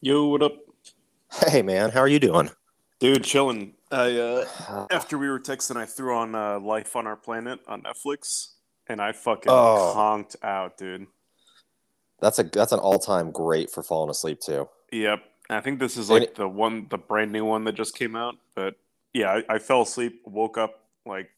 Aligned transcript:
Yo, 0.00 0.26
what 0.26 0.42
up, 0.42 0.56
Hey 1.46 1.62
man, 1.62 1.90
how 1.90 2.00
are 2.00 2.08
you 2.08 2.18
doing? 2.20 2.50
dude? 2.98 3.24
Chilling. 3.24 3.74
I 3.90 4.16
uh, 4.18 4.86
after 4.90 5.18
we 5.18 5.28
were 5.28 5.40
texting, 5.40 5.76
I 5.76 5.86
threw 5.86 6.14
on 6.16 6.34
uh, 6.34 6.60
Life 6.60 6.96
on 6.96 7.06
Our 7.06 7.16
Planet 7.16 7.60
on 7.66 7.82
Netflix, 7.82 8.54
and 8.86 9.00
I 9.00 9.12
fucking 9.12 9.50
Oh. 9.50 9.92
conked 9.94 10.36
out, 10.42 10.76
dude. 10.76 11.06
That's 12.20 12.38
a 12.38 12.44
that's 12.44 12.72
an 12.72 12.78
all 12.78 12.98
time 12.98 13.30
great 13.30 13.70
for 13.70 13.82
falling 13.82 14.10
asleep 14.10 14.40
too. 14.40 14.68
Yep. 14.92 15.20
I 15.48 15.60
think 15.60 15.78
this 15.78 15.96
is 15.96 16.10
like 16.10 16.34
the 16.34 16.48
one, 16.48 16.88
the 16.90 16.98
brand 16.98 17.30
new 17.30 17.44
one 17.44 17.64
that 17.64 17.74
just 17.74 17.96
came 17.96 18.16
out. 18.16 18.34
But 18.54 18.74
yeah, 19.12 19.40
I, 19.48 19.54
I 19.54 19.58
fell 19.58 19.82
asleep, 19.82 20.22
woke 20.24 20.58
up 20.58 20.80
like 21.04 21.30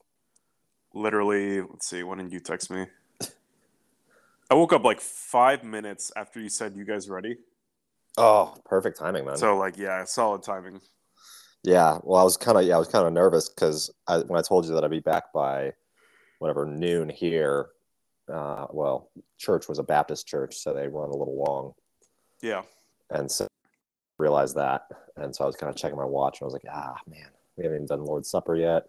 literally. 0.95 1.61
Let's 1.61 1.89
see, 1.89 2.03
when 2.03 2.19
did 2.19 2.33
you 2.33 2.41
text 2.41 2.71
me? 2.71 2.87
I 4.51 4.55
woke 4.55 4.73
up 4.73 4.85
like 4.85 5.01
five 5.01 5.63
minutes 5.65 6.11
after 6.17 6.41
you 6.41 6.49
said 6.49 6.75
you 6.77 6.85
guys 6.85 7.11
ready. 7.11 7.37
Oh, 8.19 8.55
perfect 8.65 8.99
timing, 8.99 9.25
man. 9.25 9.37
So 9.37 9.57
like, 9.57 9.77
yeah, 9.79 10.05
solid 10.05 10.43
timing. 10.43 10.81
yeah, 11.63 11.99
well, 12.03 12.21
I 12.21 12.25
was 12.25 12.37
kind 12.37 12.59
of 12.59 12.65
yeah, 12.65 12.77
I 12.77 12.79
was 12.79 12.89
kind 12.89 13.07
of 13.07 13.13
nervous 13.13 13.49
because 13.49 13.91
I, 14.07 14.19
when 14.19 14.39
I 14.39 14.43
told 14.43 14.67
you 14.67 14.75
that 14.75 14.85
I'd 14.85 14.91
be 14.91 15.01
back 15.01 15.33
by 15.33 15.73
whatever 16.39 16.67
noon 16.67 17.09
here. 17.09 17.69
Uh, 18.33 18.67
well, 18.71 19.09
church 19.39 19.69
was 19.69 19.79
a 19.79 19.83
Baptist 19.83 20.27
church, 20.27 20.55
so 20.57 20.75
they 20.75 20.87
run 20.87 21.09
a 21.09 21.17
little 21.17 21.43
long, 21.43 21.73
Yeah. 22.43 22.61
and 23.09 23.31
so 23.33 23.47
I 23.47 23.49
realized 24.23 24.55
that, 24.57 24.83
and 25.17 25.35
so 25.35 25.45
I 25.45 25.47
was 25.47 25.57
kind 25.57 25.71
of 25.71 25.77
checking 25.77 25.97
my 25.97 26.05
watch, 26.05 26.39
and 26.39 26.45
I 26.45 26.45
was 26.45 26.53
like, 26.53 26.67
ah, 26.71 27.01
man, 27.09 27.25
we 27.57 27.65
haven't 27.65 27.77
even 27.77 27.87
done 27.87 28.05
Lord's 28.05 28.29
Supper 28.29 28.55
yet. 28.55 28.89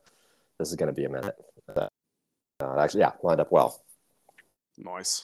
This 0.57 0.67
is 0.71 0.75
going 0.75 0.93
to 0.93 0.93
be 0.93 1.05
a 1.05 1.09
minute. 1.09 1.37
Uh, 1.73 1.87
actually, 2.77 2.99
yeah, 2.99 3.13
lined 3.23 3.39
up 3.39 3.49
well. 3.49 3.81
Nice. 4.77 5.23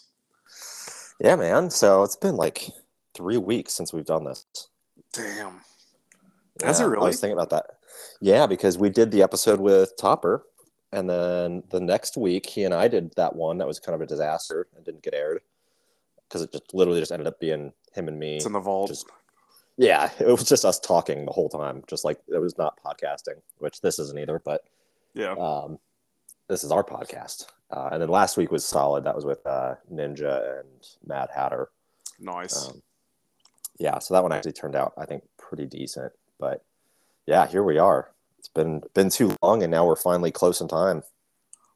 Yeah, 1.20 1.35
man. 1.35 1.70
So 1.70 2.04
it's 2.04 2.16
been 2.16 2.38
like 2.38 2.70
three 3.16 3.38
weeks 3.38 3.74
since 3.74 3.94
we've 3.94 4.05
done 4.05 4.26
this. 4.26 4.46
Damn. 5.14 5.62
Has 6.64 6.80
it 6.80 6.84
Yeah, 6.84 6.88
I 6.88 6.90
really? 6.90 7.08
was 7.08 7.20
thinking 7.20 7.38
about 7.38 7.49
that. 7.52 7.66
Yeah, 8.21 8.46
because 8.48 8.77
we 8.77 8.90
did 8.90 9.12
the 9.12 9.24
episode 9.24 9.60
with 9.60 9.96
Topper, 9.98 10.46
and 10.91 11.10
then 11.10 11.63
the 11.70 11.80
next 11.80 12.18
week 12.18 12.46
he 12.46 12.63
and 12.63 12.74
I 12.74 12.88
did 12.88 13.13
that 13.16 13.36
one 13.36 13.58
that 13.58 13.68
was 13.68 13.80
kind 13.80 13.96
of 13.96 14.02
a 14.02 14.05
disaster 14.05 14.68
and 14.76 14.86
didn't 14.86 15.04
get 15.04 15.13
aired 15.13 15.41
because 16.27 16.41
it 16.41 16.52
just 16.52 16.74
literally 16.74 16.99
just 16.99 17.12
ended 17.12 17.27
up 17.27 17.40
being 17.40 17.71
him 17.93 18.08
and 18.08 18.20
me. 18.20 18.38
It's 18.38 18.46
in 18.46 18.54
the 18.54 18.60
vault. 18.60 18.90
Just- 18.90 19.05
Yeah, 19.77 20.10
it 20.20 20.27
was 20.27 20.43
just 20.48 20.66
us 20.66 20.80
talking 20.80 21.26
the 21.26 21.32
whole 21.32 21.49
time, 21.49 21.84
just 21.88 22.05
like 22.05 22.20
it 22.27 22.40
was 22.40 22.58
not 22.58 22.80
podcasting, 22.84 23.41
which 23.60 23.82
this 23.82 23.99
isn't 23.99 24.18
either. 24.20 24.40
But 24.43 24.63
yeah. 25.13 25.34
um, 25.34 25.80
this 26.48 26.63
is 26.63 26.71
our 26.71 26.84
podcast. 26.84 27.48
Uh, 27.71 27.90
and 27.91 28.02
then 28.02 28.10
last 28.10 28.38
week 28.38 28.52
was 28.52 28.66
solid. 28.66 29.04
That 29.04 29.16
was 29.16 29.26
with 29.26 29.46
uh, 29.46 29.76
Ninja 29.91 30.60
and 30.60 30.70
Mad 31.05 31.30
Hatter. 31.34 31.70
Nice. 32.20 32.70
Um, 32.70 32.82
yeah, 33.77 33.99
so 33.99 34.13
that 34.13 34.23
one 34.23 34.31
actually 34.31 34.54
turned 34.54 34.76
out, 34.76 34.93
I 34.98 35.05
think, 35.05 35.23
pretty 35.37 35.65
decent. 35.65 36.13
But 36.40 36.63
yeah, 37.26 37.48
here 37.48 37.63
we 37.63 37.77
are. 37.77 38.12
It's 38.40 38.48
been 38.48 38.81
been 38.93 39.09
too 39.09 39.35
long, 39.41 39.63
and 39.63 39.71
now 39.71 39.85
we're 39.85 39.95
finally 39.95 40.31
close 40.31 40.62
in 40.62 40.68
time. 40.68 41.04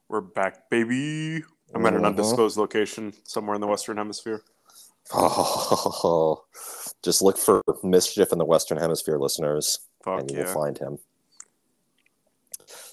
We're 0.08 0.20
back, 0.20 0.70
baby. 0.70 1.44
I'm 1.74 1.86
at 1.86 1.94
an 1.94 2.02
Mhm. 2.02 2.06
undisclosed 2.06 2.56
location 2.56 3.12
somewhere 3.24 3.54
in 3.54 3.60
the 3.60 3.66
Western 3.66 3.96
Hemisphere. 3.96 4.42
Oh, 5.12 6.44
just 7.02 7.22
look 7.22 7.38
for 7.38 7.62
mischief 7.82 8.32
in 8.32 8.38
the 8.38 8.44
Western 8.44 8.78
Hemisphere, 8.78 9.18
listeners, 9.18 9.80
Fuck 10.04 10.20
and 10.20 10.30
you 10.30 10.38
yeah. 10.38 10.44
will 10.46 10.52
find 10.52 10.78
him. 10.78 10.98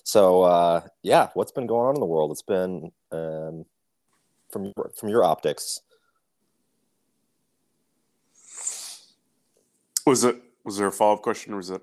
So 0.03 0.43
uh, 0.43 0.81
yeah, 1.03 1.29
what's 1.33 1.51
been 1.51 1.67
going 1.67 1.87
on 1.89 1.95
in 1.95 1.99
the 1.99 2.05
world? 2.05 2.31
It's 2.31 2.41
been 2.41 2.91
um, 3.11 3.65
from 4.51 4.73
from 4.95 5.09
your 5.09 5.23
optics. 5.23 5.81
Was 10.07 10.23
it? 10.23 10.41
Was 10.63 10.77
there 10.77 10.87
a 10.87 10.91
follow 10.91 11.15
up 11.15 11.21
question, 11.21 11.53
or 11.53 11.57
was 11.57 11.69
it? 11.69 11.81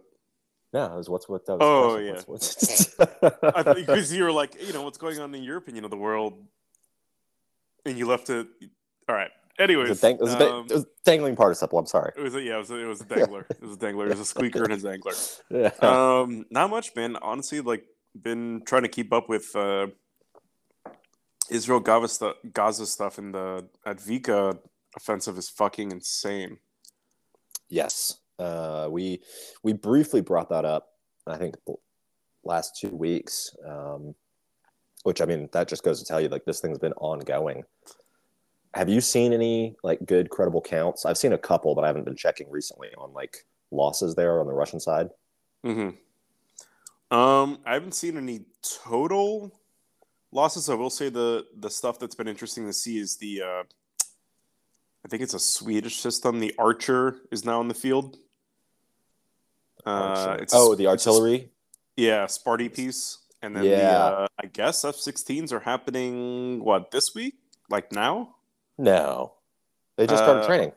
Yeah, 0.73 0.93
it 0.93 0.97
was 0.97 1.09
what's 1.11 1.29
what 1.29 1.45
that 1.47 1.59
was. 1.59 1.61
Oh, 1.63 1.99
yeah. 1.99 2.13
question. 2.13 2.25
What's, 2.27 2.97
what's... 2.97 3.23
I 3.43 3.63
think 3.75 3.87
because 3.87 4.13
you 4.13 4.25
were 4.25 4.33
like, 4.33 4.57
you 4.67 4.73
know, 4.73 4.83
what's 4.83 4.99
going 4.99 5.21
on 5.21 5.35
in 5.35 5.43
your 5.43 5.59
opinion 5.59 5.85
of 5.85 5.91
the 5.91 5.97
world, 5.97 6.43
and 7.85 7.99
you 7.99 8.07
left 8.07 8.31
it. 8.31 8.49
All 9.09 9.15
right. 9.15 9.31
It 9.59 9.63
Anyways, 9.63 9.91
was, 9.91 9.99
a 9.99 10.03
dang- 10.03 10.17
it, 10.17 10.21
was 10.21 10.35
um, 10.35 10.67
it 10.69 10.73
was 10.73 10.87
dangling 11.05 11.37
participle. 11.37 11.79
I'm 11.79 11.87
sorry. 11.87 12.13
it 12.17 12.23
was 12.23 12.35
a, 12.35 12.43
yeah, 12.43 12.57
it 12.57 12.59
was 12.59 12.71
a, 12.71 12.83
it 12.83 12.87
was 12.87 13.01
a 13.03 13.05
dangler. 13.15 13.47
it 13.49 13.63
was 13.63 13.77
a 13.77 13.79
dangler. 13.79 14.07
It 14.07 14.11
was 14.11 14.21
a 14.21 14.25
squeaker 14.25 14.65
and 14.65 14.73
a 14.73 14.79
dangler. 14.79 15.13
Yeah. 15.51 15.71
Um, 15.81 16.47
not 16.51 16.71
much, 16.71 16.97
man. 16.97 17.17
Honestly, 17.23 17.61
like, 17.61 17.85
been 18.21 18.63
trying 18.65 18.83
to 18.83 18.89
keep 18.89 19.13
up 19.13 19.29
with 19.29 19.55
uh, 19.55 19.89
Israel 21.51 21.81
Gaza 21.81 22.09
stuff, 22.09 22.37
Gaza 22.53 22.87
stuff, 22.87 23.19
and 23.19 23.35
the 23.35 23.69
Avdiivka 23.87 24.59
offensive 24.97 25.39
is 25.39 25.49
fucking 25.51 25.93
insane. 25.93 26.59
Yes, 27.69 28.19
uh, 28.39 28.89
we 28.91 29.21
we 29.63 29.73
briefly 29.73 30.21
brought 30.21 30.51
that 30.51 30.65
up. 30.65 30.89
I 31.27 31.37
think 31.37 31.57
last 32.45 32.79
two 32.79 32.91
weeks, 32.91 33.57
um, 33.67 34.15
which 35.05 35.21
I 35.21 35.25
mean 35.25 35.49
that 35.53 35.69
just 35.69 35.83
goes 35.83 35.99
to 36.01 36.05
tell 36.05 36.21
you 36.21 36.29
like 36.29 36.45
this 36.45 36.61
thing's 36.61 36.79
been 36.79 36.93
ongoing. 36.95 37.65
Have 38.75 38.89
you 38.89 39.01
seen 39.01 39.33
any 39.33 39.77
like 39.83 40.05
good 40.05 40.31
credible 40.31 40.61
counts? 40.61 41.07
I've 41.07 41.19
seen 41.19 41.33
a 41.33 41.39
couple, 41.39 41.75
but 41.75 41.85
I 41.85 41.87
haven't 41.87 42.05
been 42.05 42.17
checking 42.17 42.51
recently 42.51 42.89
on 42.99 43.13
like 43.13 43.47
losses 43.71 44.15
there 44.15 44.41
on 44.41 44.47
the 44.47 44.53
Russian 44.53 44.81
side. 44.81 45.11
Mm-hmm. 45.65 47.17
Um, 47.17 47.61
I 47.65 47.75
haven't 47.75 47.95
seen 47.95 48.17
any 48.17 48.41
total 48.63 49.53
losses. 50.33 50.69
I 50.69 50.75
will 50.75 50.91
say 50.91 51.09
the 51.09 51.47
the 51.57 51.71
stuff 51.71 51.99
that's 51.99 52.15
been 52.15 52.29
interesting 52.29 52.67
to 52.67 52.73
see 52.73 52.99
is 52.99 53.17
the 53.17 53.43
uh, 53.43 53.63
I 55.05 55.09
think 55.09 55.23
it's 55.23 55.35
a 55.35 55.39
Swedish 55.39 55.99
system. 56.01 56.41
The 56.41 56.55
Archer 56.59 57.17
is 57.31 57.45
now 57.45 57.61
in 57.61 57.69
the 57.69 57.75
field. 57.75 58.17
Uh, 59.87 59.91
Archer. 59.91 60.43
it's 60.43 60.55
a- 60.55 60.57
oh, 60.57 60.75
the 60.75 60.91
it's 60.91 61.07
a- 61.07 61.11
artillery. 61.11 61.51
yeah, 61.97 62.25
Sparty 62.27 62.73
piece, 62.73 63.19
and 63.43 63.55
then 63.55 63.65
the 63.65 63.69
Yeah. 63.71 64.05
uh, 64.05 64.27
I 64.43 64.47
guess 64.47 64.85
F-16s 64.85 65.53
are 65.53 65.61
happening 65.61 66.65
what 66.65 66.91
this 66.91 67.15
week, 67.15 67.35
like 67.69 67.93
now. 67.93 68.37
No, 68.79 69.35
they 69.97 70.07
just 70.07 70.23
started 70.23 70.43
Uh, 70.43 70.47
training. 70.47 70.73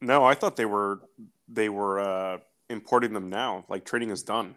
No, 0.00 0.24
I 0.24 0.34
thought 0.34 0.56
they 0.56 0.64
were 0.66 1.02
they 1.48 1.68
were 1.68 2.00
uh, 2.00 2.38
importing 2.70 3.12
them 3.12 3.28
now. 3.30 3.64
Like 3.68 3.84
training 3.84 4.10
is 4.10 4.22
done. 4.22 4.56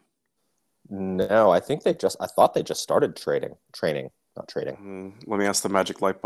No, 0.90 1.52
I 1.52 1.60
think 1.60 1.84
they 1.84 1.94
just. 1.94 2.18
I 2.20 2.26
thought 2.26 2.54
they 2.56 2.64
just 2.64 2.82
started 2.82 3.16
trading, 3.16 3.56
training, 3.74 4.10
not 4.36 4.48
trading. 4.48 4.78
Mm, 4.78 5.28
let 5.28 5.40
me 5.40 5.46
ask 5.46 5.62
the 5.62 5.70
Magic 5.70 6.02
Light 6.02 6.20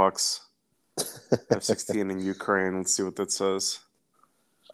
Box. 0.98 1.20
F-16 1.50 2.12
in 2.12 2.20
Ukraine. 2.20 2.78
Let's 2.78 2.96
see 2.96 3.04
what 3.04 3.16
that 3.16 3.32
says. 3.32 3.80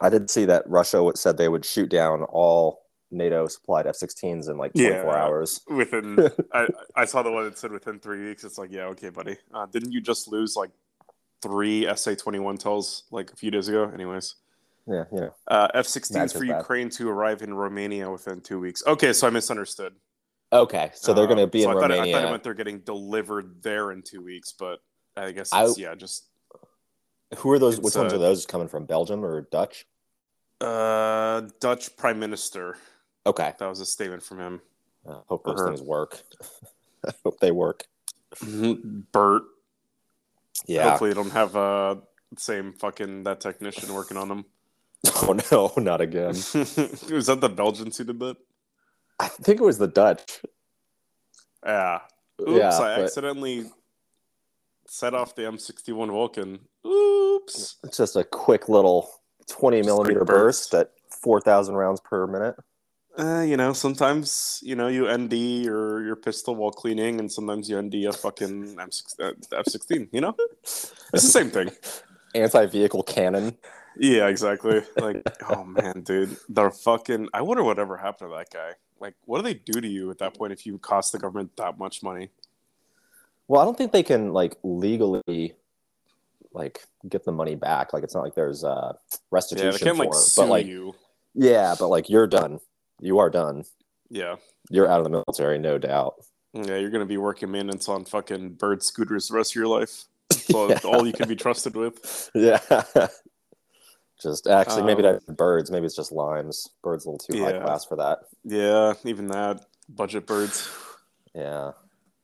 I 0.00 0.08
did 0.08 0.30
see 0.30 0.44
that 0.46 0.64
Russia 0.68 1.10
said 1.14 1.36
they 1.36 1.48
would 1.48 1.64
shoot 1.64 1.90
down 1.90 2.22
all 2.24 2.82
NATO 3.10 3.46
supplied 3.48 3.86
F-16s 3.86 4.48
in 4.48 4.56
like 4.56 4.72
24 4.72 5.04
Yeah. 5.04 5.22
hours. 5.24 5.60
Within, 5.68 6.30
I, 6.52 6.68
I 6.96 7.04
saw 7.04 7.22
the 7.22 7.30
one 7.30 7.44
that 7.44 7.58
said 7.58 7.72
within 7.72 7.98
three 7.98 8.26
weeks. 8.28 8.44
It's 8.44 8.56
like, 8.58 8.70
yeah, 8.72 8.84
okay, 8.86 9.10
buddy. 9.10 9.36
Uh, 9.52 9.66
didn't 9.66 9.92
you 9.92 10.00
just 10.00 10.28
lose 10.28 10.56
like 10.56 10.70
three 11.42 11.84
SA-21 11.84 12.58
TELs 12.58 13.04
like 13.10 13.32
a 13.32 13.36
few 13.36 13.50
days 13.50 13.68
ago? 13.68 13.90
Anyways, 13.92 14.36
Yeah, 14.86 15.04
you 15.12 15.20
know. 15.20 15.34
uh, 15.48 15.68
F-16s 15.74 16.08
That's 16.12 16.32
for 16.32 16.44
bad. 16.44 16.58
Ukraine 16.60 16.88
to 16.90 17.08
arrive 17.08 17.42
in 17.42 17.52
Romania 17.54 18.10
within 18.10 18.40
two 18.40 18.60
weeks. 18.60 18.82
Okay, 18.86 19.12
so 19.12 19.26
I 19.26 19.30
misunderstood. 19.30 19.94
Okay, 20.52 20.90
so 20.94 21.12
they're 21.14 21.26
going 21.26 21.36
to 21.38 21.44
Um, 21.44 21.50
be 21.50 21.62
in 21.62 21.70
I 21.70 21.74
thought, 21.74 21.90
Romania. 21.90 22.02
I 22.02 22.12
thought 22.20 22.28
it 22.28 22.30
meant 22.30 22.42
they're 22.42 22.54
getting 22.54 22.80
delivered 22.80 23.62
there 23.62 23.92
in 23.92 24.02
two 24.02 24.22
weeks, 24.22 24.52
but 24.58 24.80
I 25.24 25.32
guess 25.32 25.52
I- 25.52 25.68
yeah, 25.76 25.94
just 25.94 26.24
Who 27.38 27.50
are 27.52 27.58
those? 27.58 27.80
Which 27.80 27.94
ones 27.94 28.12
uh, 28.12 28.16
are 28.16 28.18
those 28.18 28.46
coming 28.46 28.68
from? 28.68 28.86
Belgium 28.86 29.24
or 29.24 29.42
Dutch? 29.42 29.86
uh, 30.60 31.42
Dutch 31.60 31.96
Prime 31.96 32.18
Minister. 32.18 32.76
Okay, 33.26 33.52
That 33.58 33.68
was 33.68 33.80
a 33.80 33.86
statement 33.86 34.22
from 34.22 34.40
him. 34.40 34.60
uh, 35.08 35.20
hope 35.26 35.44
those 35.44 35.62
things 35.64 35.82
work. 35.82 36.22
I 37.06 37.12
hope 37.24 37.38
they 37.40 37.50
work. 37.50 37.86
Bert. 39.12 39.42
Yeah. 40.66 40.90
Hopefully, 40.90 41.10
you 41.10 41.14
don't 41.14 41.30
have 41.32 41.56
uh 41.56 41.96
the 42.32 42.40
same 42.40 42.72
fucking 42.72 43.24
that 43.24 43.40
technician 43.40 43.92
working 43.94 44.16
on 44.16 44.28
them. 44.28 44.44
Oh 45.22 45.38
no, 45.50 45.72
not 45.82 46.00
again. 46.02 46.28
was 46.54 46.54
that 47.26 47.38
the 47.40 47.48
Belgians 47.48 47.96
who 47.96 48.04
did 48.04 48.18
that? 48.20 48.36
I 49.18 49.28
think 49.28 49.60
it 49.60 49.64
was 49.64 49.78
the 49.78 49.86
Dutch. 49.88 50.40
Yeah. 51.64 52.00
Oops! 52.40 52.50
yeah, 52.52 52.68
I 52.78 52.96
but 52.96 53.04
accidentally 53.04 53.70
set 54.90 55.14
off 55.14 55.36
the 55.36 55.42
M61 55.42 56.08
Vulcan. 56.08 56.58
Oops! 56.84 57.76
it's 57.84 57.96
just 57.96 58.16
a 58.16 58.24
quick 58.24 58.68
little 58.68 59.08
20 59.48 59.78
Just 59.78 59.86
millimeter 59.86 60.24
burst. 60.24 60.74
at 60.74 60.90
4,000 61.22 61.74
rounds 61.76 62.00
per 62.00 62.26
minute. 62.26 62.56
Uh, 63.18 63.42
you 63.42 63.56
know, 63.56 63.72
sometimes 63.72 64.60
you 64.62 64.76
know 64.76 64.86
you 64.86 65.10
ND 65.12 65.32
your 65.32 66.04
your 66.04 66.16
pistol 66.16 66.54
while 66.54 66.70
cleaning, 66.70 67.18
and 67.18 67.30
sometimes 67.30 67.68
you 67.68 67.80
ND 67.80 67.94
a 68.06 68.12
fucking 68.12 68.76
M6, 68.76 69.20
uh, 69.20 69.32
F16. 69.62 70.08
You 70.12 70.20
know, 70.22 70.36
it's 70.62 70.94
the 71.12 71.18
same 71.18 71.50
thing. 71.50 71.70
Anti-vehicle 72.34 73.02
cannon. 73.02 73.58
Yeah, 73.96 74.28
exactly. 74.28 74.82
Like, 74.96 75.22
oh 75.50 75.64
man, 75.64 76.02
dude, 76.02 76.36
they're 76.48 76.70
fucking. 76.70 77.28
I 77.34 77.42
wonder 77.42 77.64
whatever 77.64 77.96
happened 77.96 78.30
to 78.30 78.36
that 78.36 78.50
guy. 78.52 78.74
Like, 79.00 79.14
what 79.24 79.38
do 79.38 79.42
they 79.42 79.54
do 79.54 79.80
to 79.80 79.88
you 79.88 80.10
at 80.12 80.18
that 80.18 80.34
point 80.34 80.52
if 80.52 80.64
you 80.64 80.78
cost 80.78 81.10
the 81.10 81.18
government 81.18 81.56
that 81.56 81.78
much 81.78 82.04
money? 82.04 82.30
Well, 83.50 83.60
I 83.60 83.64
don't 83.64 83.76
think 83.76 83.90
they 83.90 84.04
can 84.04 84.32
like 84.32 84.56
legally 84.62 85.54
like 86.52 86.84
get 87.08 87.24
the 87.24 87.32
money 87.32 87.56
back. 87.56 87.92
Like 87.92 88.04
it's 88.04 88.14
not 88.14 88.22
like 88.22 88.36
there's 88.36 88.62
uh 88.62 88.92
Yeah, 88.94 89.18
restitution 89.32 89.72
they 89.72 89.78
can't 89.78 89.96
for 89.96 90.04
like 90.04 90.12
it. 90.14 90.18
sue 90.18 90.42
but 90.42 90.48
like 90.48 90.66
you. 90.66 90.94
yeah, 91.34 91.74
but 91.76 91.88
like 91.88 92.08
you're 92.08 92.28
done. 92.28 92.60
You 93.00 93.18
are 93.18 93.28
done. 93.28 93.64
Yeah. 94.08 94.36
You're 94.70 94.88
out 94.88 94.98
of 95.00 95.04
the 95.04 95.10
military, 95.10 95.58
no 95.58 95.78
doubt. 95.78 96.14
Yeah, 96.52 96.76
you're 96.76 96.90
gonna 96.90 97.06
be 97.06 97.16
working 97.16 97.50
maintenance 97.50 97.88
on 97.88 98.04
fucking 98.04 98.50
bird 98.50 98.84
scooters 98.84 99.26
the 99.26 99.34
rest 99.34 99.50
of 99.50 99.56
your 99.56 99.66
life. 99.66 100.04
All, 100.54 100.70
Yeah. 100.70 100.78
all 100.84 101.04
you 101.04 101.12
can 101.12 101.26
be 101.28 101.34
trusted 101.34 101.74
with. 101.74 102.30
Yeah. 102.36 102.60
just 104.22 104.46
actually, 104.46 104.84
maybe 104.84 105.04
Um, 105.04 105.14
not 105.26 105.36
birds. 105.36 105.72
Maybe 105.72 105.86
it's 105.86 105.96
just 105.96 106.12
limes. 106.12 106.68
Birds 106.84 107.04
a 107.04 107.10
little 107.10 107.18
too 107.18 107.42
high 107.44 107.54
Yeah. 107.54 107.64
class 107.64 107.84
for 107.84 107.96
that. 107.96 108.20
Yeah, 108.44 108.92
even 109.04 109.26
that 109.26 109.66
budget 109.88 110.24
birds. 110.28 110.68
Yeah. 111.34 111.72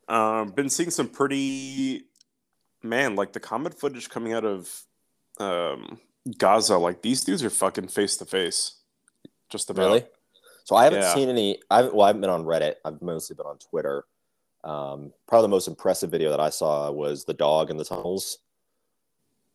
Um, 0.09 0.51
been 0.51 0.69
seeing 0.71 0.91
some 0.91 1.09
pretty 1.09 2.05
man 2.83 3.17
like 3.17 3.33
the 3.33 3.41
combat 3.41 3.75
footage 3.75 4.09
coming 4.09 4.33
out 4.33 4.45
of 4.45 4.83
um, 5.39 5.99
Gaza. 6.39 6.79
Like 6.79 7.03
these 7.03 7.25
dudes 7.25 7.43
are 7.43 7.51
fucking 7.51 7.89
face 7.89 8.17
to 8.19 8.25
face. 8.25 8.77
Just 9.49 9.71
about. 9.71 9.83
Really? 9.87 10.05
So 10.65 10.77
I 10.77 10.85
haven't 10.85 11.01
Yeah. 11.03 11.15
seen 11.15 11.29
any. 11.29 11.61
I 11.71 11.77
haven't, 11.77 11.95
well, 11.95 12.05
I 12.05 12.09
haven't 12.09 12.21
been 12.23 12.31
on 12.31 12.45
Reddit. 12.45 12.75
I've 12.85 13.01
mostly 13.03 13.37
been 13.37 13.47
on 13.47 13.59
Twitter. 13.59 14.05
Um, 14.65 15.13
probably 15.29 15.45
the 15.45 15.51
most 15.51 15.69
impressive 15.69 16.11
video 16.11 16.31
that 16.31 16.41
I 16.41 16.51
saw 16.51 16.91
was 16.91 17.25
the 17.25 17.35
dog 17.35 17.71
in 17.71 17.77
the 17.77 17.85
tunnels. 17.85 18.39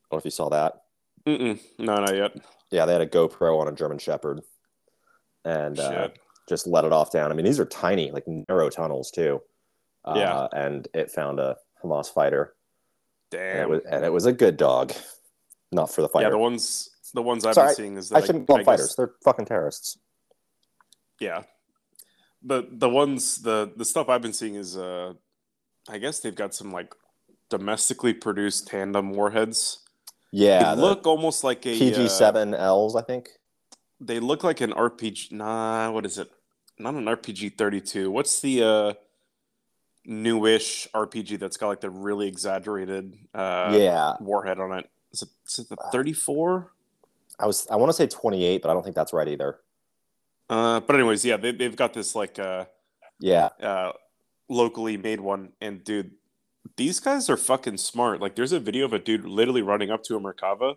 I 0.04 0.08
don't 0.10 0.18
know 0.18 0.20
if 0.20 0.26
you 0.26 0.32
saw 0.32 0.50
that. 0.50 0.84
Mm-mm. 1.26 1.60
No, 1.78 1.96
not 1.98 2.16
yet. 2.16 2.38
Yeah, 2.72 2.86
they 2.86 2.94
had 2.94 3.02
a 3.02 3.08
GoPro 3.08 3.60
on 3.60 3.68
a 3.68 3.74
German 3.74 4.00
Shepherd, 4.00 4.42
and 5.44 5.78
uh, 5.80 6.10
just 6.48 6.66
let 6.66 6.86
it 6.86 6.94
off 6.94 7.12
down. 7.12 7.30
I 7.30 7.36
mean, 7.36 7.46
these 7.46 7.60
are 7.60 7.66
tiny, 7.66 8.12
like 8.12 8.24
narrow 8.28 8.70
tunnels 8.70 9.12
too. 9.12 9.42
Uh, 10.04 10.14
Yeah. 10.18 10.48
and 10.54 10.88
it 10.94 11.12
found 11.12 11.40
a 11.40 11.58
Hamas 11.84 12.12
fighter, 12.12 12.56
and 13.32 13.42
it, 13.42 13.54
Damn. 13.62 13.70
was, 13.70 13.82
and 13.90 14.06
it 14.06 14.12
was 14.12 14.26
a 14.26 14.34
good 14.34 14.58
dog, 14.58 14.94
not 15.72 15.92
for 15.92 16.02
the 16.02 16.10
fighter. 16.10 16.28
yeah, 16.28 16.32
the 16.32 16.38
ones 16.38 16.90
the 17.14 17.22
ones 17.22 17.46
I've 17.46 17.56
Sorry, 17.56 17.68
been 17.70 17.76
seeing 17.76 17.98
is 17.98 18.10
that 18.10 18.24
I 18.24 18.26
shouldn't 18.26 18.48
call 18.48 18.56
them 18.58 18.66
guess- 18.66 18.74
fighters. 18.80 18.96
They're 18.96 19.14
fucking 19.24 19.46
terrorists. 19.46 19.98
Yeah. 21.20 21.44
The 22.44 22.68
the 22.72 22.90
ones 22.90 23.42
the 23.44 23.72
the 23.76 23.86
stuff 23.86 24.10
I've 24.10 24.22
been 24.22 24.34
seeing 24.34 24.56
is 24.56 24.76
uh 24.78 25.14
I 25.90 25.98
guess 26.00 26.20
they've 26.20 26.34
got 26.36 26.56
some 26.56 26.72
like 26.72 26.94
domestically 27.50 28.14
produced 28.14 28.68
tandem 28.68 29.12
warheads. 29.12 29.80
Yeah, 30.32 30.74
they 30.76 30.82
look 30.82 31.06
almost 31.06 31.44
like 31.44 31.66
a 31.66 31.78
PG 31.78 32.06
uh, 32.06 32.08
seven 32.08 32.54
Ls, 32.56 32.96
I 32.96 33.02
think. 33.02 33.30
they 34.00 34.20
look 34.20 34.44
like 34.44 34.62
an 34.62 34.72
RPG. 34.72 35.32
Nah, 35.34 35.92
what 35.92 36.06
is 36.06 36.18
it? 36.18 36.32
Not 36.80 36.96
an 36.96 37.06
RPG 37.06 37.58
32. 37.58 38.10
What's 38.10 38.40
the 38.42 38.64
uh, 38.64 38.94
newish 40.12 40.88
RPG 40.94 41.40
that's 41.40 41.58
got 41.58 41.70
like 41.70 41.82
the 41.82 41.90
really 41.90 42.28
exaggerated 42.28 43.18
uh, 43.34 43.76
yeah, 43.78 44.14
warhead 44.20 44.60
on 44.60 44.78
it? 44.78 44.90
Is 45.12 45.24
it, 45.24 45.30
is 45.48 45.60
it 45.60 45.70
the 45.70 45.78
34? 45.92 46.72
I 47.40 47.48
was. 47.48 47.68
I 47.72 47.76
want 47.78 47.90
to 47.90 47.94
say 47.94 48.06
twenty 48.08 48.44
eight, 48.46 48.62
but 48.62 48.70
I 48.70 48.74
don't 48.74 48.84
think 48.84 48.96
that's 48.96 49.14
right 49.14 49.28
either. 49.28 49.60
Uh, 50.50 50.82
but 50.82 50.96
anyways, 50.96 51.26
yeah, 51.26 51.38
they, 51.38 51.52
they've 51.52 51.76
got 51.76 51.94
this 51.94 52.14
like 52.14 52.38
uh, 52.38 52.66
Yeah, 53.20 53.50
uh, 53.62 53.94
locally 54.50 54.98
made 54.98 55.22
one, 55.22 55.54
and 55.62 55.84
dude, 55.84 56.12
these 56.76 57.00
guys 57.00 57.30
are 57.30 57.38
fucking 57.38 57.78
smart. 57.78 58.22
Like, 58.22 58.36
there's 58.36 58.52
a 58.52 58.60
video 58.60 58.86
of 58.86 58.94
a 58.94 59.00
dude 59.00 59.26
literally 59.26 59.62
running 59.62 59.90
up 59.90 60.04
to 60.04 60.18
a 60.18 60.20
Merkava, 60.20 60.76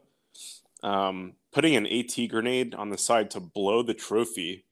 um, 0.82 1.34
putting 1.52 1.76
an 1.76 1.86
AT 1.86 2.16
grenade 2.30 2.74
on 2.74 2.90
the 2.90 2.98
side 2.98 3.30
to 3.32 3.40
blow 3.40 3.82
the 3.82 3.94
trophy, 3.94 4.64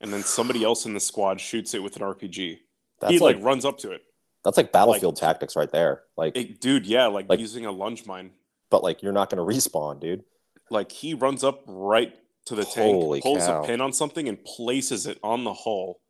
and 0.00 0.12
then 0.12 0.22
somebody 0.22 0.64
else 0.64 0.86
in 0.86 0.94
the 0.94 1.00
squad 1.00 1.40
shoots 1.40 1.74
it 1.74 1.82
with 1.82 1.96
an 1.96 2.02
RPG. 2.02 2.60
That's 3.00 3.12
he 3.12 3.18
like, 3.18 3.36
like, 3.36 3.44
runs 3.44 3.64
up 3.64 3.78
to 3.78 3.90
it. 3.92 4.02
that's 4.44 4.56
like 4.56 4.72
battlefield 4.72 5.16
tactics 5.16 5.56
right 5.56 5.70
there. 5.70 6.02
Like, 6.16 6.36
It- 6.36 6.60
dude, 6.60 6.86
yeah, 6.86 7.06
like, 7.06 7.28
Like- 7.28 7.40
using 7.40 7.66
a 7.66 7.72
lunge 7.72 8.06
mine. 8.06 8.32
but 8.70 8.82
like 8.82 9.02
you're 9.02 9.12
not 9.12 9.30
going 9.30 9.46
to 9.46 9.54
respawn, 9.56 10.00
dude. 10.00 10.24
Like 10.70 10.90
he 10.90 11.14
runs 11.14 11.44
up 11.44 11.62
right 11.66 12.14
to 12.46 12.54
the 12.54 12.64
Holy 12.64 13.20
tank, 13.20 13.34
pulls 13.34 13.46
cow. 13.46 13.62
a 13.62 13.66
pin 13.66 13.80
on 13.80 13.92
something, 13.92 14.28
and 14.28 14.42
places 14.44 15.06
it 15.06 15.18
on 15.22 15.44
the 15.44 15.54
hull 15.54 16.00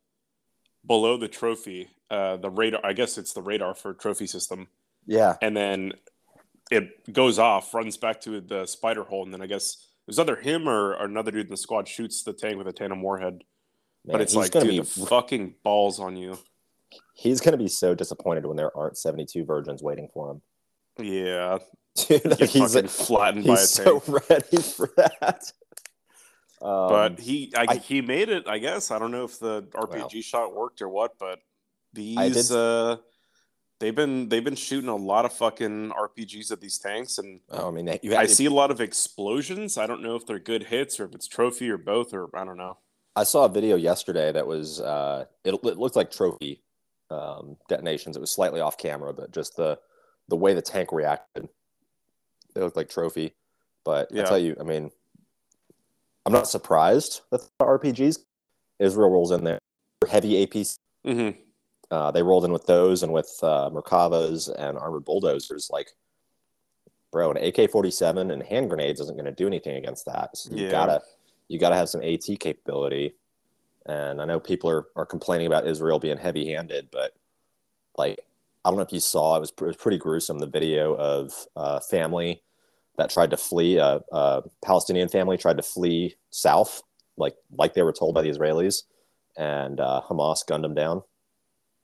below 0.85 1.17
the 1.17 1.27
trophy. 1.27 1.89
Uh, 2.09 2.37
the 2.37 2.49
radar, 2.49 2.85
I 2.85 2.93
guess 2.93 3.17
it's 3.17 3.33
the 3.33 3.41
radar 3.41 3.73
for 3.73 3.93
trophy 3.93 4.27
system. 4.27 4.67
Yeah, 5.05 5.35
and 5.41 5.55
then 5.55 5.93
it 6.71 7.11
goes 7.13 7.37
off, 7.39 7.73
runs 7.73 7.97
back 7.97 8.21
to 8.21 8.41
the 8.41 8.65
spider 8.65 9.03
hole, 9.03 9.23
and 9.23 9.33
then 9.33 9.41
I 9.41 9.45
guess 9.47 9.75
it 9.79 10.07
was 10.07 10.19
either 10.19 10.35
him 10.35 10.67
or, 10.67 10.95
or 10.95 11.05
another 11.05 11.31
dude 11.31 11.45
in 11.47 11.51
the 11.51 11.57
squad 11.57 11.87
shoots 11.87 12.23
the 12.23 12.33
tank 12.33 12.57
with 12.57 12.67
a 12.67 12.73
tandem 12.73 13.01
warhead. 13.01 13.43
man, 14.05 14.13
but 14.13 14.21
it's 14.21 14.35
like, 14.35 14.51
dude, 14.51 14.67
be 14.67 14.77
the 14.79 14.83
fucking 14.85 15.55
balls 15.63 15.99
on 15.99 16.15
you. 16.15 16.37
He's 17.15 17.41
gonna 17.41 17.57
be 17.57 17.67
so 17.67 17.95
disappointed 17.95 18.45
when 18.45 18.57
there 18.57 18.75
aren't 18.77 18.97
seventy 18.97 19.25
two 19.25 19.43
virgins 19.43 19.81
waiting 19.81 20.09
for 20.13 20.29
him. 20.31 20.41
Yeah, 20.99 21.57
Dude, 21.95 22.23
like, 22.25 22.49
he's 22.49 22.73
fucking 22.73 22.89
flattened 22.89 23.45
by 23.45 23.53
a 23.53 23.57
he's 23.57 23.71
tank. 23.73 24.03
so 24.03 24.21
ready 24.29 24.57
for 24.61 24.91
that. 24.97 25.51
Um, 26.61 26.89
but 26.89 27.19
he, 27.19 27.51
I, 27.55 27.65
I- 27.69 27.75
he 27.77 28.01
made 28.01 28.29
it. 28.29 28.47
I 28.47 28.59
guess 28.59 28.91
I 28.91 28.99
don't 28.99 29.11
know 29.11 29.23
if 29.25 29.39
the 29.39 29.63
RPG 29.63 30.23
shot 30.23 30.55
worked 30.55 30.81
or 30.81 30.89
what, 30.89 31.17
but 31.19 31.39
these, 31.93 32.51
uh, 32.51 32.97
they've 33.79 33.95
been 33.95 34.29
they've 34.29 34.43
been 34.43 34.55
shooting 34.55 34.89
a 34.89 34.95
lot 34.95 35.25
of 35.25 35.33
fucking 35.33 35.91
RPGs 35.91 36.51
at 36.51 36.61
these 36.61 36.77
tanks, 36.77 37.17
and 37.17 37.39
oh, 37.51 37.67
I 37.67 37.71
mean, 37.71 37.89
I 37.89 38.25
see 38.25 38.45
a 38.45 38.51
lot 38.51 38.71
of 38.71 38.81
explosions. 38.81 39.77
I 39.77 39.85
don't 39.85 40.01
know 40.01 40.15
if 40.15 40.25
they're 40.25 40.39
good 40.39 40.63
hits 40.63 40.99
or 40.99 41.05
if 41.05 41.13
it's 41.13 41.27
trophy 41.27 41.69
or 41.69 41.77
both, 41.77 42.13
or 42.13 42.29
I 42.35 42.43
don't 42.45 42.57
know. 42.57 42.77
I 43.15 43.23
saw 43.23 43.45
a 43.45 43.49
video 43.49 43.75
yesterday 43.77 44.31
that 44.31 44.45
was 44.47 44.81
uh, 44.81 45.25
it, 45.43 45.53
it 45.53 45.77
looked 45.77 45.95
like 45.95 46.11
trophy 46.11 46.61
um, 47.09 47.57
detonations. 47.69 48.15
It 48.15 48.19
was 48.19 48.31
slightly 48.31 48.61
off 48.61 48.77
camera, 48.77 49.13
but 49.13 49.31
just 49.31 49.55
the 49.55 49.79
the 50.27 50.35
way 50.35 50.53
the 50.53 50.61
tank 50.61 50.91
reacted, 50.91 51.47
it 52.55 52.59
looked 52.59 52.75
like 52.77 52.89
trophy. 52.89 53.35
But 53.83 54.09
I 54.11 54.17
Yeah. 54.17 54.23
tell 54.23 54.39
you, 54.39 54.55
I 54.59 54.63
mean, 54.63 54.89
I'm 56.25 56.33
not 56.33 56.47
surprised 56.47 57.21
that 57.31 57.41
the 57.59 57.65
RPGs 57.65 58.17
Israel 58.79 59.09
rolls 59.11 59.31
in 59.31 59.43
there 59.43 59.59
heavy 60.09 60.45
APC. 60.45 60.77
Mm-hmm. 61.05 61.39
Uh, 61.91 62.09
they 62.11 62.23
rolled 62.23 62.45
in 62.45 62.51
with 62.51 62.65
those 62.65 63.03
and 63.03 63.13
with 63.13 63.31
uh, 63.43 63.69
Merkavas 63.71 64.49
and 64.57 64.77
armored 64.77 65.05
bulldozers. 65.05 65.69
Like, 65.71 65.91
bro, 67.11 67.29
an 67.31 67.37
AK-47 67.37 68.31
and 68.33 68.41
hand 68.41 68.69
grenades 68.69 68.99
isn't 68.99 69.15
going 69.15 69.25
to 69.25 69.31
do 69.31 69.45
anything 69.45 69.75
against 69.75 70.05
that. 70.07 70.35
So 70.35 70.51
you 70.55 70.65
Yeah. 70.65 70.71
gotta 70.71 71.01
you 71.47 71.59
gotta 71.59 71.75
have 71.75 71.89
some 71.89 72.01
AT 72.01 72.25
capability. 72.39 73.13
And 73.85 74.21
I 74.21 74.25
know 74.25 74.39
people 74.39 74.69
are, 74.69 74.85
are 74.95 75.05
complaining 75.05 75.47
about 75.47 75.67
Israel 75.67 75.99
being 75.99 76.17
heavy-handed, 76.17 76.89
but 76.91 77.13
like 77.97 78.19
I 78.63 78.69
don't 78.69 78.77
know 78.77 78.83
if 78.83 78.91
you 78.91 78.99
saw 78.99 79.35
it 79.37 79.41
was, 79.41 79.49
it 79.51 79.61
was 79.61 79.75
pretty 79.75 79.99
gruesome. 79.99 80.39
The 80.39 80.47
video 80.47 80.95
of 80.95 81.33
a 81.55 81.79
family 81.79 82.41
that 82.97 83.11
tried 83.11 83.29
to 83.29 83.37
flee, 83.37 83.77
a, 83.77 84.01
a 84.11 84.41
Palestinian 84.63 85.07
family 85.07 85.37
tried 85.37 85.57
to 85.57 85.63
flee 85.63 86.15
south, 86.31 86.81
like 87.15 87.35
like 87.51 87.75
they 87.75 87.83
were 87.83 87.93
told 87.93 88.15
by 88.15 88.23
the 88.23 88.29
Israelis, 88.29 88.83
and 89.37 89.79
uh, 89.79 90.01
Hamas 90.09 90.45
gunned 90.47 90.63
them 90.63 90.73
down. 90.73 91.03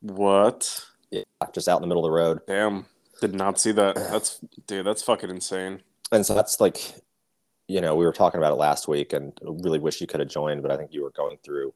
What? 0.01 0.83
Yeah, 1.11 1.23
just 1.53 1.67
out 1.67 1.77
in 1.77 1.81
the 1.81 1.87
middle 1.87 2.03
of 2.03 2.09
the 2.09 2.15
road. 2.15 2.39
Damn. 2.47 2.85
Did 3.19 3.35
not 3.35 3.59
see 3.59 3.71
that. 3.73 3.95
That's 4.11 4.39
dude, 4.65 4.85
that's 4.85 5.03
fucking 5.03 5.29
insane. 5.29 5.83
And 6.11 6.25
so 6.25 6.33
that's 6.33 6.59
like, 6.59 6.95
you 7.67 7.79
know, 7.79 7.95
we 7.95 8.05
were 8.05 8.11
talking 8.11 8.39
about 8.39 8.53
it 8.53 8.55
last 8.55 8.87
week, 8.87 9.13
and 9.13 9.31
really 9.43 9.79
wish 9.79 10.01
you 10.01 10.07
could 10.07 10.19
have 10.19 10.29
joined, 10.29 10.63
but 10.63 10.71
I 10.71 10.77
think 10.77 10.93
you 10.93 11.03
were 11.03 11.11
going 11.11 11.37
through 11.43 11.73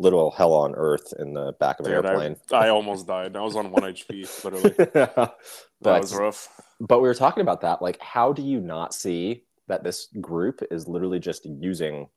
literal 0.00 0.30
hell 0.30 0.52
on 0.52 0.74
earth 0.76 1.12
in 1.18 1.34
the 1.34 1.52
back 1.58 1.80
of 1.80 1.86
an 1.86 1.92
Dude, 1.92 2.04
airplane. 2.06 2.36
I, 2.52 2.66
I 2.66 2.68
almost 2.70 3.06
died. 3.06 3.36
I 3.36 3.40
was 3.40 3.56
on 3.56 3.70
one 3.70 3.82
HP, 3.82 4.28
literally. 4.44 4.74
but 4.94 5.36
That 5.82 6.00
was 6.00 6.14
rough. 6.14 6.48
but 6.80 7.00
we 7.00 7.08
were 7.08 7.14
talking 7.14 7.40
about 7.40 7.62
that. 7.62 7.82
Like, 7.82 8.00
how 8.00 8.32
do 8.32 8.42
you 8.42 8.60
not 8.60 8.94
see 8.94 9.44
that 9.66 9.84
this 9.84 10.08
group 10.20 10.62
is 10.70 10.88
literally 10.88 11.18
just 11.18 11.44
using 11.46 12.08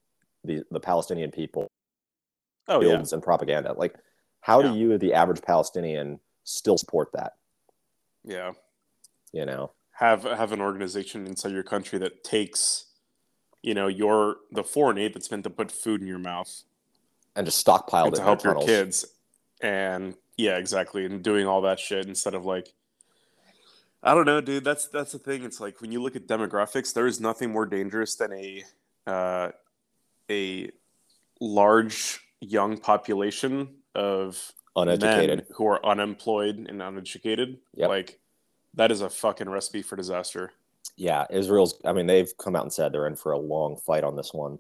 the 0.43 0.63
the 0.71 0.79
Palestinian 0.79 1.31
people 1.31 1.67
Oh 2.67 2.81
yeah. 2.81 3.03
and 3.11 3.23
propaganda? 3.23 3.73
Like, 3.73 3.95
how 4.41 4.61
Yeah. 4.61 4.71
do 4.71 4.77
you, 4.77 4.97
the 4.97 5.13
average 5.13 5.41
Palestinian, 5.41 6.19
still 6.43 6.77
support 6.77 7.09
that? 7.13 7.33
Yeah. 8.23 8.51
You 9.33 9.45
know, 9.45 9.71
Have 9.93 10.23
have 10.23 10.51
an 10.51 10.61
organization 10.61 11.25
inside 11.25 11.51
your 11.53 11.63
country 11.63 11.97
that 11.99 12.23
takes, 12.23 12.85
you 13.63 13.73
know, 13.73 13.87
your 13.87 14.37
the 14.51 14.63
foreign 14.63 14.97
aid 14.99 15.13
that's 15.15 15.31
meant 15.31 15.43
to 15.45 15.49
put 15.49 15.71
food 15.71 16.01
in 16.01 16.07
your 16.07 16.19
mouth 16.19 16.63
and 17.35 17.45
just 17.45 17.65
stockpiled 17.65 18.05
and 18.05 18.13
it 18.13 18.17
to 18.17 18.23
help 18.23 18.43
your 18.43 18.53
tunnels. 18.53 18.69
kids. 18.69 19.05
And 19.61 20.15
yeah, 20.37 20.57
exactly. 20.57 21.05
And 21.05 21.23
doing 21.23 21.45
all 21.47 21.61
that 21.61 21.79
shit 21.79 22.07
instead 22.07 22.33
of 22.33 22.45
like 22.45 22.73
I 24.03 24.15
don't 24.15 24.25
know, 24.25 24.41
dude. 24.41 24.63
That's 24.63 24.87
that's 24.87 25.11
the 25.11 25.19
thing. 25.19 25.43
It's 25.43 25.59
like 25.59 25.79
when 25.81 25.91
you 25.91 26.01
look 26.01 26.15
at 26.15 26.27
demographics, 26.27 26.93
there 26.93 27.05
is 27.05 27.19
nothing 27.19 27.51
more 27.51 27.65
dangerous 27.65 28.15
than 28.15 28.33
a 28.33 28.63
uh, 29.05 29.51
a 30.29 30.71
large 31.39 32.19
young 32.39 32.77
population 32.77 33.69
of 33.93 34.51
uneducated. 34.75 35.45
who 35.51 35.67
are 35.67 35.85
unemployed 35.85 36.65
and 36.67 36.81
uneducated. 36.81 37.59
Yep. 37.75 37.89
Like 37.89 38.19
that 38.73 38.91
is 38.91 39.01
a 39.01 39.09
fucking 39.09 39.49
recipe 39.49 39.83
for 39.83 39.95
disaster. 39.95 40.51
yeah, 40.97 41.25
Israel's. 41.29 41.75
I 41.85 41.93
mean, 41.93 42.07
they've 42.07 42.31
come 42.37 42.55
out 42.55 42.63
and 42.63 42.73
said 42.73 42.91
they're 42.93 43.07
in 43.07 43.15
for 43.15 43.33
a 43.33 43.37
long 43.37 43.75
fight 43.75 44.03
on 44.03 44.15
this 44.15 44.33
one, 44.33 44.57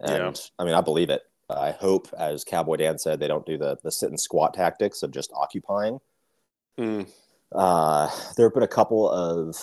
and 0.00 0.36
Yeah. 0.36 0.42
I 0.58 0.64
mean, 0.64 0.74
I 0.74 0.82
believe 0.82 1.08
it. 1.08 1.22
I 1.48 1.70
hope, 1.72 2.08
as 2.18 2.44
Cowboy 2.44 2.76
Dan 2.76 2.98
said, 2.98 3.20
they 3.20 3.28
don't 3.28 3.46
do 3.46 3.56
the 3.56 3.76
the 3.82 3.92
sit 3.92 4.08
and 4.10 4.20
squat 4.20 4.54
tactics 4.54 5.02
of 5.02 5.10
just 5.12 5.32
occupying. 5.34 6.00
Mm, 6.78 7.08
Uh, 7.52 8.10
there 8.36 8.46
have 8.46 8.54
been 8.54 8.62
a 8.64 8.68
couple 8.68 9.08
of 9.08 9.56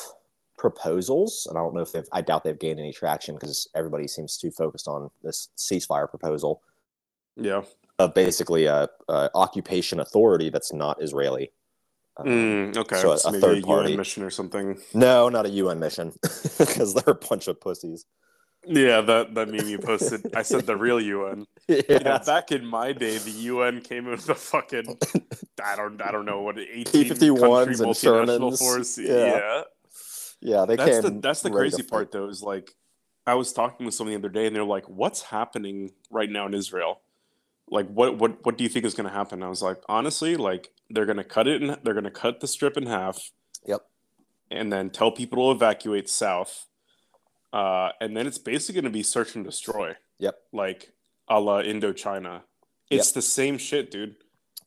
proposals, 0.58 1.46
and 1.50 1.58
I 1.58 1.62
don't 1.62 1.74
know 1.76 1.82
if 1.82 1.92
they've. 1.92 2.08
I 2.12 2.22
doubt 2.22 2.44
they've 2.46 2.58
gained 2.58 2.80
any 2.80 2.94
traction 2.94 3.36
because 3.36 3.68
everybody 3.76 4.08
seems 4.08 4.38
too 4.38 4.52
focused 4.52 4.88
on 4.88 5.12
this 5.24 5.50
ceasefire 5.58 6.10
proposal 6.10 6.62
Yeah. 7.36 7.64
of 8.00 8.14
basically 8.14 8.66
a, 8.66 8.90
a 9.10 9.30
occupation 9.36 10.00
authority 10.00 10.50
that's 10.50 10.72
not 10.72 11.02
Israeli. 11.04 11.52
Mm, 12.20 12.78
okay. 12.78 13.02
so 13.02 13.12
a- 13.12 13.16
a 13.28 13.32
maybe 13.32 13.42
third 13.42 13.58
a 13.58 13.60
UN 13.62 13.66
party. 13.66 13.98
mission 13.98 14.24
or 14.24 14.30
something. 14.30 14.80
No, 14.94 15.28
not 15.30 15.46
a 15.46 15.50
UN 15.50 15.80
mission 15.80 16.14
because 16.58 16.94
they're 16.94 17.14
a 17.14 17.28
bunch 17.28 17.48
of 17.50 17.60
pussies. 17.60 18.06
Yeah, 18.66 19.02
that 19.02 19.36
that 19.36 19.50
meme 19.50 19.68
you 19.68 19.80
posted. 19.80 20.36
I 20.36 20.42
said 20.44 20.66
the 20.66 20.78
real 20.78 21.00
UN. 21.02 21.46
Yeah, 21.68 21.82
You 21.90 22.00
know, 22.00 22.20
back 22.26 22.52
in 22.52 22.66
my 22.66 22.94
day, 22.94 23.18
the 23.18 23.32
UN 23.32 23.82
came 23.82 24.06
with 24.06 24.26
the 24.26 24.36
fucking 24.36 24.98
I 25.64 25.76
don't 25.76 26.02
I 26.02 26.12
don't 26.12 26.26
know 26.26 26.42
what 26.42 26.58
eighteen 26.60 27.14
P-51s 27.14 27.40
country 27.40 27.74
and 27.74 27.94
multinational 27.94 28.54
Shermans. 28.54 28.60
force. 28.60 28.98
Yeah. 28.98 29.08
Yeah, 29.08 29.64
yeah, 30.42 30.66
they 30.66 30.76
that's 30.76 30.92
came. 30.92 31.02
the 31.02 31.20
that's 31.22 31.42
the 31.42 31.52
crazy 31.52 31.84
part 31.84 32.12
though. 32.12 32.28
Is 32.30 32.42
like 32.42 32.72
I 33.26 33.36
was 33.36 33.54
talking 33.54 33.86
with 33.86 33.96
someone 33.96 34.14
the 34.14 34.20
other 34.20 34.30
day, 34.30 34.48
and 34.48 34.56
they're 34.56 34.64
like, 34.64 34.88
"What's 34.90 35.22
happening 35.24 35.92
right 36.12 36.30
now 36.30 36.46
in 36.46 36.54
Israel? 36.54 37.02
Like, 37.70 37.88
what 37.88 38.18
what 38.18 38.46
what 38.46 38.58
do 38.58 38.64
you 38.64 38.70
think 38.70 38.86
is 38.86 38.94
going 38.94 39.08
to 39.08 39.14
happen?" 39.14 39.44
I 39.44 39.50
was 39.50 39.62
like, 39.62 39.78
honestly, 39.88 40.36
like 40.36 40.70
they're 40.90 41.06
going 41.06 41.18
to 41.18 41.24
cut 41.24 41.48
it, 41.48 41.62
and 41.62 41.78
they're 41.84 41.94
going 41.94 42.04
to 42.04 42.12
cut 42.12 42.40
the 42.40 42.48
strip 42.48 42.78
in 42.78 42.88
half. 42.88 43.32
Yep. 43.66 43.82
And 44.52 44.72
then 44.72 44.90
tell 44.90 45.12
people 45.12 45.50
to 45.52 45.56
evacuate 45.56 46.10
south. 46.10 46.68
Uh, 47.54 47.92
and 48.02 48.18
then 48.18 48.26
it's 48.26 48.40
basically 48.40 48.82
going 48.82 48.92
to 48.92 48.98
be 48.98 49.04
search 49.04 49.36
and 49.36 49.46
destroy. 49.46 49.96
Yep. 50.18 50.36
Like 50.52 50.92
a 51.30 51.40
la 51.40 51.62
Indochina. 51.62 52.42
It's 52.90 53.12
the 53.12 53.22
same 53.22 53.58
shit, 53.58 53.92
dude. 53.92 54.16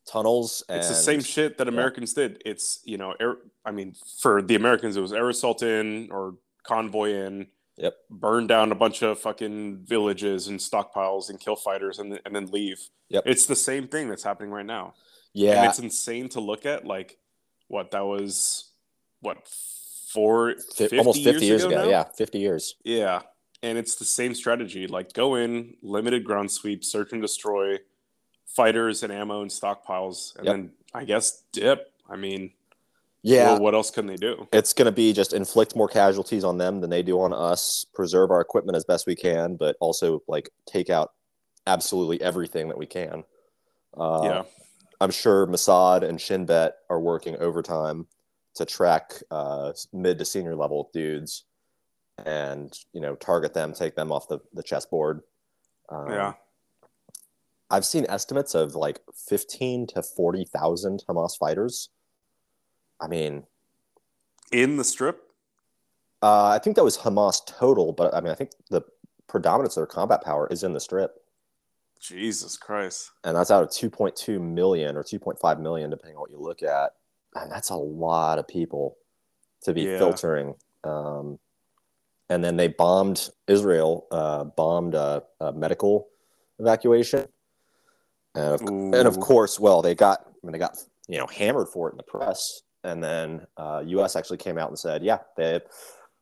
Tunnels. 0.09 0.63
And, 0.69 0.79
It's 0.79 0.87
the 0.87 0.95
same 0.95 1.21
shit 1.21 1.57
that 1.57 1.67
Americans 1.67 2.13
did. 2.13 2.41
It's 2.45 2.79
you 2.85 2.97
know, 2.97 3.13
air, 3.19 3.35
I 3.65 3.71
mean, 3.71 3.95
for 4.21 4.41
the 4.41 4.55
Americans, 4.55 4.95
it 4.95 5.01
was 5.01 5.13
air 5.13 5.29
assault 5.29 5.61
in 5.61 6.09
or 6.11 6.35
convoy 6.63 7.11
in. 7.11 7.47
Yep. 7.77 7.95
Burn 8.09 8.47
down 8.47 8.71
a 8.71 8.75
bunch 8.75 9.03
of 9.03 9.19
fucking 9.19 9.85
villages 9.85 10.47
and 10.47 10.59
stockpiles 10.59 11.29
and 11.29 11.39
kill 11.39 11.55
fighters 11.55 11.99
and, 11.99 12.19
and 12.25 12.35
then 12.35 12.47
leave. 12.47 12.79
Yep. 13.09 13.23
It's 13.27 13.45
the 13.45 13.55
same 13.55 13.87
thing 13.87 14.09
that's 14.09 14.23
happening 14.23 14.49
right 14.49 14.65
now. 14.65 14.85
And 14.85 15.43
Yeah, 15.43 15.69
it's 15.69 15.77
insane 15.77 16.29
to 16.29 16.39
look 16.39 16.65
at. 16.65 16.85
Like, 16.85 17.17
what 17.67 17.91
that 17.91 18.05
was, 18.05 18.71
what 19.19 19.37
four, 20.17 20.55
fi- 20.75 20.83
50 20.87 20.97
almost 20.97 21.23
fifty 21.23 21.45
years, 21.45 21.63
ago. 21.63 21.75
now? 21.83 21.89
Yeah, 21.89 22.03
fifty 22.15 22.39
years. 22.39 22.75
Yeah. 22.83 23.21
And 23.63 23.77
it's 23.77 23.95
the 23.95 24.05
same 24.05 24.33
strategy. 24.33 24.87
Like 24.87 25.13
go 25.13 25.35
in, 25.35 25.75
limited 25.83 26.23
ground 26.23 26.49
sweep, 26.51 26.83
search 26.83 27.11
and 27.13 27.21
destroy, 27.21 27.77
fighters 28.47 29.03
and 29.03 29.11
ammo 29.13 29.41
and 29.43 29.51
stockpiles, 29.51 30.35
and 30.37 30.45
Yep. 30.45 30.55
then 30.55 30.71
I 30.93 31.03
guess 31.05 31.43
dip. 31.51 31.91
I 32.09 32.15
mean, 32.15 32.51
Yeah, 33.21 33.53
well, 33.53 33.61
what 33.61 33.73
else 33.75 33.91
can 33.91 34.07
they 34.07 34.15
do? 34.15 34.47
it's 34.53 34.73
going 34.73 34.85
to 34.87 34.91
be 34.91 35.11
just 35.13 35.33
inflict 35.33 35.75
more 35.75 35.87
casualties 35.87 36.43
on 36.43 36.57
them 36.57 36.81
than 36.81 36.89
they 36.89 37.03
do 37.03 37.19
on 37.21 37.33
us. 37.33 37.85
Preserve 37.93 38.31
our 38.31 38.41
equipment 38.41 38.75
as 38.75 38.85
best 38.85 39.05
we 39.07 39.15
can, 39.15 39.55
but 39.55 39.75
also 39.79 40.23
like 40.27 40.49
take 40.65 40.89
out 40.89 41.13
absolutely 41.67 42.19
everything 42.21 42.67
that 42.69 42.77
we 42.77 42.85
can. 42.85 43.23
Uh, 43.95 44.21
yeah. 44.23 44.43
I'm 45.01 45.11
sure 45.11 45.45
Mossad 45.47 46.01
and 46.03 46.19
Shin 46.21 46.45
Bet 46.45 46.77
are 46.89 46.99
working 46.99 47.35
overtime 47.37 48.07
to 48.57 48.65
track 48.65 49.13
uh, 49.31 49.73
mid 49.93 50.19
to 50.19 50.25
senior 50.25 50.55
level 50.55 50.89
dudes 50.93 51.45
and 52.25 52.77
you 52.93 53.01
know 53.01 53.15
target 53.15 53.53
them, 53.53 53.73
take 53.73 53.95
them 53.95 54.11
off 54.11 54.27
the, 54.27 54.39
the 54.53 54.63
chessboard. 54.63 55.21
Um, 55.89 56.09
Yeah. 56.09 56.33
I've 57.69 57.85
seen 57.85 58.05
estimates 58.07 58.55
of 58.55 58.75
like 58.75 59.01
15 59.27 59.87
to 59.87 60.01
40,000 60.01 61.03
Hamas 61.07 61.37
fighters. 61.37 61.89
I 63.01 63.07
mean, 63.07 63.45
In 64.51 64.77
the 64.77 64.83
strip? 64.85 65.21
uh, 66.23 66.45
I 66.45 66.59
think 66.59 66.77
that 66.77 66.83
was 66.85 66.97
Hamas 66.97 67.45
total, 67.45 67.91
but 67.91 68.13
I 68.15 68.21
mean, 68.21 68.31
I 68.31 68.35
think 68.35 68.51
the 68.69 68.83
predominance 69.27 69.75
of 69.75 69.81
their 69.81 69.87
combat 69.87 70.23
power 70.23 70.47
is 70.49 70.63
in 70.63 70.71
the 70.73 70.79
strip, 70.79 71.21
Jesus 71.99 72.55
Christ. 72.57 73.11
and 73.25 73.35
that's 73.35 73.51
out 73.51 73.63
of 73.63 73.69
2.2 73.69 74.39
million 74.39 74.95
or 74.95 75.03
2.5 75.03 75.59
million, 75.59 75.89
depending 75.89 76.15
on 76.15 76.21
what 76.21 76.31
you 76.31 76.39
look 76.39 76.63
at. 76.63 76.93
And 77.43 77.51
that's 77.51 77.69
a 77.69 77.75
lot 77.75 78.39
of 78.39 78.47
people 78.47 78.97
to 79.61 79.73
be 79.73 79.83
Yeah. 79.83 79.97
filtering. 79.97 80.55
Um, 80.83 81.39
and 82.29 82.43
then 82.43 82.57
they 82.57 82.67
bombed 82.67 83.29
Israel, 83.47 84.07
uh, 84.11 84.43
bombed 84.43 84.95
a, 84.95 85.23
a 85.39 85.51
medical 85.53 86.09
evacuation. 86.59 87.27
And 88.35 88.53
of, 88.53 88.61
and 88.61 89.07
of 89.07 89.19
course, 89.19 89.59
well, 89.59 89.81
they 89.81 89.95
got, 89.95 90.21
I 90.25 90.31
mean, 90.43 90.51
they 90.51 90.59
got, 90.59 90.77
you 91.07 91.17
know, 91.17 91.27
hammered 91.27 91.69
for 91.69 91.87
it 91.87 91.93
in 91.93 91.97
the 91.97 92.03
press. 92.03 92.61
And 92.83 93.03
then 93.03 93.47
uh, 93.57 93.83
U.S. 93.87 94.15
actually 94.15 94.37
came 94.37 94.57
out 94.57 94.69
and 94.69 94.77
said, 94.77 95.03
yeah, 95.03 95.19
they, 95.35 95.61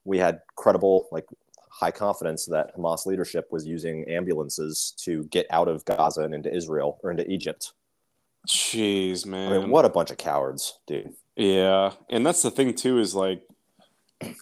we 0.06 0.18
had 0.18 0.42
credible, 0.56 1.08
like, 1.12 1.26
high 1.70 1.92
confidence 1.92 2.46
that 2.46 2.76
Hamas 2.78 3.06
leadership 3.06 3.52
was 3.52 3.66
using 3.66 4.08
ambulances 4.08 4.94
to 5.00 5.26
get 5.26 5.46
out 5.50 5.68
of 5.68 5.84
Gaza 5.84 6.22
and 6.22 6.34
into 6.34 6.54
Israel 6.54 7.00
or 7.04 7.12
into 7.12 7.30
Egypt. 7.30 7.74
Jeez, 8.46 9.26
man. 9.26 9.52
I 9.52 9.58
mean, 9.60 9.70
what 9.70 9.86
a 9.86 9.90
bunch 9.90 10.12
of 10.12 10.18
cowards, 10.18 10.80
dude. 10.88 11.14
Yeah, 11.36 11.92
and 12.10 12.26
that's 12.26 12.42
the 12.42 12.52
thing 12.52 12.74
too 12.74 13.00
is 13.00 13.14
like, 13.16 13.42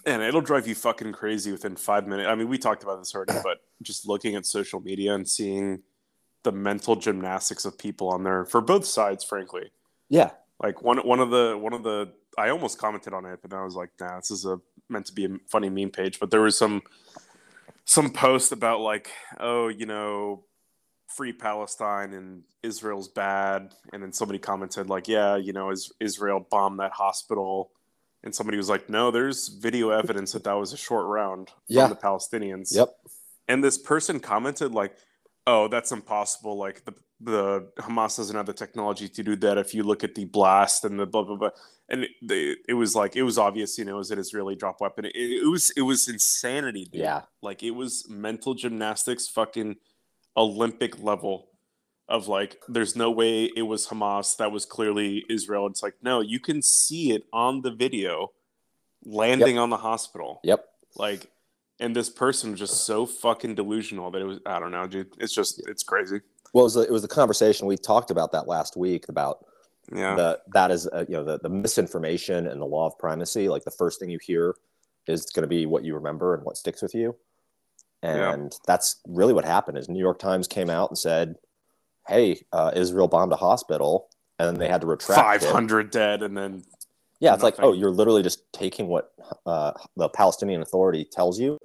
and 0.06 0.22
it'll 0.22 0.42
drive 0.42 0.68
you 0.68 0.76
fucking 0.76 1.14
crazy 1.14 1.52
within 1.52 1.76
five 1.76 2.08
minutes. 2.08 2.30
I 2.30 2.36
mean, 2.36 2.48
we 2.48 2.58
talked 2.58 2.84
about 2.84 3.00
this 3.00 3.16
already, 3.16 3.34
but 3.44 3.60
just 3.82 4.08
looking 4.08 4.36
at 4.36 4.46
social 4.46 4.80
media 4.80 5.16
and 5.16 5.28
seeing 5.28 5.82
the 6.44 6.52
mental 6.52 6.96
gymnastics 6.96 7.66
of 7.66 7.78
people 7.78 8.10
on 8.10 8.24
there 8.24 8.46
for 8.46 8.62
both 8.62 8.86
sides, 8.86 9.24
frankly. 9.24 9.72
Yeah, 10.10 10.32
Like 10.62 10.82
one 10.82 10.98
one 11.00 11.20
of 11.20 11.30
the 11.32 11.58
one 11.60 11.74
of 11.74 11.84
the 11.84 12.12
I 12.38 12.50
almost 12.50 12.78
commented 12.78 13.14
on 13.14 13.26
it, 13.26 13.40
but 13.42 13.54
I 13.54 13.64
was 13.64 13.76
like, 13.76 13.90
nah, 14.00 14.18
this 14.18 14.32
is 14.32 14.46
a 14.46 14.60
meant 14.90 15.06
to 15.08 15.14
be 15.14 15.26
a 15.26 15.30
funny 15.50 15.70
meme 15.70 15.92
page. 15.92 16.20
But 16.20 16.32
there 16.32 16.42
was 16.42 16.58
some 16.58 16.82
some 17.86 18.12
post 18.12 18.52
about 18.52 18.80
like, 18.80 19.10
oh, 19.40 19.68
you 19.68 19.86
know, 19.86 20.46
free 21.16 21.34
Palestine 21.34 22.14
and 22.14 22.44
Israel's 22.64 23.08
bad, 23.08 23.74
and 23.92 24.02
then 24.02 24.14
somebody 24.14 24.40
commented 24.40 24.90
like, 24.90 25.08
yeah, 25.08 25.36
you 25.36 25.54
know, 25.54 25.70
is 25.72 25.92
Israel 26.00 26.46
bombed 26.50 26.80
that 26.80 26.92
hospital, 26.92 27.72
and 28.24 28.34
somebody 28.34 28.58
was 28.58 28.70
like, 28.70 28.90
no, 28.90 29.12
there's 29.12 29.48
video 29.50 29.90
evidence 29.90 30.32
that 30.34 30.44
that 30.46 30.54
was 30.54 30.74
a 30.74 30.78
short 30.78 31.06
round 31.08 31.50
from 31.50 31.56
Yeah. 31.68 31.88
the 31.88 31.96
Palestinians. 31.96 32.76
yep. 32.76 32.90
And 33.48 33.64
this 33.64 33.78
person 33.78 34.20
commented 34.22 34.72
like, 34.74 34.96
"Oh, 35.46 35.68
that's 35.68 35.92
impossible. 35.92 36.58
Like 36.58 36.86
the 36.86 36.94
the 37.20 37.68
Hamas 37.80 38.16
doesn't 38.18 38.36
have 38.36 38.46
the 38.46 38.54
technology 38.54 39.08
to 39.10 39.24
do 39.24 39.36
that. 39.38 39.58
If 39.58 39.74
you 39.74 39.84
look 39.84 40.04
at 40.04 40.16
the 40.16 40.24
blast 40.26 40.86
and 40.86 40.98
the 41.00 41.06
blah 41.06 41.24
blah 41.24 41.36
blah." 41.36 41.50
And 41.90 42.06
it, 42.06 42.58
it 42.70 42.74
was 42.76 42.96
like 42.96 43.18
it 43.18 43.24
was 43.24 43.38
obvious, 43.38 43.78
you 43.78 43.84
know, 43.84 43.96
it 43.96 43.98
was 44.06 44.12
an 44.12 44.18
Israeli 44.20 44.56
drop 44.56 44.80
weapon. 44.80 45.04
It, 45.06 45.12
it 45.16 45.50
was 45.50 45.72
it 45.72 45.82
was 45.82 46.08
insanity, 46.08 46.86
dude. 46.86 47.02
Yeah. 47.02 47.24
Like 47.42 47.62
it 47.64 47.72
was 47.72 48.08
mental 48.10 48.54
gymnastics, 48.54 49.28
fucking 49.28 49.76
Olympic 50.36 51.02
level 51.02 51.48
of 52.10 52.28
like, 52.28 52.58
there's 52.68 52.96
no 52.96 53.10
way 53.10 53.46
it 53.56 53.64
was 53.64 53.88
Hamas. 53.88 54.38
That 54.38 54.52
was 54.52 54.66
clearly 54.66 55.26
Israel. 55.30 55.68
It's 55.68 55.82
like, 55.84 55.96
no, 56.02 56.22
you 56.22 56.40
can 56.40 56.62
see 56.62 57.12
it 57.12 57.24
on 57.32 57.62
the 57.62 57.72
video 57.72 58.32
landing 59.06 59.58
on 59.58 59.70
the 59.70 59.78
hospital 59.78 60.40
Yep. 60.44 60.66
like 60.96 61.30
and 61.80 61.94
this 61.96 62.10
person 62.10 62.56
just 62.56 62.86
so 62.86 63.06
fucking 63.06 63.56
delusional 63.56 64.12
that 64.12 64.22
it 64.22 64.26
was 64.26 64.40
i 64.46 64.60
don't 64.60 64.72
know 64.72 64.88
dude 64.88 65.10
it's 65.20 65.34
just 65.34 65.62
it's 65.68 65.84
crazy 65.84 66.22
Well, 66.54 66.64
it 66.64 66.68
was, 66.68 66.74
the, 66.76 66.82
it 66.84 66.92
was 66.92 67.02
the 67.02 67.08
conversation 67.10 67.68
we 67.68 67.76
talked 67.76 68.12
about 68.12 68.32
that 68.32 68.48
last 68.48 68.78
week 68.78 69.10
about 69.10 69.46
yeah 69.94 70.16
the 70.16 70.40
that 70.54 70.72
is 70.72 70.88
uh, 70.88 71.04
you 71.10 71.16
know 71.16 71.24
the, 71.26 71.40
the 71.40 71.50
misinformation 71.50 72.48
and 72.48 72.62
the 72.62 72.66
law 72.66 72.88
of 72.88 72.98
primacy. 72.98 73.50
Like 73.50 73.66
the 73.66 73.72
first 73.72 74.00
thing 74.00 74.10
you 74.10 74.20
hear 74.22 74.56
is 75.08 75.26
going 75.26 75.42
to 75.44 75.48
be 75.48 75.66
what 75.66 75.84
you 75.84 75.94
remember 75.96 76.34
and 76.36 76.46
what 76.46 76.56
sticks 76.56 76.82
with 76.82 76.96
you, 76.96 77.14
Yeah. 78.04 78.34
and 78.34 78.54
that's 78.68 78.98
really 79.08 79.34
what 79.34 79.46
happened. 79.46 79.78
Is 79.78 79.88
New 79.90 80.00
York 80.00 80.20
Times 80.20 80.48
came 80.48 80.70
out 80.70 80.90
and 80.90 80.98
said, 80.98 81.36
"Hey, 82.08 82.44
uh, 82.52 82.72
Israel 82.76 83.08
bombed 83.08 83.32
a 83.32 83.38
hospital," 83.38 84.10
and 84.40 84.48
then 84.48 84.56
they 84.60 84.68
had 84.68 84.82
to 84.82 84.88
retract 84.88 85.44
it. 85.44 85.48
500 85.48 85.90
dead 85.92 86.22
and 86.24 86.36
then 86.38 86.64
Yeah, 87.20 87.34
it's 87.34 87.44
like, 87.44 87.56
oh, 87.60 87.72
you're 87.72 87.92
literally 87.92 88.22
just 88.24 88.52
taking 88.52 88.88
what 88.88 89.14
uh, 89.46 89.72
the 89.96 90.10
Palestinian 90.10 90.62
Authority 90.62 91.06
tells 91.06 91.40
you 91.40 91.58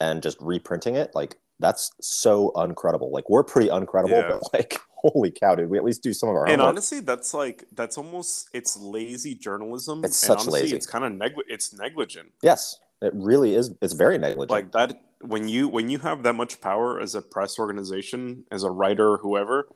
and 0.00 0.22
just 0.22 0.36
reprinting 0.40 0.96
it. 0.96 1.12
Like, 1.14 1.38
that's 1.58 1.90
so 2.02 2.52
uncredible. 2.56 3.10
Like, 3.10 3.30
we're 3.30 3.44
pretty 3.44 3.68
uncredible, 3.70 4.10
Yeah. 4.10 4.28
but 4.40 4.52
like, 4.52 4.78
holy 4.96 5.30
cow, 5.30 5.54
dude, 5.54 5.70
we 5.70 5.78
at 5.78 5.84
least 5.84 6.02
do 6.02 6.12
some 6.12 6.28
of 6.28 6.34
our 6.34 6.44
and 6.46 6.60
homework. 6.60 6.68
honestly 6.74 7.00
that's 7.00 7.32
like 7.32 7.64
that's 7.72 7.96
almost 7.96 8.50
it's 8.52 8.76
lazy 8.76 9.34
journalism 9.34 10.04
It's 10.04 10.18
such 10.18 10.40
honestly, 10.40 10.60
lazy. 10.62 10.76
it's 10.76 10.86
kind 10.86 11.04
of 11.06 11.12
negli- 11.12 11.44
it's 11.48 11.72
negligent 11.72 12.32
yes, 12.42 12.78
it 13.00 13.12
really 13.14 13.54
is. 13.54 13.70
It's 13.80 13.94
very 13.94 14.18
negligent. 14.18 14.50
like 14.50 14.72
that 14.72 15.00
when 15.20 15.48
you 15.48 15.68
when 15.68 15.90
you 15.90 15.98
have 15.98 16.22
that 16.22 16.34
much 16.34 16.60
power 16.60 17.00
as 17.00 17.14
a 17.14 17.22
press 17.22 17.58
organization 17.58 18.44
as 18.50 18.62
a 18.62 18.70
writer 18.70 19.18
whoever 19.18 19.68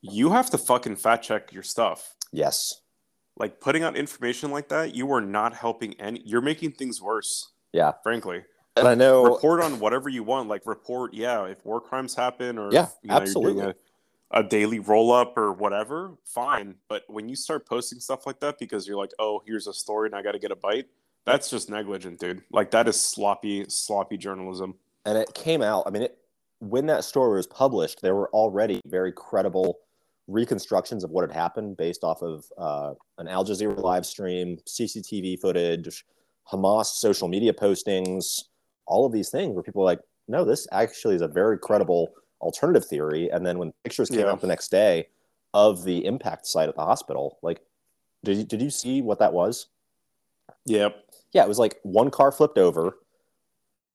you 0.00 0.30
have 0.30 0.50
to 0.50 0.58
fucking 0.58 0.96
fact 0.96 1.24
check 1.24 1.52
your 1.52 1.62
stuff 1.62 2.14
yes, 2.32 2.80
like 3.36 3.60
putting 3.60 3.82
out 3.82 3.96
information 3.96 4.50
like 4.50 4.68
that 4.68 4.94
you 4.94 5.10
are 5.12 5.20
not 5.20 5.54
helping 5.54 5.94
any 6.00 6.22
you're 6.24 6.40
making 6.40 6.72
things 6.72 7.00
worse 7.00 7.52
yeah. 7.72 7.92
frankly 8.02 8.44
And 8.76 8.88
I 8.88 8.94
know, 8.94 9.24
report 9.24 9.62
on 9.62 9.78
whatever 9.78 10.08
you 10.08 10.24
want. 10.24 10.48
Like 10.48 10.62
report, 10.66 11.14
yeah, 11.14 11.44
if 11.44 11.64
war 11.64 11.80
crimes 11.80 12.14
happen 12.14 12.58
or 12.58 12.72
Yeah, 12.72 12.84
if, 12.84 12.90
you 13.02 13.10
know, 13.10 13.16
absolutely. 13.16 13.52
You're 13.54 13.62
doing 13.62 13.74
a, 14.32 14.40
a 14.40 14.42
daily 14.42 14.80
roll 14.80 15.12
up 15.12 15.38
or 15.38 15.52
whatever, 15.52 16.14
fine. 16.24 16.74
But 16.88 17.04
when 17.06 17.28
you 17.28 17.36
start 17.36 17.66
posting 17.68 18.00
stuff 18.00 18.26
like 18.26 18.40
that 18.40 18.58
because 18.58 18.88
you're 18.88 18.96
like, 18.96 19.12
oh, 19.20 19.42
here's 19.46 19.68
a 19.68 19.72
story 19.72 20.08
and 20.08 20.16
I 20.16 20.22
got 20.22 20.32
to 20.32 20.40
get 20.40 20.50
a 20.50 20.56
bite, 20.56 20.86
That's 21.26 21.48
just 21.50 21.70
negligent, 21.70 22.20
dude. 22.20 22.42
Like 22.50 22.70
that 22.72 22.86
is 22.88 23.00
sloppy, 23.00 23.64
sloppy 23.68 24.16
journalism. 24.16 24.74
And 25.06 25.16
it 25.18 25.32
came 25.34 25.62
out. 25.62 25.84
I 25.86 25.90
mean, 25.90 26.02
it, 26.02 26.18
when 26.58 26.86
that 26.86 27.04
story 27.04 27.36
was 27.36 27.46
published, 27.46 28.02
there 28.02 28.14
were 28.14 28.30
already 28.30 28.80
very 28.86 29.12
credible 29.12 29.78
reconstructions 30.26 31.04
of 31.04 31.10
what 31.10 31.22
had 31.28 31.32
happened 31.36 31.76
based 31.76 32.04
off 32.04 32.22
of 32.22 32.44
uh, 32.56 32.94
an 33.18 33.28
Al 33.28 33.44
Jazeera 33.44 33.78
live 33.78 34.06
stream, 34.06 34.58
CCTV 34.66 35.40
footage, 35.40 36.04
Hamas 36.50 36.86
social 36.86 37.28
media 37.28 37.52
postings, 37.52 38.44
all 38.86 39.06
of 39.06 39.12
these 39.12 39.30
things 39.30 39.54
where 39.54 39.62
people 39.62 39.82
are 39.82 39.86
like, 39.86 40.00
no, 40.28 40.44
this 40.44 40.66
actually 40.72 41.14
is 41.14 41.22
a 41.22 41.28
very 41.28 41.58
credible 41.58 42.12
alternative 42.40 42.84
theory. 42.86 43.30
And 43.30 43.44
then 43.46 43.58
when 43.58 43.72
pictures 43.82 44.08
came 44.08 44.20
Yeah. 44.20 44.30
out 44.32 44.40
the 44.40 44.46
next 44.46 44.70
day 44.70 45.08
of 45.52 45.84
the 45.84 46.04
impact 46.04 46.46
site 46.46 46.68
at 46.68 46.76
the 46.76 46.84
hospital, 46.84 47.38
like, 47.42 47.60
did 48.24 48.38
you, 48.38 48.44
did 48.44 48.62
you 48.62 48.70
see 48.70 49.02
what 49.02 49.18
that 49.18 49.32
was? 49.34 49.66
Yep. 50.66 51.03
Yeah, 51.34 51.42
it 51.44 51.48
was 51.48 51.58
like 51.58 51.78
one 51.82 52.10
car 52.10 52.32
flipped 52.32 52.56
over, 52.58 52.96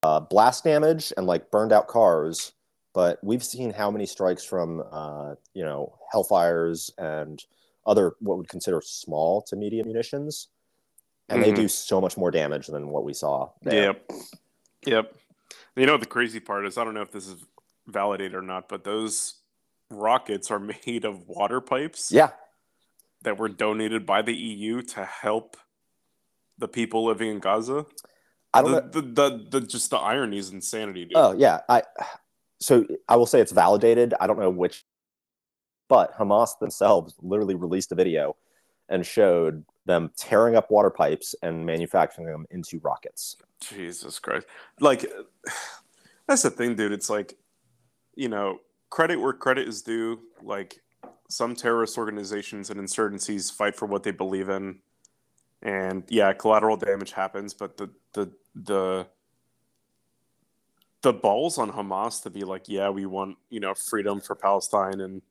uh, 0.03 0.19
blast 0.19 0.63
damage, 0.63 1.11
and 1.17 1.25
like 1.25 1.49
burned 1.49 1.71
out 1.73 1.87
cars. 1.87 2.51
But 2.93 3.19
we've 3.23 3.43
seen 3.43 3.71
how 3.71 3.89
many 3.89 4.05
strikes 4.05 4.43
from, 4.43 4.83
uh, 4.91 5.35
you 5.53 5.63
know, 5.63 5.97
Hellfires 6.13 6.91
and 6.97 7.43
other 7.85 8.13
what 8.19 8.37
would 8.37 8.49
consider 8.49 8.81
small 8.83 9.41
to 9.43 9.55
medium 9.55 9.87
munitions, 9.87 10.49
and 11.29 11.41
they 11.41 11.51
Mhm. 11.51 11.55
do 11.55 11.67
so 11.67 12.01
much 12.01 12.17
more 12.17 12.29
damage 12.29 12.67
than 12.67 12.89
what 12.89 13.03
we 13.03 13.13
saw. 13.13 13.49
There. 13.61 13.83
Yep. 13.83 14.11
Yep. 14.85 15.15
You 15.75 15.85
know 15.85 15.93
what 15.93 16.01
the 16.01 16.07
crazy 16.07 16.39
part 16.39 16.65
is? 16.65 16.77
I 16.77 16.83
don't 16.83 16.93
know 16.93 17.01
if 17.01 17.11
this 17.11 17.27
is 17.27 17.43
validated 17.87 18.35
or 18.35 18.41
not, 18.41 18.67
but 18.67 18.83
those 18.83 19.35
rockets 19.89 20.51
are 20.51 20.59
made 20.85 21.05
of 21.05 21.27
water 21.29 21.61
pipes 21.61 22.11
Yeah, 22.11 22.31
that 23.21 23.37
were 23.37 23.49
donated 23.49 24.05
by 24.05 24.21
the 24.23 24.35
EU 24.35 24.81
to 24.81 25.05
help 25.05 25.55
the 26.59 26.67
people 26.67 27.05
living 27.05 27.29
in 27.29 27.39
Gaza. 27.39 27.85
I 28.53 28.61
don't 28.61 28.71
the, 28.71 28.81
know. 28.81 28.87
the, 28.89 29.01
the, 29.01 29.59
the 29.59 29.67
just 29.67 29.89
the 29.89 29.97
irony 29.97 30.37
is 30.37 30.51
insanity, 30.51 31.05
dude. 31.05 31.13
Oh 31.15 31.33
yeah, 31.33 31.61
I. 31.67 31.83
So 32.61 32.85
I 33.07 33.15
will 33.15 33.25
say 33.25 33.39
it's 33.39 33.53
validated. 33.53 34.13
I 34.19 34.27
don't 34.27 34.39
know 34.39 34.49
which, 34.49 34.83
but 35.87 36.17
Hamas 36.17 36.59
themselves 36.59 37.15
literally 37.21 37.55
released 37.55 37.91
a 37.91 37.95
video 37.95 38.35
and 38.89 39.05
showed 39.05 39.63
them 39.85 40.11
tearing 40.17 40.55
up 40.55 40.69
water 40.69 40.89
pipes 40.89 41.35
and 41.41 41.65
manufacturing 41.65 42.27
them 42.27 42.45
into 42.51 42.79
rockets. 42.79 43.37
Jesus 43.61 44.19
Christ. 44.19 44.47
Like 44.79 45.05
that's 46.27 46.43
the 46.43 46.49
thing, 46.49 46.75
dude. 46.75 46.91
It's 46.91 47.09
like, 47.09 47.37
you 48.15 48.29
know, 48.29 48.59
credit 48.89 49.17
where 49.17 49.33
credit 49.33 49.67
is 49.67 49.81
due. 49.81 50.19
Like 50.41 50.81
some 51.29 51.55
terrorist 51.55 51.97
organizations 51.97 52.69
and 52.69 52.79
insurgencies 52.79 53.53
fight 53.53 53.75
for 53.75 53.85
what 53.85 54.03
they 54.03 54.11
believe 54.11 54.49
in. 54.49 54.79
And 55.61 56.03
yeah, 56.07 56.31
collateral 56.33 56.77
damage 56.77 57.11
happens, 57.11 57.53
but 57.53 57.77
the 57.77 57.89
the 58.13 58.31
the 58.55 59.07
the 61.01 61.13
balls 61.13 61.57
on 61.57 61.71
Hamas 61.71 62.23
to 62.23 62.29
be 62.29 62.43
like, 62.43 62.67
yeah, 62.67 62.89
we 62.89 63.05
want, 63.05 63.37
you 63.49 63.59
know, 63.59 63.73
freedom 63.73 64.19
for 64.19 64.35
Palestine 64.35 64.99
and 65.01 65.21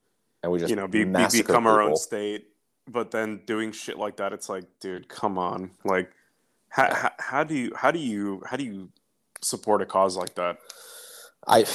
and 0.43 0.53
we 0.53 0.59
just 0.59 0.71
you 0.71 0.77
know, 0.77 0.87
be, 0.87 1.05
be, 1.05 1.27
become 1.33 1.67
our 1.67 1.83
own 1.83 1.97
state. 1.97 2.49
But 2.87 3.11
then 3.11 3.41
doing 3.45 3.73
shit 3.73 3.99
like 3.99 4.17
that, 4.17 4.33
it's 4.33 4.49
like, 4.49 4.65
dude, 4.81 5.09
come 5.09 5.37
on. 5.37 5.73
Like, 5.85 6.11
how, 6.71 6.85
Yeah. 6.85 6.95
how, 6.95 7.11
how 7.19 7.45
do 7.45 7.55
you 7.55 7.73
how 7.75 7.91
do 7.91 7.99
you 7.99 8.43
how 8.47 8.57
do 8.57 8.65
you 8.65 8.91
support 9.43 9.83
a 9.83 9.87
cause 9.87 10.17
like 10.17 10.35
that? 10.37 10.59
I 11.47 11.67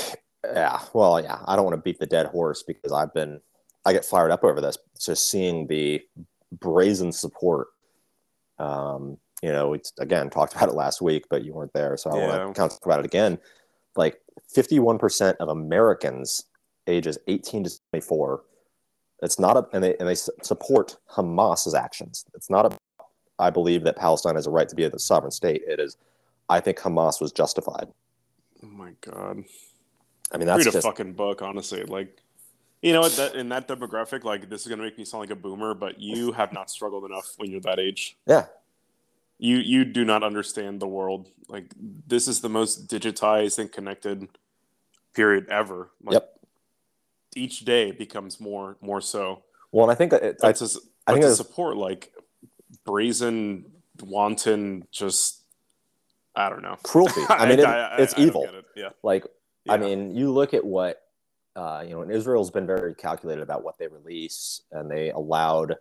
yeah, 0.46 0.80
well, 0.94 1.22
yeah, 1.22 1.40
I 1.46 1.56
don't 1.56 1.66
want 1.66 1.76
to 1.76 1.82
beat 1.82 2.00
the 2.00 2.06
dead 2.06 2.28
horse 2.28 2.64
because 2.64 2.92
I've 2.92 3.14
been 3.14 3.42
I 3.86 3.94
get 3.94 4.06
fired 4.06 4.32
up 4.32 4.44
over 4.44 4.62
this. 4.62 4.78
Just 5.00 5.30
seeing 5.30 5.68
the 5.68 6.02
brazen 6.52 7.12
support. 7.12 7.68
Um, 8.60 9.18
you 9.42 9.52
know, 9.52 9.70
we 9.70 9.82
again 10.00 10.30
talked 10.30 10.56
about 10.56 10.70
it 10.70 10.76
last 10.76 11.02
week, 11.02 11.26
but 11.30 11.44
you 11.44 11.54
weren't 11.54 11.74
there, 11.74 11.98
so 11.98 12.12
I 12.12 12.18
Yeah. 12.18 12.44
want 12.46 12.56
to 12.56 12.62
talk 12.62 12.86
about 12.86 13.00
it 13.00 13.06
again. 13.06 13.40
Like 13.96 14.22
51% 14.56 15.36
of 15.40 15.50
Americans 15.50 16.46
ages 16.88 17.18
18 17.28 17.64
to 17.64 17.80
24 17.92 18.44
it's 19.22 19.40
not 19.40 19.56
a 19.56 19.66
and 19.72 19.82
they 19.84 19.96
and 19.98 20.08
they 20.08 20.16
support 20.16 20.98
Hamas's 21.10 21.74
actions. 21.74 22.26
It's 22.36 22.50
not 22.50 22.72
a 22.72 22.78
I 23.40 23.50
believe 23.50 23.84
that 23.86 23.96
Palestine 23.96 24.36
has 24.36 24.48
a 24.48 24.50
right 24.50 24.68
to 24.68 24.76
be 24.76 24.84
a 24.84 25.00
sovereign 25.00 25.32
state. 25.32 25.62
It 25.66 25.80
is 25.80 25.98
I 26.50 26.60
think 26.60 26.78
Hamas 26.80 27.22
was 27.22 27.32
justified. 27.32 27.88
Oh 28.62 28.68
my 28.68 28.92
god. 29.02 29.44
I 30.32 30.38
mean, 30.38 30.48
that's 30.48 30.60
Read 30.60 30.68
a 30.68 30.72
just 30.72 30.86
fucking 30.86 31.14
book, 31.14 31.42
honestly. 31.42 31.84
Like 31.84 32.22
you 32.84 32.94
know 32.94 33.02
what 33.02 33.14
that 33.16 33.36
in 33.36 33.50
that 33.50 33.68
demographic, 33.68 34.24
like 34.24 34.50
this 34.50 34.62
is 34.62 34.68
gonna 34.68 34.84
make 34.84 34.98
me 34.98 35.06
sound 35.06 35.22
like 35.22 35.32
a 35.32 35.36
boomer, 35.36 35.74
but 35.74 36.00
you 36.00 36.32
have 36.34 36.54
not 36.54 36.70
struggled 36.70 37.06
enough 37.06 37.34
when 37.38 37.50
you're 37.50 37.62
that 37.62 37.80
age. 37.80 38.18
yeah. 38.28 38.46
You 39.40 39.58
you 39.58 39.84
do 39.84 40.06
not 40.06 40.22
understand 40.24 40.80
the 40.80 40.88
world. 40.88 41.30
Like 41.50 41.74
this 42.08 42.28
is 42.28 42.42
the 42.42 42.50
most 42.50 42.88
digitized 42.88 43.58
and 43.60 43.70
connected 43.72 44.28
period 45.14 45.48
ever. 45.50 45.90
Like, 46.04 46.14
Yep. 46.14 46.30
Each 47.36 47.66
day 47.66 47.92
becomes 47.92 48.40
more 48.40 48.78
more 48.80 49.02
so. 49.02 49.42
Well, 49.72 49.86
and 49.86 49.92
I 49.92 49.96
think 49.96 50.14
it, 50.14 50.24
I, 50.24 50.48
But 50.48 50.56
to, 50.58 50.66
s- 50.66 50.78
I 51.08 51.12
think 51.14 51.24
to 51.24 51.30
that's- 51.30 51.38
support 51.38 51.78
like 51.78 52.14
brazen, 52.86 53.66
wanton, 54.02 54.88
just 54.92 55.42
I 56.36 56.50
don't 56.50 56.62
know 56.62 56.78
cruelty. 56.84 57.22
I 57.28 57.46
mean, 57.50 57.60
it, 57.60 57.66
it's 58.00 58.14
I 58.14 58.18
don't 58.18 58.28
evil. 58.28 58.44
it. 58.44 58.66
Yeah, 58.76 58.90
Like, 59.02 59.26
I 59.68 59.78
mean, 59.78 60.16
you 60.16 60.32
look 60.32 60.54
at 60.54 60.64
what 60.64 61.03
uh, 61.56 61.84
you 61.86 61.92
know, 61.92 62.02
and 62.02 62.12
Israel's 62.12 62.52
been 62.52 62.66
very 62.66 62.96
calculated 62.96 63.42
about 63.42 63.64
what 63.64 63.78
they 63.78 63.88
release, 63.88 64.62
and 64.72 64.90
they 64.90 65.12
allowed 65.12 65.76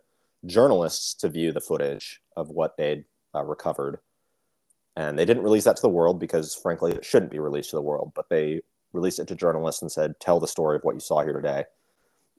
journalists 0.45 1.13
to 1.15 1.29
view 1.29 1.51
the 1.51 1.61
footage 1.61 2.21
of 2.35 2.49
what 2.49 2.77
they'd 2.77 3.05
uh, 3.33 3.43
recovered, 3.43 3.99
and 4.95 5.17
they 5.17 5.25
didn't 5.25 5.43
release 5.43 5.63
that 5.63 5.75
to 5.77 5.81
the 5.81 5.89
world 5.89 6.19
because, 6.19 6.53
frankly, 6.53 6.91
it 6.91 7.05
shouldn't 7.05 7.31
be 7.31 7.39
released 7.39 7.71
to 7.71 7.75
the 7.75 7.81
world. 7.81 8.11
But 8.15 8.29
they 8.29 8.61
released 8.91 9.19
it 9.19 9.27
to 9.29 9.35
journalists 9.35 9.81
and 9.81 9.91
said, 9.91 10.19
"Tell 10.19 10.39
the 10.39 10.47
story 10.47 10.75
of 10.75 10.83
what 10.83 10.95
you 10.95 11.01
saw 11.01 11.23
here 11.23 11.33
today." 11.33 11.65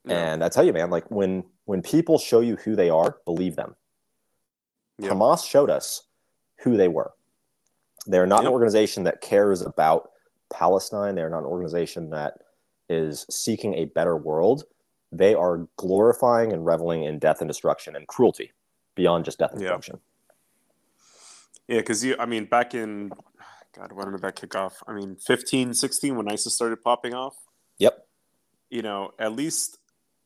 Yeah. 0.05 0.33
And 0.33 0.45
I 0.45 0.49
tell 0.49 0.65
you, 0.65 0.73
man, 0.73 0.91
like 0.91 1.11
when 1.11 1.45
when 1.65 1.83
people 1.83 2.19
show 2.19 2.41
you 2.41 2.57
who 2.57 2.77
they 2.77 2.91
are, 2.91 3.17
believe 3.25 3.57
them. 3.57 3.75
Yeah. 4.99 5.11
Hamas 5.11 5.49
showed 5.49 5.71
us 5.71 6.03
who 6.61 6.77
they 6.77 6.89
were. 6.89 7.13
They're 8.07 8.27
not 8.27 8.43
an 8.43 8.49
organization 8.49 9.05
that 9.05 9.21
cares 9.21 9.63
about 9.63 10.11
Palestine. 10.53 11.15
They're 11.15 11.31
not 11.31 11.41
an 11.41 11.47
organization 11.47 12.11
that 12.11 12.39
is 12.89 13.27
seeking 13.31 13.75
a 13.75 13.87
better 13.87 14.17
world. 14.17 14.65
They 15.13 15.35
are 15.35 15.67
glorifying 15.77 16.53
and 16.53 16.67
reveling 16.67 17.05
in 17.05 17.19
death 17.19 17.41
and 17.41 17.49
destruction 17.49 17.97
and 17.97 18.07
cruelty 18.07 18.53
beyond 18.95 19.25
just 19.25 19.39
death 19.39 19.53
and 19.53 19.61
Yeah. 19.61 19.69
destruction. 19.69 20.01
Yeah, 21.69 21.79
because 21.79 22.05
you, 22.05 22.17
I 22.19 22.27
mean, 22.27 22.45
back 22.45 22.75
in, 22.75 23.11
God, 23.73 23.93
when 23.93 24.11
did 24.13 24.21
that 24.23 24.37
kick 24.37 24.55
off? 24.55 24.83
I 24.87 24.93
mean, 24.93 25.17
15, 25.17 25.73
16, 25.75 26.17
when 26.17 26.31
ISIS 26.31 26.55
started 26.55 26.83
popping 26.83 27.15
off, 27.15 27.37
Yep. 27.79 28.07
you 28.71 28.83
know, 28.83 29.13
at 29.19 29.33
least 29.33 29.79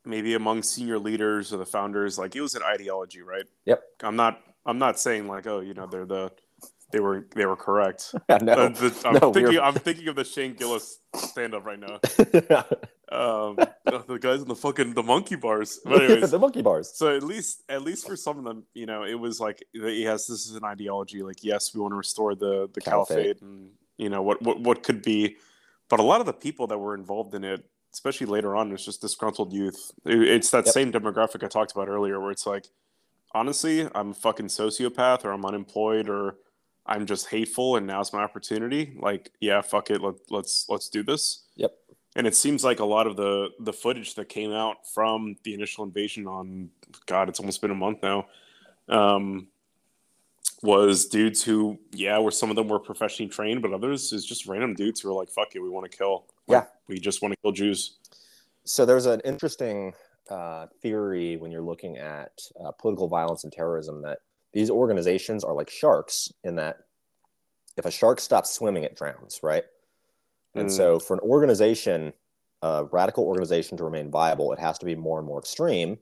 maybe 0.04 0.34
among 0.34 0.62
senior 0.62 0.98
leaders 0.98 1.52
or 1.52 1.58
the 1.58 1.66
founders, 1.66 2.18
like 2.18 2.34
it 2.34 2.40
was 2.40 2.54
an 2.54 2.62
ideology, 2.62 3.22
right? 3.22 3.44
Yep. 3.66 3.82
I'm 4.02 4.16
not, 4.16 4.40
I'm 4.66 4.78
not 4.78 4.98
saying 4.98 5.28
like, 5.28 5.46
oh, 5.46 5.60
you 5.60 5.74
know, 5.74 5.86
they're 5.86 6.06
the, 6.06 6.32
they 6.90 7.00
were, 7.00 7.26
they 7.34 7.44
were 7.46 7.56
correct. 7.56 8.14
no. 8.28 8.34
Uh, 8.36 8.68
the- 8.68 9.02
I'm 9.04 9.14
No, 9.14 9.32
thinking, 9.32 9.42
we're- 9.44 9.60
I'm 9.60 9.74
thinking 9.86 10.08
of 10.08 10.16
the 10.16 10.24
Shane 10.24 10.54
Gillis 10.54 10.98
stand 11.16 11.54
up 11.54 11.64
right 11.64 11.78
now. 11.78 11.98
Um, 13.10 13.56
the 13.86 14.18
guys 14.20 14.42
in 14.42 14.48
the 14.48 14.54
fucking, 14.54 14.92
the 14.92 15.02
monkey 15.02 15.36
bars. 15.36 15.80
But 15.84 16.02
anyways, 16.02 16.30
the 16.30 16.38
monkey 16.38 16.60
bars. 16.60 16.92
so 16.94 17.14
at 17.16 17.22
least 17.22 17.62
at 17.70 17.80
least 17.82 18.06
for 18.06 18.16
some 18.16 18.38
of 18.38 18.44
them 18.44 18.64
you 18.74 18.84
know 18.84 19.04
it 19.04 19.14
was 19.14 19.40
like 19.40 19.64
yes 19.72 20.26
this 20.26 20.46
is 20.46 20.54
an 20.56 20.64
ideology 20.64 21.22
like 21.22 21.42
yes 21.42 21.74
we 21.74 21.80
want 21.80 21.92
to 21.92 21.96
restore 21.96 22.34
the 22.34 22.68
the 22.74 22.80
Caliphate. 22.82 23.16
caliphate, 23.16 23.42
and 23.42 23.70
you 23.96 24.10
know 24.10 24.20
what, 24.22 24.42
what 24.42 24.60
what 24.60 24.82
could 24.82 25.00
be 25.02 25.36
but 25.88 26.00
a 26.00 26.02
lot 26.02 26.20
of 26.20 26.26
the 26.26 26.34
people 26.34 26.66
that 26.66 26.76
were 26.78 26.94
involved 26.94 27.34
in 27.34 27.44
it 27.44 27.64
especially 27.94 28.26
later 28.26 28.54
on 28.54 28.70
was 28.70 28.84
just 28.84 29.00
disgruntled 29.00 29.54
youth 29.54 29.90
It- 30.04 30.28
it's 30.28 30.50
that 30.50 30.66
Yep. 30.66 30.74
same 30.74 30.92
demographic 30.92 31.42
i 31.42 31.48
talked 31.48 31.72
about 31.72 31.88
earlier 31.88 32.20
where 32.20 32.30
it's 32.30 32.46
like 32.46 32.66
honestly 33.32 33.88
i'm 33.94 34.10
a 34.10 34.14
fucking 34.14 34.48
sociopath 34.48 35.24
or 35.24 35.30
i'm 35.32 35.46
unemployed 35.46 36.08
or 36.10 36.36
i'm 36.88 37.06
just 37.06 37.28
hateful 37.28 37.76
and 37.76 37.86
now's 37.86 38.12
my 38.12 38.22
opportunity. 38.22 38.96
Like 38.98 39.30
yeah 39.40 39.60
fuck 39.60 39.90
it. 39.90 40.00
Let, 40.00 40.14
let's 40.30 40.66
let's 40.68 40.88
do 40.88 41.02
this. 41.02 41.44
Yep. 41.56 41.72
and 42.16 42.26
it 42.26 42.34
seems 42.34 42.64
like 42.64 42.80
a 42.80 42.84
lot 42.84 43.06
of 43.06 43.16
the 43.16 43.50
the 43.60 43.72
footage 43.72 44.14
that 44.16 44.28
came 44.28 44.52
out 44.52 44.76
from 44.94 45.36
the 45.44 45.52
initial 45.54 45.84
invasion 45.84 46.26
on 46.26 46.70
god 47.06 47.28
it's 47.28 47.38
almost 47.40 47.60
been 47.60 47.70
a 47.70 47.74
month 47.74 47.98
now 48.02 48.26
um 48.88 49.46
was 50.62 51.06
dudes 51.06 51.42
who 51.44 51.78
yeah 51.92 52.18
where 52.18 52.32
some 52.32 52.50
of 52.50 52.56
them 52.56 52.66
were 52.68 52.80
professionally 52.80 53.30
trained 53.30 53.62
but 53.62 53.72
others 53.72 54.12
is 54.12 54.24
just 54.24 54.46
random 54.46 54.74
dudes 54.74 55.00
who 55.00 55.08
are 55.10 55.12
like 55.12 55.30
fuck 55.30 55.54
it 55.54 55.60
we 55.60 55.68
want 55.68 55.88
to 55.90 55.96
kill. 55.96 56.24
Like, 56.48 56.64
Yeah. 56.64 56.68
we 56.88 56.98
just 56.98 57.22
want 57.22 57.32
to 57.32 57.38
kill 57.42 57.52
jews. 57.52 57.98
So 58.64 58.84
there's 58.84 59.06
an 59.06 59.20
interesting 59.24 59.94
uh, 60.30 60.66
theory 60.82 61.36
when 61.36 61.50
you're 61.52 61.62
looking 61.62 61.96
at 61.98 62.32
uh, 62.62 62.70
political 62.72 63.06
violence 63.08 63.44
and 63.44 63.52
terrorism 63.52 64.02
that 64.02 64.18
these 64.52 64.70
organizations 64.70 65.44
are 65.44 65.54
like 65.54 65.70
sharks 65.70 66.32
in 66.44 66.56
that 66.56 66.78
if 67.76 67.84
a 67.84 67.90
shark 67.90 68.20
stops 68.20 68.50
swimming, 68.50 68.82
it 68.82 68.96
drowns, 68.96 69.40
right? 69.42 69.64
And 70.54 70.68
Mm. 70.68 70.76
so 70.76 70.98
for 70.98 71.14
an 71.14 71.20
organization, 71.20 72.12
a 72.62 72.84
radical 72.86 73.24
organization 73.24 73.76
to 73.78 73.84
remain 73.84 74.10
viable, 74.10 74.52
it 74.52 74.58
has 74.58 74.78
to 74.78 74.86
be 74.86 74.96
more 74.96 75.18
and 75.18 75.26
more 75.26 75.38
extreme. 75.38 75.98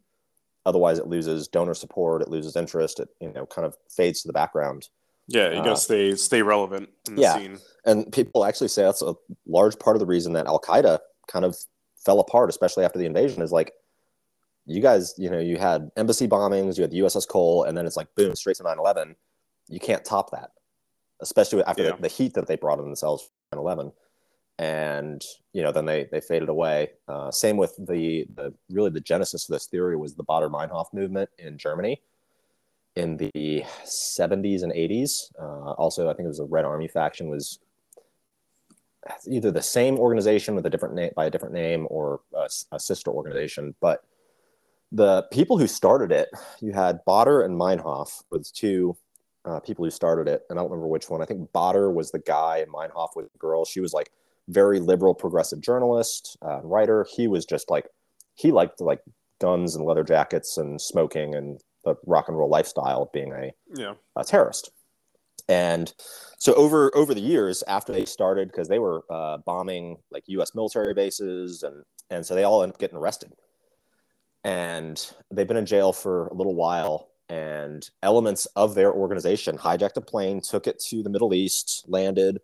Otherwise, 0.65 0.99
it 0.99 1.07
loses 1.07 1.49
donor 1.49 1.75
support, 1.75 2.23
it 2.23 2.29
loses 2.29 2.57
interest, 2.57 2.99
it 3.01 3.09
you 3.21 3.31
know 3.33 3.47
kind 3.47 3.67
of 3.67 3.77
fades 3.91 4.23
to 4.23 4.29
the 4.29 4.33
background. 4.33 4.89
Yeah, 5.29 5.49
you 5.51 5.57
gotta 5.57 5.73
Uh, 5.73 5.77
stay 5.77 6.15
stay 6.15 6.43
relevant 6.43 6.89
in 7.09 7.17
the 7.17 7.23
yeah. 7.23 7.35
scene. 7.37 7.59
And 7.85 8.11
people 8.13 8.45
actually 8.45 8.69
say 8.69 8.83
that's 8.85 9.03
a 9.03 9.15
large 9.47 9.79
part 9.79 9.97
of 9.97 10.01
the 10.01 10.07
reason 10.07 10.33
that 10.35 10.47
Al 10.47 10.61
Qaeda 10.61 11.01
kind 11.29 11.45
of 11.45 11.57
fell 12.05 12.21
apart, 12.21 12.49
especially 12.49 12.85
after 12.85 12.99
the 12.99 13.07
invasion, 13.07 13.43
is 13.43 13.53
like 13.53 13.73
you 14.67 14.83
guys, 14.83 15.15
you 15.17 15.31
know, 15.31 15.39
you 15.39 15.57
had 15.57 15.91
embassy 15.97 16.27
bombings, 16.27 16.77
you 16.77 16.83
had 16.83 16.91
the 16.91 16.99
USS 17.01 17.27
Cole, 17.29 17.65
and 17.65 17.77
then 17.77 17.87
it's 17.87 17.97
like 17.97 18.13
boom, 18.17 18.35
straight 18.35 18.57
to 18.57 18.65
9 18.65 18.79
11. 18.79 19.15
You 19.69 19.81
can't 19.81 20.05
top 20.05 20.31
that, 20.33 20.51
especially 21.21 21.63
after 21.65 21.85
Yeah. 21.85 21.93
the, 21.93 22.03
the 22.03 22.09
heat 22.09 22.35
that 22.35 22.47
they 22.47 22.57
brought 22.57 22.79
on 22.79 22.85
themselves 22.85 23.31
9 23.53 23.61
11. 23.61 23.93
And, 24.59 25.23
you 25.53 25.63
know, 25.63 25.71
then 25.71 25.85
they, 25.85 26.09
they 26.11 26.21
faded 26.21 26.49
away. 26.49 26.91
Uh, 27.07 27.31
same 27.31 27.57
with 27.59 27.77
the, 27.77 28.27
the 28.35 28.55
really 28.71 28.91
the 28.91 29.01
genesis 29.01 29.49
of 29.49 29.53
this 29.53 29.67
theory 29.67 29.97
was 29.97 30.15
the 30.15 30.25
Baader 30.25 30.51
Meinhof 30.51 30.87
movement 30.95 31.29
in 31.39 31.59
Germany 31.59 32.01
in 32.97 33.19
the 33.19 33.31
70s 33.85 34.63
and 34.63 34.73
80s. 34.73 35.31
Uh, 35.39 35.73
also, 35.73 36.09
I 36.09 36.15
think 36.15 36.25
it 36.25 36.29
was 36.29 36.41
a 36.41 36.45
Red 36.47 36.65
Army 36.65 36.89
faction 36.89 37.29
was 37.29 37.59
either 39.29 39.51
the 39.51 39.63
same 39.63 39.99
organization 39.99 40.55
with 40.55 40.67
a 40.67 40.71
different 40.71 40.95
name 40.95 41.11
by 41.15 41.27
a 41.27 41.31
different 41.31 41.55
name 41.55 41.87
or 41.91 42.21
a, 42.35 42.49
a 42.73 42.81
sister 42.81 43.11
organization. 43.11 43.75
But 43.81 44.03
the 44.93 45.23
people 45.33 45.59
who 45.59 45.67
started 45.67 46.13
it, 46.13 46.29
you 46.61 46.73
had 46.73 47.01
Baader 47.07 47.45
and 47.45 47.59
Meinhof 47.59 48.23
was 48.31 48.51
two 48.51 48.97
uh, 49.45 49.61
people 49.61 49.85
who 49.85 49.91
started 49.91 50.29
it, 50.29 50.43
and 50.49 50.59
I 50.59 50.63
don't 50.63 50.71
remember 50.71 50.89
which 50.89 51.09
one. 51.09 51.23
I 51.23 51.25
think 51.25 51.51
Baader 51.53 51.93
was 51.93 52.11
the 52.11 52.19
guy 52.19 52.59
and 52.59 52.73
Meinhof 52.73 53.11
was 53.15 53.29
the 53.33 53.39
girl. 53.39 53.65
She 53.65 53.81
was 53.81 53.93
like 53.93 54.11
very 54.49 54.79
liberal, 54.81 55.15
progressive 55.15 55.61
journalist, 55.61 56.37
uh, 56.43 56.61
writer. 56.63 57.07
He 57.11 57.27
was 57.29 57.45
just 57.45 57.71
like 57.71 57.87
he 58.35 58.53
liked 58.53 58.81
like 58.81 59.01
guns 59.41 59.75
and 59.75 59.85
leather 59.85 60.05
jackets 60.05 60.57
and 60.57 60.81
smoking 60.81 61.35
and 61.35 61.61
the 61.85 61.95
rock 62.07 62.29
and 62.29 62.37
roll 62.37 62.49
lifestyle 62.49 63.03
of 63.03 63.13
being 63.13 63.33
a 63.33 63.53
Yeah. 63.75 63.95
a 64.17 64.25
terrorist. 64.25 64.71
And 65.49 65.93
so 66.39 66.55
over 66.55 66.95
over 66.97 67.15
the 67.15 67.21
years 67.21 67.63
after 67.69 67.93
they 67.93 68.05
started, 68.05 68.49
because 68.49 68.67
they 68.69 68.81
were 68.81 69.05
uh, 69.11 69.39
bombing 69.39 69.99
like 70.11 70.25
U.S. 70.27 70.55
military 70.57 70.93
bases, 70.95 71.63
and 71.63 71.85
and 72.11 72.27
so 72.27 72.35
they 72.35 72.43
all 72.45 72.63
ended 72.63 72.75
up 72.75 72.81
getting 72.81 72.97
arrested, 72.99 73.33
and 74.47 75.13
they've 75.33 75.49
been 75.49 75.57
in 75.57 75.67
jail 75.67 75.93
for 75.93 76.29
a 76.29 76.35
little 76.35 76.55
while. 76.55 77.09
And 77.29 77.91
elements 78.05 78.47
of 78.55 78.77
their 78.77 78.93
organization 78.93 79.59
hijacked 79.59 79.97
a 79.97 80.01
plane, 80.01 80.41
took 80.41 80.69
it 80.69 80.79
to 80.89 81.03
the 81.03 81.11
Middle 81.11 81.35
East, 81.35 81.85
landed 81.89 82.39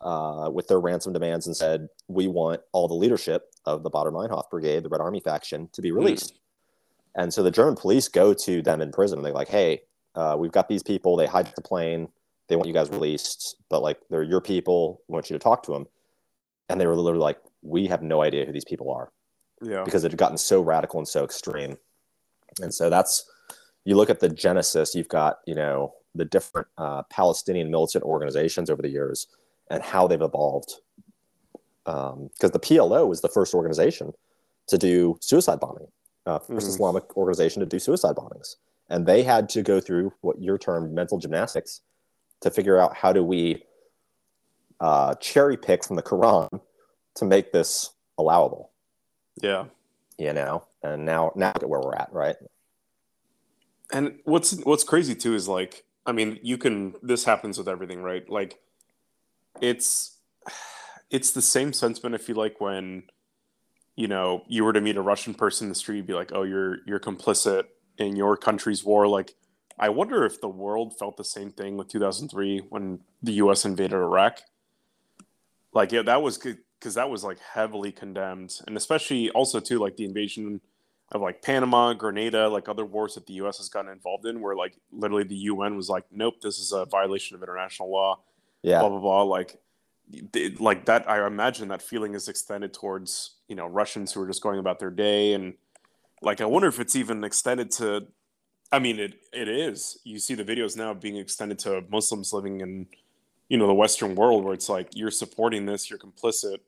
uh, 0.00 0.48
with 0.50 0.68
their 0.68 0.80
ransom 0.80 1.12
demands, 1.12 1.46
and 1.46 1.54
said, 1.54 1.88
"We 2.08 2.28
want 2.28 2.62
all 2.72 2.88
the 2.88 2.94
leadership 2.94 3.52
of 3.66 3.82
the 3.82 3.90
Baader 3.90 4.10
Meinhof 4.10 4.48
Brigade, 4.48 4.84
the 4.84 4.88
Red 4.88 5.02
Army 5.02 5.20
faction, 5.20 5.68
to 5.74 5.82
be 5.82 5.92
released." 5.92 6.40
And 7.14 7.32
so 7.32 7.42
the 7.42 7.50
German 7.50 7.76
police 7.76 8.08
go 8.08 8.32
to 8.32 8.62
them 8.62 8.80
in 8.80 8.90
prison. 8.90 9.18
And 9.18 9.26
they're 9.26 9.34
like, 9.34 9.48
"Hey, 9.48 9.82
uh, 10.14 10.36
we've 10.38 10.50
got 10.50 10.68
these 10.68 10.82
people. 10.82 11.14
They 11.14 11.26
hijacked 11.26 11.56
the 11.56 11.62
plane. 11.62 12.08
They 12.48 12.56
want 12.56 12.68
you 12.68 12.74
guys 12.74 12.88
released, 12.88 13.56
but 13.68 13.82
like 13.82 14.00
they're 14.08 14.22
your 14.22 14.40
people. 14.40 15.02
We 15.08 15.12
want 15.12 15.28
you 15.28 15.34
to 15.34 15.42
talk 15.42 15.62
to 15.64 15.72
them." 15.72 15.86
And 16.70 16.80
they 16.80 16.86
were 16.86 16.96
literally 16.96 17.22
like, 17.22 17.38
"We 17.60 17.86
have 17.88 18.02
no 18.02 18.22
idea 18.22 18.46
who 18.46 18.52
these 18.52 18.64
people 18.64 18.90
are 18.90 19.12
Yeah. 19.64 19.84
because 19.84 20.04
it 20.04 20.12
had 20.12 20.18
gotten 20.18 20.38
so 20.38 20.60
radical 20.60 20.98
and 20.98 21.08
so 21.08 21.24
extreme." 21.24 21.78
And 22.60 22.72
so 22.72 22.88
that's 22.90 23.28
you 23.84 23.96
look 23.96 24.10
at 24.10 24.20
the 24.20 24.28
genesis. 24.28 24.94
You've 24.94 25.08
got 25.08 25.38
you 25.46 25.54
know 25.54 25.94
the 26.14 26.24
different 26.24 26.68
uh, 26.78 27.02
Palestinian 27.10 27.70
militant 27.70 28.04
organizations 28.04 28.70
over 28.70 28.80
the 28.82 28.88
years 28.88 29.26
and 29.70 29.82
how 29.82 30.06
they've 30.06 30.20
evolved. 30.22 30.74
Because 31.84 32.50
the 32.52 32.60
PLO 32.60 33.06
was 33.08 33.20
the 33.20 33.28
first 33.28 33.52
organization 33.54 34.12
to 34.68 34.78
do 34.78 35.18
suicide 35.20 35.60
bombing, 35.60 35.88
uh, 36.24 36.38
1st 36.38 36.66
Mhm. 36.66 36.68
Islamic 36.68 37.16
organization 37.16 37.60
to 37.60 37.66
do 37.66 37.78
suicide 37.78 38.16
bombings, 38.16 38.56
and 38.88 39.04
they 39.06 39.22
had 39.22 39.48
to 39.50 39.62
go 39.62 39.80
through 39.80 40.12
what 40.22 40.40
your 40.40 40.56
term 40.56 40.94
mental 40.94 41.18
gymnastics 41.18 41.82
to 42.40 42.50
figure 42.50 42.78
out 42.78 42.94
how 42.96 43.12
do 43.12 43.22
we 43.22 43.64
uh, 44.80 45.14
cherry 45.16 45.56
pick 45.56 45.84
from 45.84 45.96
the 45.96 46.02
Quran 46.02 46.60
to 47.14 47.24
make 47.24 47.52
this 47.52 47.90
allowable, 48.18 48.70
Yeah. 49.42 49.66
you 50.18 50.32
know. 50.32 50.64
And 50.82 51.04
now, 51.04 51.32
now 51.34 51.48
look 51.48 51.62
at 51.62 51.68
where 51.68 51.80
we're 51.80 51.94
at, 51.94 52.12
right? 52.12 52.36
And 53.92 54.18
what's 54.24 54.52
what's 54.64 54.84
crazy 54.84 55.14
too 55.14 55.34
is 55.34 55.48
like, 55.48 55.84
I 56.06 56.12
mean, 56.12 56.38
you 56.42 56.58
can 56.58 56.94
this 57.02 57.24
happens 57.24 57.58
with 57.58 57.68
everything, 57.68 58.02
right? 58.02 58.28
Like 58.28 58.58
it's 59.60 60.18
it's 61.10 61.32
the 61.32 61.42
same 61.42 61.72
sentiment 61.72 62.14
if 62.14 62.28
you 62.28 62.34
like 62.34 62.60
when 62.60 63.04
you 63.94 64.08
know 64.08 64.42
you 64.48 64.64
were 64.64 64.72
to 64.72 64.80
meet 64.80 64.96
a 64.96 65.02
Russian 65.02 65.34
person 65.34 65.66
in 65.66 65.68
the 65.68 65.74
street, 65.74 65.98
you'd 65.98 66.06
be 66.06 66.14
like, 66.14 66.32
Oh, 66.34 66.42
you're 66.42 66.78
you're 66.86 67.00
complicit 67.00 67.64
in 67.98 68.16
your 68.16 68.36
country's 68.36 68.84
war. 68.84 69.06
Like 69.06 69.34
I 69.78 69.90
wonder 69.90 70.24
if 70.24 70.40
the 70.40 70.48
world 70.48 70.98
felt 70.98 71.16
the 71.16 71.24
same 71.24 71.50
thing 71.50 71.76
with 71.76 71.88
2003 71.88 72.60
when 72.70 73.00
the 73.22 73.32
US 73.34 73.64
invaded 73.64 73.94
Iraq. 73.94 74.40
Like 75.72 75.92
yeah, 75.92 76.02
that 76.02 76.22
was 76.22 76.38
good 76.38 76.58
because 76.84 76.96
that 76.96 77.08
was 77.08 77.24
like 77.24 77.38
heavily 77.40 77.90
condemned. 77.90 78.60
And 78.66 78.76
especially 78.76 79.30
also 79.30 79.58
too 79.58 79.78
like 79.78 79.96
the 79.96 80.04
invasion 80.04 80.60
of 81.12 81.22
like 81.22 81.40
Panama, 81.40 81.94
Grenada, 81.94 82.46
like 82.46 82.68
other 82.68 82.84
wars 82.84 83.14
that 83.14 83.26
the 83.26 83.32
U.S. 83.34 83.56
has 83.56 83.70
gotten 83.70 83.90
involved 83.90 84.26
in, 84.26 84.42
where 84.42 84.54
like 84.54 84.76
literally 84.92 85.24
the 85.24 85.34
UN 85.34 85.76
was 85.76 85.88
like, 85.88 86.04
nope, 86.12 86.42
this 86.42 86.58
is 86.58 86.72
a 86.72 86.84
violation 86.84 87.36
of 87.36 87.42
international 87.42 87.90
law, 87.90 88.20
Yeah, 88.62 88.80
blah 88.80 88.90
blah 88.90 89.00
blah. 89.00 89.22
Like, 89.22 89.58
it, 90.34 90.60
like 90.60 90.84
that. 90.84 91.08
I 91.08 91.26
imagine 91.26 91.68
that 91.68 91.80
feeling 91.80 92.12
is 92.12 92.28
extended 92.28 92.74
towards 92.74 93.36
you 93.48 93.56
know 93.56 93.66
Russians 93.66 94.12
who 94.12 94.20
are 94.20 94.26
just 94.26 94.42
going 94.42 94.58
about 94.58 94.78
their 94.78 94.90
day, 94.90 95.32
and 95.32 95.54
like 96.20 96.42
I 96.42 96.44
wonder 96.44 96.68
if 96.68 96.80
it's 96.80 96.96
even 96.96 97.24
extended 97.24 97.70
to. 97.72 98.08
I 98.70 98.78
mean, 98.78 98.98
it 98.98 99.14
it 99.32 99.48
is. 99.48 100.00
You 100.04 100.18
see 100.18 100.34
the 100.34 100.44
videos 100.44 100.76
now 100.76 100.92
being 100.92 101.16
extended 101.16 101.58
to 101.60 101.82
Muslims 101.88 102.34
living 102.34 102.60
in, 102.60 102.88
you 103.48 103.56
know, 103.56 103.66
the 103.66 103.74
Western 103.74 104.14
world, 104.14 104.44
where 104.44 104.52
it's 104.52 104.68
like 104.68 104.88
you're 104.94 105.10
supporting 105.10 105.64
this, 105.64 105.88
you're 105.88 105.98
complicit, 105.98 106.58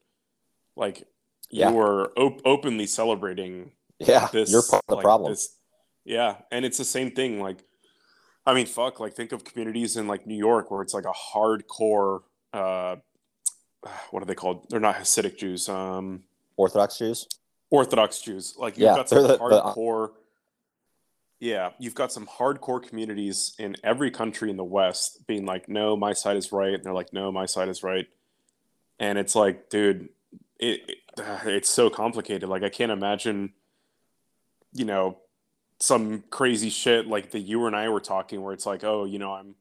like 0.76 1.06
Yeah. 1.50 1.70
you 1.70 1.78
are 1.80 2.12
op- 2.18 2.42
openly 2.44 2.86
celebrating 2.86 3.72
yeah. 3.98 4.28
this 4.32 4.50
You're 4.50 4.62
part 4.62 4.82
of 4.86 4.88
the 4.88 4.94
like, 4.96 5.04
problem. 5.04 5.32
this- 5.32 5.56
yeah, 6.04 6.36
and 6.52 6.64
it's 6.64 6.78
the 6.78 6.84
same 6.84 7.10
thing. 7.10 7.40
Like, 7.40 7.58
I 8.46 8.54
mean, 8.54 8.66
fuck. 8.66 9.00
Like, 9.00 9.14
think 9.14 9.32
of 9.32 9.42
communities 9.44 9.96
in 9.96 10.06
like 10.06 10.26
New 10.26 10.36
York 10.36 10.70
where 10.70 10.82
it's 10.82 10.94
like 10.94 11.04
a 11.04 11.12
hardcore. 11.34 12.20
Uh, 12.52 12.96
what 14.10 14.22
are 14.22 14.26
they 14.26 14.34
called? 14.36 14.66
They're 14.70 14.78
not 14.80 14.96
Hasidic 14.96 15.36
Jews. 15.38 15.68
Um, 15.68 16.22
Orthodox 16.56 16.98
Jews. 16.98 17.26
Orthodox 17.70 18.20
Jews. 18.22 18.54
Like, 18.56 18.76
you've 18.76 18.84
Yeah, 18.84 18.96
got 18.96 19.08
some 19.08 19.22
the- 19.22 19.28
the- 19.28 19.38
hardcore. 19.38 20.12
yeah, 21.40 21.70
you've 21.78 21.94
got 21.94 22.12
some 22.12 22.26
hardcore 22.26 22.82
communities 22.82 23.54
in 23.58 23.76
every 23.84 24.10
country 24.10 24.48
in 24.50 24.56
the 24.56 24.64
West 24.64 25.26
being 25.26 25.44
like, 25.44 25.68
"No, 25.68 25.96
my 25.96 26.12
side 26.12 26.36
is 26.36 26.52
right," 26.52 26.72
and 26.74 26.84
they're 26.84 26.94
like, 26.94 27.12
"No, 27.12 27.30
my 27.32 27.46
side 27.46 27.68
is 27.68 27.82
right," 27.82 28.06
and 28.98 29.18
it's 29.18 29.34
like, 29.34 29.68
dude, 29.68 30.08
it, 30.58 30.80
it 30.88 30.98
ah, 31.20 31.42
it's 31.44 31.68
so 31.68 31.90
complicated. 31.90 32.48
Like, 32.48 32.62
I 32.62 32.68
can't 32.68 32.92
imagine, 32.92 33.52
you 34.72 34.84
know, 34.84 35.18
some 35.80 36.24
crazy 36.30 36.70
shit 36.70 37.06
like 37.06 37.32
that 37.32 37.40
you 37.40 37.66
and 37.66 37.76
I 37.76 37.88
were 37.88 38.00
talking, 38.00 38.42
where 38.42 38.52
it's 38.52 38.66
like, 38.66 38.84
oh, 38.84 39.04
you 39.04 39.18
know, 39.18 39.32
I'm 39.32 39.54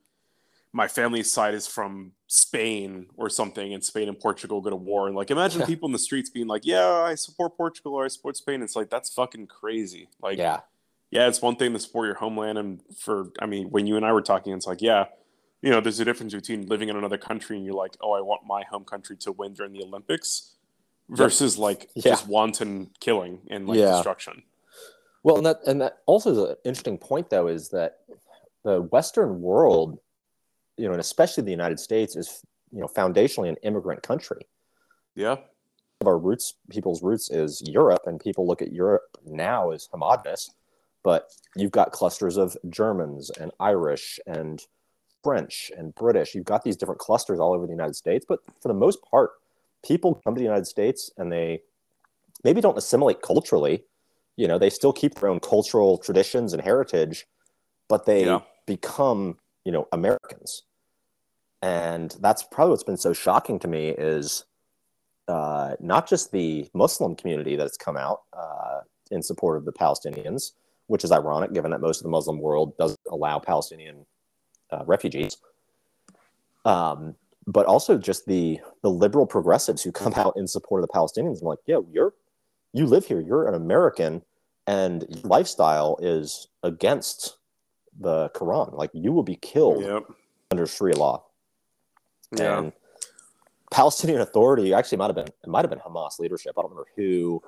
my 0.72 0.90
family's 0.90 1.32
side 1.32 1.54
is 1.54 1.68
from 1.68 2.12
Spain 2.28 3.08
or 3.16 3.30
something, 3.30 3.74
and 3.74 3.82
Spain 3.82 4.10
and 4.10 4.20
Portugal 4.20 4.60
go 4.60 4.70
to 4.70 4.76
war, 4.76 5.08
and 5.08 5.16
like, 5.16 5.32
imagine 5.32 5.62
Yeah. 5.62 5.68
people 5.68 5.88
in 5.88 5.94
the 5.94 6.00
streets 6.00 6.30
being 6.30 6.48
like, 6.48 6.66
"Yeah, 6.66 6.90
I 7.02 7.16
support 7.16 7.56
Portugal 7.56 7.94
or 7.94 8.04
I 8.04 8.10
support 8.10 8.36
Spain." 8.36 8.62
It's 8.62 8.76
like 8.76 8.90
that's 8.90 9.10
fucking 9.14 9.48
crazy. 9.48 10.10
Like, 10.22 10.38
Yeah, 10.38 10.62
yeah, 11.12 11.30
it's 11.30 11.42
one 11.42 11.56
thing 11.56 11.72
to 11.72 11.80
support 11.80 12.08
your 12.08 12.16
homeland, 12.16 12.58
and 12.58 12.82
for 12.98 13.32
I 13.40 13.46
mean, 13.46 13.70
when 13.70 13.88
you 13.88 13.96
and 13.96 14.06
I 14.06 14.12
were 14.12 14.22
talking, 14.22 14.52
it's 14.54 14.68
like, 14.68 14.82
yeah, 14.82 15.06
you 15.62 15.72
know, 15.72 15.80
there's 15.80 16.00
a 16.02 16.06
difference 16.06 16.34
between 16.34 16.68
living 16.68 16.90
in 16.90 16.98
another 16.98 17.18
country 17.18 17.56
and 17.56 17.66
you're 17.66 17.74
like, 17.74 17.96
oh, 18.02 18.12
I 18.12 18.22
want 18.22 18.42
my 18.46 18.64
home 18.64 18.84
country 18.84 19.16
to 19.18 19.32
win 19.32 19.54
during 19.54 19.72
the 19.72 19.82
Olympics, 19.82 20.55
versus 21.10 21.58
like 21.58 21.90
Yeah. 21.96 22.04
just 22.04 22.28
wanton 22.28 22.92
killing 23.00 23.42
and 23.50 23.68
like 23.68 23.78
Yeah. 23.80 23.92
destruction. 23.94 24.44
Well, 25.24 25.38
and 25.38 25.46
that 25.46 25.62
and 25.66 25.82
that 25.82 26.02
also 26.06 26.32
is 26.32 26.38
an 26.38 26.56
interesting 26.64 26.98
point, 26.98 27.30
though, 27.30 27.48
is 27.48 27.70
that 27.70 28.02
the 28.64 28.82
Western 28.84 29.42
world, 29.42 30.00
you 30.78 30.86
know, 30.86 30.92
and 30.92 31.02
especially 31.02 31.44
the 31.44 31.52
United 31.52 31.80
States, 31.80 32.16
is 32.16 32.44
you 32.72 32.80
know 32.82 32.88
foundationally 32.88 33.50
an 33.50 33.56
immigrant 33.58 34.04
country. 34.04 34.42
Yeah, 35.16 35.38
Of 36.02 36.08
our 36.08 36.18
roots, 36.18 36.56
people's 36.70 37.02
roots 37.02 37.32
is 37.32 37.62
Europe, 37.66 38.02
and 38.06 38.20
people 38.20 38.46
look 38.46 38.62
at 38.62 38.72
Europe 38.74 39.18
now 39.26 39.72
as 39.72 39.86
homogenous, 39.92 40.52
but 41.04 41.32
you've 41.56 41.72
got 41.72 41.92
clusters 41.92 42.36
of 42.38 42.58
Germans 42.70 43.30
and 43.30 43.52
Irish 43.60 44.20
and 44.28 44.62
French 45.24 45.72
and 45.78 45.96
British. 45.96 46.36
You've 46.36 46.46
got 46.46 46.64
these 46.64 46.76
different 46.76 47.00
clusters 47.00 47.40
all 47.40 47.54
over 47.54 47.66
the 47.66 47.72
United 47.72 47.96
States, 47.96 48.26
but 48.28 48.42
for 48.62 48.68
the 48.68 48.74
most 48.74 49.00
part, 49.10 49.32
people 49.86 50.16
come 50.24 50.36
to 50.36 50.40
the 50.40 50.46
United 50.46 50.68
States 50.68 51.12
and 51.18 51.32
they 51.32 51.62
maybe 52.44 52.62
don't 52.62 52.78
assimilate 52.78 53.22
culturally. 53.22 53.84
You 54.36 54.48
know, 54.48 54.58
they 54.58 54.70
still 54.70 54.94
keep 54.94 55.16
their 55.16 55.30
own 55.30 55.40
cultural 55.40 55.98
traditions 55.98 56.54
and 56.54 56.62
heritage, 56.62 57.26
but 57.88 58.06
they 58.06 58.26
Yeah. 58.26 58.42
become, 58.66 59.38
you 59.64 59.72
know, 59.72 59.88
Americans. 59.92 60.64
And 61.62 62.16
that's 62.20 62.44
probably 62.44 62.72
what's 62.72 62.84
been 62.84 62.98
so 62.98 63.14
shocking 63.14 63.60
to 63.60 63.68
me 63.68 63.90
is 63.90 64.46
uh, 65.28 65.76
not 65.80 66.08
just 66.08 66.32
the 66.32 66.70
Muslim 66.74 67.16
community 67.16 67.56
that's 67.56 67.78
come 67.78 67.98
out 67.98 68.24
uh, 68.34 68.82
in 69.12 69.24
support 69.24 69.58
of 69.58 69.66
the 69.66 69.74
Palestinians, 69.74 70.52
which 70.88 71.04
is 71.04 71.12
ironic 71.12 71.54
given 71.54 71.72
that 71.72 71.82
most 71.82 72.00
of 72.00 72.04
the 72.04 72.10
Muslim 72.10 72.40
world 72.40 72.78
doesn't 72.78 73.00
allow 73.10 73.40
Palestinian 73.40 74.06
uh, 74.72 74.84
refugees. 74.86 75.38
Um, 76.66 77.16
but 77.48 77.66
also 77.66 77.98
just 77.98 78.26
the 78.26 78.60
the 78.82 78.90
liberal 78.90 79.26
progressives 79.26 79.84
who 79.84 79.92
come 79.92 80.14
out 80.18 80.34
in 80.36 80.48
support 80.48 80.82
of 80.82 80.88
the 80.88 80.94
Palestinians. 80.94 81.42
I'm 81.42 81.48
like, 81.48 81.60
yo, 81.66 81.86
you're 81.92 82.14
you 82.74 82.86
live 82.86 83.06
here, 83.06 83.22
you're 83.22 83.48
an 83.48 83.54
American, 83.56 84.22
and 84.68 85.06
your 85.10 85.22
lifestyle 85.24 85.98
is 86.02 86.48
against 86.64 87.38
the 87.98 88.30
Quran. 88.30 88.74
Like 88.74 88.90
you 88.94 89.12
will 89.12 89.24
be 89.24 89.38
killed 89.38 89.82
Yep. 89.84 90.04
under 90.52 90.66
Sharia 90.68 90.98
law. 90.98 91.24
Yeah. 92.38 92.58
And 92.60 92.74
Palestinian 93.72 94.22
Authority 94.22 94.74
actually 94.74 94.98
might 94.98 95.08
have 95.08 95.16
been 95.16 95.28
it 95.28 95.48
might 95.48 95.62
have 95.62 95.70
been 95.70 95.80
Hamas 95.80 96.20
leadership. 96.20 96.56
I 96.58 96.62
don't 96.62 96.72
remember 96.72 96.90
who, 96.96 97.42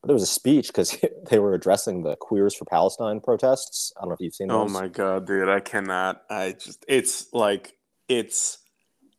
but 0.00 0.08
there 0.08 0.14
was 0.14 0.22
a 0.22 0.26
speech 0.26 0.68
because 0.68 0.96
they 1.30 1.38
were 1.38 1.54
addressing 1.54 2.02
the 2.02 2.16
Queers 2.16 2.54
for 2.54 2.64
Palestine 2.64 3.20
protests. 3.20 3.92
I 3.96 4.00
don't 4.02 4.10
know 4.10 4.14
if 4.14 4.20
you've 4.20 4.34
seen 4.34 4.50
oh 4.50 4.60
Those. 4.60 4.70
Oh 4.76 4.80
my 4.80 4.88
god, 4.88 5.26
dude, 5.26 5.48
I 5.48 5.60
cannot. 5.60 6.22
I 6.30 6.52
just 6.52 6.84
it's 6.88 7.32
like 7.32 7.74
it's 8.08 8.58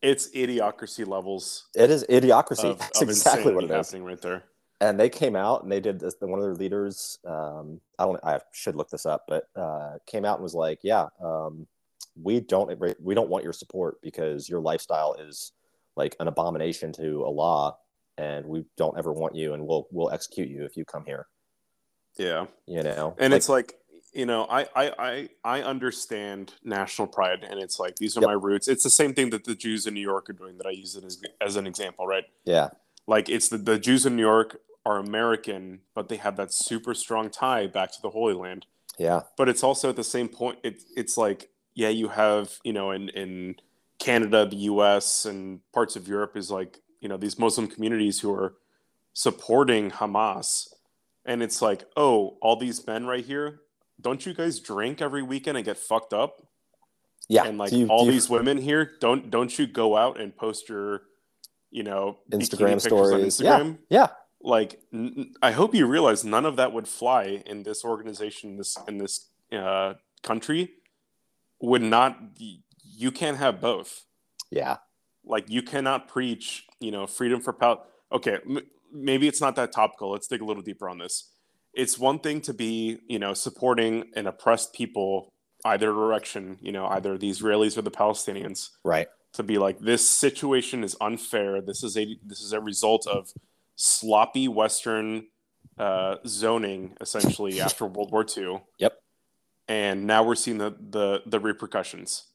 it's 0.05 0.29
idiocracy 0.31 1.05
levels 1.07 1.65
It 1.75 1.89
is 1.89 2.03
idiocracy. 2.09 2.69
of, 2.71 2.79
That's 2.79 3.01
of 3.01 3.09
exactly 3.09 3.53
what 3.53 3.63
it 3.63 3.71
is. 3.71 3.75
happening 3.75 4.03
right 4.05 4.21
there. 4.21 4.43
and 4.81 4.99
they 4.99 5.09
came 5.09 5.35
out 5.35 5.63
and 5.63 5.71
they 5.71 5.79
did 5.79 5.99
this 5.99 6.15
one 6.19 6.39
of 6.39 6.45
their 6.45 6.55
leaders 6.55 7.17
um 7.25 7.79
i 7.99 8.05
don't 8.05 8.19
i 8.23 8.39
should 8.53 8.75
look 8.75 8.89
this 8.89 9.05
up 9.05 9.23
but 9.27 9.47
uh 9.55 9.93
came 10.05 10.25
out 10.25 10.35
and 10.37 10.43
was 10.43 10.53
like 10.53 10.79
yeah 10.83 11.07
um 11.23 11.65
we 12.21 12.39
don't 12.39 12.69
we 13.01 13.13
don't 13.15 13.29
want 13.29 13.43
your 13.43 13.53
support 13.53 13.97
because 14.01 14.47
your 14.47 14.61
lifestyle 14.61 15.13
is 15.27 15.51
like 15.97 16.15
an 16.19 16.27
abomination 16.27 16.91
to 16.93 17.23
allah 17.25 17.75
and 18.17 18.45
we 18.45 18.63
don't 18.77 18.97
ever 18.97 19.11
want 19.11 19.35
you 19.35 19.53
and 19.53 19.65
we'll 19.67 19.87
we'll 19.91 20.11
execute 20.11 20.49
you 20.49 20.63
if 20.65 20.77
you 20.77 20.85
come 20.85 21.03
here 21.05 21.27
Yeah. 22.17 22.45
you 22.67 22.83
know 22.83 23.15
And 23.17 23.31
Like, 23.33 23.37
it's 23.39 23.49
like, 23.49 23.73
you 24.15 24.25
know, 24.25 24.45
I, 24.49 24.62
I 24.75 24.86
I 25.10 25.30
I 25.43 25.62
understand 25.62 26.54
national 26.63 27.08
pride 27.10 27.43
and 27.43 27.60
it's 27.60 27.80
like 27.80 27.97
these 27.97 28.17
are 28.17 28.21
Yep. 28.21 28.28
my 28.28 28.34
roots. 28.34 28.67
It's 28.67 28.84
the 28.84 28.89
same 28.89 29.13
thing 29.13 29.30
that 29.32 29.43
the 29.43 29.56
Jews 29.56 29.86
in 29.88 29.93
New 29.93 30.01
York 30.13 30.30
are 30.30 30.34
doing 30.34 30.58
that 30.58 30.65
I 30.67 30.71
use 30.71 30.95
it 30.95 31.04
as, 31.04 31.21
as 31.41 31.56
an 31.58 31.67
example, 31.67 32.08
right? 32.08 32.23
yeah 32.45 32.69
Like 33.08 33.28
it's 33.30 33.49
the, 33.49 33.58
the 33.58 33.78
Jews 33.78 34.06
in 34.06 34.15
New 34.15 34.21
York 34.23 34.62
are 34.86 34.97
American, 34.97 35.82
but 35.95 36.10
they 36.10 36.17
have 36.17 36.36
that 36.38 36.54
super 36.54 36.93
strong 36.93 37.30
tie 37.30 37.67
back 37.67 37.91
to 37.91 38.01
the 38.01 38.10
Holy 38.12 38.34
Land. 38.36 38.65
yeah 38.97 39.21
but 39.38 39.49
it's 39.49 39.63
also 39.63 39.89
at 39.89 39.95
the 39.97 40.04
same 40.17 40.30
point 40.30 40.58
it, 40.63 40.75
it's 40.95 41.17
like 41.17 41.49
yeah 41.73 41.89
you 41.89 42.08
have 42.08 42.60
you 42.63 42.71
know 42.71 42.91
in 42.91 43.10
in 43.10 43.56
canada 43.99 44.45
the 44.45 44.58
us 44.58 45.25
and 45.25 45.60
parts 45.73 45.95
of 45.97 46.08
europe 46.08 46.38
is 46.38 46.49
like 46.49 46.80
you 47.01 47.10
know 47.10 47.17
these 47.17 47.38
muslim 47.39 47.67
communities 47.67 48.19
who 48.21 48.32
are 48.34 48.56
supporting 49.13 49.89
hamas 49.91 50.67
and 51.25 51.41
it's 51.41 51.62
like 51.62 51.84
oh 51.97 52.38
all 52.41 52.56
these 52.56 52.86
men 52.88 53.06
right 53.06 53.25
here 53.25 53.62
don't 54.01 54.25
you 54.25 54.34
guys 54.34 54.60
drink 54.60 55.01
every 55.01 55.23
weekend 55.23 55.58
and 55.58 55.65
get 55.65 55.77
fucked 55.77 56.13
up? 56.13 56.41
Yeah. 57.27 57.45
And 57.45 57.58
like 57.58 57.71
you- 57.71 57.88
all 57.88 58.05
you- 58.05 58.12
these 58.12 58.29
women 58.29 58.58
here 58.58 58.91
don't 58.99 59.29
don't 59.31 59.58
you 59.58 59.65
go 59.67 59.97
out 59.97 60.19
and 60.19 60.36
post 60.36 60.69
your 60.69 61.03
you 61.71 61.84
know 61.84 62.19
Instagram 62.31 62.79
stories. 62.79 63.39
on 63.41 63.45
Yeah. 63.45 63.60
instagram? 63.60 63.77
Yeah. 63.89 64.08
Like 64.41 64.79
n- 64.93 65.13
n- 65.17 65.34
i 65.41 65.51
hope 65.51 65.73
you 65.73 65.88
realize 65.88 66.23
none 66.23 66.45
of 66.45 66.55
that 66.58 66.71
would 66.71 66.88
fly 66.88 67.41
in 67.47 67.63
this 67.63 67.84
organization 67.84 68.58
this 68.58 68.77
in 68.88 68.97
this 68.99 69.29
uh, 69.51 69.93
country. 70.23 70.73
Would 71.62 71.81
not 71.81 72.17
you 72.97 73.12
can't 73.12 73.38
have 73.38 73.60
both. 73.60 74.05
Yeah. 74.51 74.77
Like 75.25 75.49
you 75.49 75.63
cannot 75.63 76.08
preach 76.08 76.67
you 76.79 76.91
know 76.91 77.08
freedom 77.08 77.41
for 77.41 77.53
pal 77.53 77.88
okay 78.12 78.38
m- 78.45 78.67
maybe 78.93 79.27
it's 79.27 79.41
not 79.41 79.55
that 79.55 79.71
topical. 79.71 80.12
Let's 80.12 80.27
dig 80.27 80.41
a 80.41 80.45
little 80.45 80.62
deeper 80.63 80.88
on 80.88 80.99
this 80.99 81.31
it's 81.75 81.99
one 81.99 82.19
thing 82.19 82.41
to 82.41 82.53
be 82.53 82.99
you 83.07 83.19
know 83.19 83.33
supporting 83.33 84.05
an 84.15 84.27
oppressed 84.27 84.73
people 84.73 85.33
either 85.65 85.88
direction 85.88 86.57
you 86.61 86.71
know 86.71 86.88
either 86.88 87.17
the 87.17 87.29
israelis 87.29 87.77
or 87.77 87.81
the 87.81 87.91
palestinians 87.91 88.69
right. 88.83 89.07
to 89.33 89.43
be 89.43 89.57
like 89.57 89.79
this 89.79 90.07
situation 90.09 90.83
is 90.83 90.95
unfair. 91.01 91.61
This 91.61 91.83
is 91.83 91.97
a 91.97 92.17
this 92.23 92.41
is 92.41 92.53
a 92.53 92.61
result 92.61 93.07
of 93.07 93.33
sloppy 93.75 94.47
western 94.47 95.27
uh, 95.77 96.15
zoning 96.25 96.95
essentially 97.01 97.59
after 97.67 97.85
world 97.85 98.11
war 98.11 98.25
ii 98.38 98.59
Yep. 98.79 98.93
and 99.67 100.07
now 100.07 100.23
we're 100.23 100.35
seeing 100.35 100.57
the, 100.59 100.75
the 100.89 101.21
the 101.25 101.39
repercussions. 101.39 102.25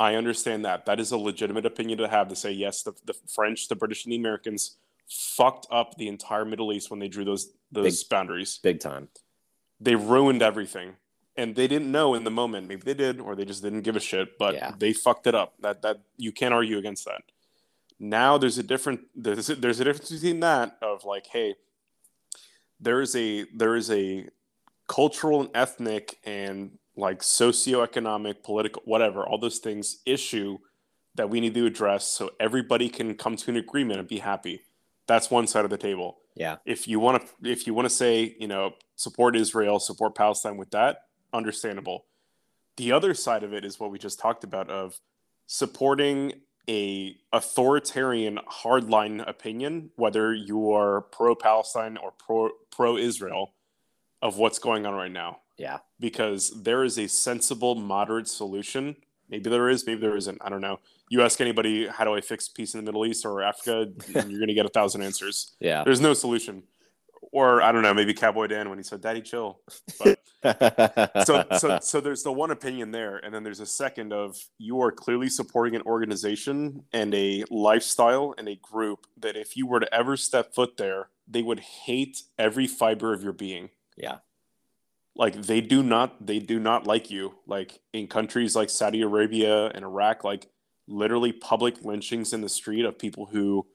I 0.00 0.14
understand 0.14 0.64
that. 0.64 0.86
That 0.86 1.00
is 1.00 1.10
a 1.10 1.18
legitimate 1.18 1.66
opinion 1.66 1.98
to 1.98 2.08
have 2.08 2.28
to 2.28 2.36
say 2.36 2.50
yes 2.52 2.82
the, 2.82 2.92
the 3.04 3.14
french 3.34 3.68
the 3.68 3.76
british 3.76 4.04
and 4.04 4.12
the 4.12 4.16
americans 4.16 4.76
fucked 5.08 5.66
up 5.70 5.96
the 5.96 6.08
entire 6.08 6.44
middle 6.44 6.72
east 6.72 6.90
when 6.90 7.00
they 7.00 7.08
drew 7.08 7.24
those 7.24 7.52
those 7.72 8.04
boundaries. 8.04 8.58
Big 8.62 8.80
time. 8.80 9.08
They 9.80 9.94
ruined 9.94 10.42
everything. 10.42 10.96
And 11.36 11.54
they 11.54 11.68
didn't 11.68 11.92
know 11.92 12.14
in 12.14 12.24
the 12.24 12.30
moment 12.32 12.66
maybe 12.66 12.82
they 12.84 12.94
did 12.94 13.20
or 13.20 13.36
they 13.36 13.44
just 13.44 13.62
didn't 13.62 13.82
give 13.82 13.94
a 13.94 14.00
shit 14.00 14.36
but 14.38 14.54
Yeah. 14.54 14.72
they 14.76 14.92
fucked 14.92 15.26
it 15.26 15.34
up. 15.34 15.54
That 15.60 15.82
that 15.82 16.00
you 16.16 16.32
can't 16.32 16.52
argue 16.54 16.78
against 16.78 17.04
that. 17.04 17.22
Now 18.00 18.38
there's 18.38 18.58
a 18.58 18.62
different 18.62 19.02
there's 19.14 19.48
a, 19.50 19.54
there's 19.54 19.80
a 19.80 19.84
difference 19.84 20.10
between 20.10 20.40
that 20.40 20.76
of 20.82 21.04
like 21.04 21.26
hey 21.26 21.54
there 22.80 23.00
is 23.00 23.14
a 23.16 23.44
there 23.54 23.76
is 23.76 23.90
a 23.90 24.26
cultural 24.88 25.40
and 25.42 25.50
ethnic 25.54 26.18
and 26.24 26.78
like 26.96 27.20
socioeconomic 27.20 28.42
political 28.42 28.82
whatever 28.84 29.24
all 29.26 29.38
those 29.38 29.58
things 29.58 29.98
issue 30.06 30.58
that 31.14 31.28
we 31.30 31.40
need 31.40 31.54
to 31.54 31.66
address 31.66 32.06
so 32.06 32.30
everybody 32.40 32.88
can 32.88 33.14
come 33.14 33.36
to 33.36 33.50
an 33.50 33.56
agreement 33.56 33.98
and 34.00 34.08
be 34.08 34.18
happy 34.18 34.62
that's 35.08 35.30
one 35.30 35.48
side 35.48 35.64
of 35.64 35.70
the 35.70 35.78
table. 35.78 36.18
Yeah. 36.36 36.56
If 36.64 36.86
you 36.86 37.00
want 37.00 37.26
to 37.26 37.50
if 37.50 37.66
you 37.66 37.74
want 37.74 37.86
to 37.86 37.94
say 37.94 38.36
you 38.38 38.46
know 38.46 38.74
support 38.94 39.34
israel 39.34 39.80
support 39.80 40.14
palestine 40.14 40.56
with 40.56 40.70
that 40.70 41.06
understandable. 41.32 42.04
The 42.76 42.92
other 42.92 43.12
side 43.14 43.42
of 43.42 43.52
it 43.52 43.64
is 43.64 43.80
what 43.80 43.90
we 43.90 43.98
just 43.98 44.20
talked 44.20 44.44
about 44.44 44.70
of 44.70 45.00
supporting 45.46 46.34
a 46.68 47.16
authoritarian 47.32 48.38
hardline 48.62 49.26
opinion 49.26 49.90
whether 49.96 50.32
you 50.34 50.70
are 50.72 51.00
pro 51.00 51.34
palestine 51.34 51.96
or 51.96 52.12
pro 52.12 52.50
pro 52.70 52.96
israel 52.96 53.54
of 54.22 54.36
what's 54.36 54.58
going 54.58 54.86
on 54.86 54.94
right 54.94 55.10
now. 55.10 55.40
Yeah. 55.56 55.78
Because 55.98 56.62
there 56.62 56.84
is 56.84 56.98
a 56.98 57.08
sensible 57.08 57.74
moderate 57.74 58.28
solution 58.28 58.96
maybe 59.28 59.50
there 59.50 59.68
is 59.68 59.86
maybe 59.86 60.00
there 60.00 60.16
isn't 60.16 60.38
i 60.40 60.48
don't 60.48 60.60
know 60.60 60.78
you 61.08 61.22
ask 61.22 61.40
anybody 61.40 61.86
how 61.86 62.04
do 62.04 62.14
i 62.14 62.20
fix 62.20 62.48
peace 62.48 62.74
in 62.74 62.80
the 62.80 62.84
middle 62.84 63.04
east 63.04 63.24
or 63.24 63.42
africa 63.42 63.90
and 64.14 64.30
you're 64.30 64.40
going 64.40 64.48
to 64.48 64.54
get 64.54 64.66
a 64.66 64.70
thousand 64.70 65.02
answers 65.02 65.54
yeah 65.60 65.84
there's 65.84 66.00
no 66.00 66.14
solution. 66.14 66.62
Or 67.30 67.60
I 67.60 67.72
don't 67.72 67.82
know, 67.82 67.92
maybe 67.92 68.14
Cowboy 68.14 68.46
Dan 68.46 68.70
when 68.70 68.78
he 68.78 68.84
said 68.84 69.02
"Daddy, 69.02 69.20
chill." 69.20 69.60
But 69.98 70.18
so, 71.26 71.44
so, 71.58 71.78
so 71.82 72.00
there's 72.00 72.22
the 72.22 72.32
one 72.32 72.50
opinion 72.50 72.90
there, 72.90 73.18
and 73.18 73.34
then 73.34 73.42
there's 73.42 73.60
a 73.60 73.66
second 73.66 74.14
of 74.14 74.38
you 74.56 74.80
are 74.80 74.90
clearly 74.90 75.28
supporting 75.28 75.76
an 75.76 75.82
organization 75.82 76.84
and 76.90 77.14
a 77.14 77.44
lifestyle 77.50 78.34
and 78.38 78.48
a 78.48 78.56
group 78.56 79.06
that 79.18 79.36
if 79.36 79.58
you 79.58 79.66
were 79.66 79.78
to 79.78 79.94
ever 79.94 80.16
step 80.16 80.54
foot 80.54 80.78
there, 80.78 81.10
they 81.26 81.42
would 81.42 81.60
hate 81.60 82.22
every 82.38 82.66
fiber 82.66 83.12
of 83.12 83.22
your 83.22 83.34
being. 83.34 83.68
yeah 83.96 84.18
Like 85.18 85.34
they 85.42 85.60
do 85.60 85.82
not, 85.82 86.24
they 86.24 86.38
do 86.38 86.58
not 86.60 86.86
like 86.86 87.10
you. 87.10 87.34
Like 87.46 87.80
in 87.92 88.06
countries 88.06 88.54
like 88.54 88.70
Saudi 88.70 89.02
Arabia 89.02 89.66
and 89.66 89.84
Iraq, 89.84 90.22
like 90.24 90.46
literally 90.86 91.32
public 91.32 91.84
lynchings 91.84 92.32
in 92.32 92.40
the 92.40 92.48
street 92.48 92.84
of 92.84 92.98
people 92.98 93.26
who 93.26 93.66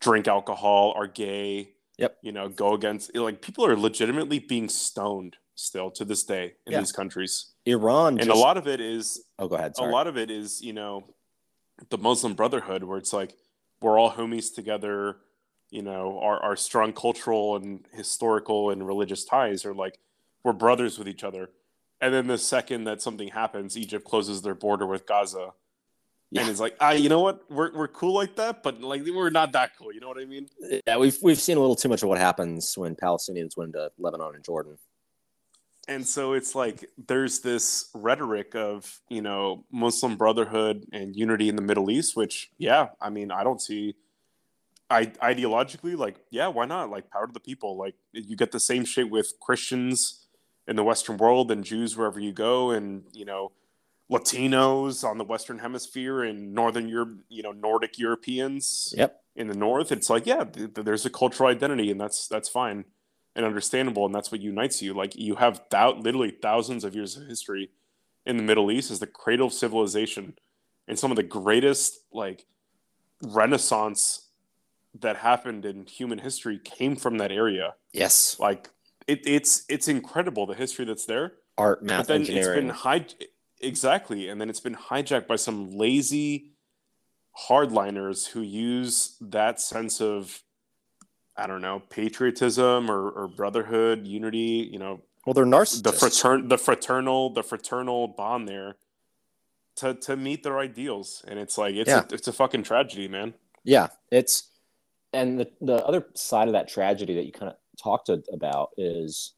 drink 0.00 0.28
alcohol, 0.28 0.94
are 0.96 1.06
gay, 1.08 1.72
Yep. 1.98 2.18
you 2.22 2.30
know, 2.32 2.48
go 2.48 2.74
against 2.74 3.14
like 3.16 3.40
people 3.42 3.64
are 3.66 3.76
legitimately 3.76 4.38
being 4.38 4.68
stoned 4.68 5.36
still 5.54 5.90
to 5.92 6.04
this 6.04 6.22
day 6.24 6.54
in 6.66 6.72
Yeah. 6.74 6.80
these 6.80 6.92
countries. 6.92 7.52
iran 7.64 8.18
And 8.20 8.28
just, 8.28 8.30
a 8.30 8.38
lot 8.38 8.56
of 8.58 8.68
it 8.68 8.80
is 8.80 9.24
oh 9.38 9.48
go 9.48 9.56
ahead 9.56 9.74
sorry. 9.74 9.90
a 9.90 9.92
lot 9.92 10.06
of 10.06 10.16
it 10.16 10.30
is, 10.30 10.60
you 10.62 10.72
know, 10.74 11.04
the 11.88 11.98
Muslim 11.98 12.34
Brotherhood 12.34 12.84
where 12.84 12.98
it's 12.98 13.12
like 13.14 13.34
we're 13.80 13.98
all 13.98 14.12
homies 14.12 14.54
together, 14.54 15.16
you 15.70 15.82
know, 15.82 16.18
our, 16.20 16.38
our 16.42 16.56
strong 16.56 16.92
cultural 16.92 17.56
and 17.56 17.86
historical 17.92 18.70
and 18.70 18.86
religious 18.86 19.24
ties 19.24 19.64
are 19.64 19.74
like 19.74 19.98
we're 20.46 20.54
brothers 20.54 20.98
with 20.98 21.08
each 21.08 21.24
other. 21.24 21.50
And 22.00 22.14
then 22.14 22.26
the 22.26 22.38
second 22.38 22.84
that 22.84 23.02
something 23.02 23.28
happens, 23.28 23.76
Egypt 23.76 24.04
closes 24.04 24.42
their 24.42 24.54
border 24.54 24.86
with 24.86 25.06
Gaza. 25.06 25.52
Yeah. 26.30 26.42
And 26.42 26.50
it's 26.50 26.60
like, 26.60 26.76
ah, 26.80 26.92
you 26.92 27.08
know 27.08 27.20
what? 27.20 27.50
We're, 27.50 27.72
we're 27.74 27.88
cool 27.88 28.14
like 28.14 28.36
that, 28.36 28.62
but 28.62 28.80
like 28.80 29.02
we're 29.04 29.30
not 29.30 29.52
that 29.52 29.72
cool. 29.78 29.92
You 29.92 30.00
know 30.00 30.08
what 30.08 30.18
I 30.18 30.24
mean? 30.24 30.48
yeah 30.86 30.96
we've 30.96 31.18
we've 31.22 31.40
seen 31.40 31.56
a 31.56 31.60
little 31.60 31.76
too 31.76 31.88
much 31.88 32.02
of 32.02 32.08
what 32.08 32.18
happens 32.18 32.76
when 32.76 32.94
palestinians 32.94 33.56
went 33.56 33.72
to 33.72 33.90
lebanon 33.98 34.34
and 34.34 34.44
jordan 34.44 34.78
and 35.88 36.06
so 36.06 36.32
it's 36.32 36.54
like 36.54 36.88
there's 37.06 37.40
this 37.40 37.90
rhetoric 37.94 38.54
of 38.54 39.00
you 39.08 39.22
know 39.22 39.64
muslim 39.70 40.16
brotherhood 40.16 40.84
and 40.92 41.16
unity 41.16 41.48
in 41.48 41.56
the 41.56 41.62
middle 41.62 41.90
east 41.90 42.16
which 42.16 42.50
yeah 42.58 42.88
i 43.00 43.10
mean 43.10 43.30
i 43.30 43.44
don't 43.44 43.60
see 43.60 43.94
I, 44.88 45.06
ideologically 45.06 45.96
like 45.96 46.16
yeah 46.30 46.46
why 46.46 46.64
not 46.64 46.90
like 46.90 47.10
power 47.10 47.26
to 47.26 47.32
the 47.32 47.40
people 47.40 47.76
like 47.76 47.94
you 48.12 48.36
get 48.36 48.52
the 48.52 48.60
same 48.60 48.84
shit 48.84 49.10
with 49.10 49.32
christians 49.40 50.25
in 50.68 50.76
the 50.76 50.84
western 50.84 51.16
world 51.16 51.50
and 51.50 51.64
jews 51.64 51.96
wherever 51.96 52.20
you 52.20 52.32
go 52.32 52.70
and 52.70 53.04
you 53.12 53.24
know 53.24 53.52
latinos 54.10 55.04
on 55.04 55.18
the 55.18 55.24
western 55.24 55.58
hemisphere 55.58 56.22
and 56.22 56.54
northern 56.54 56.88
europe 56.88 57.18
you 57.28 57.42
know 57.42 57.52
nordic 57.52 57.98
europeans 57.98 58.94
yep 58.96 59.22
in 59.34 59.48
the 59.48 59.54
north 59.54 59.90
it's 59.92 60.08
like 60.08 60.26
yeah 60.26 60.44
th- 60.44 60.74
th- 60.74 60.84
there's 60.84 61.04
a 61.04 61.10
cultural 61.10 61.48
identity 61.48 61.90
and 61.90 62.00
that's 62.00 62.28
that's 62.28 62.48
fine 62.48 62.84
and 63.34 63.44
understandable 63.44 64.06
and 64.06 64.14
that's 64.14 64.30
what 64.32 64.40
unites 64.40 64.80
you 64.80 64.94
like 64.94 65.14
you 65.16 65.36
have 65.36 65.60
thou- 65.70 65.94
literally 65.94 66.30
thousands 66.30 66.84
of 66.84 66.94
years 66.94 67.16
of 67.16 67.26
history 67.26 67.70
in 68.24 68.36
the 68.36 68.42
middle 68.42 68.70
east 68.70 68.90
as 68.90 69.00
the 69.00 69.06
cradle 69.06 69.48
of 69.48 69.52
civilization 69.52 70.34
and 70.88 70.98
some 70.98 71.10
of 71.10 71.16
the 71.16 71.22
greatest 71.22 72.00
like 72.12 72.46
renaissance 73.22 74.28
that 75.00 75.16
happened 75.16 75.64
in 75.64 75.86
human 75.86 76.18
history 76.18 76.58
came 76.58 76.96
from 76.96 77.18
that 77.18 77.32
area. 77.32 77.74
Yes. 77.92 78.38
Like 78.38 78.70
it, 79.06 79.20
it's 79.26 79.64
it's 79.68 79.88
incredible 79.88 80.46
the 80.46 80.54
history 80.54 80.84
that's 80.84 81.06
there. 81.06 81.32
Art, 81.58 81.82
math, 81.82 82.00
but 82.00 82.08
then 82.08 82.20
engineering. 82.22 82.68
it's 82.70 82.82
been 82.82 82.92
hij- 82.92 83.26
exactly, 83.60 84.28
and 84.28 84.40
then 84.40 84.50
it's 84.50 84.60
been 84.60 84.76
hijacked 84.76 85.26
by 85.26 85.36
some 85.36 85.70
lazy 85.76 86.52
hardliners 87.48 88.28
who 88.28 88.40
use 88.40 89.16
that 89.20 89.60
sense 89.60 90.00
of 90.00 90.42
I 91.36 91.46
don't 91.46 91.60
know 91.60 91.80
patriotism 91.90 92.90
or, 92.90 93.10
or 93.10 93.28
brotherhood, 93.28 94.06
unity. 94.06 94.68
You 94.72 94.78
know, 94.78 95.00
well, 95.26 95.34
they're 95.34 95.44
narcissists. 95.44 95.82
the 95.82 95.92
fratern 95.92 96.48
the 96.48 96.58
fraternal 96.58 97.30
the 97.30 97.42
fraternal 97.42 98.08
bond 98.08 98.48
there 98.48 98.76
to 99.76 99.94
to 99.94 100.16
meet 100.16 100.42
their 100.42 100.58
ideals, 100.58 101.24
and 101.28 101.38
it's 101.38 101.58
like 101.58 101.74
it's 101.74 101.88
Yeah. 101.88 102.04
a, 102.10 102.14
it's 102.14 102.28
a 102.28 102.32
fucking 102.32 102.62
tragedy, 102.62 103.08
man. 103.08 103.34
Yeah, 103.64 103.88
it's 104.10 104.50
and 105.12 105.38
the 105.40 105.50
the 105.60 105.84
other 105.86 106.06
side 106.14 106.48
of 106.48 106.52
that 106.52 106.68
tragedy 106.68 107.14
that 107.14 107.26
you 107.26 107.32
kind 107.32 107.50
of 107.50 107.56
talked 107.76 108.10
about 108.32 108.70
is 108.76 109.34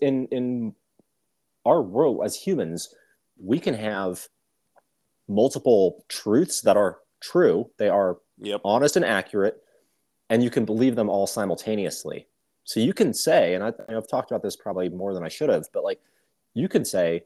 in 0.00 0.26
in 0.28 0.74
our 1.64 1.82
world 1.82 2.20
as 2.24 2.36
humans, 2.36 2.94
we 3.42 3.58
can 3.60 3.74
have 3.74 4.28
multiple 5.28 6.04
truths 6.08 6.62
that 6.62 6.76
are 6.76 6.98
true. 7.20 7.70
They 7.78 7.88
are 7.88 8.18
Yep. 8.40 8.60
honest 8.64 8.96
and 8.96 9.04
accurate, 9.04 9.60
and 10.30 10.42
you 10.42 10.50
can 10.50 10.64
believe 10.64 10.94
them 10.96 11.10
all 11.10 11.26
simultaneously. 11.26 12.28
So 12.64 12.80
you 12.80 12.92
can 12.94 13.12
say, 13.12 13.54
and 13.54 13.64
I, 13.64 13.72
I've 13.88 14.08
talked 14.08 14.30
about 14.30 14.42
this 14.42 14.56
probably 14.56 14.88
more 14.88 15.12
than 15.12 15.24
I 15.24 15.28
should 15.28 15.48
have, 15.48 15.66
but 15.72 15.82
like 15.84 16.00
you 16.54 16.68
can 16.68 16.84
say, 16.84 17.24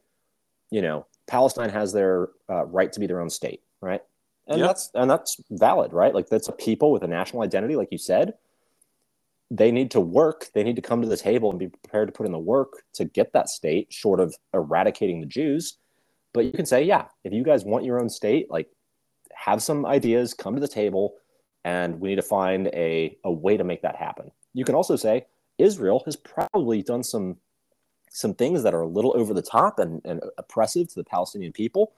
you 0.71 0.81
know, 0.81 1.05
Palestine 1.27 1.69
has 1.69 1.93
their 1.93 2.29
uh, 2.49 2.65
right 2.65 2.91
to 2.93 2.99
be 2.99 3.07
their 3.07 3.21
own 3.21 3.29
state, 3.29 3.61
right? 3.81 4.01
And 4.47 4.59
Yep. 4.59 4.67
that's 4.67 4.91
and 4.93 5.09
that's 5.09 5.41
valid, 5.51 5.93
right? 5.93 6.13
Like 6.13 6.27
that's 6.27 6.49
a 6.49 6.51
people 6.51 6.91
with 6.91 7.03
a 7.03 7.07
national 7.07 7.43
identity, 7.43 7.75
like 7.75 7.91
you 7.91 7.97
said. 7.97 8.33
They 9.49 9.71
need 9.71 9.91
to 9.91 9.99
work. 9.99 10.47
They 10.53 10.63
need 10.63 10.75
to 10.77 10.81
come 10.81 11.01
to 11.01 11.07
the 11.07 11.17
table 11.17 11.49
and 11.49 11.59
be 11.59 11.69
prepared 11.69 12.07
to 12.07 12.11
put 12.11 12.25
in 12.25 12.31
the 12.31 12.39
work 12.39 12.83
to 12.93 13.05
get 13.05 13.33
that 13.33 13.49
state, 13.49 13.93
short 13.93 14.19
of 14.19 14.35
eradicating 14.53 15.19
the 15.19 15.27
Jews. 15.27 15.77
But 16.33 16.45
you 16.45 16.51
can 16.51 16.65
say, 16.65 16.83
yeah, 16.83 17.05
if 17.23 17.31
you 17.31 17.43
guys 17.43 17.63
want 17.63 17.85
your 17.85 17.99
own 17.99 18.09
state, 18.09 18.49
like 18.49 18.67
have 19.33 19.61
some 19.61 19.85
ideas, 19.85 20.33
come 20.33 20.55
to 20.55 20.61
the 20.61 20.67
table, 20.67 21.15
and 21.63 21.99
we 21.99 22.09
need 22.09 22.15
to 22.15 22.21
find 22.23 22.67
a, 22.67 23.17
a 23.23 23.31
way 23.31 23.57
to 23.57 23.63
make 23.63 23.83
that 23.83 23.95
happen. 23.95 24.31
You 24.53 24.65
can 24.65 24.75
also 24.75 24.95
say 24.95 25.25
Israel 25.57 26.01
has 26.05 26.15
probably 26.15 26.81
done 26.81 27.03
some 27.03 27.37
some 28.09 28.35
things 28.35 28.61
that 28.61 28.75
are 28.75 28.81
a 28.81 28.87
little 28.87 29.11
over 29.17 29.33
the 29.33 29.41
top 29.41 29.79
and, 29.79 29.99
and 30.05 30.21
oppressive 30.37 30.87
to 30.87 30.95
the 30.95 31.03
Palestinian 31.03 31.51
people. 31.51 31.93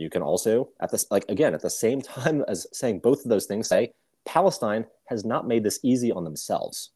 You 0.00 0.10
can 0.10 0.22
also 0.22 0.70
at 0.80 0.90
this 0.90 1.06
like 1.10 1.24
again 1.28 1.54
at 1.54 1.62
the 1.62 1.70
same 1.70 2.00
time 2.16 2.44
as 2.48 2.66
saying 2.72 3.00
both 3.00 3.24
of 3.24 3.28
those 3.28 3.46
things, 3.46 3.68
say 3.68 3.92
Palestine 4.24 4.86
has 5.06 5.24
not 5.24 5.46
made 5.46 5.64
this 5.64 5.80
easy 5.82 6.12
on 6.12 6.24
themselves. 6.24 6.90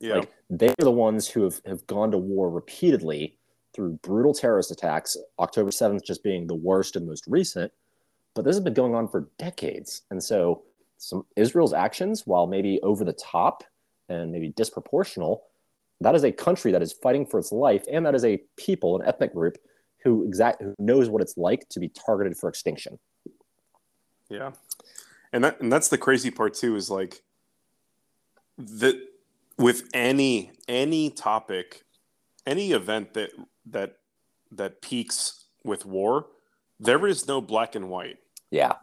Yeah. 0.00 0.16
Like 0.16 0.32
they're 0.48 0.74
the 0.78 0.90
ones 0.90 1.28
who 1.28 1.42
have, 1.42 1.60
have 1.66 1.86
gone 1.86 2.10
to 2.12 2.18
war 2.18 2.50
repeatedly 2.50 3.36
through 3.74 3.98
brutal 4.02 4.32
terrorist 4.32 4.70
attacks, 4.70 5.16
October 5.38 5.70
7th 5.70 6.04
just 6.04 6.22
being 6.22 6.46
the 6.46 6.54
worst 6.54 6.96
and 6.96 7.06
most 7.06 7.24
recent. 7.26 7.72
But 8.34 8.44
this 8.44 8.54
has 8.54 8.62
been 8.62 8.74
going 8.74 8.94
on 8.94 9.08
for 9.08 9.28
decades. 9.38 10.02
And 10.10 10.22
so 10.22 10.62
some 10.98 11.24
Israel's 11.36 11.72
actions, 11.72 12.26
while 12.26 12.46
maybe 12.46 12.80
over 12.82 13.04
the 13.04 13.12
top 13.12 13.64
and 14.08 14.30
maybe 14.30 14.52
disproportional, 14.52 15.40
that 16.00 16.14
is 16.14 16.24
a 16.24 16.32
country 16.32 16.70
that 16.72 16.82
is 16.82 16.92
fighting 16.92 17.26
for 17.26 17.38
its 17.40 17.50
life, 17.50 17.84
and 17.90 18.06
that 18.06 18.14
is 18.14 18.24
a 18.24 18.40
people, 18.56 19.00
an 19.00 19.06
ethnic 19.06 19.32
group 19.32 19.58
who 20.02 20.24
exact 20.24 20.62
who 20.62 20.74
knows 20.78 21.08
what 21.08 21.22
it's 21.22 21.36
like 21.36 21.68
to 21.70 21.80
be 21.80 21.88
targeted 21.88 22.36
for 22.36 22.48
extinction. 22.48 22.98
Yeah. 24.28 24.52
And 25.32 25.44
that 25.44 25.60
and 25.60 25.72
that's 25.72 25.88
the 25.88 25.98
crazy 25.98 26.30
part 26.30 26.54
too 26.54 26.76
is 26.76 26.90
like 26.90 27.22
that 28.58 28.96
with 29.56 29.88
any 29.92 30.52
any 30.68 31.10
topic, 31.10 31.84
any 32.46 32.72
event 32.72 33.14
that 33.14 33.30
that 33.66 33.96
that 34.52 34.80
peaks 34.80 35.44
with 35.64 35.84
war, 35.84 36.26
there 36.80 37.06
is 37.06 37.26
no 37.28 37.40
black 37.40 37.74
and 37.74 37.90
white, 37.90 38.18
Yeah. 38.50 38.74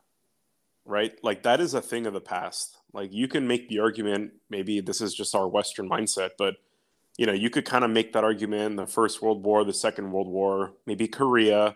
right? 0.86 1.18
Like 1.24 1.44
that 1.44 1.60
is 1.60 1.74
a 1.74 1.82
thing 1.82 2.06
of 2.06 2.14
the 2.14 2.22
past. 2.22 2.78
Like 2.94 3.12
you 3.12 3.28
can 3.28 3.48
make 3.48 3.68
the 3.70 3.80
argument, 3.80 4.34
maybe 4.50 4.80
this 4.80 5.02
is 5.02 5.14
just 5.14 5.34
our 5.34 5.48
Western 5.48 5.90
mindset, 5.90 6.32
but 6.38 6.56
you 7.18 7.26
know, 7.26 7.34
you 7.34 7.50
could 7.50 7.66
kind 7.66 7.84
of 7.86 7.92
make 7.92 8.14
that 8.14 8.24
argument 8.24 8.72
in 8.72 8.76
the 8.76 8.88
First 8.88 9.22
World 9.22 9.44
War, 9.44 9.64
the 9.64 9.74
Second 9.74 10.12
World 10.12 10.28
War, 10.28 10.74
maybe 10.86 11.08
Korea, 11.08 11.76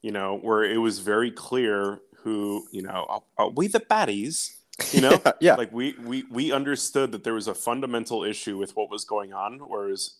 you 0.00 0.10
know, 0.10 0.38
where 0.38 0.64
it 0.64 0.78
was 0.78 0.98
very 0.98 1.30
clear 1.30 2.00
who, 2.22 2.66
you 2.72 2.82
know, 2.82 3.22
are, 3.38 3.50
we 3.50 3.68
the 3.68 3.80
baddies? 3.80 4.56
You 4.92 5.02
know, 5.02 5.20
yeah. 5.40 5.54
like 5.54 5.72
we, 5.72 5.94
we 6.04 6.24
we 6.30 6.50
understood 6.50 7.12
that 7.12 7.24
there 7.24 7.34
was 7.34 7.46
a 7.46 7.54
fundamental 7.54 8.24
issue 8.24 8.58
with 8.58 8.74
what 8.74 8.90
was 8.90 9.04
going 9.04 9.32
on, 9.32 9.58
whereas 9.58 10.14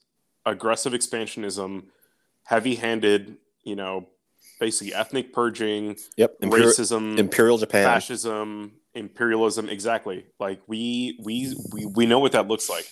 aggressive 0.45 0.93
expansionism, 0.93 1.85
heavy-handed, 2.45 3.37
you 3.65 3.77
know, 3.77 4.09
basically 4.61 4.95
ethnic 4.95 5.33
purging, 5.33 5.97
Yep. 6.17 6.41
Racism, 6.43 7.19
Imperial 7.19 7.59
Japan. 7.59 7.85
fascism, 7.85 8.73
imperialism, 8.95 9.69
exactly. 9.69 10.27
Like 10.39 10.61
we 10.67 11.19
we 11.25 11.57
we 11.73 11.87
we 11.87 12.07
know 12.07 12.19
what 12.21 12.33
that 12.33 12.47
looks 12.47 12.69
like. 12.69 12.87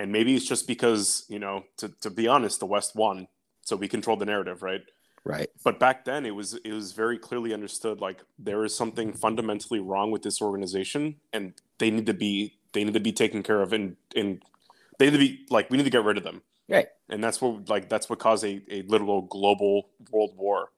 And 0.00 0.10
maybe 0.10 0.34
it's 0.34 0.46
just 0.46 0.66
because, 0.66 1.26
you 1.28 1.38
know, 1.38 1.64
to, 1.76 1.90
to 2.00 2.08
be 2.08 2.26
honest, 2.26 2.58
the 2.58 2.64
West 2.64 2.96
won. 2.96 3.28
So 3.60 3.76
we 3.76 3.86
controlled 3.86 4.20
the 4.20 4.24
narrative, 4.24 4.62
right? 4.62 4.80
Right. 5.24 5.50
But 5.62 5.78
back 5.78 6.06
then 6.06 6.24
it 6.24 6.34
was 6.34 6.54
it 6.54 6.72
was 6.72 6.92
very 6.92 7.18
clearly 7.18 7.52
understood 7.52 8.00
like 8.00 8.22
there 8.38 8.64
is 8.64 8.74
something 8.74 9.12
fundamentally 9.12 9.78
wrong 9.78 10.10
with 10.10 10.22
this 10.22 10.40
organization 10.40 11.16
and 11.34 11.52
they 11.76 11.90
need 11.90 12.06
to 12.06 12.14
be 12.14 12.54
they 12.72 12.82
need 12.82 12.94
to 12.94 13.00
be 13.00 13.12
taken 13.12 13.42
care 13.42 13.60
of 13.60 13.74
and 13.74 13.96
and 14.16 14.42
they 14.98 15.04
need 15.10 15.12
to 15.12 15.18
be 15.18 15.46
like 15.50 15.70
we 15.70 15.76
need 15.76 15.84
to 15.84 15.90
get 15.90 16.02
rid 16.02 16.16
of 16.16 16.24
them. 16.24 16.40
Right. 16.66 16.86
And 17.10 17.22
that's 17.22 17.42
what 17.42 17.68
like 17.68 17.90
that's 17.90 18.08
what 18.08 18.18
caused 18.18 18.44
a, 18.44 18.62
a 18.70 18.80
literal 18.82 19.20
global 19.20 19.90
world 20.10 20.32
war. 20.34 20.70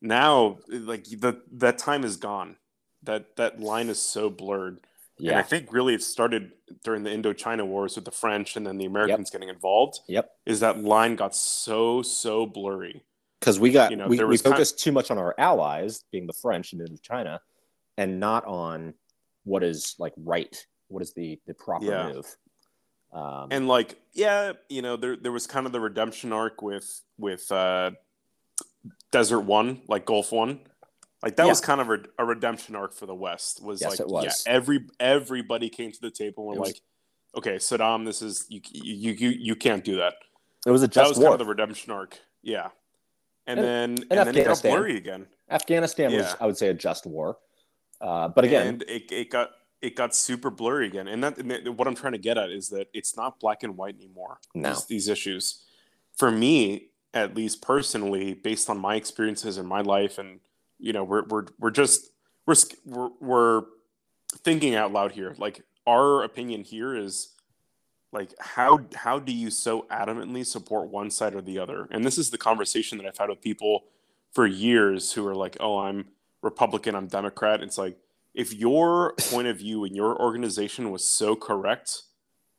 Now 0.00 0.60
like 0.70 1.04
the 1.04 1.42
that 1.52 1.76
time 1.76 2.02
is 2.02 2.16
gone. 2.16 2.56
That 3.02 3.36
that 3.36 3.60
line 3.60 3.90
is 3.90 4.00
so 4.00 4.30
blurred. 4.30 4.80
And 5.18 5.36
I 5.36 5.42
think 5.42 5.72
really 5.72 5.94
it 5.94 6.02
started 6.02 6.52
during 6.82 7.04
the 7.04 7.10
Indochina 7.10 7.66
wars 7.66 7.96
with 7.96 8.04
the 8.04 8.10
French 8.10 8.56
and 8.56 8.66
then 8.66 8.78
the 8.78 8.84
Americans 8.84 9.30
getting 9.30 9.48
involved. 9.48 10.00
Yep. 10.08 10.30
Is 10.46 10.60
that 10.60 10.82
line 10.82 11.16
got 11.16 11.34
so 11.34 12.02
so 12.02 12.46
blurry. 12.46 13.04
Because 13.40 13.60
we 13.60 13.70
got 13.70 13.90
You 13.90 13.96
know, 13.96 14.08
we, 14.08 14.16
there 14.16 14.26
we 14.26 14.36
focused 14.38 14.78
too 14.78 14.90
much 14.90 15.10
on 15.10 15.18
our 15.18 15.34
allies, 15.38 16.04
being 16.10 16.26
the 16.26 16.32
French 16.32 16.72
and 16.72 16.80
then 16.80 16.98
China, 17.02 17.40
and 17.96 18.18
not 18.18 18.44
on 18.46 18.94
what 19.44 19.62
is 19.62 19.94
like 19.98 20.14
right, 20.16 20.66
what 20.88 21.02
is 21.02 21.12
the 21.12 21.38
the 21.46 21.54
proper 21.54 21.84
Yeah. 21.84 22.12
move. 22.12 22.36
Um, 23.12 23.48
And 23.52 23.68
like, 23.68 24.00
yeah, 24.12 24.54
you 24.68 24.82
know, 24.82 24.96
there 24.96 25.16
there 25.16 25.32
was 25.32 25.46
kind 25.46 25.66
of 25.66 25.72
the 25.72 25.80
redemption 25.80 26.32
arc 26.32 26.62
with 26.62 27.02
with 27.18 27.50
uh 27.52 27.92
Desert 29.12 29.40
One, 29.40 29.82
like 29.88 30.06
Gulf 30.06 30.32
One. 30.32 30.60
Like 31.24 31.36
that 31.36 31.44
Yeah. 31.44 31.48
was 31.48 31.60
kind 31.62 31.80
of 31.80 31.88
a, 31.90 31.98
a 32.18 32.24
redemption 32.24 32.76
arc 32.76 32.92
for 32.92 33.06
the 33.06 33.14
West. 33.14 33.62
Was 33.64 33.80
Yes, 33.80 33.92
like, 33.92 34.00
it 34.00 34.08
was. 34.08 34.44
yeah, 34.46 34.52
every 34.52 34.86
everybody 35.00 35.68
came 35.70 35.90
to 35.90 36.00
the 36.00 36.10
table 36.10 36.50
and 36.50 36.58
were 36.58 36.60
was- 36.64 36.68
like, 36.74 36.80
okay, 37.36 37.56
Saddam, 37.56 38.04
this 38.04 38.20
is 38.20 38.46
you 38.50 38.60
you 38.72 39.12
you 39.12 39.28
you 39.30 39.56
can't 39.56 39.82
do 39.82 39.96
that. 39.96 40.14
it 40.66 40.70
was 40.70 40.82
a 40.82 40.86
that 40.86 40.92
just 40.94 41.08
was 41.10 41.18
war. 41.18 41.28
kind 41.30 41.40
of 41.40 41.46
the 41.46 41.50
redemption 41.50 41.92
arc. 41.92 42.18
Yeah. 42.42 42.68
And, 43.46 43.58
And- 43.58 43.66
then 43.98 44.06
and, 44.10 44.28
then 44.28 44.36
it 44.36 44.44
got 44.44 44.62
blurry 44.62 44.96
again. 44.96 45.26
Afghanistan 45.50 46.12
was, 46.12 46.34
I 46.40 46.46
would 46.46 46.56
say, 46.56 46.68
a 46.68 46.74
just 46.74 47.04
war. 47.06 47.38
Uh, 48.00 48.28
but 48.28 48.44
again, 48.44 48.66
and 48.66 48.82
it, 48.82 49.10
it 49.10 49.30
got 49.30 49.50
it 49.80 49.96
got 49.96 50.14
super 50.14 50.50
blurry 50.50 50.86
again. 50.86 51.08
And 51.08 51.24
that 51.24 51.38
and 51.38 51.78
what 51.78 51.86
I'm 51.88 51.94
trying 51.94 52.12
to 52.12 52.18
get 52.18 52.36
at 52.38 52.50
is 52.50 52.68
that 52.70 52.88
it's 52.92 53.16
not 53.16 53.40
black 53.40 53.62
and 53.62 53.76
white 53.78 53.94
anymore. 53.96 54.40
No. 54.54 54.70
These, 54.70 54.84
these 54.86 55.08
issues, 55.08 55.62
for 56.16 56.30
me 56.30 56.88
at 57.14 57.34
least 57.36 57.62
personally, 57.62 58.34
based 58.34 58.68
on 58.68 58.76
my 58.78 58.96
experiences 58.96 59.56
in 59.56 59.64
my 59.66 59.80
life, 59.82 60.18
and 60.18 60.40
you 60.84 60.92
know, 60.92 61.02
we're 61.02 61.24
we're 61.24 61.46
we're 61.58 61.70
just 61.70 62.10
we're 62.46 62.54
we're, 62.84 63.08
we're 63.20 63.62
thinking 64.36 64.74
out 64.74 64.92
loud 64.92 65.12
here. 65.12 65.34
Like 65.38 65.62
our 65.86 66.22
opinion 66.22 66.62
here 66.62 66.94
is 66.94 67.32
like 68.12 68.34
how 68.38 68.80
how 68.94 69.18
do 69.18 69.32
you 69.32 69.50
so 69.50 69.86
adamantly 69.90 70.44
support 70.44 70.90
one 70.90 71.10
side 71.10 71.34
or 71.34 71.40
the 71.40 71.58
other? 71.58 71.88
And 71.90 72.04
this 72.04 72.18
is 72.18 72.30
the 72.30 72.36
conversation 72.36 72.98
that 72.98 73.06
I've 73.06 73.16
had 73.16 73.30
with 73.30 73.40
people 73.40 73.84
for 74.32 74.46
years 74.46 75.14
who 75.14 75.26
are 75.26 75.34
like, 75.34 75.56
"Oh, 75.58 75.78
I'm 75.78 76.08
Republican, 76.42 76.94
I'm 76.94 77.06
Democrat." 77.06 77.62
It's 77.62 77.78
like 77.78 77.96
if 78.34 78.52
your 78.52 79.14
point 79.30 79.48
of 79.48 79.56
view 79.56 79.84
and 79.84 79.96
your 79.96 80.20
organization 80.20 80.90
was 80.90 81.08
so 81.08 81.34
correct, 81.34 82.02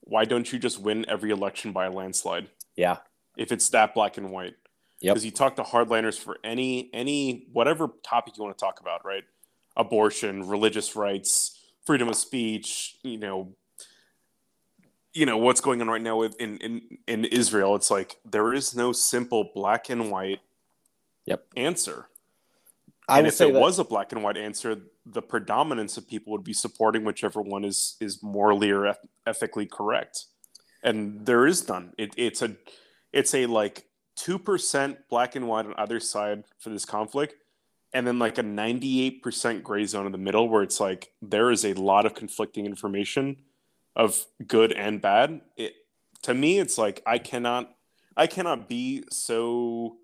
why 0.01 0.25
don't 0.25 0.51
you 0.51 0.57
just 0.57 0.81
win 0.81 1.05
every 1.07 1.29
election 1.29 1.71
by 1.71 1.85
a 1.85 1.91
landslide? 1.91 2.47
yeah, 2.75 2.97
If 3.37 3.51
it's 3.51 3.69
that 3.69 3.93
black 3.93 4.17
and 4.17 4.31
white, 4.31 4.55
Yep. 5.01 5.13
because 5.13 5.25
you 5.25 5.31
talk 5.31 5.55
to 5.57 5.63
hardliners 5.63 6.17
for 6.17 6.37
any 6.43 6.89
any 6.93 7.47
whatever 7.51 7.89
topic 8.03 8.37
you 8.37 8.43
want 8.43 8.57
to 8.57 8.63
talk 8.63 8.79
about, 8.79 9.05
right? 9.05 9.23
Abortion, 9.77 10.47
religious 10.47 10.95
rights, 10.95 11.59
freedom 11.85 12.07
of 12.07 12.15
speech, 12.15 12.97
you 13.03 13.17
know, 13.17 13.55
you 15.13 15.25
know 15.25 15.37
what's 15.37 15.61
going 15.61 15.81
on 15.81 15.87
right 15.87 16.01
now 16.01 16.17
with 16.17 16.35
in 16.39 16.57
in 16.57 16.81
in 17.07 17.25
Israel. 17.25 17.75
It's 17.75 17.91
like 17.91 18.17
there 18.25 18.53
is 18.53 18.75
no 18.75 18.91
simple 18.93 19.51
black 19.53 19.89
and 19.89 20.11
white 20.11 20.39
Yep. 21.25 21.45
answer. 21.57 22.07
I 23.07 23.19
and 23.19 23.27
if 23.27 23.35
say 23.35 23.49
it 23.49 23.53
that, 23.53 23.59
was 23.59 23.79
a 23.79 23.83
black 23.83 24.11
and 24.11 24.23
white 24.23 24.37
answer, 24.37 24.79
the 25.05 25.21
predominance 25.21 25.97
of 25.97 26.07
people 26.07 26.31
would 26.33 26.43
be 26.43 26.53
supporting 26.53 27.03
whichever 27.03 27.41
one 27.41 27.63
is 27.63 27.97
is 27.99 28.23
morally 28.23 28.71
or 28.71 28.85
eth- 28.87 29.05
ethically 29.27 29.65
correct. 29.65 30.25
And 30.83 31.25
there 31.25 31.45
is 31.47 31.67
none. 31.67 31.93
It, 31.97 32.13
it's 32.17 32.41
a 32.41 32.55
it's 33.11 33.33
a 33.33 33.45
like 33.45 33.85
two 34.15 34.39
percent 34.39 34.97
black 35.09 35.35
and 35.35 35.47
white 35.47 35.65
on 35.65 35.73
either 35.77 35.99
side 35.99 36.43
for 36.59 36.69
this 36.69 36.85
conflict, 36.85 37.35
and 37.93 38.05
then 38.05 38.19
like 38.19 38.37
a 38.37 38.43
ninety 38.43 39.01
eight 39.03 39.21
percent 39.21 39.63
gray 39.63 39.85
zone 39.85 40.05
in 40.05 40.11
the 40.11 40.17
middle 40.17 40.49
where 40.49 40.63
it's 40.63 40.79
like 40.79 41.11
there 41.21 41.51
is 41.51 41.65
a 41.65 41.73
lot 41.73 42.05
of 42.05 42.13
conflicting 42.13 42.65
information 42.65 43.37
of 43.95 44.25
good 44.47 44.71
and 44.71 45.01
bad. 45.01 45.41
It 45.57 45.73
to 46.23 46.33
me, 46.33 46.59
it's 46.59 46.77
like 46.77 47.01
I 47.05 47.17
cannot 47.17 47.75
I 48.17 48.27
cannot 48.27 48.69
be 48.69 49.03
so 49.11 49.97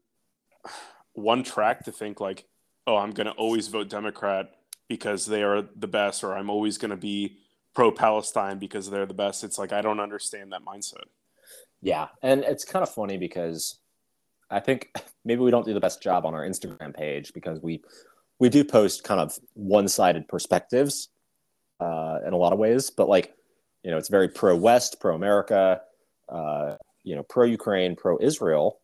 one 1.13 1.43
track 1.43 1.85
to 1.85 1.91
think 1.91 2.19
like, 2.19 2.45
oh, 2.87 2.97
I'm 2.97 3.11
going 3.11 3.27
to 3.27 3.33
always 3.33 3.67
vote 3.67 3.89
Democrat 3.89 4.51
because 4.87 5.25
they 5.25 5.43
are 5.43 5.61
the 5.75 5.87
best, 5.87 6.23
or 6.23 6.35
I'm 6.35 6.49
always 6.49 6.77
going 6.77 6.91
to 6.91 6.97
be 6.97 7.37
pro 7.73 7.91
Palestine 7.91 8.59
because 8.59 8.89
they're 8.89 9.05
the 9.05 9.13
best. 9.13 9.43
It's 9.43 9.57
like 9.57 9.71
I 9.71 9.81
don't 9.81 9.99
understand 9.99 10.51
that 10.51 10.65
mindset. 10.65 11.05
Yeah, 11.81 12.09
and 12.21 12.43
it's 12.43 12.65
kind 12.65 12.83
of 12.83 12.93
funny 12.93 13.17
because 13.17 13.79
I 14.51 14.59
think 14.59 14.95
maybe 15.25 15.41
we 15.41 15.51
don't 15.51 15.65
do 15.65 15.73
the 15.73 15.79
best 15.79 16.01
job 16.01 16.25
on 16.25 16.33
our 16.33 16.45
Instagram 16.45 16.95
page 16.95 17.33
because 17.33 17.61
we 17.61 17.81
we 18.39 18.49
do 18.49 18.63
post 18.63 19.03
kind 19.03 19.21
of 19.21 19.37
one-sided 19.53 20.27
perspectives 20.27 21.09
uh, 21.79 22.19
in 22.25 22.33
a 22.33 22.37
lot 22.37 22.53
of 22.53 22.59
ways, 22.59 22.89
but 22.89 23.07
like 23.07 23.33
you 23.83 23.89
know, 23.89 23.97
it's 23.97 24.09
very 24.09 24.27
pro-West, 24.27 24.99
pro-America, 24.99 25.81
uh, 26.29 26.75
you 27.03 27.15
know, 27.15 27.23
pro-Ukraine, 27.23 27.95
pro-Israel, 27.95 28.79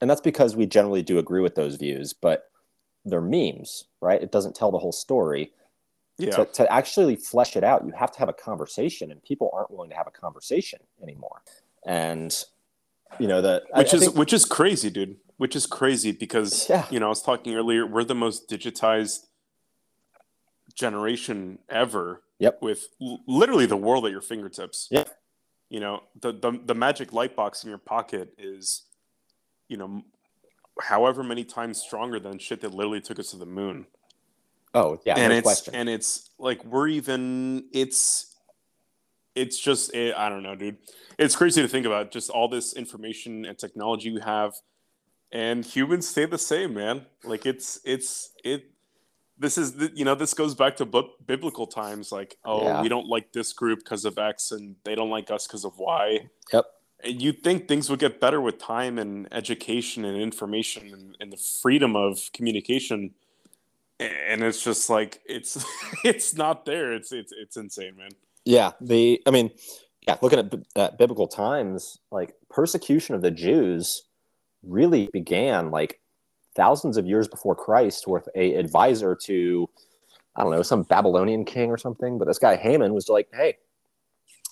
and 0.00 0.10
that's 0.10 0.20
because 0.20 0.56
we 0.56 0.66
generally 0.66 1.02
do 1.02 1.18
agree 1.18 1.40
with 1.40 1.54
those 1.54 1.76
views, 1.76 2.12
but 2.12 2.50
they're 3.04 3.20
memes, 3.20 3.84
right? 4.00 4.22
It 4.22 4.32
doesn't 4.32 4.56
tell 4.56 4.70
the 4.72 4.78
whole 4.78 4.92
story. 4.92 5.52
Yeah. 6.18 6.30
To, 6.30 6.44
to 6.44 6.72
actually 6.72 7.16
flesh 7.16 7.56
it 7.56 7.64
out, 7.64 7.86
you 7.86 7.92
have 7.92 8.12
to 8.12 8.18
have 8.18 8.28
a 8.28 8.34
conversation, 8.34 9.10
and 9.10 9.22
people 9.22 9.50
aren't 9.54 9.70
willing 9.70 9.90
to 9.90 9.96
have 9.96 10.06
a 10.06 10.10
conversation 10.10 10.80
anymore. 11.02 11.42
And 11.86 12.44
you 13.18 13.26
know 13.26 13.42
that 13.42 13.64
which 13.74 13.92
I, 13.92 13.96
is 13.96 14.02
I 14.02 14.06
think, 14.06 14.16
which 14.16 14.32
is 14.32 14.44
crazy, 14.44 14.90
dude. 14.90 15.16
Which 15.36 15.56
is 15.56 15.66
crazy 15.66 16.12
because 16.12 16.68
Yeah. 16.68 16.86
you 16.90 17.00
know 17.00 17.06
I 17.06 17.08
was 17.08 17.22
talking 17.22 17.54
earlier. 17.54 17.86
We're 17.86 18.04
the 18.04 18.14
most 18.14 18.48
digitized 18.48 19.20
generation 20.74 21.58
ever. 21.68 22.22
Yep. 22.38 22.62
With 22.62 22.88
l- 23.02 23.20
literally 23.26 23.66
the 23.66 23.76
world 23.76 24.06
at 24.06 24.12
your 24.12 24.20
fingertips. 24.22 24.88
Yeah. 24.90 25.04
You 25.68 25.80
know 25.80 26.02
the 26.20 26.32
the 26.32 26.58
the 26.64 26.74
magic 26.74 27.12
light 27.12 27.36
box 27.36 27.62
in 27.64 27.68
your 27.68 27.78
pocket 27.78 28.34
is, 28.38 28.82
you 29.68 29.76
know, 29.76 30.02
however 30.80 31.22
many 31.22 31.44
times 31.44 31.78
stronger 31.80 32.18
than 32.18 32.38
shit 32.38 32.60
that 32.62 32.74
literally 32.74 33.00
took 33.00 33.18
us 33.18 33.30
to 33.30 33.36
the 33.36 33.46
moon. 33.46 33.86
oh 34.74 35.00
yeah, 35.06 35.14
and 35.16 35.30
no 35.32 35.36
it's 35.38 35.44
question. 35.44 35.74
and 35.74 35.88
it's 35.88 36.30
like 36.38 36.64
we're 36.64 36.88
even 36.88 37.64
it's 37.72 38.29
it's 39.34 39.58
just 39.58 39.94
it, 39.94 40.14
i 40.16 40.28
don't 40.28 40.42
know 40.42 40.54
dude. 40.54 40.76
It's 41.18 41.36
crazy 41.36 41.60
to 41.60 41.68
think 41.68 41.84
about 41.84 42.12
just 42.12 42.30
all 42.30 42.48
this 42.48 42.72
information 42.72 43.44
and 43.44 43.58
technology 43.58 44.10
we 44.10 44.20
have 44.22 44.54
and 45.30 45.64
humans 45.64 46.08
stay 46.08 46.24
the 46.24 46.38
same 46.38 46.72
man. 46.74 47.04
Like 47.24 47.44
it's 47.44 47.78
it's 47.84 48.30
it 48.42 48.70
this 49.38 49.58
is 49.58 49.74
the, 49.74 49.92
you 49.94 50.04
know 50.06 50.14
this 50.14 50.32
goes 50.32 50.54
back 50.54 50.76
to 50.76 50.86
bu- 50.86 51.12
biblical 51.26 51.66
times 51.66 52.10
like 52.10 52.36
oh 52.44 52.62
Yeah. 52.64 52.80
we 52.82 52.88
don't 52.88 53.06
like 53.06 53.32
this 53.32 53.52
group 53.52 53.80
because 53.80 54.04
of 54.06 54.16
x 54.18 54.50
and 54.50 54.76
they 54.84 54.94
don't 54.94 55.10
like 55.10 55.30
us 55.30 55.46
because 55.46 55.64
of 55.66 55.76
y. 55.78 56.28
Yep. 56.54 56.64
and 57.04 57.20
you'd 57.22 57.42
think 57.42 57.68
things 57.68 57.90
would 57.90 58.00
get 58.00 58.18
better 58.18 58.40
with 58.40 58.58
time 58.58 58.98
and 58.98 59.28
education 59.30 60.04
and 60.06 60.16
information 60.20 60.92
and, 60.94 61.16
and 61.20 61.30
the 61.32 61.36
freedom 61.36 61.96
of 61.96 62.30
communication 62.32 63.10
and 63.98 64.42
it's 64.42 64.64
just 64.64 64.88
like 64.88 65.20
it's 65.26 65.62
it's 66.04 66.34
not 66.34 66.64
there. 66.64 66.94
It's 66.94 67.12
it's 67.12 67.32
it's 67.32 67.56
insane 67.58 67.96
man 67.98 68.10
Yeah, 68.44 68.72
the 68.80 69.22
I 69.26 69.30
mean, 69.30 69.50
yeah, 70.06 70.16
looking 70.22 70.38
at, 70.38 70.54
at 70.76 70.98
biblical 70.98 71.26
times, 71.26 71.98
like 72.10 72.34
persecution 72.48 73.14
of 73.14 73.22
the 73.22 73.30
Jews 73.30 74.02
really 74.62 75.08
began 75.12 75.70
like 75.70 76.00
thousands 76.56 76.96
of 76.96 77.06
years 77.06 77.28
before 77.28 77.54
Christ 77.54 78.06
with 78.06 78.28
a 78.34 78.54
advisor 78.54 79.14
to 79.24 79.68
I 80.36 80.42
don't 80.42 80.52
know 80.52 80.62
some 80.62 80.84
Babylonian 80.84 81.44
king 81.44 81.70
or 81.70 81.76
something. 81.76 82.18
But 82.18 82.28
this 82.28 82.38
guy 82.38 82.56
Haman 82.56 82.94
was 82.94 83.08
like, 83.08 83.28
hey, 83.32 83.58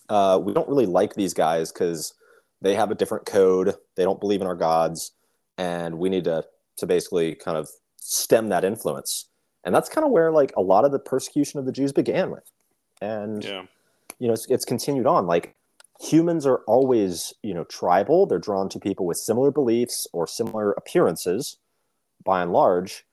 uh, 0.09 0.39
we 0.43 0.53
don't 0.53 0.68
really 0.68 0.86
like 0.86 1.14
these 1.14 1.34
guys 1.34 1.72
because 1.72 2.14
they 2.61 2.74
have 2.74 2.91
a 2.91 2.95
different 2.95 3.26
code. 3.26 3.74
They 3.97 4.05
don't 4.05 4.20
believe 4.20 4.41
in 4.41 4.47
our 4.47 4.57
gods, 4.57 5.12
and 5.57 5.99
we 5.99 6.11
need 6.11 6.24
to 6.24 6.45
to 6.76 6.86
basically 6.86 7.34
kind 7.34 7.57
of 7.57 7.70
stem 7.97 8.49
that 8.49 8.64
influence. 8.64 9.28
And 9.64 9.74
that's 9.74 9.89
kind 9.89 10.05
of 10.05 10.12
where 10.12 10.30
like 10.30 10.53
a 10.57 10.62
lot 10.62 10.84
of 10.84 10.93
the 10.93 10.99
persecution 10.99 11.59
of 11.59 11.66
the 11.66 11.72
Jews 11.72 11.93
began 11.93 12.30
with. 12.30 12.51
And 13.01 13.43
yeah 13.43 13.62
you 14.19 14.27
know, 14.27 14.35
it's, 14.35 14.47
it's 14.51 14.64
continued 14.64 15.07
on. 15.07 15.27
Like 15.27 15.55
humans 16.01 16.47
are 16.47 16.61
always, 16.66 17.33
you 17.43 17.55
know, 17.55 17.64
tribal. 17.64 18.27
They're 18.27 18.39
drawn 18.39 18.69
to 18.71 18.79
people 18.79 19.07
with 19.07 19.16
similar 19.16 19.51
beliefs 19.51 20.07
or 20.12 20.27
similar 20.27 20.73
appearances, 20.73 21.59
by 22.25 22.43
and 22.43 22.53
large. 22.53 23.05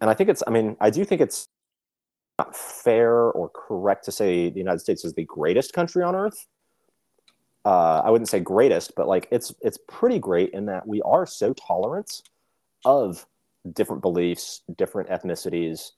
And 0.00 0.10
I 0.10 0.14
think 0.14 0.30
it's, 0.30 0.42
I 0.46 0.50
mean, 0.50 0.76
I 0.80 0.90
do 0.90 1.04
think 1.04 1.20
it's 1.20 1.48
not 2.38 2.56
fair 2.56 3.12
or 3.12 3.48
correct 3.50 4.04
to 4.06 4.12
say 4.12 4.50
the 4.50 4.58
United 4.58 4.80
States 4.80 5.04
is 5.04 5.14
the 5.14 5.24
greatest 5.24 5.72
country 5.72 6.02
on 6.02 6.14
earth. 6.14 6.46
Uh, 7.64 8.02
I 8.04 8.10
wouldn't 8.10 8.28
say 8.28 8.40
greatest, 8.40 8.92
but 8.94 9.08
like 9.08 9.26
it's 9.30 9.54
it's 9.62 9.78
pretty 9.88 10.18
great 10.18 10.50
in 10.50 10.66
that 10.66 10.86
we 10.86 11.00
are 11.02 11.24
so 11.24 11.54
tolerant 11.54 12.22
of 12.84 13.26
different 13.72 14.02
beliefs, 14.02 14.60
different 14.76 15.08
ethnicities. 15.08 15.92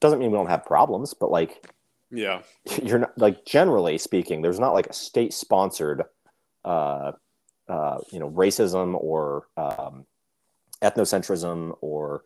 Doesn't 0.00 0.18
mean 0.18 0.30
we 0.30 0.36
don't 0.36 0.50
have 0.50 0.66
problems, 0.66 1.14
but 1.14 1.30
like 1.30 1.66
yeah. 2.12 2.42
You're 2.82 3.00
not 3.00 3.16
like 3.18 3.44
generally 3.44 3.98
speaking 3.98 4.42
there's 4.42 4.60
not 4.60 4.74
like 4.74 4.86
a 4.86 4.92
state 4.92 5.32
sponsored 5.32 6.04
uh 6.64 7.12
uh 7.68 7.98
you 8.12 8.20
know 8.20 8.30
racism 8.30 8.94
or 8.94 9.46
um 9.56 10.06
ethnocentrism 10.82 11.76
or 11.80 12.22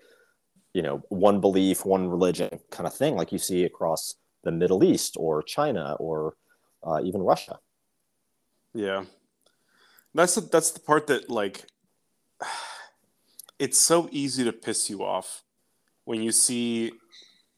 you 0.75 0.83
know 0.83 1.03
one 1.09 1.41
belief 1.41 1.87
one 1.87 2.09
religion 2.09 2.59
kind 2.71 2.87
of 2.87 2.95
thing 2.95 3.17
like 3.17 3.33
you 3.33 3.39
see 3.39 3.65
across 3.65 4.17
the 4.45 4.53
middle 4.53 4.85
east 4.85 5.17
or 5.19 5.43
china 5.43 5.97
or 5.99 6.35
uh, 6.87 7.01
even 7.03 7.23
russia. 7.23 7.59
Yeah. 8.75 9.05
That's 10.15 10.35
the, 10.37 10.43
that's 10.43 10.71
the 10.71 10.81
part 10.81 11.07
that 11.09 11.31
like 11.31 11.65
it's 13.59 13.81
so 13.81 14.09
easy 14.13 14.45
to 14.45 14.53
piss 14.53 14.91
you 14.91 15.03
off 15.03 15.43
when 16.05 16.23
you 16.23 16.33
see 16.33 16.93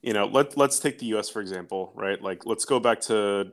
you 0.02 0.12
know 0.12 0.26
let, 0.26 0.56
let's 0.56 0.78
take 0.78 0.98
the 0.98 1.06
us 1.06 1.28
for 1.28 1.40
example 1.40 1.92
right? 1.94 2.20
Like 2.22 2.46
let's 2.46 2.64
go 2.64 2.78
back 2.80 3.00
to 3.02 3.52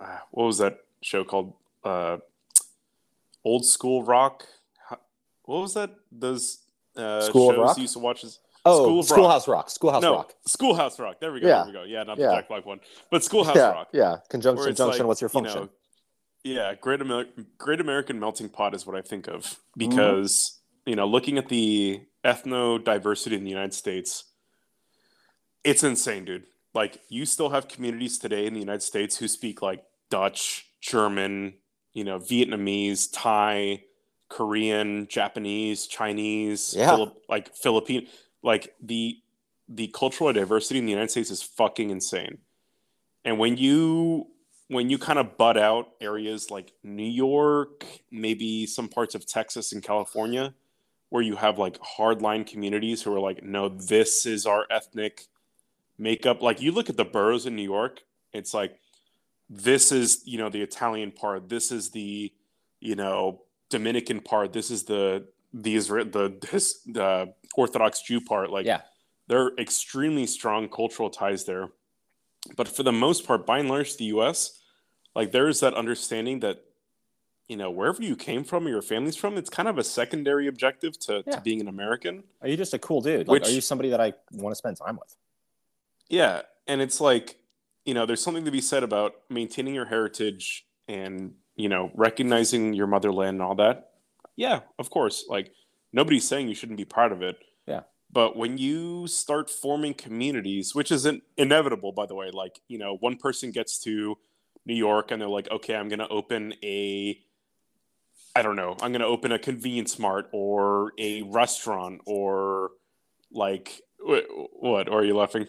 uh, 0.00 0.18
what 0.30 0.44
was 0.44 0.58
that 0.58 0.78
show 1.02 1.24
called? 1.24 1.54
Uh, 1.84 2.18
old 3.44 3.64
school 3.64 4.02
rock? 4.02 4.44
What 5.44 5.60
was 5.60 5.74
that 5.74 5.90
those 6.10 6.58
uh, 6.96 7.20
School 7.22 7.52
shows 7.52 7.58
Rock? 7.58 7.76
you 7.76 7.82
used 7.82 7.92
to 7.92 8.00
watch 8.00 8.24
as 8.24 8.40
oh 8.64 8.82
School 8.82 8.88
of 8.88 8.96
Rock. 8.96 9.06
schoolhouse 9.16 9.48
rock, 9.48 9.70
schoolhouse 9.70 10.02
no 10.02 10.14
rock. 10.16 10.34
Schoolhouse 10.46 10.98
rock. 10.98 11.20
There 11.20 11.32
we 11.32 11.40
go. 11.40 11.46
Yeah. 11.46 11.56
there 11.58 11.66
we 11.66 11.72
go. 11.72 11.82
Yeah 11.84 12.02
not 12.02 12.18
Yeah. 12.18 12.28
the 12.28 12.34
jack 12.34 12.48
black 12.48 12.66
one 12.66 12.80
but 13.10 13.22
schoolhouse 13.22 13.54
yeah 13.56 13.70
rock. 13.70 13.88
yeah. 13.92 14.16
Conjunction 14.28 14.74
junction 14.74 15.00
like, 15.02 15.06
what's 15.08 15.20
your 15.20 15.28
you 15.30 15.32
function? 15.32 15.60
know, 15.62 15.68
yeah, 16.42 16.74
Great 16.80 17.00
Amer- 17.00 17.26
Great 17.58 17.80
American 17.80 18.18
Melting 18.20 18.48
Pot 18.48 18.74
is 18.74 18.86
what 18.86 18.96
I 18.96 19.02
think 19.02 19.28
of 19.28 19.58
because 19.76 20.58
you 20.84 20.94
know, 20.94 21.06
looking 21.06 21.38
at 21.38 21.48
the 21.48 22.00
ethno 22.24 22.82
diversity 22.82 23.34
in 23.36 23.42
the 23.44 23.50
United 23.50 23.74
States, 23.74 24.24
it's 25.66 25.82
insane, 25.82 26.24
dude. 26.24 26.44
Like, 26.74 27.00
you 27.08 27.26
still 27.26 27.50
have 27.50 27.68
communities 27.68 28.18
today 28.18 28.46
in 28.46 28.54
the 28.54 28.60
United 28.60 28.82
States 28.82 29.16
who 29.18 29.28
speak 29.28 29.62
like 29.62 29.84
Dutch, 30.10 30.66
German, 30.80 31.54
you 31.92 32.04
know, 32.04 32.18
Vietnamese, 32.18 33.08
Thai, 33.12 33.82
Korean, 34.28 35.06
Japanese, 35.08 35.86
Chinese, 35.86 36.74
Yeah. 36.76 36.90
Philip, 36.90 37.22
like 37.28 37.54
Philippine, 37.54 38.06
like 38.42 38.74
the 38.80 39.20
the 39.68 39.88
cultural 39.88 40.32
diversity 40.32 40.78
in 40.78 40.86
the 40.86 40.92
United 40.92 41.10
States 41.10 41.30
is 41.30 41.42
fucking 41.42 41.90
insane. 41.90 42.38
And 43.24 43.38
when 43.38 43.56
you 43.56 44.28
when 44.68 44.90
you 44.90 44.98
kind 44.98 45.18
of 45.18 45.36
butt 45.36 45.56
out 45.56 45.90
areas 46.00 46.50
like 46.50 46.72
New 46.84 47.04
York, 47.04 47.84
maybe 48.10 48.66
some 48.66 48.88
parts 48.88 49.14
of 49.14 49.26
Texas 49.26 49.72
and 49.72 49.82
California, 49.82 50.54
where 51.10 51.22
you 51.22 51.36
have 51.36 51.58
like 51.58 51.78
hardline 51.78 52.46
communities 52.46 53.02
who 53.02 53.14
are 53.14 53.20
like, 53.20 53.42
no, 53.42 53.68
this 53.68 54.26
is 54.26 54.46
our 54.46 54.66
ethnic 54.70 55.26
makeup. 55.98 56.42
Like 56.42 56.60
you 56.60 56.72
look 56.72 56.88
at 56.90 56.96
the 56.96 57.04
boroughs 57.04 57.46
in 57.46 57.56
New 57.56 57.62
York, 57.62 58.02
it's 58.32 58.52
like 58.54 58.78
this 59.48 59.92
is 59.92 60.22
you 60.24 60.38
know 60.38 60.48
the 60.48 60.62
Italian 60.62 61.12
part, 61.12 61.48
this 61.48 61.70
is 61.70 61.90
the 61.90 62.32
you 62.80 62.94
know 62.96 63.42
Dominican 63.70 64.20
part, 64.20 64.52
this 64.52 64.70
is 64.70 64.84
the 64.84 65.26
the 65.52 65.74
Israel 65.74 66.06
the 66.06 66.36
this 66.50 66.80
the 66.86 67.32
Orthodox 67.54 68.02
Jew 68.02 68.20
part. 68.20 68.50
Like 68.50 68.66
Yeah. 68.66 68.82
they're 69.28 69.52
extremely 69.58 70.26
strong 70.26 70.68
cultural 70.68 71.10
ties 71.10 71.44
there. 71.44 71.68
But 72.56 72.68
for 72.68 72.82
the 72.84 72.92
most 72.92 73.26
part, 73.26 73.44
by 73.46 73.58
and 73.58 73.68
large, 73.68 73.96
the 73.96 74.04
U.S. 74.16 74.60
like 75.14 75.32
there 75.32 75.48
is 75.48 75.60
that 75.60 75.74
understanding 75.74 76.40
that 76.40 76.62
you 77.48 77.56
know, 77.56 77.70
wherever 77.70 78.02
you 78.02 78.16
came 78.16 78.42
from 78.42 78.66
or 78.66 78.70
your 78.70 78.82
family's 78.82 79.14
from, 79.14 79.36
it's 79.36 79.48
kind 79.48 79.68
of 79.68 79.78
a 79.78 79.84
secondary 79.84 80.48
objective 80.48 80.98
to, 80.98 81.22
Yeah. 81.24 81.36
to 81.36 81.40
being 81.42 81.60
an 81.60 81.68
American. 81.68 82.24
Are 82.42 82.48
you 82.48 82.56
just 82.56 82.74
a 82.74 82.78
cool 82.80 83.00
dude? 83.00 83.28
Like, 83.28 83.40
Which- 83.42 83.48
are 83.48 83.52
you 83.52 83.60
somebody 83.60 83.88
that 83.90 84.00
I 84.00 84.14
want 84.32 84.50
to 84.50 84.56
spend 84.56 84.76
time 84.76 84.96
with? 84.96 85.14
Yeah, 86.08 86.42
and 86.66 86.80
it's 86.80 87.00
like, 87.00 87.36
you 87.84 87.94
know, 87.94 88.06
there's 88.06 88.22
something 88.22 88.44
to 88.44 88.50
be 88.50 88.60
said 88.60 88.82
about 88.82 89.14
maintaining 89.30 89.74
your 89.74 89.86
heritage 89.86 90.66
and, 90.88 91.34
you 91.54 91.68
know, 91.68 91.90
recognizing 91.94 92.72
your 92.74 92.86
motherland 92.86 93.36
and 93.36 93.42
all 93.42 93.54
that. 93.56 93.90
Yeah, 94.36 94.60
of 94.78 94.90
course. 94.90 95.24
Like 95.28 95.52
nobody's 95.92 96.26
saying 96.26 96.48
you 96.48 96.54
shouldn't 96.54 96.78
be 96.78 96.84
proud 96.84 97.12
of 97.12 97.22
it. 97.22 97.36
Yeah. 97.66 97.82
But 98.10 98.36
when 98.36 98.58
you 98.58 99.06
start 99.06 99.50
forming 99.50 99.94
communities, 99.94 100.74
which 100.74 100.92
isn't 100.92 101.22
inevitable 101.36 101.92
by 101.92 102.06
the 102.06 102.14
way, 102.14 102.30
like, 102.32 102.60
you 102.68 102.78
know, 102.78 102.96
one 102.98 103.16
person 103.16 103.50
gets 103.50 103.78
to 103.84 104.16
New 104.64 104.74
York 104.74 105.10
and 105.10 105.20
they're 105.20 105.28
like, 105.28 105.50
"Okay, 105.50 105.76
I'm 105.76 105.88
going 105.88 106.00
to 106.00 106.08
open 106.08 106.54
a 106.62 107.18
I 108.36 108.42
don't 108.42 108.56
know, 108.56 108.72
I'm 108.82 108.92
going 108.92 109.00
to 109.00 109.06
open 109.06 109.32
a 109.32 109.38
convenience 109.38 109.98
mart 109.98 110.28
or 110.30 110.92
a 110.98 111.22
restaurant 111.22 112.02
or 112.04 112.72
like 113.32 113.80
wh- 114.06 114.62
what? 114.62 114.88
Or 114.88 115.00
are 115.00 115.04
you 115.04 115.16
laughing? 115.16 115.46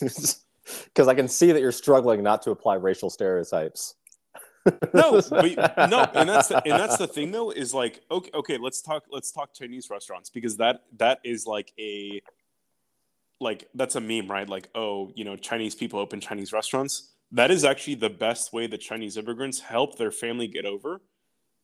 Because 0.84 1.08
I 1.08 1.14
can 1.14 1.28
see 1.28 1.52
that 1.52 1.60
you're 1.60 1.72
struggling 1.72 2.22
not 2.22 2.42
to 2.42 2.50
apply 2.50 2.74
racial 2.74 3.10
stereotypes. 3.10 3.94
no, 4.92 5.20
but, 5.30 5.88
no, 5.88 6.10
and 6.14 6.28
that's 6.28 6.48
the, 6.48 6.56
and 6.64 6.72
that's 6.72 6.96
the 6.96 7.06
thing 7.06 7.30
though 7.30 7.50
is 7.50 7.72
like 7.72 8.02
okay, 8.10 8.30
okay, 8.34 8.58
let's 8.58 8.82
talk 8.82 9.04
let's 9.12 9.30
talk 9.30 9.54
Chinese 9.54 9.90
restaurants 9.90 10.28
because 10.28 10.56
that 10.56 10.82
that 10.96 11.20
is 11.22 11.46
like 11.46 11.72
a 11.78 12.20
like 13.40 13.68
that's 13.74 13.94
a 13.94 14.00
meme, 14.00 14.28
right? 14.28 14.48
Like 14.48 14.68
oh, 14.74 15.12
you 15.14 15.24
know, 15.24 15.36
Chinese 15.36 15.76
people 15.76 16.00
open 16.00 16.20
Chinese 16.20 16.52
restaurants. 16.52 17.12
That 17.30 17.50
is 17.52 17.64
actually 17.64 17.96
the 17.96 18.10
best 18.10 18.52
way 18.52 18.66
that 18.66 18.78
Chinese 18.78 19.16
immigrants 19.16 19.60
help 19.60 19.98
their 19.98 20.10
family 20.10 20.48
get 20.48 20.64
over 20.64 21.00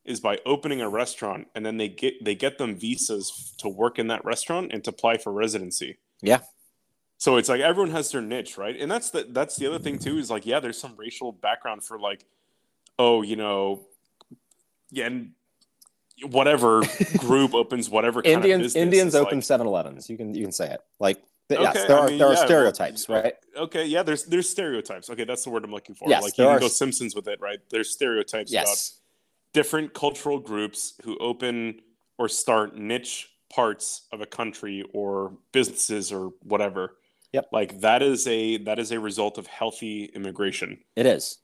is 0.05 0.21
by 0.21 0.39
opening 0.45 0.81
a 0.81 0.89
restaurant 0.89 1.47
and 1.55 1.65
then 1.65 1.77
they 1.77 1.89
get 1.89 2.25
they 2.25 2.35
get 2.35 2.59
them 2.59 2.77
visas 2.77 3.55
to 3.59 3.69
work 3.69 3.99
in 3.99 4.09
that 4.09 4.25
restaurant 4.25 4.73
and 4.73 4.85
to 4.85 4.91
apply 4.91 5.17
for 5.17 5.33
residency. 5.33 5.99
Yeah. 6.23 6.39
So 7.19 7.37
it's 7.37 7.49
like 7.49 7.61
everyone 7.61 7.93
has 7.93 8.11
their 8.11 8.21
niche, 8.21 8.59
right? 8.59 8.79
And 8.81 8.91
that's 8.91 9.11
the 9.11 9.27
that's 9.31 9.57
the 9.57 9.67
other 9.67 9.79
thing 9.79 9.99
too 9.99 10.19
is 10.19 10.31
like 10.31 10.47
yeah, 10.47 10.61
there's 10.61 10.79
some 10.79 10.95
racial 10.97 11.33
background 11.33 11.85
for 11.85 11.99
like 11.99 12.25
oh, 12.99 13.23
you 13.23 13.37
know, 13.37 13.87
yeah, 14.91 15.07
and 15.07 15.33
whatever 16.31 16.83
group 17.17 17.55
opens 17.55 17.89
whatever 17.89 18.23
kind 18.23 18.37
of 18.37 18.45
Indians 18.45 18.63
business. 18.63 18.83
Indians 18.83 19.15
It's 19.15 19.21
open 19.21 19.39
like, 19.39 19.45
7-Elevens. 19.45 20.11
You 20.11 20.17
can 20.17 20.35
you 20.35 20.43
can 20.43 20.53
say 20.53 20.71
it. 20.71 20.81
Like 20.99 21.23
th- 21.49 21.61
yes, 21.61 21.87
there 21.87 21.99
I 21.99 22.01
are 22.01 22.09
mean, 22.09 22.19
there 22.19 22.29
are 22.29 22.33
yeah, 22.33 22.39
well, 22.39 22.47
stereotypes, 22.47 23.09
right? 23.09 23.35
okay, 23.57 23.85
yeah, 23.85 24.03
there's 24.03 24.25
there's 24.25 24.49
stereotypes. 24.49 25.11
Okay, 25.11 25.25
that's 25.25 25.45
the 25.45 25.51
word 25.51 25.65
I'm 25.65 25.73
looking 25.73 25.95
for. 25.95 26.09
Yes, 26.09 26.23
like 26.23 26.39
you 26.39 26.45
can 26.45 26.55
are 26.55 26.61
go 26.61 26.69
Simpsons 26.69 27.15
with 27.15 27.29
it, 27.29 27.41
right? 27.41 27.59
There's 27.71 27.91
stereotypes 27.91 28.53
about 28.53 28.91
different 29.53 29.95
cultural 29.95 30.39
groups 30.39 30.95
who 31.05 31.19
open 31.19 31.81
or 32.19 32.29
start 32.29 32.77
niche 32.77 33.32
parts 33.55 34.07
of 34.13 34.21
a 34.21 34.27
country 34.27 34.85
or 34.93 35.33
businesses 35.53 36.11
or 36.13 36.33
whatever. 36.43 36.97
Yep. 37.33 37.49
Like 37.53 37.81
that 37.81 38.03
is 38.03 38.27
a 38.27 38.59
that 38.59 38.79
is 38.79 38.93
a 38.93 39.01
result 39.01 39.39
of 39.39 39.47
healthy 39.47 40.05
immigration. 40.15 40.79
It 40.97 41.07
is. 41.07 41.39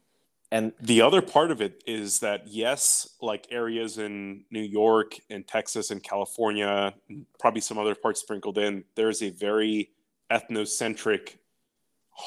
And 0.50 0.72
The 0.80 1.02
other 1.02 1.20
part 1.20 1.50
of 1.50 1.61
it 1.61 1.82
is 1.86 2.20
that 2.20 2.46
yes, 2.48 3.16
like 3.20 3.46
areas 3.50 3.98
in 3.98 4.44
New 4.50 4.62
York 4.62 5.16
and 5.28 5.46
Texas 5.46 5.90
and 5.90 6.02
California, 6.02 6.94
and 7.11 7.26
probably 7.38 7.61
some 7.61 7.76
other 7.78 7.94
parts 7.94 8.20
sprinkled 8.20 8.56
in, 8.56 8.84
there's 8.94 9.22
a 9.22 9.28
very 9.28 9.90
ethnocentric 10.30 11.36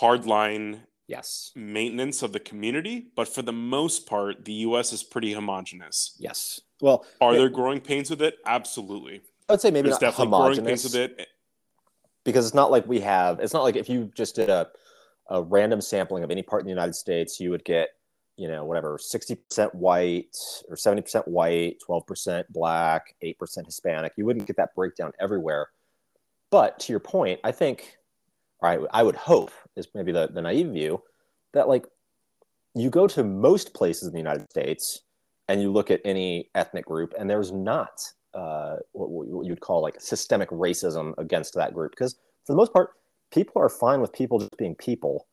hardline 0.01 0.81
yes. 1.07 1.51
maintenance 1.55 2.21
of 2.21 2.31
the 2.31 2.39
community, 2.39 3.07
but 3.15 3.27
for 3.27 3.41
the 3.41 3.51
most 3.53 4.07
part, 4.07 4.45
the 4.45 4.53
US 4.53 4.93
is 4.93 5.03
pretty 5.03 5.33
homogenous. 5.33 6.15
Yes. 6.19 6.61
Well, 6.79 7.05
Are 7.19 7.33
Yeah. 7.33 7.39
there 7.39 7.49
growing 7.49 7.81
pains 7.81 8.09
with 8.09 8.21
it? 8.21 8.37
Absolutely. 8.45 9.21
I 9.49 9.53
would 9.53 9.61
say 9.61 9.71
maybe 9.71 9.89
There's 9.89 10.01
not 10.01 10.07
definitely 10.11 10.31
growing 10.37 10.65
pains 10.65 10.83
homogenous. 10.83 10.83
with 10.85 10.95
it. 10.95 11.27
because 12.23 12.45
it's 12.45 12.55
not 12.55 12.71
like 12.71 12.87
we 12.87 12.99
have 13.01 13.39
it's 13.39 13.53
not 13.53 13.63
like 13.63 13.75
if 13.75 13.89
you 13.89 14.11
just 14.15 14.35
did 14.35 14.49
a, 14.49 14.67
a 15.29 15.41
random 15.41 15.81
sampling 15.81 16.23
of 16.23 16.31
any 16.31 16.41
part 16.43 16.61
in 16.61 16.65
the 16.65 16.71
united 16.71 16.93
states 16.95 17.39
you 17.39 17.49
would 17.49 17.63
get 17.65 17.89
you 18.37 18.47
know 18.47 18.63
whatever 18.65 18.97
60% 18.97 19.75
white 19.75 20.35
or 20.69 20.75
70% 20.75 21.27
white 21.27 21.77
12% 21.87 22.43
black 22.49 23.15
8% 23.23 23.65
hispanic 23.65 24.13
you 24.15 24.25
wouldn't 24.25 24.47
get 24.47 24.55
that 24.57 24.73
breakdown 24.75 25.11
everywhere 25.19 25.67
but 26.49 26.79
to 26.79 26.93
your 26.93 26.99
point 27.01 27.39
i 27.43 27.51
think 27.51 27.97
or 28.59 28.69
I, 28.69 28.99
I 28.99 29.03
would 29.03 29.15
hope 29.15 29.51
is 29.75 29.87
maybe 29.95 30.11
the, 30.11 30.27
the 30.27 30.41
naive 30.41 30.67
view 30.71 31.01
that 31.53 31.67
like 31.67 31.85
you 32.73 32.89
go 32.89 33.05
to 33.07 33.23
most 33.23 33.73
places 33.73 34.07
in 34.07 34.13
the 34.13 34.19
united 34.19 34.49
states 34.49 35.01
and 35.49 35.61
you 35.61 35.71
look 35.71 35.91
at 35.91 35.99
any 36.05 36.49
ethnic 36.55 36.85
group 36.85 37.13
and 37.19 37.29
there's 37.29 37.51
not 37.51 37.99
uh, 38.33 38.77
what, 38.93 39.09
what 39.09 39.45
you'd 39.45 39.59
call 39.59 39.81
like 39.81 39.99
systemic 39.99 40.49
racism 40.49 41.13
against 41.17 41.53
that 41.55 41.73
group 41.73 41.91
because 41.91 42.13
for 42.45 42.53
the 42.53 42.57
most 42.57 42.71
part 42.73 42.91
people 43.31 43.61
are 43.61 43.69
fine 43.69 43.99
with 44.01 44.11
people 44.13 44.39
just 44.39 44.55
being 44.57 44.75
people 44.75 45.27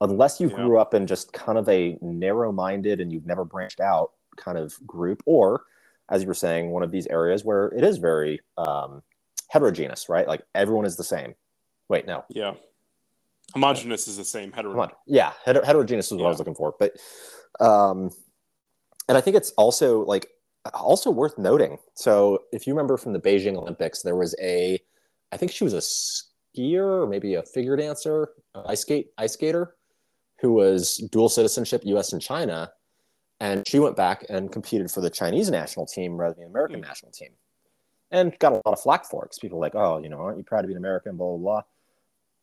unless 0.00 0.40
you 0.40 0.48
Yeah. 0.48 0.56
grew 0.56 0.78
up 0.78 0.94
in 0.94 1.06
just 1.06 1.32
kind 1.32 1.58
of 1.58 1.68
a 1.68 1.96
narrow-minded 2.00 3.00
and 3.00 3.12
you've 3.12 3.26
never 3.26 3.44
branched 3.44 3.80
out 3.80 4.12
kind 4.36 4.58
of 4.58 4.74
group 4.86 5.22
or 5.26 5.62
as 6.10 6.22
you 6.22 6.28
were 6.28 6.34
saying 6.34 6.70
one 6.70 6.82
of 6.82 6.90
these 6.90 7.06
areas 7.06 7.44
where 7.44 7.66
it 7.68 7.84
is 7.84 7.98
very 7.98 8.40
um, 8.58 9.02
heterogeneous 9.48 10.08
right 10.08 10.26
like 10.26 10.42
everyone 10.54 10.84
is 10.86 10.96
the 10.96 11.04
same 11.04 11.34
wait 11.88 12.06
no 12.06 12.24
Yeah. 12.30 12.54
Homogenous 13.52 14.06
is 14.06 14.16
the 14.16 14.24
same. 14.24 14.52
Hetero. 14.52 14.74
Come 14.74 14.80
on. 14.82 14.90
Yeah, 15.08 15.32
heter- 15.44 15.64
heterogeneous 15.64 16.06
is 16.12 16.18
what 16.18 16.26
I 16.26 16.28
was 16.28 16.38
looking 16.38 16.54
for. 16.54 16.72
But 16.78 16.92
um 17.58 18.10
and 19.08 19.18
I 19.18 19.20
think 19.20 19.34
it's 19.36 19.50
also 19.52 20.04
like 20.04 20.28
also 20.74 21.10
worth 21.10 21.38
noting. 21.38 21.78
So 21.94 22.44
if 22.52 22.66
you 22.66 22.74
remember 22.74 22.96
from 22.96 23.12
the 23.12 23.20
Beijing 23.20 23.56
Olympics, 23.56 24.02
there 24.02 24.16
was 24.16 24.34
a 24.40 24.78
I 25.32 25.36
think 25.36 25.52
she 25.52 25.64
was 25.64 25.74
a 25.74 25.78
skier 25.78 27.02
or 27.02 27.06
maybe 27.06 27.34
a 27.34 27.42
figure 27.42 27.76
dancer, 27.76 28.30
ice 28.66 28.80
skate 28.80 29.10
ice 29.18 29.32
skater 29.34 29.76
who 30.40 30.52
was 30.52 30.96
dual 31.12 31.28
citizenship 31.28 31.82
US 31.84 32.12
and 32.12 32.22
China. 32.22 32.72
And 33.40 33.66
she 33.66 33.78
went 33.78 33.96
back 33.96 34.26
and 34.28 34.52
competed 34.52 34.90
for 34.90 35.00
the 35.00 35.08
Chinese 35.10 35.50
national 35.50 35.86
team 35.86 36.16
rather 36.16 36.34
than 36.34 36.44
the 36.44 36.50
American 36.50 36.80
Hmm. 36.80 36.88
national 36.88 37.12
team. 37.12 37.30
And 38.10 38.38
got 38.38 38.52
a 38.52 38.56
lot 38.56 38.72
of 38.72 38.80
flack 38.80 39.04
for 39.04 39.22
it 39.24 39.28
because 39.28 39.38
people 39.38 39.58
were 39.58 39.64
like, 39.64 39.76
oh, 39.76 39.98
you 39.98 40.08
know, 40.08 40.18
aren't 40.18 40.36
you 40.36 40.44
proud 40.44 40.62
to 40.62 40.66
be 40.66 40.74
an 40.74 40.78
American? 40.78 41.16
Blah, 41.16 41.28
blah, 41.28 41.38
blah 41.38 41.62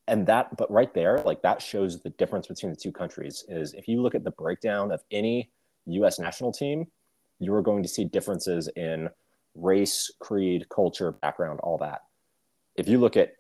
and 0.07 0.25
that 0.25 0.55
but 0.57 0.69
right 0.71 0.93
there 0.93 1.19
like 1.19 1.41
that 1.41 1.61
shows 1.61 2.01
the 2.01 2.09
difference 2.11 2.47
between 2.47 2.71
the 2.71 2.75
two 2.75 2.91
countries 2.91 3.43
is 3.49 3.73
if 3.73 3.87
you 3.87 4.01
look 4.01 4.15
at 4.15 4.23
the 4.23 4.31
breakdown 4.31 4.91
of 4.91 5.03
any 5.11 5.51
us 5.87 6.19
national 6.19 6.51
team 6.51 6.87
you 7.39 7.53
are 7.53 7.61
going 7.61 7.83
to 7.83 7.89
see 7.89 8.03
differences 8.05 8.69
in 8.75 9.09
race 9.55 10.11
creed 10.19 10.67
culture 10.69 11.11
background 11.11 11.59
all 11.61 11.77
that. 11.79 12.01
If 12.75 12.87
you 12.87 12.99
look 12.99 13.17
at 13.17 13.33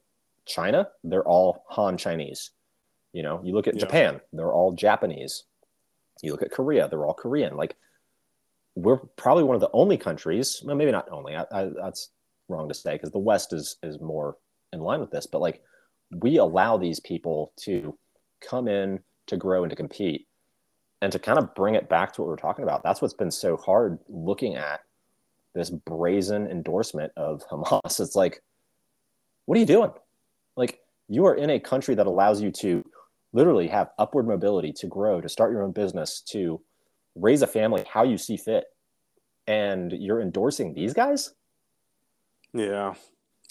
china 0.45 0.87
they're 1.03 1.27
all 1.27 1.63
han 1.69 1.97
chinese. 1.97 2.51
You 3.13 3.23
know 3.23 3.41
you 3.43 3.53
look 3.53 3.67
at 3.67 3.75
Yeah. 3.75 3.81
japan 3.81 4.21
they're 4.33 4.53
all 4.53 4.71
japanese. 4.73 5.43
You 6.21 6.31
look 6.31 6.41
at 6.41 6.51
korea 6.51 6.87
they're 6.87 7.05
all 7.05 7.13
korean. 7.13 7.55
Like 7.57 7.75
we're 8.75 8.97
probably 8.97 9.43
one 9.43 9.55
of 9.55 9.61
the 9.61 9.71
only 9.73 9.97
countries 9.97 10.61
well 10.63 10.75
maybe 10.75 10.91
not 10.91 11.09
only 11.11 11.35
I, 11.35 11.45
I, 11.51 11.69
that's 11.81 12.11
wrong 12.47 12.67
to 12.69 12.75
say 12.75 12.93
because 12.93 13.11
the 13.11 13.19
west 13.19 13.51
is 13.53 13.77
is 13.83 13.99
more 13.99 14.37
in 14.71 14.79
line 14.79 14.99
with 14.99 15.11
this 15.11 15.25
but 15.27 15.41
like 15.41 15.61
we 16.11 16.37
allow 16.37 16.77
these 16.77 16.99
people 16.99 17.53
to 17.61 17.97
come 18.39 18.67
in 18.67 18.99
to 19.25 19.35
grow 19.35 19.63
and 19.63 19.69
to 19.71 19.75
compete 19.75 20.27
and 21.01 21.11
to 21.11 21.19
kind 21.19 21.37
of 21.37 21.53
bring 21.55 21.75
it 21.75 21.89
back 21.89 22.13
to 22.13 22.21
what 22.21 22.27
we're 22.27 22.35
talking 22.35 22.63
about 22.63 22.83
that's 22.83 23.01
what's 23.01 23.13
been 23.13 23.31
so 23.31 23.57
hard 23.57 23.99
looking 24.09 24.55
at 24.55 24.81
this 25.53 25.69
brazen 25.69 26.47
endorsement 26.47 27.11
of 27.17 27.43
hamas. 27.49 27.99
It's 27.99 28.15
like 28.15 28.41
what 29.47 29.57
are 29.57 29.59
you 29.59 29.65
doing? 29.65 29.91
Like 30.55 30.81
you 31.07 31.25
are 31.25 31.35
in 31.35 31.49
a 31.49 31.59
country 31.59 31.95
that 31.95 32.05
allows 32.05 32.41
you 32.41 32.51
to 32.51 32.85
literally 33.33 33.67
have 33.67 33.89
upward 33.97 34.27
mobility 34.27 34.71
to 34.73 34.87
grow 34.87 35.19
to 35.21 35.29
start 35.29 35.51
your 35.51 35.63
own 35.63 35.71
business 35.71 36.21
to 36.21 36.61
raise 37.15 37.41
a 37.41 37.47
family 37.47 37.83
how 37.91 38.03
you 38.03 38.17
see 38.17 38.37
fit. 38.37 38.65
And 39.47 39.93
you're 39.93 40.21
endorsing 40.21 40.73
these 40.73 40.93
guys? 40.93 41.33
Yeah. 42.53 42.95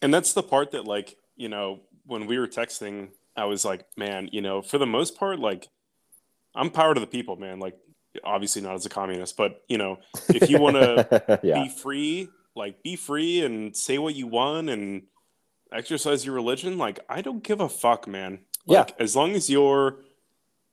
And 0.02 0.12
that's 0.12 0.34
the 0.34 0.42
part 0.42 0.72
that 0.72 0.84
like, 0.84 1.16
you 1.36 1.48
know, 1.48 1.80
when 2.04 2.26
we 2.26 2.38
were 2.38 2.46
texting, 2.46 3.08
I 3.34 3.46
was 3.46 3.64
like, 3.64 3.86
man, 3.96 4.28
you 4.32 4.42
know, 4.42 4.60
for 4.60 4.76
the 4.76 4.86
most 4.86 5.16
part, 5.16 5.38
like 5.38 5.68
I'm 6.56 6.70
power 6.70 6.94
to 6.94 7.00
the 7.00 7.06
people, 7.06 7.36
man. 7.36 7.60
Like 7.60 7.76
obviously 8.24 8.62
not 8.62 8.74
as 8.74 8.86
a 8.86 8.88
communist, 8.88 9.36
but 9.36 9.62
you 9.68 9.78
know, 9.78 9.98
if 10.28 10.48
you 10.50 10.58
want 10.58 10.76
to 10.76 11.40
yeah 11.42 11.62
be 11.62 11.68
free, 11.68 12.28
like 12.54 12.82
be 12.82 12.96
free 12.96 13.44
and 13.44 13.76
say 13.76 13.98
what 13.98 14.14
you 14.14 14.26
want 14.26 14.70
and 14.70 15.02
exercise 15.72 16.24
your 16.24 16.34
religion, 16.34 16.78
like 16.78 17.00
I 17.08 17.20
don't 17.20 17.42
give 17.42 17.60
a 17.60 17.68
fuck, 17.68 18.08
man. 18.08 18.40
Yeah. 18.66 18.86
As 18.98 19.14
long 19.14 19.32
as 19.32 19.48
you're 19.50 19.98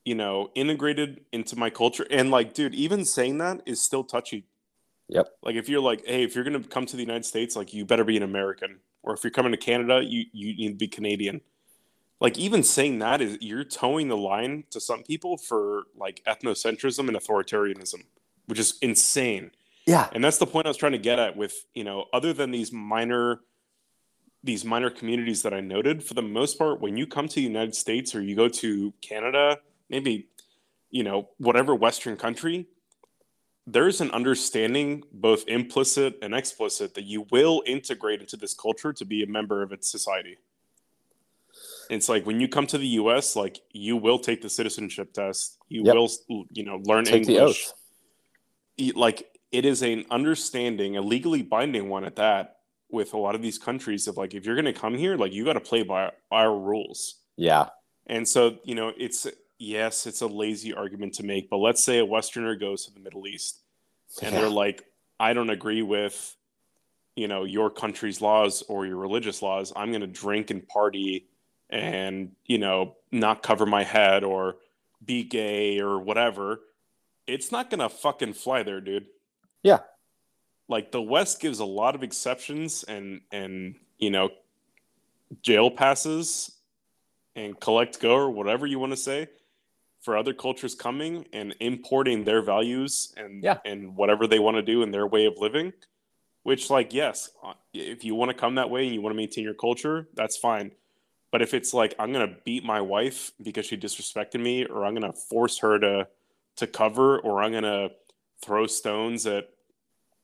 you 0.05 0.15
know, 0.15 0.49
integrated 0.53 1.21
into 1.31 1.55
my 1.57 1.69
culture 1.69 2.05
and 2.11 2.29
like 2.29 2.53
dude, 2.53 2.75
even 2.75 3.05
saying 3.05 3.37
that 3.37 3.61
is 3.65 3.81
still 3.81 4.03
touchy 4.03 4.47
yep 5.09 5.27
like 5.43 5.55
if 5.55 5.69
you're 5.69 5.81
like, 5.81 6.05
hey, 6.05 6.23
if 6.23 6.35
you're 6.35 6.43
gonna 6.43 6.63
come 6.63 6.85
to 6.85 6.95
the 6.95 7.03
United 7.03 7.25
States, 7.25 7.55
like 7.55 7.73
you 7.73 7.85
better 7.85 8.03
be 8.03 8.17
an 8.17 8.23
American, 8.23 8.79
or 9.01 9.13
if 9.13 9.23
you're 9.23 9.31
coming 9.31 9.51
to 9.51 9.57
Canada, 9.57 10.01
you 10.03 10.25
you 10.31 10.55
need 10.55 10.69
to 10.69 10.75
be 10.75 10.87
Canadian. 10.87 11.41
Like 12.23 12.37
even 12.37 12.63
saying 12.63 12.99
that 12.99 13.21
is 13.21 13.37
you're 13.41 13.65
towing 13.65 14.07
the 14.07 14.17
line 14.17 14.63
to 14.71 14.79
some 14.79 15.03
people 15.03 15.37
for 15.37 15.83
like 15.95 16.23
ethnocentrism 16.25 17.09
and 17.09 17.17
authoritarianism, 17.17 18.05
which 18.45 18.57
is 18.57 18.77
insane. 18.81 19.51
Yeah. 19.85 20.09
And 20.13 20.23
that's 20.23 20.37
the 20.37 20.47
point 20.47 20.65
I 20.65 20.69
was 20.69 20.77
trying 20.77 20.93
to 20.93 20.97
get 20.97 21.19
at 21.19 21.35
with, 21.35 21.53
you 21.75 21.83
know, 21.83 22.05
other 22.13 22.31
than 22.31 22.51
these 22.51 22.71
minor 22.71 23.41
these 24.45 24.65
minor 24.65 24.89
communities 24.89 25.41
that 25.43 25.53
I 25.53 25.61
noted, 25.61 26.03
for 26.03 26.15
the 26.15 26.21
most 26.21 26.57
part, 26.57 26.81
when 26.81 26.97
you 26.97 27.07
come 27.07 27.29
to 27.29 27.35
the 27.35 27.41
United 27.41 27.75
States 27.75 28.13
or 28.13 28.21
you 28.21 28.35
go 28.35 28.49
to 28.49 28.93
Canada, 29.01 29.59
maybe, 29.89 30.27
you 30.91 31.03
know, 31.03 31.29
whatever 31.37 31.73
Western 31.73 32.17
country, 32.17 32.67
there's 33.65 34.01
an 34.01 34.11
understanding, 34.11 35.03
both 35.13 35.47
implicit 35.47 36.17
and 36.21 36.35
explicit, 36.35 36.93
that 36.95 37.05
you 37.05 37.25
will 37.31 37.63
integrate 37.65 38.19
into 38.19 38.35
this 38.35 38.53
culture 38.53 38.91
to 38.91 39.05
be 39.05 39.23
a 39.23 39.27
member 39.27 39.63
of 39.63 39.71
its 39.71 39.89
society. 39.89 40.37
It's 41.93 42.09
like 42.09 42.25
when 42.25 42.39
you 42.39 42.47
come 42.47 42.67
to 42.67 42.77
the 42.77 42.87
U.S., 42.87 43.35
like 43.35 43.59
you 43.71 43.95
will 43.97 44.19
take 44.19 44.41
the 44.41 44.49
citizenship 44.49 45.13
test, 45.13 45.57
you 45.69 45.83
Yep. 45.85 45.95
will, 45.95 46.45
you 46.51 46.63
know, 46.65 46.81
learn 46.85 47.05
Take 47.05 47.25
the 47.25 47.37
English. 47.37 47.67
oath. 48.79 48.95
Like 48.95 49.29
it 49.51 49.65
is 49.65 49.81
an 49.83 50.05
understanding, 50.09 50.97
a 50.97 51.01
legally 51.01 51.41
binding 51.43 51.89
one 51.89 52.03
at 52.05 52.15
that, 52.17 52.57
with 52.89 53.13
a 53.13 53.17
lot 53.17 53.33
of 53.35 53.41
these 53.41 53.57
countries 53.57 54.07
of 54.07 54.17
like 54.17 54.33
if 54.35 54.45
you're 54.45 54.55
going 54.55 54.65
to 54.65 54.73
come 54.73 54.93
here, 54.95 55.15
like 55.17 55.33
you 55.33 55.43
got 55.45 55.53
to 55.53 55.59
play 55.59 55.81
by 55.83 56.11
our 56.31 56.55
rules. 56.55 57.15
Yeah. 57.37 57.69
And 58.07 58.27
so, 58.27 58.57
you 58.63 58.75
know, 58.75 58.91
it's 58.97 59.25
yes, 59.57 60.05
it's 60.05 60.21
a 60.21 60.27
lazy 60.27 60.73
argument 60.73 61.13
to 61.15 61.23
make, 61.23 61.49
but 61.49 61.57
let's 61.57 61.83
say 61.83 61.99
a 61.99 62.05
Westerner 62.05 62.55
goes 62.55 62.85
to 62.85 62.93
the 62.93 62.99
Middle 62.99 63.25
East 63.27 63.61
and 64.21 64.33
Yeah. 64.33 64.41
they're 64.41 64.49
like, 64.49 64.83
I 65.19 65.33
don't 65.33 65.49
agree 65.49 65.81
with, 65.81 66.35
you 67.15 67.27
know, 67.27 67.45
your 67.45 67.69
country's 67.69 68.21
laws 68.21 68.61
or 68.67 68.85
your 68.85 68.97
religious 68.97 69.41
laws. 69.41 69.71
I'm 69.75 69.89
going 69.89 70.01
to 70.01 70.07
drink 70.07 70.51
and 70.51 70.67
party 70.67 71.27
and, 71.73 72.31
you 72.45 72.59
know, 72.59 72.95
not 73.11 73.41
cover 73.41 73.65
my 73.65 73.83
head 73.83 74.23
or 74.23 74.57
be 75.03 75.23
gay 75.23 75.79
or 75.79 75.99
whatever. 75.99 76.61
It's 77.25 77.51
not 77.51 77.71
to 77.71 77.89
fucking 77.89 78.33
fly 78.33 78.63
there, 78.63 78.79
dude. 78.79 79.07
Yeah. 79.63 79.79
Like 80.69 80.91
the 80.91 81.01
West 81.01 81.41
gives 81.41 81.59
a 81.59 81.65
lot 81.65 81.95
of 81.95 82.03
exceptions 82.03 82.83
and, 82.83 83.21
and, 83.31 83.75
you 83.97 84.11
know, 84.11 84.29
jail 85.41 85.71
passes 85.71 86.51
and 87.35 87.59
collect 87.59 87.99
go 87.99 88.13
or 88.13 88.29
whatever 88.29 88.67
you 88.67 88.77
want 88.77 88.91
to 88.91 88.97
say 88.97 89.27
for 90.01 90.15
other 90.15 90.33
cultures 90.33 90.75
coming 90.75 91.25
and 91.33 91.55
importing 91.59 92.23
their 92.23 92.43
values 92.43 93.13
and 93.17 93.43
Yeah. 93.43 93.57
and 93.65 93.95
whatever 93.95 94.27
they 94.27 94.37
want 94.37 94.57
to 94.57 94.61
do 94.61 94.83
in 94.83 94.91
their 94.91 95.07
way 95.07 95.25
of 95.25 95.39
living 95.39 95.73
which 96.43 96.69
like 96.69 96.93
yes 96.93 97.31
uh, 97.43 97.53
if 97.73 98.03
you 98.03 98.13
want 98.13 98.29
to 98.29 98.37
come 98.37 98.55
that 98.55 98.69
way 98.69 98.85
and 98.85 98.93
you 98.93 99.01
want 99.01 99.13
to 99.13 99.17
maintain 99.17 99.43
your 99.43 99.55
culture 99.55 100.07
that's 100.13 100.37
fine 100.37 100.71
but 101.33 101.41
if 101.41 101.53
it's 101.53 101.73
like 101.73 101.93
i'm 101.99 102.13
going 102.13 102.27
to 102.29 102.35
beat 102.45 102.63
my 102.63 102.79
wife 102.79 103.31
because 103.41 103.65
she 103.65 103.75
disrespected 103.75 104.39
me 104.39 104.63
or 104.65 104.85
i'm 104.85 104.93
going 104.93 105.11
to 105.11 105.17
force 105.31 105.57
her 105.59 105.77
to 105.79 106.07
to 106.55 106.65
cover 106.67 107.19
or 107.19 107.43
i'm 107.43 107.51
going 107.51 107.63
to 107.63 107.89
throw 108.43 108.65
stones 108.67 109.25
at 109.25 109.49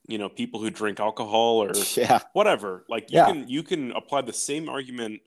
you 0.07 0.17
know 0.17 0.29
people 0.29 0.59
who 0.61 0.69
drink 0.69 0.99
alcohol 0.99 1.61
or 1.63 1.71
Yeah. 1.97 2.19
whatever 2.33 2.85
like 2.87 3.11
you 3.11 3.17
Yeah. 3.17 3.25
can 3.25 3.47
you 3.49 3.63
can 3.63 3.91
apply 3.91 4.21
the 4.21 4.33
same 4.33 4.69
argument 4.69 5.19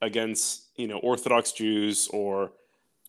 against 0.00 0.70
you 0.76 0.86
know 0.88 0.98
orthodox 0.98 1.52
jews 1.52 2.08
or 2.12 2.52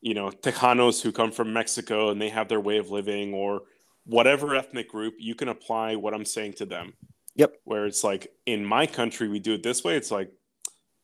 you 0.01 0.13
know 0.13 0.29
tejanos 0.29 1.01
who 1.01 1.11
come 1.11 1.31
from 1.31 1.53
mexico 1.53 2.09
and 2.09 2.21
they 2.21 2.29
have 2.29 2.47
their 2.49 2.59
way 2.59 2.77
of 2.77 2.89
living 2.91 3.33
or 3.33 3.61
whatever 4.05 4.55
ethnic 4.55 4.87
group 4.89 5.13
you 5.19 5.35
can 5.35 5.49
apply 5.49 5.95
what 5.95 6.13
i'm 6.13 6.25
saying 6.25 6.53
to 6.53 6.65
them 6.65 6.93
Yep. 7.37 7.51
where 7.65 7.85
it's 7.85 8.03
like 8.03 8.23
in 8.45 8.63
my 8.63 8.85
country 8.87 9.27
we 9.27 9.39
do 9.39 9.53
it 9.55 9.63
this 9.63 9.83
way 9.83 9.97
it's 9.97 10.11
like 10.11 10.31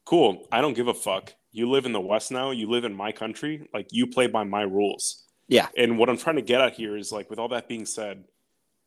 cool. 0.06 0.48
I 0.52 0.62
don't 0.62 0.74
give 0.74 0.88
a 0.88 0.94
fuck. 0.94 1.34
You 1.52 1.70
live 1.70 1.86
in 1.86 1.92
the 1.92 2.02
west 2.02 2.32
now. 2.32 2.52
You 2.52 2.70
live 2.70 2.86
in 2.86 2.94
my 2.94 3.12
country. 3.12 3.68
Like 3.74 3.88
you 3.92 4.08
play 4.08 4.28
by 4.28 4.44
my 4.44 4.62
rules. 4.64 5.24
Yeah. 5.48 5.68
and 5.76 5.98
what 6.00 6.08
i'm 6.10 6.18
trying 6.18 6.38
to 6.38 6.42
get 6.42 6.62
at 6.62 6.74
here 6.76 6.96
is 6.96 7.12
like 7.12 7.30
with 7.30 7.38
all 7.38 7.50
that 7.50 7.68
being 7.68 7.86
said 7.86 8.24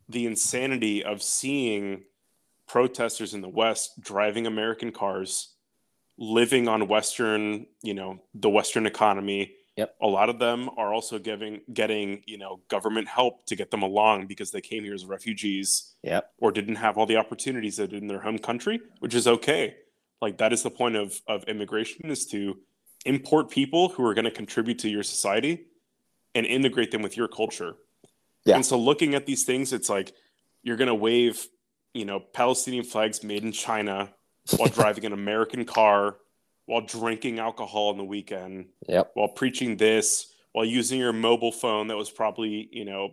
the 0.08 0.24
insanity 0.24 1.04
of 1.04 1.22
seeing 1.22 2.04
protesters 2.66 3.34
in 3.34 3.42
the 3.42 3.48
west 3.50 4.00
driving 4.00 4.46
american 4.46 4.90
cars 4.90 5.54
living 6.16 6.66
on 6.68 6.88
western 6.88 7.66
you 7.82 7.92
know 7.92 8.18
the 8.34 8.48
western 8.48 8.86
economy. 8.86 9.52
Yep. 9.76 9.96
a 10.00 10.06
lot 10.06 10.28
of 10.30 10.38
them 10.38 10.70
are 10.78 10.94
also 10.94 11.18
giving 11.18 11.60
getting 11.72 12.22
you 12.26 12.38
know 12.38 12.60
government 12.68 13.08
help 13.08 13.44
to 13.46 13.56
get 13.56 13.70
them 13.72 13.82
along 13.82 14.26
because 14.28 14.50
they 14.52 14.60
came 14.62 14.84
here 14.84 14.94
as 14.94 15.04
refugees 15.04 15.94
Yep. 16.02 16.30
or 16.38 16.50
didn't 16.52 16.76
have 16.76 16.96
all 16.96 17.06
the 17.06 17.16
opportunities 17.16 17.76
that 17.76 17.92
in 17.92 18.06
their 18.06 18.20
home 18.20 18.38
country 18.38 18.80
which 19.00 19.14
is 19.14 19.26
okay 19.26 19.74
like 20.24 20.38
that 20.38 20.52
is 20.52 20.62
the 20.62 20.70
point 20.70 20.96
of 20.96 21.08
of 21.34 21.44
immigration 21.44 22.10
is 22.10 22.26
to 22.34 22.40
import 23.06 23.50
people 23.50 23.82
who 23.90 24.02
are 24.08 24.14
going 24.18 24.24
to 24.32 24.36
contribute 24.42 24.78
to 24.84 24.88
your 24.88 25.02
society 25.14 25.54
and 26.34 26.46
integrate 26.46 26.90
them 26.90 27.02
with 27.06 27.14
your 27.20 27.28
culture 27.40 27.72
Yeah. 28.44 28.56
and 28.56 28.64
so 28.70 28.76
looking 28.78 29.14
at 29.18 29.24
these 29.26 29.44
things 29.44 29.72
it's 29.76 29.90
like 29.96 30.08
you're 30.62 30.78
going 30.82 30.88
to 30.96 31.00
wave 31.08 31.36
you 32.00 32.06
know 32.08 32.18
palestinian 32.40 32.84
flags 32.92 33.22
made 33.22 33.42
in 33.48 33.52
china 33.52 33.96
while 34.56 34.68
driving 34.80 35.04
an 35.04 35.12
american 35.12 35.64
car 35.64 36.16
while 36.66 36.80
drinking 36.98 37.38
alcohol 37.48 37.86
on 37.92 37.98
the 37.98 38.08
weekend 38.16 38.54
Yep. 38.88 39.10
while 39.14 39.28
preaching 39.40 39.76
this 39.76 40.06
while 40.52 40.64
using 40.80 40.98
your 41.04 41.12
mobile 41.12 41.52
phone 41.62 41.84
that 41.88 41.96
was 42.04 42.10
probably 42.10 42.54
you 42.78 42.86
know 42.90 43.04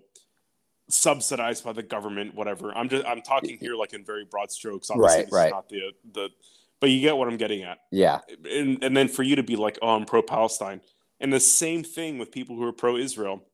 subsidized 0.89 1.63
by 1.63 1.73
the 1.73 1.83
government 1.83 2.33
whatever 2.35 2.65
i'm 2.77 2.89
just 2.89 3.05
i'm 3.05 3.21
talking 3.21 3.57
here 3.59 3.75
like 3.75 3.93
in 3.93 4.03
very 4.03 4.25
broad 4.25 4.51
strokes 4.51 4.89
obviously 4.89 5.23
Right, 5.23 5.31
right. 5.31 5.51
not 5.51 5.69
the 5.69 5.81
the 6.13 6.29
but 6.81 6.89
you 6.89 6.99
get 6.99 7.15
what 7.15 7.29
i'm 7.29 7.37
getting 7.37 7.63
at 7.63 7.77
Yeah. 7.91 8.19
and, 8.51 8.83
and 8.83 8.97
then 8.97 9.07
for 9.07 9.23
you 9.23 9.37
to 9.37 9.43
be 9.43 9.55
like, 9.55 9.79
oh, 9.81 9.95
I'm 9.95 10.03
pro 10.05 10.21
Palestine. 10.21 10.81
And 11.21 11.31
the 11.31 11.39
same 11.39 11.83
thing 11.83 12.17
with 12.17 12.31
people 12.31 12.55
who 12.57 12.63
are 12.63 12.73
pro 12.73 12.97
Israel, 12.97 13.45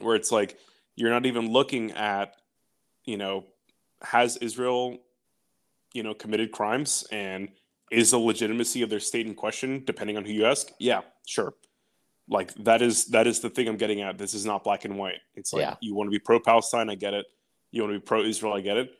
where 0.00 0.14
it's 0.16 0.30
like, 0.32 0.56
you're 0.96 1.10
not 1.10 1.26
even 1.26 1.50
looking 1.52 1.90
at, 1.92 2.36
you 3.04 3.16
know, 3.16 3.44
has 4.02 4.36
Israel, 4.36 4.98
you 5.92 6.02
know, 6.04 6.14
committed 6.14 6.52
crimes 6.52 7.04
and 7.10 7.48
is 7.90 8.12
the 8.12 8.18
legitimacy 8.18 8.82
of 8.82 8.90
their 8.90 9.00
state 9.00 9.26
in 9.26 9.34
question, 9.34 9.82
depending 9.84 10.16
on 10.16 10.24
who 10.24 10.32
you 10.32 10.46
ask? 10.46 10.68
Yeah, 10.78 11.00
sure. 11.26 11.54
Like 12.28 12.54
that 12.62 12.80
is 12.80 13.06
that 13.06 13.26
is 13.26 13.40
the 13.40 13.50
thing 13.50 13.66
I'm 13.66 13.76
getting 13.76 14.00
at. 14.02 14.16
This 14.16 14.32
is 14.34 14.46
not 14.46 14.62
black 14.62 14.84
and 14.84 14.96
white. 14.96 15.18
It's 15.34 15.52
like 15.52 15.62
Yeah. 15.62 15.74
you 15.80 15.96
want 15.96 16.06
to 16.06 16.12
be 16.12 16.20
pro 16.20 16.38
Palestine, 16.38 16.88
I 16.88 16.94
get 16.94 17.12
it. 17.14 17.26
You 17.72 17.82
want 17.82 17.94
to 17.94 17.98
be 17.98 18.04
pro 18.04 18.22
Israel, 18.22 18.52
I 18.54 18.60
get 18.60 18.76
it. 18.76 18.92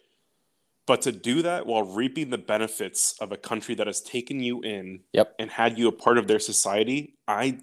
But 0.91 1.03
to 1.03 1.13
do 1.13 1.43
that 1.43 1.67
while 1.67 1.85
reaping 1.85 2.31
the 2.31 2.39
benefits 2.39 3.15
of 3.21 3.31
a 3.31 3.37
country 3.37 3.77
that 3.77 3.87
has 3.87 4.01
taken 4.01 4.41
you 4.41 4.61
in 4.63 5.03
Yep. 5.13 5.37
and 5.39 5.49
had 5.49 5.79
you 5.79 5.87
a 5.87 5.93
part 5.93 6.19
of 6.19 6.27
their 6.27 6.41
society, 6.41 7.17
I 7.29 7.61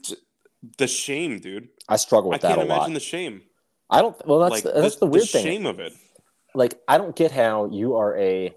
the 0.78 0.88
shame, 0.88 1.40
dude. 1.40 1.68
I 1.90 1.98
struggle 1.98 2.32
I 2.32 2.36
with 2.36 2.42
that 2.44 2.56
can't 2.56 2.62
a 2.62 2.64
imagine 2.64 2.94
lot. 2.94 2.94
the 2.94 3.02
shame. 3.02 3.42
I 3.90 4.02
don't. 4.02 4.16
Well, 4.26 4.40
that's 4.40 4.52
like 4.52 4.64
the, 4.64 4.80
that's 4.82 4.96
the, 4.96 5.08
weird 5.08 5.28
thing. 5.28 5.44
shame 5.44 5.66
of 5.66 5.82
it. 5.82 5.92
Like, 6.56 6.80
I 6.88 6.98
don't 6.98 7.18
get 7.18 7.34
how 7.34 7.66
you 7.66 7.96
are 7.96 8.18
a, 8.18 8.56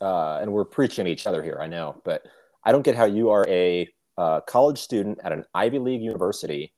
uh, 0.00 0.38
and 0.40 0.52
we're 0.52 0.64
preaching 0.64 1.08
each 1.08 1.26
other 1.26 1.42
here. 1.42 1.58
I 1.60 1.66
know, 1.66 2.00
but 2.04 2.22
I 2.62 2.70
don't 2.70 2.84
get 2.84 2.94
how 2.94 3.06
you 3.06 3.30
are 3.30 3.44
a 3.48 3.88
uh, 4.16 4.40
college 4.42 4.78
student 4.78 5.18
at 5.24 5.32
an 5.32 5.46
Ivy 5.52 5.80
League 5.80 6.00
university, 6.00 6.72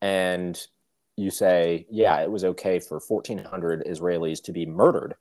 and 0.00 0.56
you 1.16 1.32
say, 1.32 1.84
"Yeah, 1.90 2.20
it 2.20 2.30
was 2.30 2.44
okay 2.44 2.78
for 2.78 3.00
1,400 3.00 3.84
Israelis 3.84 4.40
to 4.44 4.52
be 4.52 4.66
murdered." 4.66 5.16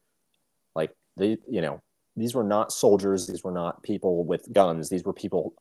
They, 1.17 1.37
you 1.49 1.61
know, 1.61 1.81
these 2.15 2.33
were 2.35 2.43
not 2.43 2.71
soldiers. 2.71 3.27
These 3.27 3.43
were 3.43 3.51
not 3.51 3.83
people 3.83 4.23
with 4.25 4.51
guns. 4.53 4.89
These 4.89 5.03
were 5.03 5.13
people 5.13 5.53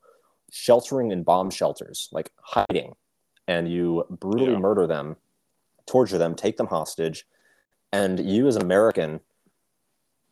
sheltering 0.50 1.10
in 1.10 1.22
bomb 1.22 1.50
shelters, 1.50 2.08
like 2.12 2.30
hiding, 2.42 2.94
and 3.48 3.68
you 3.70 4.04
brutally 4.10 4.52
Yeah. 4.52 4.58
murder 4.58 4.86
them, 4.86 5.16
torture 5.86 6.18
them, 6.18 6.34
take 6.34 6.56
them 6.56 6.68
hostage, 6.68 7.26
and 7.92 8.20
you 8.20 8.46
as 8.46 8.56
an 8.56 8.62
American 8.62 9.20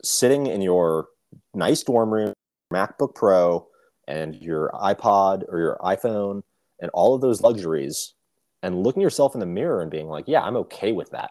sitting 0.04 0.46
in 0.46 0.60
your 0.60 1.08
nice 1.54 1.82
dorm 1.82 2.12
room, 2.12 2.32
MacBook 2.72 3.14
Pro, 3.14 3.68
and 4.08 4.34
your 4.36 4.70
iPod 4.74 5.44
or 5.48 5.58
your 5.58 5.76
iPhone, 5.82 6.42
and 6.80 6.90
all 6.92 7.14
of 7.14 7.20
those 7.20 7.40
luxuries, 7.40 8.14
and 8.62 8.82
looking 8.82 9.02
yourself 9.02 9.34
in 9.34 9.40
the 9.40 9.46
mirror 9.46 9.80
and 9.80 9.90
being 9.90 10.08
like, 10.08 10.26
"Yeah, 10.26 10.42
I'm 10.42 10.56
okay 10.56 10.92
with 10.92 11.10
that." 11.10 11.30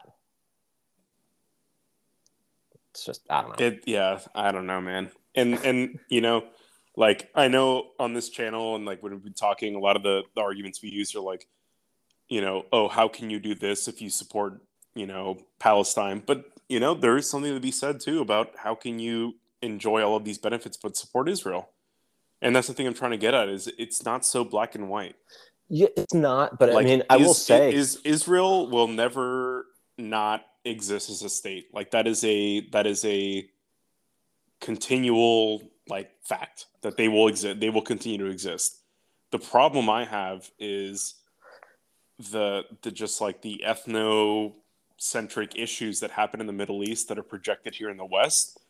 It's 2.92 3.04
just 3.04 3.22
I 3.30 3.42
don't 3.42 3.58
know. 3.58 3.66
It 3.66 3.84
yeah, 3.86 4.20
I 4.34 4.52
don't 4.52 4.66
know, 4.66 4.80
man. 4.80 5.10
And 5.34 5.54
and 5.64 5.98
you 6.08 6.20
know, 6.20 6.44
like 6.94 7.30
I 7.34 7.48
know 7.48 7.90
on 7.98 8.12
this 8.12 8.28
channel 8.28 8.76
and 8.76 8.84
like 8.84 9.02
when 9.02 9.12
we've 9.12 9.24
been 9.24 9.32
talking, 9.32 9.74
a 9.74 9.78
lot 9.78 9.96
of 9.96 10.02
the, 10.02 10.22
the 10.34 10.42
arguments 10.42 10.82
we 10.82 10.90
use 10.90 11.14
are 11.14 11.20
like, 11.20 11.48
you 12.28 12.42
know, 12.42 12.66
oh, 12.70 12.88
how 12.88 13.08
can 13.08 13.30
you 13.30 13.40
do 13.40 13.54
this 13.54 13.88
if 13.88 14.02
you 14.02 14.10
support, 14.10 14.60
you 14.94 15.06
know, 15.06 15.38
Palestine? 15.58 16.22
But 16.24 16.44
you 16.68 16.80
know, 16.80 16.94
there 16.94 17.16
is 17.16 17.28
something 17.28 17.54
to 17.54 17.60
be 17.60 17.70
said 17.70 17.98
too 17.98 18.20
about 18.20 18.52
how 18.58 18.74
can 18.74 18.98
you 18.98 19.36
enjoy 19.62 20.02
all 20.02 20.16
of 20.16 20.24
these 20.24 20.38
benefits 20.38 20.76
but 20.76 20.96
support 20.96 21.28
Israel? 21.30 21.70
And 22.42 22.54
that's 22.54 22.66
the 22.66 22.74
thing 22.74 22.86
I'm 22.86 22.94
trying 22.94 23.12
to 23.12 23.16
get 23.16 23.32
at 23.34 23.48
is 23.48 23.72
it's 23.78 24.04
not 24.04 24.26
so 24.26 24.44
black 24.44 24.74
and 24.74 24.90
white. 24.90 25.14
yeah, 25.68 25.88
it's 25.96 26.12
not, 26.12 26.58
but 26.58 26.74
Like, 26.74 26.84
I 26.84 26.88
mean, 26.88 27.02
I 27.08 27.16
will 27.16 27.34
say, 27.34 27.72
is 27.72 28.00
Israel 28.04 28.68
will 28.68 28.88
never 28.88 29.66
not 29.96 30.44
exist 30.64 31.10
as 31.10 31.22
a 31.22 31.28
state. 31.28 31.72
Like 31.72 31.90
that 31.92 32.06
is 32.06 32.24
a 32.24 32.68
that 32.70 32.86
is 32.86 33.04
a 33.04 33.48
continual 34.60 35.62
like 35.88 36.10
fact 36.22 36.66
that 36.82 36.96
they 36.96 37.08
will 37.08 37.28
exist. 37.28 37.60
They 37.60 37.70
will 37.70 37.82
continue 37.82 38.18
to 38.18 38.26
exist. 38.26 38.78
The 39.30 39.38
problem 39.38 39.90
I 39.90 40.04
have 40.04 40.50
is 40.58 41.14
the 42.30 42.64
the 42.82 42.90
just 42.90 43.20
like 43.20 43.42
the 43.42 43.64
ethnocentric 43.66 45.52
issues 45.56 46.00
that 46.00 46.10
happen 46.10 46.40
in 46.40 46.46
the 46.46 46.52
Middle 46.52 46.84
East 46.84 47.08
that 47.08 47.18
are 47.18 47.24
projected 47.24 47.74
here 47.74 47.90
in 47.90 47.96
the 47.96 48.04
West, 48.04 48.60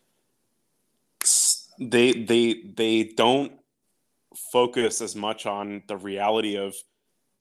they 1.78 2.12
they 2.12 2.62
they 2.74 3.04
don't 3.04 3.52
focus 4.34 5.00
as 5.00 5.14
much 5.14 5.44
on 5.44 5.82
the 5.88 5.96
reality 5.96 6.56
of 6.56 6.74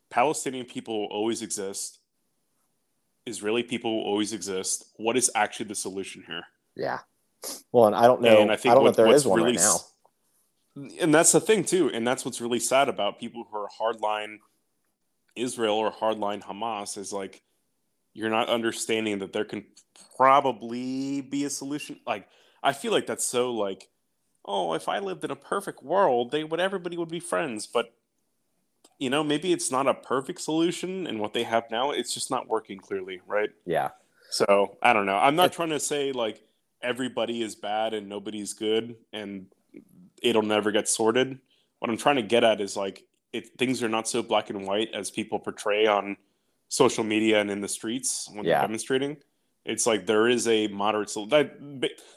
Palestinian 0.10 0.66
people 0.66 1.00
will 1.00 1.08
always 1.08 1.42
exist. 1.42 2.00
Israeli 3.26 3.64
people 3.64 3.98
will 3.98 4.06
always 4.06 4.34
exist. 4.34 4.86
What 4.98 5.18
is 5.18 5.30
actually 5.36 5.68
the 5.68 5.76
solution 5.76 6.24
here? 6.26 6.44
Yeah. 6.76 7.00
Well, 7.72 7.88
and 7.88 7.96
I 7.96 8.08
don't 8.08 8.22
know. 8.22 8.42
And 8.42 8.52
I, 8.52 8.56
think 8.56 8.72
I 8.72 8.76
don't 8.76 8.84
what, 8.84 8.98
know 8.98 9.04
if 9.04 9.08
there 9.08 9.16
is 9.16 9.26
one 9.26 9.40
really, 9.40 9.58
right 9.58 9.62
now. 9.62 9.78
And 11.02 11.14
that's 11.14 11.32
the 11.32 11.42
thing 11.42 11.64
too, 11.64 11.92
and 11.94 12.08
that's 12.08 12.24
what's 12.24 12.40
really 12.40 12.60
sad 12.60 12.88
about 12.88 13.20
people 13.20 13.46
who 13.50 13.58
are 13.58 13.68
hardline 13.80 14.38
Israel 15.36 15.76
or 15.76 15.92
hardline 15.92 16.42
Hamas 16.42 16.98
is 16.98 17.12
like 17.14 17.42
you're 18.14 18.30
not 18.30 18.50
understanding 18.50 19.20
that 19.20 19.34
there 19.34 19.46
can 19.46 19.66
probably 20.18 21.22
be 21.22 21.46
a 21.46 21.50
solution. 21.50 22.00
Like 22.06 22.28
I 22.64 22.74
feel 22.74 22.92
like 22.92 23.06
that's 23.06 23.26
so 23.26 23.52
like, 23.52 23.90
oh, 24.46 24.74
if 24.74 24.88
I 24.88 25.00
lived 25.00 25.24
in 25.24 25.32
a 25.32 25.36
perfect 25.36 25.84
world, 25.84 26.32
they 26.32 26.44
would 26.44 26.60
everybody 26.60 26.98
would 26.98 27.10
be 27.10 27.20
friends. 27.20 27.68
But 27.68 27.94
you 29.02 29.10
know, 29.10 29.24
maybe 29.24 29.52
it's 29.52 29.72
not 29.72 29.88
a 29.88 29.96
perfect 29.96 30.40
solution, 30.40 31.08
and 31.08 31.20
what 31.20 31.34
they 31.34 31.42
have 31.42 31.64
now, 31.72 31.90
it's 31.90 32.14
just 32.14 32.30
not 32.30 32.48
working 32.48 32.78
clearly, 32.78 33.20
right? 33.26 33.50
Yeah. 33.66 33.90
So 34.30 34.78
I 34.80 34.94
don't 34.94 35.08
know. 35.08 35.18
I'm 35.18 35.36
not 35.36 35.52
trying 35.52 35.70
to 35.70 35.80
say 35.80 36.12
like 36.12 36.44
everybody 36.84 37.42
is 37.42 37.56
bad 37.56 37.96
and 37.96 38.08
nobody's 38.08 38.54
good, 38.54 38.96
and 39.12 39.48
it'll 40.22 40.44
never 40.44 40.72
get 40.72 40.88
sorted. 40.88 41.40
What 41.80 41.90
I'm 41.90 41.98
trying 41.98 42.18
to 42.18 42.22
get 42.22 42.44
at 42.44 42.62
is 42.62 42.78
like 42.78 43.04
it, 43.34 43.58
things 43.58 43.82
are 43.82 43.90
not 43.90 44.08
so 44.08 44.22
black 44.22 44.52
and 44.52 44.68
white 44.68 44.90
as 44.94 45.10
people 45.10 45.40
portray 45.40 45.88
on 45.88 46.16
social 46.70 47.04
media 47.04 47.42
and 47.42 47.50
in 47.50 47.60
the 47.60 47.68
streets 47.68 48.30
when 48.32 48.46
yeah. 48.46 48.60
they're 48.60 48.68
demonstrating. 48.68 49.18
It's 49.66 49.88
like 49.88 50.06
there 50.06 50.28
is 50.28 50.48
a 50.48 50.68
moderate. 50.68 51.10
So 51.10 51.26
that 51.26 51.58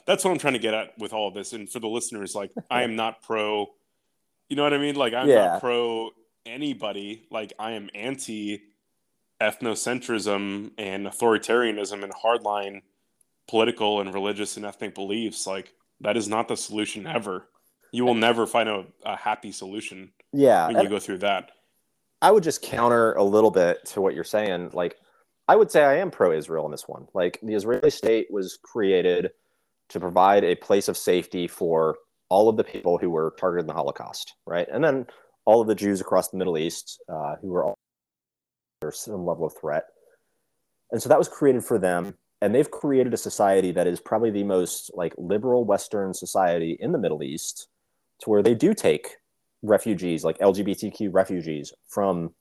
that's 0.05 0.23
what 0.23 0.29
I'm 0.29 0.37
trying 0.37 0.53
to 0.53 0.59
get 0.59 0.75
at 0.75 0.95
with 0.99 1.13
all 1.13 1.29
of 1.29 1.33
this. 1.33 1.51
And 1.53 1.67
for 1.67 1.79
the 1.79 1.87
listeners, 1.87 2.35
like 2.35 2.51
I 2.69 2.83
am 2.83 2.95
not 3.01 3.23
pro. 3.23 3.71
You 4.49 4.55
know 4.55 4.61
what 4.61 4.75
I 4.75 4.77
mean? 4.77 4.93
Like 4.93 5.15
I'm 5.15 5.27
yeah. 5.27 5.45
not 5.45 5.61
pro 5.61 6.11
anybody. 6.45 7.23
Like 7.31 7.53
I 7.59 7.71
am 7.71 7.89
anti 7.93 8.63
ethnocentrism 9.41 10.71
and 10.77 11.05
authoritarianism 11.05 12.03
and 12.03 12.13
hardline 12.13 12.81
political 13.47 13.99
and 14.01 14.13
religious 14.13 14.57
and 14.57 14.65
ethnic 14.65 14.95
beliefs. 14.95 15.45
Like 15.45 15.73
that 16.01 16.17
is 16.17 16.27
not 16.27 16.47
the 16.47 16.57
solution 16.57 17.07
ever. 17.07 17.47
You 17.91 18.05
will 18.05 18.15
never 18.15 18.45
find 18.45 18.67
a, 18.67 18.85
a 19.05 19.15
happy 19.15 19.51
solution. 19.51 20.11
Yeah, 20.33 20.67
when 20.67 20.83
you 20.83 20.89
go 20.89 20.99
through 20.99 21.19
that. 21.19 21.51
I 22.21 22.31
would 22.31 22.43
just 22.43 22.61
counter 22.61 23.13
a 23.13 23.23
little 23.23 23.51
bit 23.51 23.85
to 23.87 24.01
what 24.01 24.15
you're 24.15 24.23
saying. 24.23 24.71
Like, 24.73 24.97
I 25.47 25.55
would 25.55 25.71
say 25.71 25.83
I 25.83 25.97
am 25.97 26.11
pro 26.11 26.31
Israel 26.31 26.65
in 26.65 26.71
this 26.71 26.87
one. 26.87 27.07
Like, 27.13 27.39
the 27.43 27.53
Israeli 27.53 27.89
state 27.89 28.27
was 28.31 28.57
created 28.63 29.31
to 29.89 29.99
provide 29.99 30.43
a 30.43 30.55
place 30.55 30.87
of 30.87 30.97
safety 30.97 31.47
for 31.47 31.97
all 32.29 32.49
of 32.49 32.57
the 32.57 32.63
people 32.63 32.97
who 32.97 33.09
were 33.09 33.35
targeted 33.39 33.63
in 33.63 33.67
the 33.67 33.73
Holocaust, 33.73 34.33
right? 34.45 34.67
And 34.71 34.83
then 34.83 35.05
all 35.45 35.61
of 35.61 35.67
the 35.67 35.75
Jews 35.75 36.01
across 36.01 36.29
the 36.29 36.37
Middle 36.37 36.57
East 36.57 37.01
uh, 37.09 37.35
who 37.41 37.49
were 37.49 37.63
all 37.63 37.77
under 38.81 38.91
some 38.91 39.25
level 39.25 39.45
of 39.45 39.53
threat. 39.59 39.85
And 40.91 41.01
so 41.01 41.09
that 41.09 41.17
was 41.17 41.27
created 41.27 41.63
for 41.63 41.77
them. 41.77 42.15
And 42.41 42.53
they've 42.53 42.69
created 42.69 43.13
a 43.13 43.17
society 43.17 43.71
that 43.71 43.87
is 43.87 43.99
probably 43.99 44.29
the 44.29 44.43
most 44.43 44.91
like 44.93 45.13
liberal 45.17 45.63
Western 45.63 46.13
society 46.13 46.77
in 46.79 46.91
the 46.91 46.99
Middle 46.99 47.23
East, 47.23 47.67
to 48.21 48.29
where 48.29 48.43
they 48.43 48.53
do 48.53 48.73
take 48.73 49.15
refugees, 49.61 50.23
like 50.23 50.37
LGBTQ 50.39 51.09
refugees 51.11 51.73
from 51.87 52.33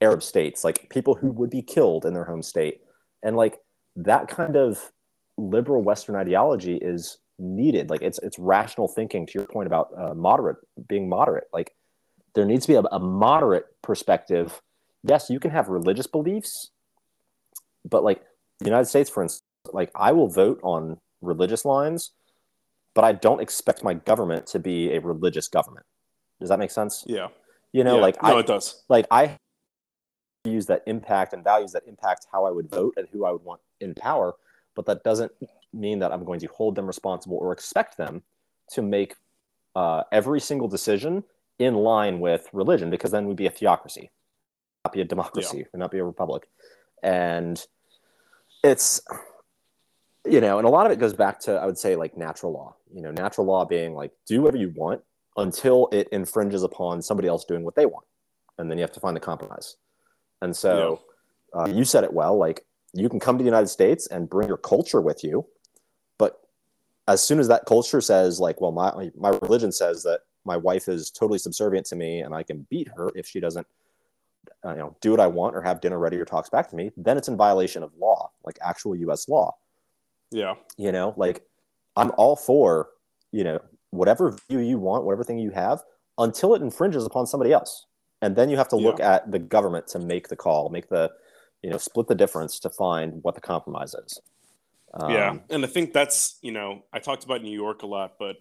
Arab 0.00 0.22
states, 0.22 0.64
like 0.64 0.88
people 0.90 1.14
who 1.14 1.30
would 1.32 1.50
be 1.50 1.62
killed 1.62 2.04
in 2.04 2.14
their 2.14 2.24
home 2.24 2.42
state. 2.42 2.80
And 3.22 3.36
like 3.36 3.58
that 3.96 4.28
kind 4.28 4.56
of 4.56 4.92
liberal 5.36 5.82
Western 5.82 6.16
ideology 6.16 6.76
is 6.76 7.18
needed. 7.38 7.90
Like 7.90 8.02
it's 8.02 8.18
it's 8.18 8.38
rational 8.38 8.88
thinking. 8.88 9.26
To 9.26 9.32
your 9.38 9.46
point 9.46 9.66
about 9.66 9.88
uh, 9.98 10.14
moderate 10.14 10.58
being 10.88 11.08
moderate, 11.08 11.44
like 11.52 11.72
there 12.34 12.44
needs 12.44 12.66
to 12.66 12.72
be 12.72 12.76
a, 12.76 12.82
a 12.92 12.98
moderate 12.98 13.66
perspective. 13.82 14.60
Yes, 15.02 15.30
you 15.30 15.40
can 15.40 15.50
have 15.50 15.68
religious 15.68 16.06
beliefs, 16.06 16.70
but 17.88 18.04
like 18.04 18.22
the 18.58 18.66
United 18.66 18.86
States, 18.86 19.08
for 19.10 19.22
instance, 19.22 19.42
like 19.72 19.90
I 19.94 20.12
will 20.12 20.28
vote 20.28 20.60
on 20.62 20.98
religious 21.20 21.64
lines, 21.64 22.12
but 22.94 23.04
I 23.04 23.12
don't 23.12 23.40
expect 23.40 23.82
my 23.82 23.94
government 23.94 24.46
to 24.48 24.58
be 24.58 24.92
a 24.92 25.00
religious 25.00 25.48
government. 25.48 25.86
Does 26.40 26.48
that 26.48 26.58
make 26.58 26.70
sense? 26.70 27.04
Yeah. 27.06 27.28
You 27.72 27.84
know, 27.84 27.96
yeah. 27.96 28.02
like 28.02 28.22
no, 28.22 28.36
I, 28.36 28.40
it 28.40 28.46
does. 28.46 28.82
Like 28.88 29.06
I 29.10 29.36
use 30.44 30.66
that 30.66 30.82
impact 30.86 31.32
and 31.32 31.44
values 31.44 31.72
that 31.72 31.82
impact 31.86 32.26
how 32.32 32.44
I 32.44 32.50
would 32.50 32.70
vote 32.70 32.94
and 32.96 33.06
who 33.12 33.24
I 33.24 33.30
would 33.30 33.44
want 33.44 33.60
in 33.80 33.94
power, 33.94 34.34
but 34.74 34.86
that 34.86 35.04
doesn't 35.04 35.32
mean 35.72 35.98
that 36.00 36.12
I'm 36.12 36.24
going 36.24 36.40
to 36.40 36.46
hold 36.46 36.74
them 36.74 36.86
responsible 36.86 37.36
or 37.36 37.52
expect 37.52 37.96
them 37.96 38.22
to 38.72 38.82
make 38.82 39.14
uh, 39.76 40.02
every 40.10 40.40
single 40.40 40.68
decision 40.68 41.22
in 41.60 41.74
line 41.74 42.18
with 42.18 42.48
religion, 42.52 42.90
because 42.90 43.12
then 43.12 43.26
we'd 43.26 43.36
be 43.36 43.46
a 43.46 43.50
theocracy, 43.50 44.10
not 44.84 44.92
be 44.92 45.00
a 45.00 45.04
democracy, 45.04 45.58
yeah. 45.58 45.78
not 45.78 45.92
be 45.92 45.98
a 45.98 46.04
republic, 46.04 46.48
and 47.02 47.64
it's 48.64 49.00
you 50.26 50.40
know, 50.40 50.58
and 50.58 50.66
a 50.66 50.70
lot 50.70 50.86
of 50.86 50.92
it 50.92 50.98
goes 50.98 51.14
back 51.14 51.38
to 51.40 51.52
I 51.52 51.66
would 51.66 51.78
say 51.78 51.94
like 51.94 52.16
natural 52.16 52.52
law. 52.52 52.74
You 52.92 53.02
know, 53.02 53.12
natural 53.12 53.46
law 53.46 53.64
being 53.64 53.94
like 53.94 54.10
do 54.26 54.42
whatever 54.42 54.58
you 54.58 54.72
want 54.74 55.02
until 55.36 55.88
it 55.92 56.08
infringes 56.12 56.62
upon 56.62 57.02
somebody 57.02 57.28
else 57.28 57.44
doing 57.44 57.64
what 57.64 57.74
they 57.74 57.86
want. 57.86 58.04
And 58.58 58.70
then 58.70 58.78
you 58.78 58.82
have 58.82 58.92
to 58.92 59.00
find 59.00 59.16
the 59.16 59.20
compromise. 59.20 59.76
And 60.42 60.54
so 60.54 61.00
yeah. 61.54 61.60
uh, 61.62 61.68
you 61.68 61.84
said 61.84 62.04
it 62.04 62.12
well 62.12 62.36
like, 62.36 62.66
you 62.92 63.08
can 63.08 63.20
come 63.20 63.38
to 63.38 63.42
the 63.42 63.48
United 63.48 63.68
States 63.68 64.06
and 64.08 64.28
bring 64.28 64.48
your 64.48 64.56
culture 64.56 65.00
with 65.00 65.22
you. 65.22 65.46
But 66.18 66.40
as 67.06 67.22
soon 67.22 67.38
as 67.38 67.48
that 67.48 67.64
culture 67.64 68.00
says, 68.00 68.40
like, 68.40 68.60
well, 68.60 68.72
my, 68.72 69.10
my 69.16 69.30
religion 69.30 69.70
says 69.72 70.02
that 70.02 70.20
my 70.44 70.56
wife 70.56 70.88
is 70.88 71.10
totally 71.10 71.38
subservient 71.38 71.86
to 71.86 71.96
me 71.96 72.20
and 72.20 72.34
I 72.34 72.42
can 72.42 72.66
beat 72.70 72.88
her 72.96 73.10
if 73.14 73.26
she 73.26 73.40
doesn't 73.40 73.66
uh, 74.64 74.70
you 74.70 74.78
know 74.78 74.96
do 75.00 75.10
what 75.10 75.20
I 75.20 75.26
want 75.26 75.54
or 75.54 75.62
have 75.62 75.80
dinner 75.80 75.98
ready 75.98 76.18
or 76.18 76.24
talks 76.24 76.48
back 76.48 76.68
to 76.70 76.76
me, 76.76 76.90
then 76.96 77.16
it's 77.16 77.28
in 77.28 77.36
violation 77.36 77.82
of 77.82 77.90
law, 77.98 78.30
like 78.44 78.58
actual 78.62 78.96
U.S. 78.96 79.28
law. 79.28 79.54
Yeah, 80.30 80.54
you 80.76 80.92
know, 80.92 81.14
like 81.16 81.42
I'm 81.96 82.10
all 82.16 82.36
for 82.36 82.90
you 83.32 83.44
know 83.44 83.60
whatever 83.90 84.36
view 84.48 84.60
you 84.60 84.78
want, 84.78 85.04
whatever 85.04 85.24
thing 85.24 85.38
you 85.38 85.50
have, 85.50 85.82
until 86.18 86.54
it 86.54 86.62
infringes 86.62 87.04
upon 87.04 87.26
somebody 87.26 87.52
else. 87.52 87.86
And 88.22 88.36
then 88.36 88.50
you 88.50 88.56
have 88.56 88.68
to 88.68 88.76
look 88.76 89.00
at 89.00 89.30
the 89.30 89.38
government 89.38 89.86
to 89.88 89.98
make 89.98 90.28
the 90.28 90.36
call, 90.36 90.68
make 90.68 90.88
the, 90.88 91.10
you 91.62 91.70
know, 91.70 91.78
split 91.78 92.06
the 92.06 92.14
difference 92.14 92.58
to 92.60 92.70
find 92.70 93.22
what 93.22 93.34
the 93.34 93.40
compromise 93.40 93.94
is. 93.94 94.20
Um, 94.92 95.10
yeah. 95.10 95.38
And 95.48 95.64
I 95.64 95.68
think 95.68 95.94
that's, 95.94 96.38
you 96.42 96.52
know, 96.52 96.84
I 96.92 96.98
talked 96.98 97.24
about 97.24 97.42
New 97.42 97.52
York 97.52 97.82
a 97.82 97.86
lot, 97.86 98.16
but 98.18 98.36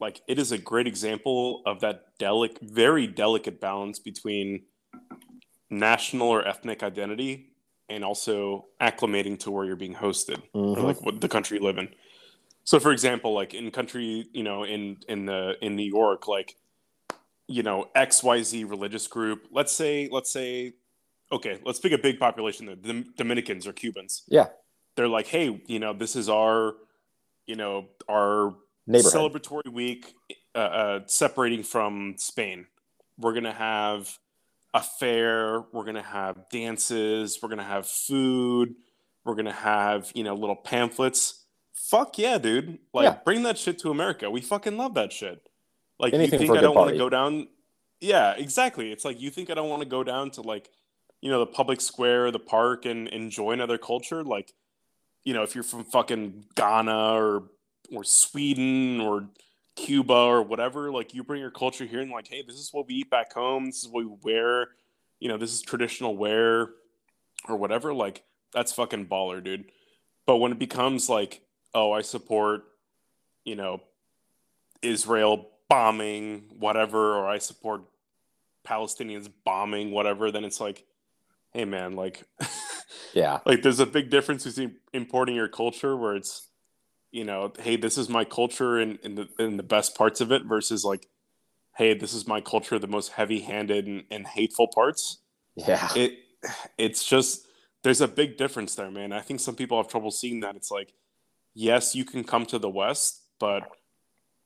like 0.00 0.20
it 0.28 0.38
is 0.38 0.52
a 0.52 0.58
great 0.58 0.86
example 0.86 1.62
of 1.66 1.80
that 1.80 2.18
delicate, 2.18 2.62
very 2.62 3.06
delicate 3.06 3.60
balance 3.60 3.98
between 3.98 4.62
national 5.70 6.28
or 6.28 6.46
ethnic 6.46 6.82
identity 6.82 7.52
and 7.88 8.04
also 8.04 8.66
acclimating 8.80 9.38
to 9.38 9.50
where 9.50 9.64
you're 9.64 9.76
being 9.76 9.94
hosted 9.94 10.42
mm-hmm. 10.54 10.80
or 10.80 10.82
like 10.82 11.02
what 11.02 11.20
the 11.20 11.28
country 11.28 11.58
you 11.58 11.64
live 11.64 11.78
in. 11.78 11.88
So, 12.64 12.80
for 12.80 12.90
example, 12.90 13.32
like 13.32 13.54
in 13.54 13.70
country, 13.70 14.28
you 14.32 14.42
know, 14.42 14.64
in 14.64 14.98
in 15.08 15.26
the 15.26 15.54
in 15.62 15.76
New 15.76 15.84
York, 15.86 16.26
like 16.26 16.56
you 17.46 17.62
know, 17.62 17.88
X 17.94 18.22
Y 18.22 18.42
Z 18.42 18.64
religious 18.64 19.06
group. 19.06 19.46
Let's 19.52 19.72
say, 19.72 20.08
let's 20.10 20.32
say, 20.32 20.74
okay, 21.30 21.60
let's 21.64 21.78
pick 21.78 21.92
a 21.92 21.98
big 21.98 22.18
population. 22.18 22.66
The 22.66 23.04
Dominicans 23.16 23.66
or 23.68 23.72
Cubans. 23.72 24.24
Yeah, 24.26 24.48
they're 24.96 25.08
like, 25.08 25.28
hey, 25.28 25.62
you 25.66 25.78
know, 25.78 25.92
this 25.92 26.16
is 26.16 26.28
our, 26.28 26.74
you 27.46 27.54
know, 27.54 27.86
our 28.10 28.54
celebratory 28.88 29.72
week, 29.72 30.14
uh, 30.54 30.58
uh, 30.58 31.00
separating 31.06 31.62
from 31.62 32.14
Spain. 32.18 32.66
We're 33.18 33.34
gonna 33.34 33.52
have 33.52 34.18
a 34.74 34.82
fair. 34.82 35.62
We're 35.72 35.84
gonna 35.84 36.02
have 36.02 36.48
dances. 36.50 37.38
We're 37.42 37.48
gonna 37.48 37.64
have 37.64 37.86
food. 37.86 38.74
We're 39.24 39.34
gonna 39.34 39.52
have 39.52 40.12
you 40.14 40.24
know 40.24 40.34
little 40.34 40.56
pamphlets 40.56 41.46
fuck 41.76 42.18
yeah, 42.18 42.38
dude. 42.38 42.78
Like 42.92 43.04
yeah. 43.04 43.18
bring 43.24 43.42
that 43.44 43.58
shit 43.58 43.78
to 43.80 43.90
America. 43.90 44.30
We 44.30 44.40
fucking 44.40 44.76
love 44.76 44.94
that 44.94 45.12
shit. 45.12 45.40
Like 45.98 46.12
Anything 46.14 46.40
you 46.40 46.46
think 46.48 46.58
I 46.58 46.62
don't 46.62 46.74
want 46.74 46.90
to 46.90 46.98
go 46.98 47.08
down 47.08 47.48
Yeah, 48.00 48.32
exactly. 48.32 48.92
It's 48.92 49.04
like 49.04 49.20
you 49.20 49.30
think 49.30 49.50
I 49.50 49.54
don't 49.54 49.68
want 49.68 49.82
to 49.82 49.88
go 49.88 50.02
down 50.02 50.30
to 50.32 50.42
like, 50.42 50.70
you 51.20 51.30
know, 51.30 51.38
the 51.40 51.46
public 51.46 51.80
square, 51.80 52.30
the 52.30 52.38
park 52.38 52.84
and 52.84 53.08
enjoy 53.08 53.52
another 53.52 53.78
culture 53.78 54.24
like 54.24 54.52
you 55.24 55.34
know, 55.34 55.42
if 55.42 55.56
you're 55.56 55.64
from 55.64 55.82
fucking 55.82 56.44
Ghana 56.54 57.14
or 57.14 57.44
or 57.92 58.04
Sweden 58.04 59.00
or 59.00 59.28
Cuba 59.74 60.14
or 60.14 60.42
whatever, 60.42 60.90
like 60.90 61.14
you 61.14 61.22
bring 61.22 61.40
your 61.40 61.50
culture 61.50 61.84
here 61.84 62.00
and 62.00 62.10
like, 62.10 62.28
hey, 62.28 62.42
this 62.46 62.56
is 62.56 62.70
what 62.72 62.86
we 62.86 62.94
eat 62.94 63.10
back 63.10 63.32
home, 63.32 63.66
this 63.66 63.84
is 63.84 63.88
what 63.88 64.04
we 64.04 64.16
wear, 64.22 64.68
you 65.20 65.28
know, 65.28 65.36
this 65.36 65.52
is 65.52 65.62
traditional 65.62 66.16
wear 66.16 66.70
or 67.48 67.56
whatever, 67.56 67.92
like 67.92 68.22
that's 68.52 68.72
fucking 68.72 69.06
baller, 69.06 69.42
dude. 69.42 69.66
But 70.26 70.36
when 70.36 70.52
it 70.52 70.58
becomes 70.58 71.08
like 71.08 71.42
oh, 71.74 71.92
I 71.92 72.00
support, 72.00 72.64
you 73.44 73.54
know, 73.54 73.82
Israel 74.80 75.50
bombing 75.68 76.44
whatever, 76.58 77.16
or 77.16 77.28
I 77.28 77.36
support 77.36 77.82
Palestinians 78.66 79.28
bombing 79.44 79.90
whatever, 79.90 80.30
then 80.30 80.44
it's 80.44 80.60
like, 80.60 80.84
hey 81.52 81.66
man, 81.66 81.94
like, 81.94 82.24
Yeah. 83.16 83.40
Like 83.46 83.62
there's 83.62 83.80
a 83.80 83.86
big 83.86 84.10
difference 84.10 84.44
between 84.44 84.76
importing 84.92 85.34
your 85.34 85.48
culture 85.48 85.96
where 85.96 86.14
it's, 86.14 86.48
you 87.10 87.24
know, 87.24 87.52
hey, 87.58 87.76
this 87.76 87.96
is 87.98 88.08
my 88.08 88.24
culture 88.24 88.78
and 88.78 88.98
in, 89.02 89.12
in, 89.12 89.14
the 89.14 89.44
in 89.44 89.56
the 89.56 89.62
best 89.62 89.96
parts 89.96 90.20
of 90.20 90.32
it 90.32 90.44
versus 90.44 90.84
like, 90.84 91.08
hey, 91.76 91.94
this 91.94 92.12
is 92.12 92.26
my 92.26 92.40
culture, 92.40 92.78
the 92.78 92.86
most 92.86 93.12
heavy 93.12 93.40
handed 93.40 93.86
and, 93.86 94.04
and 94.10 94.26
hateful 94.26 94.68
parts. 94.68 95.18
Yeah. 95.54 95.88
It 95.94 96.18
it's 96.78 97.04
just 97.04 97.46
there's 97.82 98.00
a 98.00 98.08
big 98.08 98.36
difference 98.36 98.74
there, 98.74 98.90
man. 98.90 99.12
I 99.12 99.20
think 99.20 99.40
some 99.40 99.54
people 99.54 99.76
have 99.76 99.88
trouble 99.88 100.10
seeing 100.10 100.40
that. 100.40 100.56
It's 100.56 100.70
like, 100.70 100.92
yes, 101.54 101.94
you 101.94 102.04
can 102.04 102.24
come 102.24 102.44
to 102.46 102.58
the 102.58 102.68
West, 102.68 103.22
but 103.38 103.62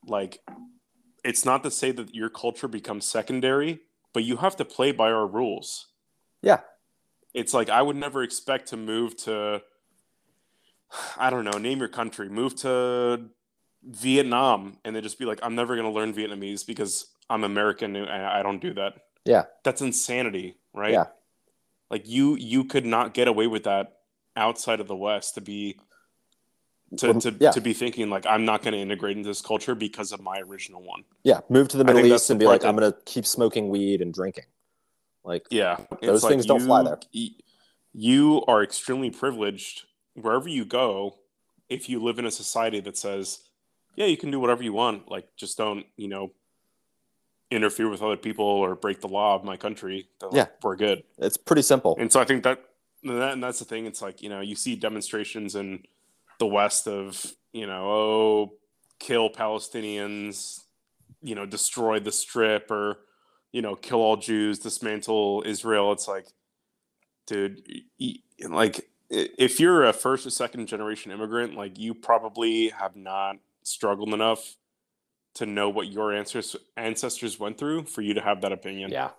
like 0.06 0.40
it's 1.24 1.44
not 1.44 1.62
to 1.62 1.70
say 1.70 1.92
that 1.92 2.14
your 2.14 2.30
culture 2.30 2.68
becomes 2.68 3.06
secondary, 3.06 3.80
but 4.12 4.24
you 4.24 4.36
have 4.36 4.56
to 4.56 4.64
play 4.64 4.92
by 4.92 5.11
our 5.11 5.26
rules. 5.26 5.86
Yeah. 6.42 6.61
It's 7.34 7.54
like 7.54 7.70
I 7.70 7.82
would 7.82 7.96
never 7.96 8.22
expect 8.22 8.68
to 8.68 8.76
move 8.76 9.16
to 9.24 9.62
I 11.16 11.30
don't 11.30 11.45
know, 11.45 11.59
name 11.59 11.78
your 11.78 11.88
country, 11.88 12.28
move 12.28 12.57
to 12.57 13.26
Vietnam 13.82 14.78
and 14.84 14.95
then 14.95 15.03
just 15.03 15.18
be 15.18 15.24
like, 15.24 15.41
I'm 15.43 15.55
never 15.55 15.76
gonna 15.76 15.93
learn 15.93 16.12
Vietnamese 16.12 16.66
because 16.66 17.07
I'm 17.28 17.45
American 17.45 17.97
and 17.97 18.09
I 18.09 18.43
don't 18.43 18.61
do 18.61 18.74
that. 18.74 18.95
Yeah. 19.24 19.45
That's 19.64 19.80
insanity, 19.80 20.57
right? 20.74 20.93
Yeah. 20.93 21.07
Like 21.91 22.09
you 22.09 22.36
you 22.36 22.64
could 22.64 22.86
not 22.86 23.14
get 23.14 23.28
away 23.28 23.47
with 23.47 23.64
that 23.64 23.97
outside 24.36 24.80
of 24.80 24.88
the 24.88 24.97
West 24.97 25.34
to 25.34 25.41
be 25.41 25.78
to, 26.99 27.14
to, 27.14 27.36
yeah. 27.38 27.51
to 27.53 27.61
be 27.61 27.72
thinking 27.72 28.11
like 28.11 28.26
I'm 28.26 28.45
not 28.45 28.62
going 28.62 28.72
to 28.72 28.80
integrate 28.80 29.16
into 29.16 29.28
this 29.28 29.41
culture 29.41 29.74
because 29.74 30.12
of 30.12 30.20
my 30.20 30.41
original 30.41 30.82
one. 30.82 31.05
Yeah. 31.22 31.41
Move 31.49 31.68
to 31.68 31.76
the 31.76 31.84
Middle 31.84 32.05
East 32.05 32.30
and 32.30 32.41
be 32.41 32.47
like, 32.47 32.62
that- 32.62 32.68
I'm 32.68 32.76
going 32.76 32.91
to 32.91 32.99
keep 33.05 33.26
smoking 33.26 33.68
weed 33.68 34.03
and 34.03 34.12
drinking. 34.12 34.45
Like, 35.22 35.47
Yeah, 35.51 35.78
Those 36.03 36.24
things 36.24 36.47
don't 36.47 36.61
fly 36.61 36.82
there. 36.82 36.99
You 37.93 38.43
are 38.49 38.62
extremely 38.62 39.11
privileged 39.11 39.84
wherever 40.22 40.48
you 40.48 40.64
go. 40.64 41.16
If 41.68 41.88
you 41.88 42.02
live 42.02 42.18
in 42.18 42.26
a 42.26 42.30
society 42.30 42.80
that 42.80 42.96
says, 42.96 43.40
"Yeah, 43.96 44.06
you 44.06 44.16
can 44.16 44.30
do 44.30 44.40
whatever 44.40 44.62
you 44.62 44.72
want," 44.72 45.08
like 45.10 45.34
just 45.36 45.56
don't, 45.56 45.86
you 45.96 46.08
know, 46.08 46.32
interfere 47.50 47.88
with 47.88 48.02
other 48.02 48.16
people 48.16 48.44
or 48.44 48.74
break 48.74 49.00
the 49.00 49.08
law 49.08 49.34
of 49.34 49.44
my 49.44 49.56
country. 49.56 50.08
like, 50.22 50.32
Yeah. 50.32 50.46
we're 50.62 50.76
good. 50.76 51.04
it's 51.18 51.36
pretty 51.36 51.62
simple. 51.62 51.96
And 51.98 52.10
so 52.12 52.20
I 52.20 52.24
think 52.24 52.42
that, 52.44 52.60
that 53.04 53.32
and 53.32 53.42
that's 53.42 53.58
the 53.58 53.64
thing. 53.64 53.86
It's 53.86 54.02
like 54.02 54.22
you 54.22 54.28
know 54.28 54.40
you 54.40 54.54
see 54.56 54.76
demonstrations 54.76 55.54
in 55.54 55.84
the 56.38 56.46
West 56.46 56.86
of 56.88 57.34
you 57.52 57.66
know 57.66 57.90
oh 57.90 58.52
kill 58.98 59.30
Palestinians, 59.30 60.60
you 61.22 61.34
know 61.34 61.46
destroy 61.46 61.98
the 62.00 62.12
Strip 62.12 62.70
or 62.70 62.98
you 63.52 63.62
know 63.62 63.74
kill 63.76 64.00
all 64.00 64.16
Jews, 64.16 64.58
dismantle 64.58 65.42
Israel. 65.46 65.92
It's 65.92 66.06
like, 66.08 66.26
dude, 67.26 67.62
like 68.48 68.89
if 69.11 69.58
you're 69.58 69.84
a 69.84 69.92
first 69.92 70.26
or 70.26 70.30
second 70.30 70.66
generation 70.66 71.12
immigrant, 71.12 71.54
like 71.54 71.78
you 71.78 71.94
probably 71.94 72.68
have 72.68 72.96
not 72.96 73.36
struggled 73.62 74.14
enough 74.14 74.56
to 75.34 75.46
know 75.46 75.68
what 75.68 75.88
your 75.88 76.12
ancestors 76.12 76.56
ancestors 76.76 77.38
went 77.38 77.58
through 77.58 77.84
for 77.84 78.02
you 78.02 78.14
to 78.14 78.20
have 78.20 78.40
that 78.42 78.52
opinion. 78.52 78.90
Yeah. 78.90 79.11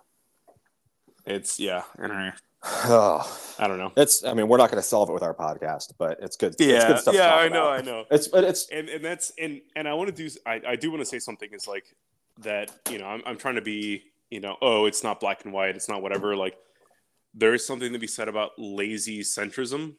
It's 1.24 1.60
yeah, 1.60 1.82
I, 1.98 2.32
Oh, 2.64 3.54
I 3.58 3.66
don't 3.66 3.78
know. 3.78 3.92
it's, 3.96 4.24
I 4.24 4.34
mean, 4.34 4.48
we're 4.48 4.56
not 4.56 4.70
going 4.70 4.82
to 4.82 4.86
solve 4.86 5.08
it 5.08 5.12
with 5.12 5.22
our 5.22 5.34
podcast, 5.34 5.92
but 5.98 6.18
it's 6.20 6.36
good. 6.36 6.52
it's 6.52 6.60
Yeah, 6.60 6.88
good 6.88 6.98
stuff 6.98 7.14
yeah, 7.14 7.34
I 7.34 7.48
know, 7.48 7.68
about. 7.68 7.80
I 7.80 7.82
know. 7.82 8.04
It's, 8.10 8.28
but 8.28 8.44
it's, 8.44 8.68
And 8.70 8.88
and 8.88 9.04
that's 9.04 9.32
and 9.38 9.60
and 9.76 9.88
I 9.88 9.94
want 9.94 10.14
to 10.14 10.28
do. 10.28 10.34
I 10.46 10.60
I 10.66 10.76
do 10.76 10.90
want 10.90 11.00
to 11.00 11.06
say 11.06 11.18
something 11.18 11.48
is 11.52 11.66
like 11.66 11.84
that. 12.38 12.70
You 12.90 12.98
know, 12.98 13.06
I'm 13.06 13.22
I'm 13.26 13.36
trying 13.36 13.56
to 13.56 13.62
be. 13.62 14.04
You 14.30 14.40
know, 14.40 14.56
oh, 14.62 14.86
it's 14.86 15.04
not 15.04 15.20
black 15.20 15.44
and 15.44 15.52
white. 15.52 15.76
It's 15.76 15.90
not 15.90 16.00
whatever. 16.00 16.34
Like 16.34 16.56
there 17.34 17.54
is 17.54 17.66
something 17.66 17.92
to 17.92 17.98
be 17.98 18.06
said 18.06 18.28
about 18.28 18.52
lazy 18.58 19.20
centrism, 19.20 19.94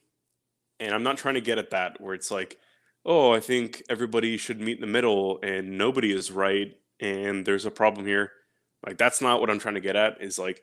and 0.79 0.93
I'm 0.93 1.03
not 1.03 1.17
trying 1.17 1.35
to 1.35 1.41
get 1.41 1.57
at 1.57 1.71
that 1.71 1.99
where 1.99 2.13
it's 2.13 2.31
like, 2.31 2.57
oh, 3.05 3.33
I 3.33 3.39
think 3.39 3.83
everybody 3.89 4.37
should 4.37 4.61
meet 4.61 4.77
in 4.77 4.81
the 4.81 4.87
middle, 4.87 5.39
and 5.43 5.77
nobody 5.77 6.11
is 6.11 6.31
right, 6.31 6.73
and 6.99 7.45
there's 7.45 7.65
a 7.65 7.71
problem 7.71 8.05
here. 8.05 8.31
Like 8.85 8.97
that's 8.97 9.21
not 9.21 9.39
what 9.39 9.49
I'm 9.49 9.59
trying 9.59 9.75
to 9.75 9.81
get 9.81 9.95
at. 9.95 10.21
Is 10.21 10.37
like 10.37 10.61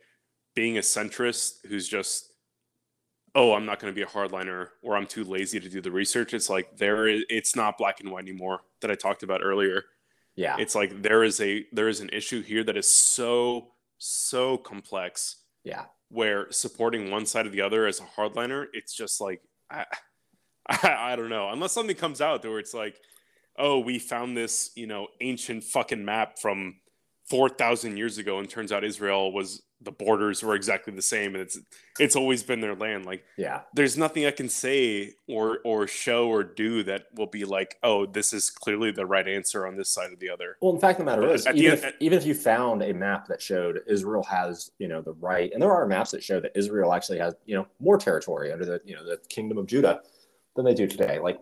being 0.55 0.77
a 0.79 0.83
centrist 0.83 1.67
who's 1.67 1.89
just 1.89 2.33
oh 3.37 3.53
i'm 3.55 3.65
not 3.65 3.79
going 3.79 3.93
to 3.93 3.97
be 3.97 4.03
a 4.03 4.07
hardliner 4.07 4.69
or 4.83 4.97
i'm 4.97 5.07
too 5.07 5.23
lazy 5.23 5.61
to 5.61 5.69
do 5.69 5.81
the 5.81 5.91
research 5.91 6.35
it's 6.35 6.51
like 6.51 6.77
there 6.77 7.07
is 7.07 7.25
it's 7.29 7.55
not 7.55 7.79
black 7.79 8.01
and 8.01 8.11
white 8.11 8.25
anymore 8.25 8.61
that 8.81 8.91
i 8.91 8.95
talked 8.95 9.23
about 9.23 9.41
earlier 9.41 9.85
yeah. 10.35 10.57
it's 10.59 10.75
like 10.75 11.03
there 11.03 11.23
is 11.23 11.41
a 11.41 11.65
there 11.73 11.89
is 11.89 12.01
an 12.01 12.11
issue 12.13 12.43
here 12.43 12.65
that 12.65 12.77
is 12.77 12.91
so 12.91 13.69
so 13.99 14.57
complex 14.59 15.37
Yeah. 15.65 15.85
Where 16.11 16.51
supporting 16.51 17.11
one 17.11 17.25
side 17.25 17.47
or 17.47 17.51
the 17.51 17.61
other 17.61 17.87
as 17.87 18.01
a 18.01 18.05
hardliner 18.05 18.67
it's 18.73 18.95
just 18.95 19.21
like 19.21 19.41
i 19.71 19.85
i, 20.69 21.13
I 21.13 21.17
don't 21.17 21.31
know. 21.31 21.49
Unless 21.51 21.73
something 21.73 21.97
comes 21.97 22.21
out 22.21 22.45
where 22.45 22.59
it's 22.59 22.75
like 22.75 23.01
oh 23.59 23.79
we 23.81 23.99
found 23.99 24.37
this 24.37 24.71
you 24.77 24.87
know 24.87 25.09
ancient 25.21 25.65
fucking 25.65 26.05
map 26.05 26.39
from 26.39 26.77
4000 27.29 27.97
years 27.97 28.19
ago 28.19 28.39
and 28.39 28.49
turns 28.49 28.73
out 28.73 28.85
israel 28.85 29.33
was 29.33 29.63
the 29.83 29.91
borders 29.93 30.43
were 30.43 30.55
exactly 30.55 30.93
the 30.95 31.01
same 31.01 31.35
and 31.35 31.41
it's 31.43 31.59
it's 31.99 32.15
always 32.15 32.43
been 32.43 32.61
their 32.61 32.75
land 32.75 33.07
like 33.07 33.25
Yeah. 33.39 33.63
there's 33.73 33.97
nothing 33.97 34.27
I 34.27 34.31
can 34.31 34.49
say 34.49 35.13
or 35.27 35.61
or 35.65 35.87
show 35.87 36.29
or 36.29 36.43
do 36.45 36.83
that 36.85 37.07
will 37.15 37.27
be 37.29 37.45
like, 37.45 37.77
oh, 37.83 38.05
this 38.07 38.33
is 38.33 38.51
clearly 38.51 38.91
the 38.91 39.07
right 39.07 39.27
answer 39.27 39.67
on 39.67 39.77
this 39.77 39.89
side 39.89 40.13
or 40.13 40.17
the 40.17 40.29
other. 40.31 40.57
Well, 40.61 40.75
in 40.75 40.81
fact, 40.81 40.99
the 40.99 41.05
matter 41.05 41.23
But 41.23 41.31
is, 41.35 41.47
even, 41.47 41.73
end- 41.73 41.85
if, 41.85 41.95
even 42.01 42.19
if 42.19 42.27
you 42.27 42.35
found 42.35 42.83
a 42.83 42.93
map 42.93 43.27
that 43.29 43.41
showed 43.41 43.81
Israel 43.87 44.23
has, 44.25 44.71
you 44.79 44.89
know, 44.89 45.01
the 45.01 45.13
right, 45.15 45.51
and 45.53 45.63
there 45.63 45.73
are 45.73 45.87
maps 45.87 46.11
that 46.11 46.23
show 46.23 46.41
that 46.41 46.53
Israel 46.55 46.93
actually 46.93 47.19
has, 47.19 47.35
you 47.47 47.55
know, 47.57 47.67
more 47.81 47.97
territory 47.99 48.53
under 48.53 48.65
the, 48.67 48.81
you 48.85 48.95
know, 48.95 49.05
the 49.05 49.19
kingdom 49.29 49.57
of 49.59 49.67
Judah 49.67 50.01
than 50.57 50.65
they 50.67 50.75
do 50.75 50.87
today. 50.87 51.19
Like 51.19 51.39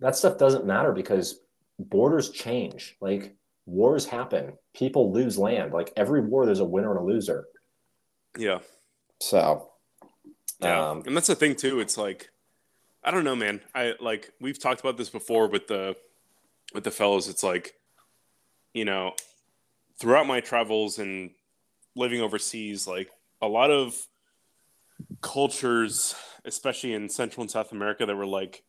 that 0.00 0.16
stuff 0.16 0.36
doesn't 0.38 0.66
matter 0.66 0.92
because 0.92 1.40
borders 1.78 2.28
change. 2.30 2.96
Like 3.00 3.34
wars 3.66 4.04
happen, 4.06 4.52
people 4.74 5.12
lose 5.12 5.38
land. 5.38 5.72
Like 5.72 5.92
every 5.96 6.20
war, 6.20 6.44
there's 6.46 6.60
a 6.60 6.64
winner 6.64 6.90
and 6.90 7.00
a 7.00 7.04
loser. 7.04 7.46
Yeah, 8.38 8.58
So, 9.20 9.70
yeah, 10.62 10.90
um, 10.90 11.02
and 11.06 11.16
that's 11.16 11.26
the 11.26 11.34
thing 11.34 11.56
too. 11.56 11.80
It's 11.80 11.96
like, 11.98 12.30
I 13.02 13.10
don't 13.10 13.24
know, 13.24 13.36
man. 13.36 13.60
I 13.74 13.94
like 14.00 14.32
we've 14.40 14.58
talked 14.58 14.80
about 14.80 14.96
this 14.96 15.08
before 15.10 15.48
with 15.48 15.66
the 15.68 15.96
with 16.74 16.84
the 16.84 16.90
fellows. 16.90 17.28
It's 17.28 17.42
like, 17.42 17.74
you 18.74 18.84
know, 18.84 19.14
throughout 19.98 20.26
my 20.26 20.40
travels 20.40 20.98
and 20.98 21.30
living 21.96 22.20
overseas, 22.20 22.86
like 22.86 23.10
a 23.42 23.48
lot 23.48 23.70
of 23.70 23.96
cultures, 25.22 26.14
especially 26.44 26.92
in 26.94 27.08
Central 27.08 27.42
and 27.42 27.50
South 27.50 27.72
America, 27.72 28.06
that 28.06 28.14
were 28.16 28.26
like, 28.26 28.62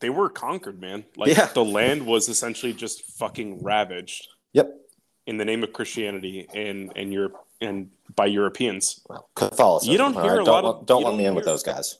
they 0.00 0.10
were 0.10 0.28
conquered, 0.28 0.80
man. 0.80 1.04
Like 1.16 1.36
Yeah. 1.36 1.46
the 1.46 1.64
land 1.64 2.06
was 2.06 2.28
essentially 2.28 2.72
just 2.72 3.02
fucking 3.18 3.62
ravaged. 3.62 4.28
Yep. 4.52 4.72
In 5.26 5.36
the 5.36 5.44
name 5.44 5.62
of 5.62 5.72
Christianity 5.72 6.48
and 6.54 6.92
and 6.96 7.12
Europe 7.12 7.36
and 7.62 7.90
by 8.14 8.26
Europeans. 8.26 9.00
well, 9.08 9.28
Catholicism. 9.34 9.92
You 9.92 9.98
don't 9.98 10.14
hear 10.14 10.40
a 10.40 10.44
don't, 10.44 10.46
lot 10.46 10.64
of- 10.64 10.76
let- 10.78 10.86
don't 10.86 11.04
let 11.04 11.14
me 11.14 11.24
in 11.26 11.34
with 11.34 11.44
those 11.44 11.62
guys. 11.62 11.98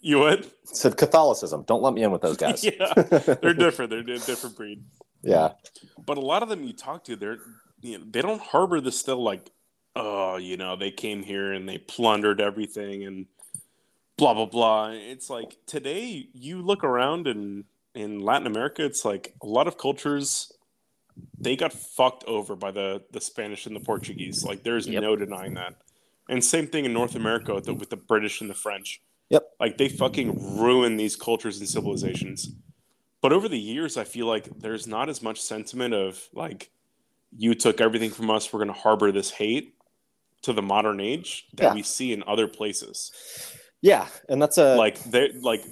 You 0.00 0.20
would? 0.20 0.50
said 0.64 0.96
Catholicism. 0.96 1.64
Don't 1.66 1.82
let 1.82 1.92
me 1.92 2.02
in 2.04 2.12
with 2.12 2.22
those 2.22 2.36
guys. 2.36 2.62
yeah, 2.64 2.92
they're 2.94 3.52
different. 3.54 3.90
They're 3.90 3.98
a 4.00 4.18
different 4.18 4.56
breed. 4.56 4.84
yeah. 5.22 5.52
But 6.06 6.18
a 6.18 6.20
lot 6.20 6.42
of 6.42 6.48
them 6.48 6.62
you 6.62 6.72
talk 6.72 7.04
to, 7.04 7.16
they're 7.16 7.38
you 7.80 7.98
know, 7.98 8.04
they 8.08 8.22
don't 8.22 8.40
harbor 8.40 8.80
this 8.80 8.98
still 8.98 9.22
like, 9.22 9.50
oh, 9.96 10.36
you 10.36 10.56
know, 10.56 10.76
they 10.76 10.90
came 10.90 11.22
here 11.22 11.52
and 11.52 11.68
they 11.68 11.78
plundered 11.78 12.40
everything 12.40 13.04
and 13.04 13.26
blah 14.16 14.34
blah 14.34 14.46
blah. 14.46 14.90
It's 14.90 15.28
like 15.28 15.56
today 15.66 16.28
you 16.32 16.62
look 16.62 16.84
around 16.84 17.26
and 17.26 17.64
in 17.94 18.20
Latin 18.20 18.46
America, 18.46 18.84
it's 18.84 19.04
like 19.04 19.34
a 19.42 19.46
lot 19.46 19.66
of 19.66 19.78
cultures 19.78 20.52
they 21.38 21.56
got 21.56 21.72
fucked 21.72 22.24
over 22.24 22.56
by 22.56 22.70
the 22.70 23.02
the 23.12 23.20
Spanish 23.20 23.66
and 23.66 23.74
the 23.76 23.80
Portuguese. 23.80 24.44
Like 24.44 24.62
there's 24.62 24.86
Yep. 24.86 25.02
no 25.02 25.16
denying 25.16 25.54
that. 25.54 25.74
And 26.28 26.44
same 26.44 26.66
thing 26.66 26.84
in 26.84 26.92
North 26.92 27.14
America 27.14 27.54
with 27.54 27.64
the, 27.64 27.74
with 27.74 27.88
the 27.90 27.96
British 27.96 28.40
and 28.42 28.50
the 28.50 28.54
French. 28.54 29.00
Yep. 29.30 29.48
Like 29.58 29.78
they 29.78 29.88
fucking 29.88 30.58
ruin 30.60 30.96
these 30.96 31.16
cultures 31.16 31.58
and 31.58 31.68
civilizations. 31.68 32.52
But 33.22 33.32
over 33.32 33.48
the 33.48 33.58
years, 33.58 33.96
I 33.96 34.04
feel 34.04 34.26
like 34.26 34.46
there's 34.60 34.86
not 34.86 35.08
as 35.08 35.22
much 35.22 35.40
sentiment 35.40 35.94
of 35.94 36.28
like, 36.34 36.70
you 37.36 37.54
took 37.54 37.80
everything 37.80 38.10
from 38.10 38.30
us. 38.30 38.52
We're 38.52 38.58
going 38.64 38.74
to 38.74 38.80
harbor 38.80 39.10
this 39.10 39.30
hate 39.30 39.74
to 40.42 40.52
the 40.52 40.62
modern 40.62 41.00
age 41.00 41.46
that 41.54 41.62
Yeah. 41.64 41.74
we 41.74 41.82
see 41.82 42.12
in 42.12 42.22
other 42.26 42.46
places. 42.46 43.10
Yeah. 43.80 44.06
And 44.28 44.40
that's 44.40 44.58
a, 44.58 44.76
Like 44.76 45.02
they 45.04 45.32
like, 45.32 45.64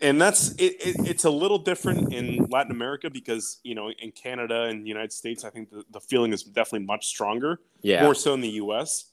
and 0.00 0.20
that's 0.20 0.50
it, 0.52 0.76
it. 0.80 0.96
It's 1.08 1.24
a 1.24 1.30
little 1.30 1.58
different 1.58 2.12
in 2.12 2.46
Latin 2.50 2.72
America 2.72 3.10
because 3.10 3.60
you 3.62 3.74
know 3.74 3.90
in 3.90 4.12
Canada 4.12 4.64
and 4.64 4.84
the 4.84 4.88
United 4.88 5.12
States, 5.12 5.44
I 5.44 5.50
think 5.50 5.70
the, 5.70 5.84
the 5.90 6.00
feeling 6.00 6.32
is 6.32 6.42
definitely 6.42 6.86
much 6.86 7.06
stronger 7.06 7.60
yeah. 7.82 8.02
more 8.02 8.14
so 8.14 8.34
in 8.34 8.40
the 8.40 8.50
U.S. 8.50 9.06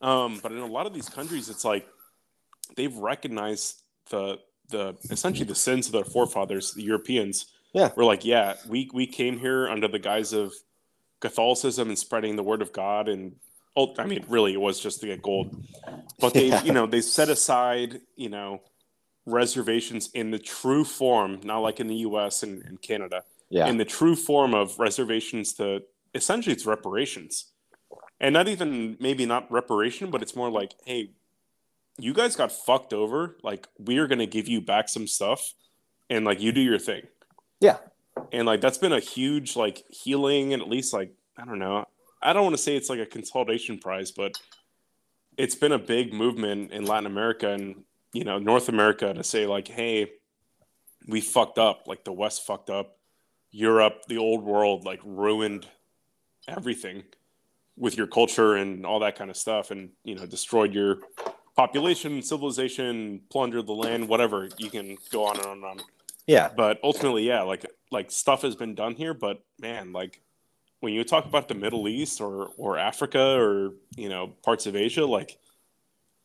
Um, 0.00 0.40
but 0.42 0.52
in 0.52 0.58
a 0.58 0.66
lot 0.66 0.86
of 0.86 0.94
these 0.94 1.08
countries, 1.08 1.48
it's 1.48 1.64
like 1.64 1.86
they've 2.76 2.96
recognized 2.96 3.82
the 4.10 4.38
the 4.70 4.96
essentially 5.10 5.46
the 5.46 5.54
sins 5.54 5.86
of 5.86 5.92
their 5.92 6.04
forefathers, 6.04 6.72
the 6.72 6.82
Europeans. 6.82 7.46
Yeah. 7.74 7.90
we're 7.96 8.04
like, 8.04 8.24
yeah, 8.24 8.54
we 8.68 8.90
we 8.92 9.06
came 9.06 9.38
here 9.38 9.68
under 9.68 9.88
the 9.88 9.98
guise 9.98 10.32
of 10.32 10.52
Catholicism 11.20 11.88
and 11.88 11.98
spreading 11.98 12.36
the 12.36 12.42
word 12.42 12.62
of 12.62 12.72
God 12.72 13.08
and 13.08 13.36
Oh, 13.74 13.94
I 13.98 14.04
mean, 14.04 14.24
really, 14.28 14.52
it 14.52 14.60
was 14.60 14.78
just 14.78 15.00
to 15.00 15.06
get 15.06 15.22
gold. 15.22 15.64
But 16.20 16.34
they, 16.34 16.46
Yeah. 16.48 16.62
you 16.62 16.72
know, 16.72 16.86
they 16.86 17.00
set 17.00 17.30
aside, 17.30 18.00
you 18.16 18.28
know, 18.28 18.60
reservations 19.26 20.10
in 20.14 20.30
the 20.30 20.38
true 20.38 20.84
form, 20.84 21.40
not 21.44 21.58
like 21.58 21.80
in 21.80 21.86
the 21.86 21.96
U.S. 21.96 22.42
and, 22.42 22.62
and 22.64 22.80
Canada, 22.82 23.22
Yeah. 23.50 23.66
in 23.68 23.76
the 23.76 23.84
true 23.84 24.16
form 24.16 24.54
of 24.54 24.78
reservations 24.78 25.52
to 25.54 25.82
essentially 26.14 26.52
it's 26.54 26.66
reparations, 26.66 27.46
and 28.20 28.32
not 28.32 28.48
even 28.48 28.96
maybe 29.00 29.26
not 29.26 29.50
reparation, 29.50 30.10
but 30.10 30.22
it's 30.22 30.34
more 30.36 30.50
like, 30.50 30.72
hey, 30.84 31.10
you 31.98 32.12
guys 32.14 32.36
got 32.36 32.50
fucked 32.52 32.92
over. 32.92 33.36
Like 33.42 33.68
we 33.78 33.98
are 33.98 34.06
gonna 34.06 34.26
give 34.26 34.48
you 34.48 34.60
back 34.60 34.88
some 34.88 35.06
stuff, 35.06 35.54
and 36.10 36.24
like 36.24 36.40
you 36.40 36.52
do 36.52 36.60
your 36.60 36.78
thing. 36.78 37.02
Yeah. 37.60 37.78
and 38.32 38.44
like 38.46 38.60
that's 38.60 38.78
been 38.78 38.92
a 38.92 39.00
huge 39.00 39.56
like 39.56 39.84
healing 39.88 40.52
and 40.52 40.60
at 40.60 40.68
least 40.68 40.92
like 40.92 41.12
I 41.38 41.44
don't 41.44 41.58
know. 41.58 41.84
I 42.20 42.32
don't 42.32 42.42
want 42.44 42.56
to 42.56 42.62
say 42.62 42.76
it's 42.76 42.88
like 42.90 42.98
a 43.00 43.06
consolidation 43.06 43.78
prize, 43.78 44.10
but 44.10 44.32
it's 45.36 45.54
been 45.54 45.72
a 45.72 45.78
big 45.78 46.12
movement 46.12 46.72
in 46.72 46.84
Latin 46.86 47.06
America 47.06 47.48
and 47.50 47.84
you 48.12 48.24
know 48.24 48.38
North 48.38 48.68
America 48.68 49.12
to 49.12 49.24
say 49.24 49.46
like, 49.46 49.68
hey, 49.68 50.12
we 51.08 51.20
fucked 51.20 51.58
up. 51.58 51.84
Like 51.86 52.04
the 52.04 52.12
West 52.12 52.46
fucked 52.46 52.70
up. 52.70 52.96
Europe, 53.50 54.04
the 54.08 54.16
old 54.16 54.42
world, 54.42 54.84
like 54.84 55.00
ruined 55.04 55.66
everything 56.48 57.04
with 57.76 57.96
your 57.96 58.06
culture 58.06 58.54
and 58.54 58.86
all 58.86 59.00
that 59.00 59.16
kind 59.16 59.30
of 59.30 59.36
stuff, 59.36 59.70
and 59.70 59.90
you 60.04 60.14
know 60.14 60.26
destroyed 60.26 60.72
your 60.72 60.98
population, 61.54 62.22
civilization, 62.22 63.20
plundered 63.30 63.66
the 63.66 63.72
land, 63.72 64.08
whatever. 64.08 64.48
You 64.56 64.70
can 64.70 64.96
go 65.10 65.26
on 65.26 65.36
and 65.36 65.46
on 65.46 65.56
and 65.58 65.64
on 65.64 65.80
yeah. 66.26 66.50
but 66.56 66.78
ultimately 66.82 67.26
yeah 67.26 67.42
like 67.42 67.66
like 67.90 68.10
stuff 68.10 68.42
has 68.42 68.54
been 68.54 68.74
done 68.74 68.94
here 68.94 69.14
but 69.14 69.42
man 69.60 69.92
like 69.92 70.20
when 70.80 70.92
you 70.92 71.04
talk 71.04 71.26
about 71.26 71.48
the 71.48 71.54
middle 71.54 71.88
east 71.88 72.20
or 72.20 72.50
or 72.56 72.78
africa 72.78 73.36
or 73.38 73.70
you 73.96 74.08
know 74.08 74.28
parts 74.42 74.66
of 74.66 74.76
asia 74.76 75.04
like 75.04 75.38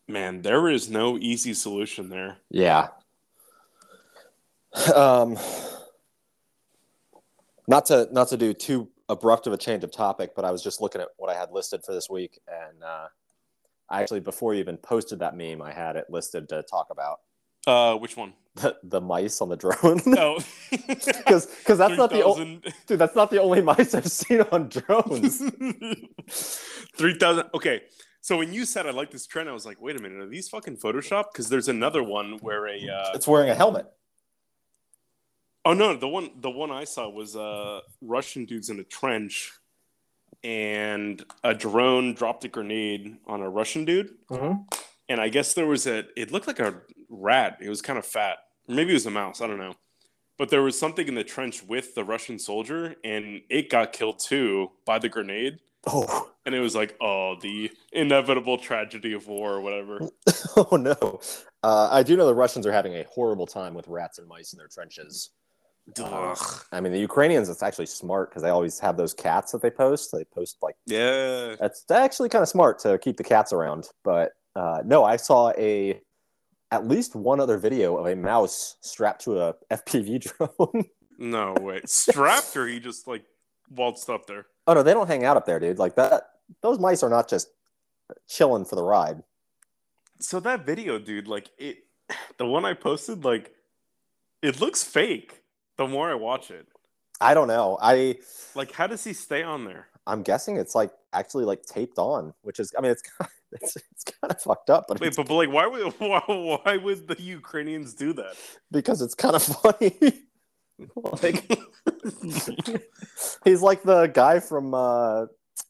man 0.08 0.42
there 0.42 0.70
is 0.70 0.90
no 0.90 1.18
easy 1.18 1.54
solution 1.54 2.10
there. 2.10 2.38
Yeah. 2.50 2.90
Um, 4.94 5.38
not 7.68 7.86
to 7.88 8.08
not 8.12 8.30
to 8.30 8.38
do 8.38 8.54
too 8.54 8.90
abrupt 9.10 9.48
of 9.48 9.54
a 9.54 9.58
change 9.58 9.84
of 9.84 9.92
topic, 9.92 10.34
but 10.36 10.46
I 10.46 10.52
was 10.52 10.64
just 10.64 10.82
looking 10.82 11.02
at 11.02 11.10
what 11.18 11.30
I 11.30 11.38
had 11.38 11.52
listed 11.52 11.84
for 11.84 11.94
this 11.94 12.10
week, 12.10 12.40
and 12.48 12.84
uh, 12.84 13.08
I 13.90 14.02
actually 14.02 14.20
before 14.20 14.54
you 14.54 14.60
even 14.60 14.78
posted 14.78 15.20
that 15.20 15.36
meme, 15.36 15.62
I 15.62 15.72
had 15.72 15.96
it 15.96 16.06
listed 16.10 16.50
to 16.50 16.64
talk 16.64 16.88
about. 16.90 17.20
Uh 17.66 17.96
which 17.96 18.18
one? 18.18 18.34
The, 18.58 18.76
the 18.82 19.00
mice 19.00 19.40
on 19.40 19.50
the 19.50 19.56
drone. 19.56 20.02
No 20.08 20.40
because 20.72 21.46
because 21.46 21.78
that's 21.78 21.96
not 21.96 22.10
the 22.10 22.24
only 22.24 22.60
dude 22.88 22.98
that's 22.98 23.16
not 23.16 23.30
the 23.30 23.40
only 23.40 23.62
mice 23.62 23.94
I've 23.94 24.08
seen 24.08 24.42
on 24.52 24.70
drones. 24.70 25.44
3000 26.96 27.50
okay 27.54 27.84
so 28.28 28.38
when 28.38 28.52
you 28.54 28.66
said 28.66 28.86
i 28.86 28.92
like 28.92 29.10
this 29.10 29.26
trend 29.26 29.48
i 29.50 29.54
was 29.54 29.66
like 29.66 29.82
wait 29.82 29.96
a 29.96 30.02
minute 30.02 30.20
are 30.20 30.28
these 30.28 30.50
fucking 30.50 30.76
photoshop 30.76 31.26
because 31.32 31.48
there's 31.50 31.70
another 31.70 32.04
one 32.04 32.38
where 32.42 32.68
a 32.68 32.76
uh, 32.76 33.12
it's 33.14 33.28
wearing 33.28 33.50
a 33.50 33.56
helmet. 33.56 33.88
Oh 35.68 35.74
no, 35.74 35.98
the 35.98 36.08
one 36.08 36.30
the 36.40 36.50
one 36.50 36.72
I 36.72 36.86
saw 36.86 37.10
was 37.10 37.36
uh 37.36 37.82
Russian 38.02 38.46
dudes 38.46 38.70
in 38.70 38.80
a 38.80 38.86
trench 38.86 39.52
and 40.42 41.22
a 41.44 41.54
drone 41.54 42.14
dropped 42.14 42.46
a 42.46 42.48
grenade 42.48 43.18
on 43.28 43.42
a 43.42 43.50
Russian 43.50 43.84
dude. 43.84 44.12
Mhm. 44.30 44.66
And 45.10 45.20
I 45.20 45.28
guess 45.28 45.54
there 45.54 45.68
was 45.68 45.86
a 45.86 46.06
it 46.16 46.32
looked 46.32 46.48
like 46.48 46.60
a 46.60 46.82
rat. 47.10 47.58
It 47.62 47.68
was 47.68 47.82
kind 47.82 48.00
of 48.00 48.06
fat. 48.06 48.38
Maybe 48.68 48.92
it 48.92 48.94
was 48.94 49.06
a 49.08 49.12
mouse, 49.12 49.42
I 49.42 49.48
don't 49.48 49.60
know. 49.60 49.74
But 50.38 50.50
there 50.50 50.62
was 50.62 50.80
something 50.80 51.06
in 51.06 51.16
the 51.16 51.24
trench 51.26 51.64
with 51.64 51.96
the 51.96 52.04
Russian 52.06 52.40
soldier 52.40 52.96
and 53.04 53.42
it 53.50 53.70
got 53.70 53.92
killed 53.92 54.20
too 54.20 54.72
by 54.86 55.00
the 55.00 55.10
grenade. 55.10 55.60
Oh, 55.88 56.30
And 56.46 56.54
it 56.56 56.60
was 56.60 56.76
like, 56.76 56.96
oh, 57.02 57.36
the 57.42 57.72
inevitable 57.92 58.58
tragedy 58.58 59.14
of 59.14 59.28
war 59.28 59.54
or 59.54 59.62
whatever. 59.62 60.00
oh 60.58 60.76
no! 60.78 61.20
Uh, 61.64 61.90
I 61.92 62.04
do 62.04 62.16
know 62.16 62.26
the 62.26 62.36
Russians 62.36 62.66
are 62.66 62.72
having 62.72 62.94
a 62.96 63.04
horrible 63.04 63.48
time 63.48 63.74
with 63.74 63.88
rats 63.88 64.18
and 64.20 64.28
mice 64.28 64.54
in 64.54 64.58
their 64.58 64.68
trenches. 64.68 65.32
Ugh. 66.04 66.38
I 66.72 66.82
mean, 66.82 66.92
the 66.92 67.00
Ukrainians, 67.00 67.48
it's 67.50 67.64
actually 67.64 67.86
smart 67.86 68.30
because 68.30 68.44
they 68.44 68.50
always 68.50 68.78
have 68.80 68.98
those 68.98 69.14
cats 69.14 69.54
that 69.54 69.62
they 69.62 69.70
post. 69.70 70.12
They 70.12 70.26
post 70.26 70.58
like 70.62 70.76
Yeah. 70.86 71.56
that's 71.60 71.90
actually 71.90 72.30
kind 72.30 72.44
of 72.44 72.50
smart 72.50 72.80
to 72.80 72.98
keep 72.98 73.16
the 73.18 73.24
cats 73.24 73.54
around. 73.54 73.88
But 74.04 74.34
uh, 74.56 74.82
no, 74.86 75.06
I 75.06 75.16
saw 75.16 75.52
a 75.58 76.02
at 76.72 76.86
least 76.88 77.16
one 77.16 77.40
other 77.40 77.58
video 77.58 77.96
of 77.98 78.06
a 78.06 78.16
mouse 78.16 78.76
strapped 78.82 79.24
to 79.24 79.40
a 79.40 79.56
FPV 79.72 80.20
drone. 80.38 80.86
No 81.18 81.54
way. 81.54 81.82
Strapped 81.86 82.56
or 82.58 82.68
he 82.68 82.80
just 82.82 83.08
like 83.08 83.24
waltzed 83.70 84.10
up 84.10 84.26
there? 84.28 84.46
Oh 84.68 84.74
no, 84.74 84.84
they 84.84 84.94
don't 84.94 85.08
hang 85.08 85.24
out 85.24 85.38
up 85.38 85.46
there, 85.46 85.60
dude. 85.60 85.80
Like 85.80 85.96
that, 85.96 86.30
those 86.62 86.80
mice 86.80 87.04
are 87.04 87.10
not 87.10 87.30
just 87.30 87.50
chilling 88.28 88.66
for 88.66 88.76
the 88.76 88.84
ride. 88.84 89.24
So 90.20 90.40
that 90.42 90.66
video, 90.66 91.00
dude, 91.00 91.28
like 91.28 91.50
it, 91.58 91.80
the 92.38 92.46
one 92.46 92.66
I 92.66 92.74
posted, 92.74 93.24
like 93.26 93.54
it 94.42 94.62
looks 94.62 94.84
fake. 94.84 95.42
The 95.78 95.88
more 95.88 96.10
I 96.10 96.16
watch 96.16 96.52
it, 96.52 96.68
I 97.22 97.34
don't 97.34 97.48
know. 97.48 97.78
I 97.82 98.18
like, 98.56 98.72
how 98.72 98.88
does 98.88 99.04
he 99.04 99.14
stay 99.14 99.44
on 99.44 99.66
there? 99.66 99.88
I'm 100.06 100.24
guessing 100.24 100.58
it's 100.58 100.74
like 100.74 100.92
actually 101.14 101.46
like 101.46 101.66
taped 101.66 101.98
on, 101.98 102.34
which 102.42 102.60
is 102.60 102.74
I 102.78 102.82
mean 102.82 102.92
it's 102.92 103.02
kind 103.20 103.30
it's, 103.52 103.76
it's 103.76 104.04
kind 104.04 104.32
of 104.32 104.42
fucked 104.42 104.70
up, 104.70 104.86
but 104.88 105.00
Wait, 105.00 105.16
but, 105.16 105.28
but 105.28 105.36
like, 105.36 105.52
why 105.52 105.68
would 105.68 105.94
why, 106.00 106.22
why 106.28 106.78
would 106.78 107.08
the 107.08 107.22
Ukrainians 107.22 107.94
do 107.94 108.14
that? 108.14 108.36
because 108.72 109.02
it's 109.02 109.16
kind 109.16 109.36
of 109.36 109.44
funny. 109.64 109.98
like 111.24 111.60
he's 113.44 113.62
like 113.62 113.84
the 113.84 114.08
guy 114.08 114.40
from 114.40 114.74
uh 114.74 115.26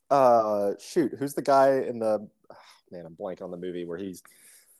uh 0.10 0.72
shoot, 0.80 1.14
who's 1.18 1.34
the 1.34 1.42
guy 1.42 1.80
in 1.80 2.00
the 2.00 2.28
man, 2.92 3.06
I'm 3.06 3.16
blanking 3.16 3.44
on 3.44 3.52
the 3.52 3.58
movie 3.58 3.86
where 3.86 3.98
he's 3.98 4.22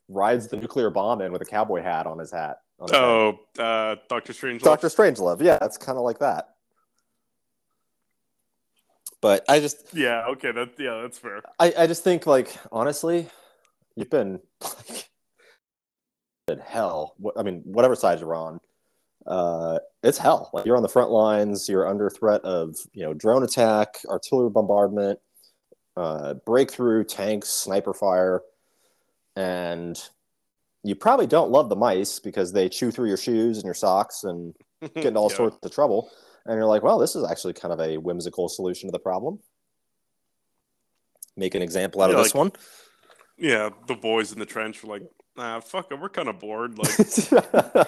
rides 0.10 0.48
the 0.48 0.58
nuclear 0.58 0.90
bomb 0.90 1.22
in 1.22 1.32
with 1.32 1.42
a 1.42 1.46
cowboy 1.46 1.82
hat 1.82 2.08
on 2.08 2.20
his 2.20 2.32
hat. 2.32 2.62
on 2.80 2.88
his 2.88 2.96
head. 2.96 3.04
Oh, 3.04 3.40
uh, 3.60 3.96
Doctor 4.10 4.34
Strange. 4.34 4.62
Doctor 4.62 4.88
Strangelove. 4.88 5.42
Yeah, 5.42 5.58
it's 5.62 5.78
kind 5.78 5.98
of 5.98 6.04
like 6.04 6.20
that. 6.20 6.50
But 9.22 9.44
I 9.50 9.60
just 9.60 9.94
Yeah. 9.94 10.26
Okay. 10.30 10.52
That 10.52 10.72
yeah, 10.78 11.02
that's 11.02 11.18
fair. 11.18 11.42
I, 11.60 11.74
I 11.78 11.88
just 11.88 12.04
think 12.04 12.28
like 12.28 12.56
honestly, 12.72 13.28
you've 13.96 14.10
been 14.10 14.40
like 14.62 15.10
in 16.48 16.60
hell. 16.60 17.16
I 17.36 17.44
mean, 17.44 17.62
whatever 17.66 17.96
side 17.96 18.20
you're 18.20 18.36
on, 18.36 18.60
uh, 19.28 19.80
it's 20.04 20.18
hell. 20.18 20.50
Like 20.54 20.66
you're 20.66 20.78
on 20.78 20.84
the 20.84 20.90
front 20.90 21.12
lines. 21.12 21.68
You're 21.68 21.88
under 21.88 22.10
threat 22.10 22.42
of 22.42 22.76
you 22.94 23.04
know 23.04 23.14
drone 23.14 23.44
attack, 23.44 23.98
artillery 24.08 24.50
bombardment, 24.50 25.20
uh, 25.96 26.36
breakthrough, 26.46 27.04
tanks, 27.04 27.50
sniper 27.50 27.94
fire, 27.94 28.42
and 29.36 30.02
you 30.84 30.96
probably 30.96 31.28
don't 31.28 31.52
love 31.52 31.70
the 31.70 31.76
mice 31.76 32.20
because 32.20 32.54
they 32.54 32.70
chew 32.70 32.92
through 32.92 33.10
your 33.10 33.18
shoes 33.18 33.58
and 33.58 33.66
your 33.66 33.74
socks 33.74 34.24
and 34.24 34.54
get 34.96 35.08
in 35.08 35.18
all 35.18 35.30
Yeah. 35.30 35.38
sorts 35.38 35.58
of 35.62 35.72
trouble. 35.72 36.10
And 36.46 36.56
you're 36.56 36.66
like, 36.66 36.82
well, 36.84 36.98
this 36.98 37.14
is 37.16 37.30
actually 37.30 37.54
kind 37.54 37.74
of 37.74 37.82
a 37.82 37.98
whimsical 37.98 38.48
solution 38.48 38.88
to 38.88 38.92
the 38.92 39.00
problem. 39.00 39.40
Make 41.36 41.56
an 41.56 41.62
example 41.62 42.02
out 42.02 42.10
Yeah, 42.10 42.18
of 42.18 42.24
this 42.24 42.34
one. 42.34 42.52
Yeah, 43.38 43.70
the 43.88 43.96
boys 43.96 44.32
in 44.32 44.40
the 44.40 44.46
trench 44.46 44.82
were 44.82 44.90
like, 44.90 45.04
ah, 45.38 45.60
fuck 45.60 45.92
it, 45.92 46.00
we're 46.00 46.08
kind 46.10 46.30
of 46.30 46.40
bored. 46.40 46.78
Like, 46.78 47.88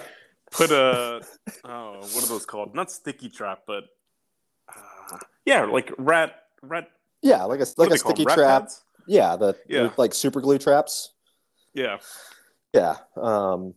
put 0.50 0.70
a 0.70 1.22
oh, 1.64 1.96
what 2.00 2.24
are 2.24 2.28
those 2.28 2.46
called? 2.46 2.74
Not 2.74 2.90
sticky 2.90 3.28
trap, 3.28 3.62
but 3.66 3.84
uh, 4.68 5.18
yeah, 5.44 5.64
like 5.64 5.92
rat 5.98 6.44
rat. 6.62 6.90
yeah, 7.22 7.44
like 7.44 7.60
a 7.60 7.66
like 7.76 7.90
a 7.90 7.98
sticky 7.98 8.24
trap. 8.24 8.62
pads? 8.62 8.82
Yeah, 9.06 9.36
the 9.36 9.56
Yeah. 9.68 9.90
like 9.96 10.14
super 10.14 10.40
glue 10.40 10.58
traps. 10.58 11.12
Yeah. 11.74 11.98
Yeah. 12.72 12.96
Um, 13.16 13.74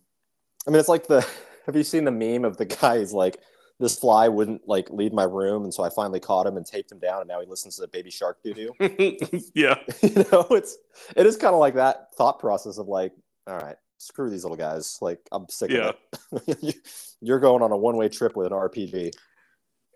I 0.67 0.71
mean, 0.71 0.79
it's 0.79 0.89
like 0.89 1.07
the. 1.07 1.25
Have 1.65 1.77
you 1.77 1.83
seen 1.83 2.03
the 2.03 2.11
meme 2.11 2.43
of 2.43 2.57
the 2.57 2.65
guy? 2.65 2.99
He's 2.99 3.13
like, 3.13 3.37
this 3.79 3.97
fly 3.97 4.27
wouldn't 4.27 4.67
like 4.67 4.89
leave 4.89 5.13
my 5.13 5.23
room, 5.23 5.63
and 5.63 5.73
so 5.73 5.81
I 5.81 5.89
finally 5.89 6.19
caught 6.19 6.45
him 6.45 6.57
and 6.57 6.65
taped 6.65 6.91
him 6.91 6.99
down, 6.99 7.21
and 7.21 7.27
now 7.29 7.39
he 7.39 7.47
listens 7.47 7.75
to 7.75 7.81
the 7.81 7.87
Baby 7.87 8.11
Shark 8.11 8.43
doo 8.43 8.53
doo. 8.53 8.73
yeah. 9.55 9.75
you 10.01 10.25
know, 10.29 10.45
it's 10.51 10.77
it 11.15 11.25
is 11.25 11.37
kind 11.37 11.53
of 11.53 11.61
like 11.61 11.75
that 11.75 12.13
thought 12.15 12.37
process 12.39 12.77
of 12.77 12.87
like, 12.89 13.13
all 13.47 13.57
right, 13.57 13.77
screw 13.97 14.29
these 14.29 14.43
little 14.43 14.57
guys. 14.57 14.97
Like, 15.01 15.19
I'm 15.31 15.47
sick 15.49 15.71
Yeah. 15.71 15.91
of 16.31 16.43
it. 16.47 16.75
You're 17.21 17.39
going 17.39 17.61
on 17.61 17.71
a 17.71 17.77
one 17.77 17.95
way 17.97 18.09
trip 18.09 18.35
with 18.35 18.47
an 18.47 18.53
RPG. 18.53 19.13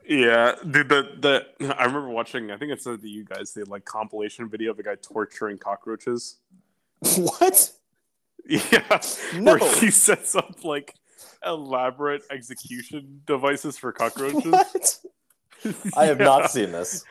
Yeah, 0.09 0.55
dude. 0.69 0.87
The 0.87 1.45
the 1.59 1.75
I 1.77 1.83
remember 1.85 2.09
watching. 2.09 2.49
I 2.51 2.57
think 2.57 2.71
it's 2.71 2.85
the 2.85 2.97
you 3.01 3.25
guys 3.25 3.53
the 3.53 3.65
like 3.65 3.83
compilation 3.83 4.47
video 4.49 4.71
of 4.71 4.79
a 4.79 4.83
guy 4.83 4.95
torturing 4.95 5.57
cockroaches. 5.57 6.37
what? 7.17 7.71
Yeah, 8.49 9.01
No. 9.35 9.57
where 9.57 9.75
he 9.81 9.91
sets 9.91 10.33
up 10.33 10.63
like 10.63 10.93
elaborate 11.45 12.21
execution 12.31 13.21
devices 13.25 13.77
for 13.77 13.91
cockroaches. 13.91 14.45
What? 14.45 14.99
I 15.97 16.05
have 16.05 16.19
Yeah. 16.21 16.25
not 16.25 16.51
seen 16.51 16.71
this. 16.71 17.03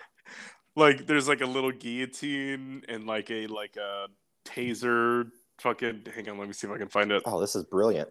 like 0.77 1.07
there's 1.07 1.29
like 1.29 1.43
a 1.43 1.47
little 1.47 1.73
guillotine 1.73 2.85
and 2.89 3.07
like 3.07 3.31
a 3.31 3.49
like 3.49 3.77
a 3.77 4.07
taser 4.47 5.31
fucking 5.59 6.03
hang 6.15 6.29
on 6.29 6.39
let 6.39 6.47
me 6.49 6.53
see 6.55 6.67
if 6.67 6.73
i 6.73 6.79
can 6.79 6.89
find 6.89 7.11
it 7.11 7.23
Oh, 7.25 7.41
this 7.41 7.57
is 7.57 7.65
brilliant. 7.65 8.09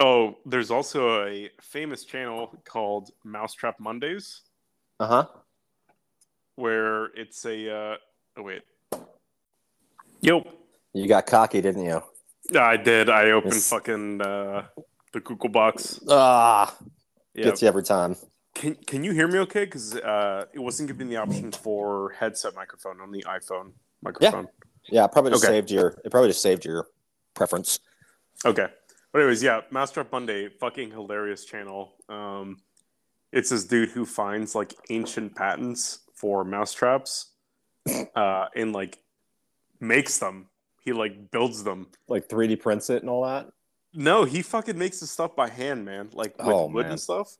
oh 0.00 0.36
there's 0.46 0.70
also 0.70 1.24
a 1.26 1.50
famous 1.60 2.04
channel 2.04 2.52
called 2.64 3.10
mousetrap 3.24 3.78
mondays 3.80 4.42
Uh 5.00 5.06
huh. 5.06 5.26
where 6.56 7.06
it's 7.16 7.44
a 7.44 7.70
uh 7.70 7.96
oh 8.36 8.42
wait 8.42 8.62
Yo. 10.20 10.42
You 10.94 11.06
got 11.06 11.26
cocky, 11.26 11.60
didn't 11.60 11.84
you? 11.84 12.02
Yeah, 12.50 12.64
I 12.64 12.78
did. 12.78 13.10
I 13.10 13.32
opened 13.32 13.54
Yes. 13.54 13.68
fucking 13.68 14.22
uh, 14.22 14.64
the 15.12 15.20
Google 15.20 15.50
box. 15.50 16.00
Ah, 16.08 16.74
Yeah. 17.34 17.44
gets 17.44 17.60
you 17.60 17.68
every 17.68 17.82
time. 17.82 18.16
Can 18.54 18.74
Can 18.86 19.04
you 19.04 19.12
hear 19.12 19.28
me 19.28 19.38
okay? 19.40 19.66
Because 19.66 19.96
uh, 19.96 20.46
it 20.54 20.60
wasn't 20.60 20.88
giving 20.88 21.08
the 21.10 21.16
option 21.16 21.52
for 21.52 22.10
headset 22.18 22.54
microphone 22.54 23.00
on 23.02 23.10
the 23.10 23.22
iPhone 23.28 23.72
microphone. 24.02 24.44
Yeah, 24.44 24.66
it 24.90 25.12
probably 25.12 25.30
just 25.32 25.44
Okay. 25.44 25.52
saved 25.54 25.70
your. 25.70 25.98
It 26.04 26.10
probably 26.10 26.28
just 26.30 26.42
saved 26.42 26.64
your 26.64 26.86
preference. 27.34 27.80
Okay. 28.44 28.66
But 29.12 29.18
anyways, 29.20 29.42
yeah, 29.42 29.60
Mousetrap 29.70 30.10
Monday, 30.12 30.48
fucking 30.48 30.90
hilarious 30.90 31.44
channel. 31.44 31.94
Um, 32.08 32.58
it's 33.32 33.50
this 33.50 33.64
dude 33.64 33.90
who 33.90 34.04
finds 34.04 34.54
like 34.54 34.74
ancient 34.90 35.34
patents 35.36 36.00
for 36.14 36.44
mousetraps, 36.44 37.32
uh, 38.16 38.46
and 38.54 38.72
like 38.72 38.98
makes 39.80 40.18
them. 40.18 40.48
He 40.84 40.92
like 40.92 41.30
builds 41.30 41.62
them. 41.64 41.88
Like 42.08 42.28
3D 42.28 42.60
prints 42.60 42.90
it 42.90 43.02
and 43.02 43.08
all 43.10 43.24
that. 43.24 43.48
No, 43.94 44.24
he 44.24 44.42
fucking 44.42 44.76
makes 44.76 45.00
the 45.00 45.06
stuff 45.06 45.34
by 45.36 45.48
hand, 45.48 45.84
man. 45.84 46.10
Like 46.12 46.36
with 46.38 46.46
Oh, 46.48 46.66
wood 46.66 46.82
man. 46.82 46.92
and 46.92 47.00
stuff. 47.00 47.36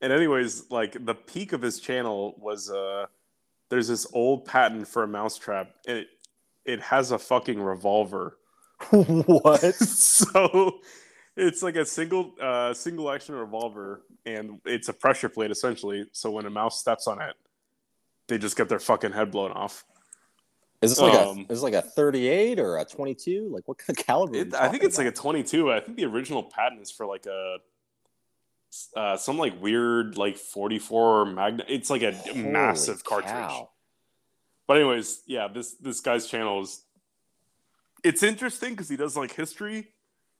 And 0.00 0.12
anyways, 0.12 0.70
like 0.70 1.04
the 1.04 1.14
peak 1.14 1.52
of 1.52 1.62
his 1.62 1.78
channel 1.80 2.34
was 2.38 2.70
uh 2.70 3.06
there's 3.68 3.88
this 3.88 4.06
old 4.12 4.44
patent 4.44 4.86
for 4.88 5.02
a 5.02 5.08
mousetrap 5.08 5.74
and 5.86 5.98
it 5.98 6.08
it 6.66 6.80
has 6.82 7.10
a 7.12 7.18
fucking 7.18 7.60
revolver. 7.60 8.38
what? 8.90 9.60
so 9.74 10.80
it's 11.36 11.62
like 11.62 11.76
a 11.76 11.84
single 11.84 12.34
uh 12.40 12.72
single 12.74 13.10
action 13.10 13.34
revolver 13.34 14.02
and 14.24 14.60
it's 14.64 14.88
a 14.88 14.92
pressure 14.92 15.28
plate 15.28 15.50
essentially. 15.50 16.06
So 16.12 16.30
when 16.30 16.46
a 16.46 16.50
mouse 16.50 16.80
steps 16.80 17.06
on 17.06 17.20
it, 17.20 17.34
they 18.28 18.38
just 18.38 18.56
get 18.56 18.68
their 18.68 18.78
fucking 18.80 19.12
head 19.12 19.30
blown 19.30 19.52
off. 19.52 19.84
Is 20.82 20.90
this 20.90 21.00
like 21.00 21.14
Um, 21.14 21.38
a? 21.38 21.40
Is 21.42 21.48
this 21.48 21.62
like 21.62 21.74
a 21.74 21.80
38 21.82 22.58
or 22.60 22.76
a 22.76 22.84
22? 22.84 23.48
Like 23.50 23.66
what 23.66 23.78
kind 23.78 23.98
of 23.98 24.04
caliber? 24.04 24.36
It, 24.36 24.54
I 24.54 24.68
think 24.68 24.82
it's 24.84 24.98
like 24.98 25.06
a 25.06 25.12
22. 25.12 25.72
I 25.72 25.80
think 25.80 25.96
the 25.96 26.04
original 26.04 26.42
patent 26.42 26.82
is 26.82 26.90
for 26.90 27.06
like 27.06 27.24
a 27.26 27.58
uh, 28.94 29.16
some 29.16 29.38
like 29.38 29.60
weird 29.62 30.18
like 30.18 30.36
44 30.36 31.26
magnum. 31.26 31.66
It's 31.68 31.88
like 31.88 32.02
a 32.02 32.12
Holy 32.12 32.42
massive 32.42 33.04
cartridge. 33.04 33.30
cow. 33.32 33.70
But 34.66 34.78
anyways, 34.78 35.22
yeah, 35.26 35.48
this 35.48 35.74
this 35.74 36.00
guy's 36.00 36.26
channel 36.26 36.62
is 36.62 36.82
it's 38.04 38.22
interesting 38.22 38.70
because 38.70 38.88
he 38.88 38.96
does 38.96 39.16
like 39.16 39.32
history 39.32 39.88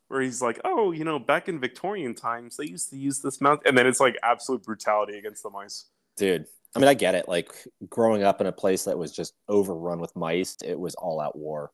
where 0.08 0.20
he's 0.20 0.40
like, 0.40 0.60
oh, 0.64 0.92
you 0.92 1.04
know, 1.04 1.18
back 1.18 1.48
in 1.48 1.58
Victorian 1.58 2.14
times 2.14 2.56
they 2.56 2.66
used 2.66 2.90
to 2.90 2.96
use 2.96 3.20
this 3.20 3.40
mount, 3.40 3.60
and 3.66 3.76
then 3.76 3.86
it's 3.86 4.00
like 4.00 4.16
absolute 4.22 4.62
brutality 4.62 5.18
against 5.18 5.42
the 5.42 5.50
mice. 5.50 5.86
dude. 6.16 6.46
I 6.74 6.78
mean, 6.78 6.88
I 6.88 6.94
get 6.94 7.14
it. 7.14 7.26
Like 7.26 7.54
growing 7.88 8.22
up 8.22 8.40
in 8.42 8.46
a 8.46 8.52
place 8.52 8.84
that 8.84 8.98
was 8.98 9.10
just 9.10 9.32
overrun 9.48 9.98
with 9.98 10.14
mice, 10.14 10.58
it 10.62 10.78
was 10.78 10.94
all 10.96 11.20
out 11.20 11.36
war. 11.36 11.70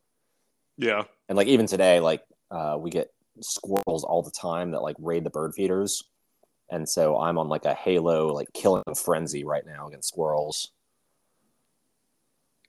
Yeah, 0.79 1.03
And 1.29 1.37
like 1.37 1.49
even 1.49 1.67
today, 1.67 1.99
like 1.99 2.23
uh, 2.51 2.77
we 2.79 2.91
get 2.91 3.11
squirrels 3.41 4.05
all 4.05 4.23
the 4.23 4.31
time 4.31 4.71
that 4.71 4.83
like 4.83 4.97
raid 5.01 5.25
the 5.25 5.31
bird 5.31 5.55
feeders, 5.55 6.03
and 6.71 6.89
so 6.89 7.19
I'm 7.19 7.37
on 7.37 7.49
like 7.49 7.65
a 7.65 7.75
Halo 7.75 8.33
like 8.33 8.49
killing 8.55 8.83
frenzy 8.95 9.45
right 9.45 9.67
now 9.67 9.89
against 9.89 10.09
squirrels. 10.09 10.71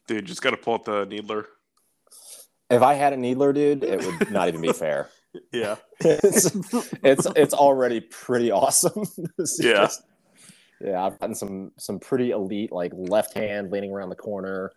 Dude, 0.08 0.26
just 0.26 0.42
got 0.42 0.52
to 0.52 0.58
pull 0.58 0.76
out 0.76 0.86
the 0.86 1.06
needler. 1.06 1.48
If 2.70 2.82
I 2.82 2.94
had 2.96 3.14
a 3.14 3.18
needler, 3.18 3.54
dude, 3.54 3.84
it 3.84 4.04
would 4.06 4.32
not 4.32 4.48
even 4.48 4.62
be 4.62 4.72
fair. 4.74 5.10
Yeah, 5.52 5.78
it's, 6.00 6.56
it's 7.04 7.26
it's 7.36 7.54
already 7.54 8.02
pretty 8.02 8.52
awesome. 8.52 9.06
Yeah. 9.60 9.74
just- 9.74 10.04
yeah. 10.82 11.04
I've 11.06 11.18
gotten 11.20 11.34
some 11.36 11.72
some 11.78 12.00
pretty 12.00 12.32
elite 12.32 12.72
like 12.72 12.92
left 12.96 13.34
hand 13.36 13.72
leaning 13.72 13.92
around 13.92 14.10
the 14.10 14.16
corner 14.16 14.72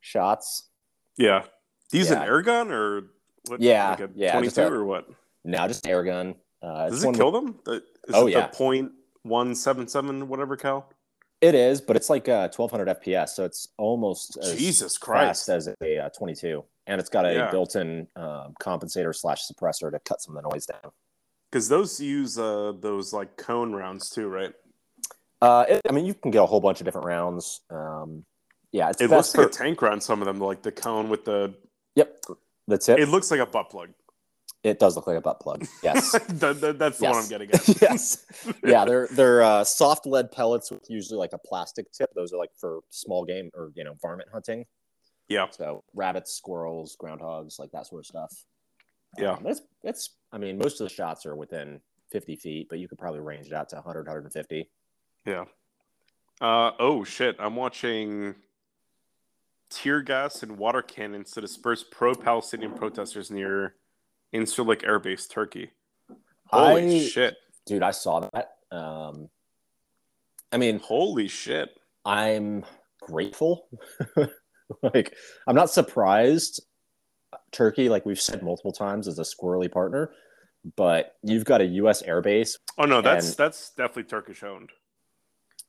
shots. 0.00 0.68
yeah. 1.16 1.44
these 1.90 2.00
use 2.02 2.10
an 2.10 2.18
Yeah. 2.18 2.26
air 2.26 2.42
gun 2.42 2.70
or 2.70 3.02
what? 3.48 3.60
Yeah, 3.60 3.96
like 3.98 4.10
yeah, 4.14 4.32
22 4.32 4.44
just 4.46 4.58
a- 4.58 4.66
or 4.72 4.84
what? 4.84 5.08
Now 5.44 5.66
just 5.66 5.86
air 5.86 6.04
gun. 6.04 6.34
Uh, 6.62 6.90
Does 6.90 7.02
it 7.04 7.14
kill 7.14 7.30
them? 7.32 7.58
The, 7.64 7.72
is 7.72 7.82
Oh, 8.14 8.26
it 8.26 8.32
yeah. 8.32 8.46
point 8.48 8.92
one 9.22 9.54
seven 9.54 9.88
seven 9.88 10.28
whatever 10.28 10.56
cal? 10.56 10.90
It 11.40 11.54
is, 11.54 11.80
but 11.80 11.94
it's 11.94 12.10
like 12.10 12.28
uh, 12.28 12.48
1200 12.54 13.00
FPS, 13.00 13.28
so 13.30 13.44
it's 13.44 13.68
almost 13.76 14.36
as 14.38 14.56
Jesus 14.56 14.96
fast 14.96 15.00
Christ! 15.00 15.48
as 15.48 15.68
a 15.82 15.98
uh, 15.98 16.08
22, 16.10 16.64
and 16.88 17.00
it's 17.00 17.08
got 17.08 17.26
a 17.26 17.32
Yeah. 17.32 17.50
built-in 17.50 18.08
um, 18.16 18.54
compensator 18.60 19.14
slash 19.14 19.42
suppressor 19.46 19.90
to 19.92 20.00
cut 20.00 20.20
some 20.20 20.36
of 20.36 20.42
the 20.42 20.48
noise 20.50 20.66
down. 20.66 20.90
Because 21.50 21.68
those 21.68 22.00
use 22.00 22.38
uh, 22.38 22.72
those 22.80 23.12
like 23.12 23.36
cone 23.36 23.72
rounds 23.72 24.10
too, 24.10 24.28
right? 24.28 24.52
Uh, 25.40 25.64
it, 25.68 25.80
I 25.88 25.92
mean, 25.92 26.06
you 26.06 26.14
can 26.14 26.32
get 26.32 26.42
a 26.42 26.46
whole 26.46 26.60
bunch 26.60 26.80
of 26.80 26.84
different 26.84 27.06
rounds. 27.06 27.60
Um, 27.70 28.24
yeah, 28.72 28.90
it's 28.90 29.00
It 29.00 29.08
best 29.08 29.36
looks 29.36 29.38
like 29.38 29.54
for- 29.54 29.62
a 29.62 29.64
tank 29.66 29.80
round. 29.80 30.02
Some 30.02 30.20
of 30.20 30.26
them, 30.26 30.40
like 30.40 30.62
the 30.62 30.72
cone 30.72 31.08
with 31.08 31.24
the. 31.24 31.54
Yep, 31.94 32.20
the 32.66 32.78
tip. 32.78 32.98
It 32.98 33.02
It, 33.04 33.08
looks 33.10 33.30
like 33.30 33.40
a 33.40 33.46
butt 33.46 33.70
plug. 33.70 33.90
Does 34.62 34.96
look 34.96 35.06
like 35.06 35.16
a 35.16 35.20
butt 35.20 35.40
plug. 35.40 35.66
Yes. 35.82 36.12
That- 36.28 36.60
that- 36.60 36.78
that's 36.78 36.98
the 36.98 37.04
yes. 37.04 37.14
one 37.14 37.22
I'm 37.22 37.28
getting 37.28 37.50
at. 37.52 37.68
yes. 37.82 38.26
Yeah, 38.64 38.84
they're 38.84 39.08
they're 39.12 39.42
uh, 39.42 39.64
soft 39.64 40.06
lead 40.06 40.32
pellets 40.32 40.70
with 40.70 40.84
usually 40.88 41.18
like 41.18 41.32
a 41.32 41.38
plastic 41.38 41.90
tip. 41.92 42.10
Those 42.14 42.32
are 42.32 42.38
like 42.38 42.50
for 42.56 42.80
small 42.90 43.24
game 43.24 43.50
or 43.54 43.70
you 43.74 43.84
know 43.84 43.94
varmint 44.02 44.28
hunting. 44.32 44.66
Yeah. 45.28 45.46
So 45.50 45.84
rabbits, 45.94 46.32
squirrels, 46.34 46.96
groundhogs, 47.00 47.58
like 47.58 47.70
that 47.72 47.86
sort 47.86 48.00
of 48.00 48.06
stuff. 48.06 48.44
Yeah. 49.16 49.32
Um, 49.32 49.46
it's 49.46 49.62
it's. 49.82 50.10
I 50.32 50.38
mean, 50.38 50.58
most 50.58 50.80
of 50.80 50.88
the 50.88 50.94
shots 50.94 51.24
are 51.24 51.36
within 51.36 51.80
50 52.10 52.36
feet, 52.36 52.66
but 52.68 52.78
you 52.78 52.88
could 52.88 52.98
probably 52.98 53.20
range 53.20 53.46
it 53.46 53.52
out 53.52 53.68
to 53.70 53.76
100, 53.76 54.06
150. 54.06 54.70
Yeah. 55.24 55.44
Uh, 56.40 56.72
oh 56.78 57.04
shit! 57.04 57.36
I'm 57.38 57.56
watching 57.56 58.34
tear 59.70 60.00
gas 60.02 60.42
and 60.42 60.56
water 60.56 60.82
cannons 60.82 61.32
to 61.32 61.40
disperse 61.40 61.84
pro-Palestinian 61.90 62.72
protesters 62.72 63.30
near 63.30 63.74
Incirlik 64.34 64.84
Air 64.86 64.98
Base, 64.98 65.26
Turkey. 65.26 65.70
Holy 66.46 67.00
I- 67.00 67.06
shit! 67.06 67.36
Dude, 67.66 67.82
I 67.82 67.90
saw 67.90 68.20
that. 68.20 68.52
Um, 68.70 69.28
I 70.52 70.56
mean, 70.56 70.78
Holy 70.78 71.28
shit! 71.28 71.70
I'm 72.04 72.64
grateful. 73.00 73.68
like, 74.82 75.14
I'm 75.46 75.54
not 75.54 75.70
surprised. 75.70 76.62
Turkey, 77.52 77.88
like 77.88 78.06
we've 78.06 78.20
said 78.20 78.42
multiple 78.42 78.72
times, 78.72 79.06
is 79.06 79.18
a 79.18 79.22
squirrely 79.22 79.70
partner, 79.70 80.10
but 80.76 81.16
you've 81.22 81.44
got 81.44 81.60
a 81.60 81.66
U.S. 81.66 82.02
airbase. 82.02 82.56
Oh 82.78 82.84
no, 82.84 83.00
that's 83.00 83.28
And- 83.28 83.36
that's 83.36 83.70
definitely 83.70 84.04
Turkish 84.04 84.42
owned. 84.42 84.70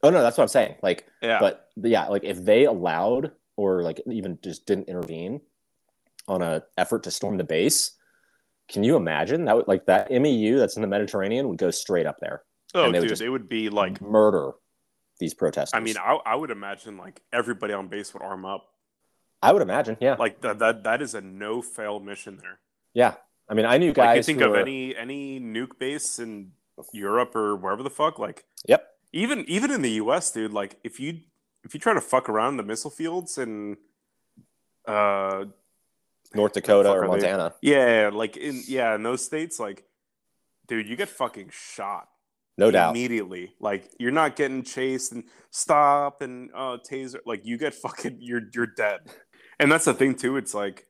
Oh 0.01 0.09
no, 0.09 0.21
that's 0.21 0.37
what 0.37 0.43
I'm 0.43 0.47
saying. 0.49 0.75
Like, 0.81 1.07
Yeah. 1.21 1.39
but 1.41 1.67
yeah, 1.75 2.07
like 2.07 2.23
if 2.23 2.43
they 2.45 2.63
allowed 2.65 3.31
or 3.57 3.83
like 3.83 3.99
even 4.09 4.39
just 4.41 4.65
didn't 4.65 4.87
intervene 4.87 5.41
on 6.29 6.41
a 6.41 6.63
effort 6.77 7.03
to 7.03 7.11
storm 7.11 7.35
the 7.37 7.43
base, 7.43 7.91
can 8.69 8.83
you 8.83 8.95
imagine 8.95 9.45
that? 9.45 9.55
Would, 9.55 9.67
like 9.67 9.85
that 9.87 10.09
MEU 10.11 10.57
that's 10.59 10.75
in 10.75 10.81
the 10.81 10.87
Mediterranean 10.87 11.47
would 11.49 11.57
go 11.57 11.71
straight 11.71 12.05
up 12.05 12.19
there, 12.19 12.43
oh, 12.75 12.85
would 12.91 12.99
dude, 12.99 13.09
just- 13.09 13.21
it 13.21 13.29
would 13.29 13.49
be 13.49 13.69
like. 13.69 13.99
murder 14.01 14.51
these 15.19 15.33
protesters. 15.33 15.77
I 15.77 15.81
mean, 15.81 15.97
I, 15.97 16.17
I 16.25 16.35
would 16.35 16.49
imagine 16.49 16.95
like 16.97 17.21
everybody 17.33 17.73
on 17.73 17.87
base 17.89 18.13
would 18.13 18.23
arm 18.23 18.45
up. 18.45 18.65
I 19.41 19.51
would 19.51 19.61
imagine, 19.61 19.97
yeah, 19.99 20.15
Like 20.17 20.39
that 20.41 20.59
that 20.59 20.83
that 20.83 21.01
is 21.01 21.13
a 21.13 21.19
no 21.21 21.61
fail 21.61 21.99
mission 21.99 22.37
there. 22.41 22.59
yeah. 22.93 23.15
I 23.49 23.55
mean, 23.55 23.65
I 23.65 23.77
knew 23.79 23.87
Like 23.87 23.97
you 23.97 24.03
guys. 24.03 24.25
think 24.27 24.41
of 24.41 24.53
any 24.55 24.95
any 24.95 25.39
nuke 25.39 25.77
base 25.79 26.19
in 26.19 26.51
Europe 26.93 27.35
or 27.35 27.55
wherever 27.55 27.81
the 27.83 27.89
fuck, 27.89 28.19
like 28.19 28.45
Yep. 28.67 28.85
even 29.11 29.43
even 29.47 29.71
in 29.71 29.81
the 29.81 29.91
U.S., 30.03 30.31
dude. 30.31 30.53
Like 30.53 30.77
if 30.83 30.99
you 30.99 31.19
if 31.63 31.73
you 31.73 31.79
try 31.79 31.93
to 31.93 32.01
fuck 32.01 32.29
around 32.29 32.57
the 32.57 32.63
missile 32.63 32.91
fields 32.91 33.37
and 33.37 33.75
uh 34.87 35.45
North 36.35 36.53
Dakota 36.53 36.89
or 36.91 36.99
are 37.05 37.19
they? 37.19 37.27
Montana. 37.27 37.53
yeah 37.61 38.09
like 38.13 38.37
in 38.37 38.61
yeah 38.67 38.95
in 38.95 39.03
those 39.03 39.23
states 39.25 39.59
like 39.59 39.83
dude 40.67 40.87
you 40.87 40.95
get 40.95 41.09
fucking 41.09 41.49
shot 41.51 42.07
No 42.57 42.69
doubt. 42.71 42.91
immediately 42.95 43.53
like 43.59 43.89
you're 43.99 44.11
not 44.11 44.35
getting 44.35 44.63
chased 44.63 45.11
and 45.11 45.23
stop 45.49 46.21
and 46.21 46.51
uh 46.53 46.77
taser 46.87 47.17
like 47.25 47.45
you 47.45 47.57
get 47.57 47.73
fucking 47.73 48.17
you're 48.19 48.41
you're 48.53 48.67
dead 48.67 48.99
and 49.59 49.71
that's 49.71 49.85
the 49.85 49.93
thing 49.93 50.13
too 50.15 50.37
it's 50.37 50.53
like 50.53 50.85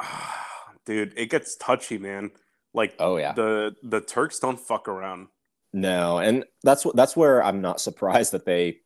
dude 0.84 1.14
it 1.16 1.30
gets 1.30 1.56
touchy 1.56 1.98
man 1.98 2.30
like 2.74 2.94
Oh 2.98 3.16
yeah. 3.18 3.32
the 3.32 3.74
the 3.82 4.00
turks 4.00 4.38
don't 4.38 4.58
fuck 4.58 4.88
around 4.88 5.28
No, 5.72 6.18
and 6.18 6.44
that's 6.64 6.84
what 6.84 6.96
that's 6.96 7.16
where 7.16 7.42
I'm 7.44 7.60
not 7.60 7.80
surprised 7.80 8.32
that 8.32 8.44
they, 8.46 8.78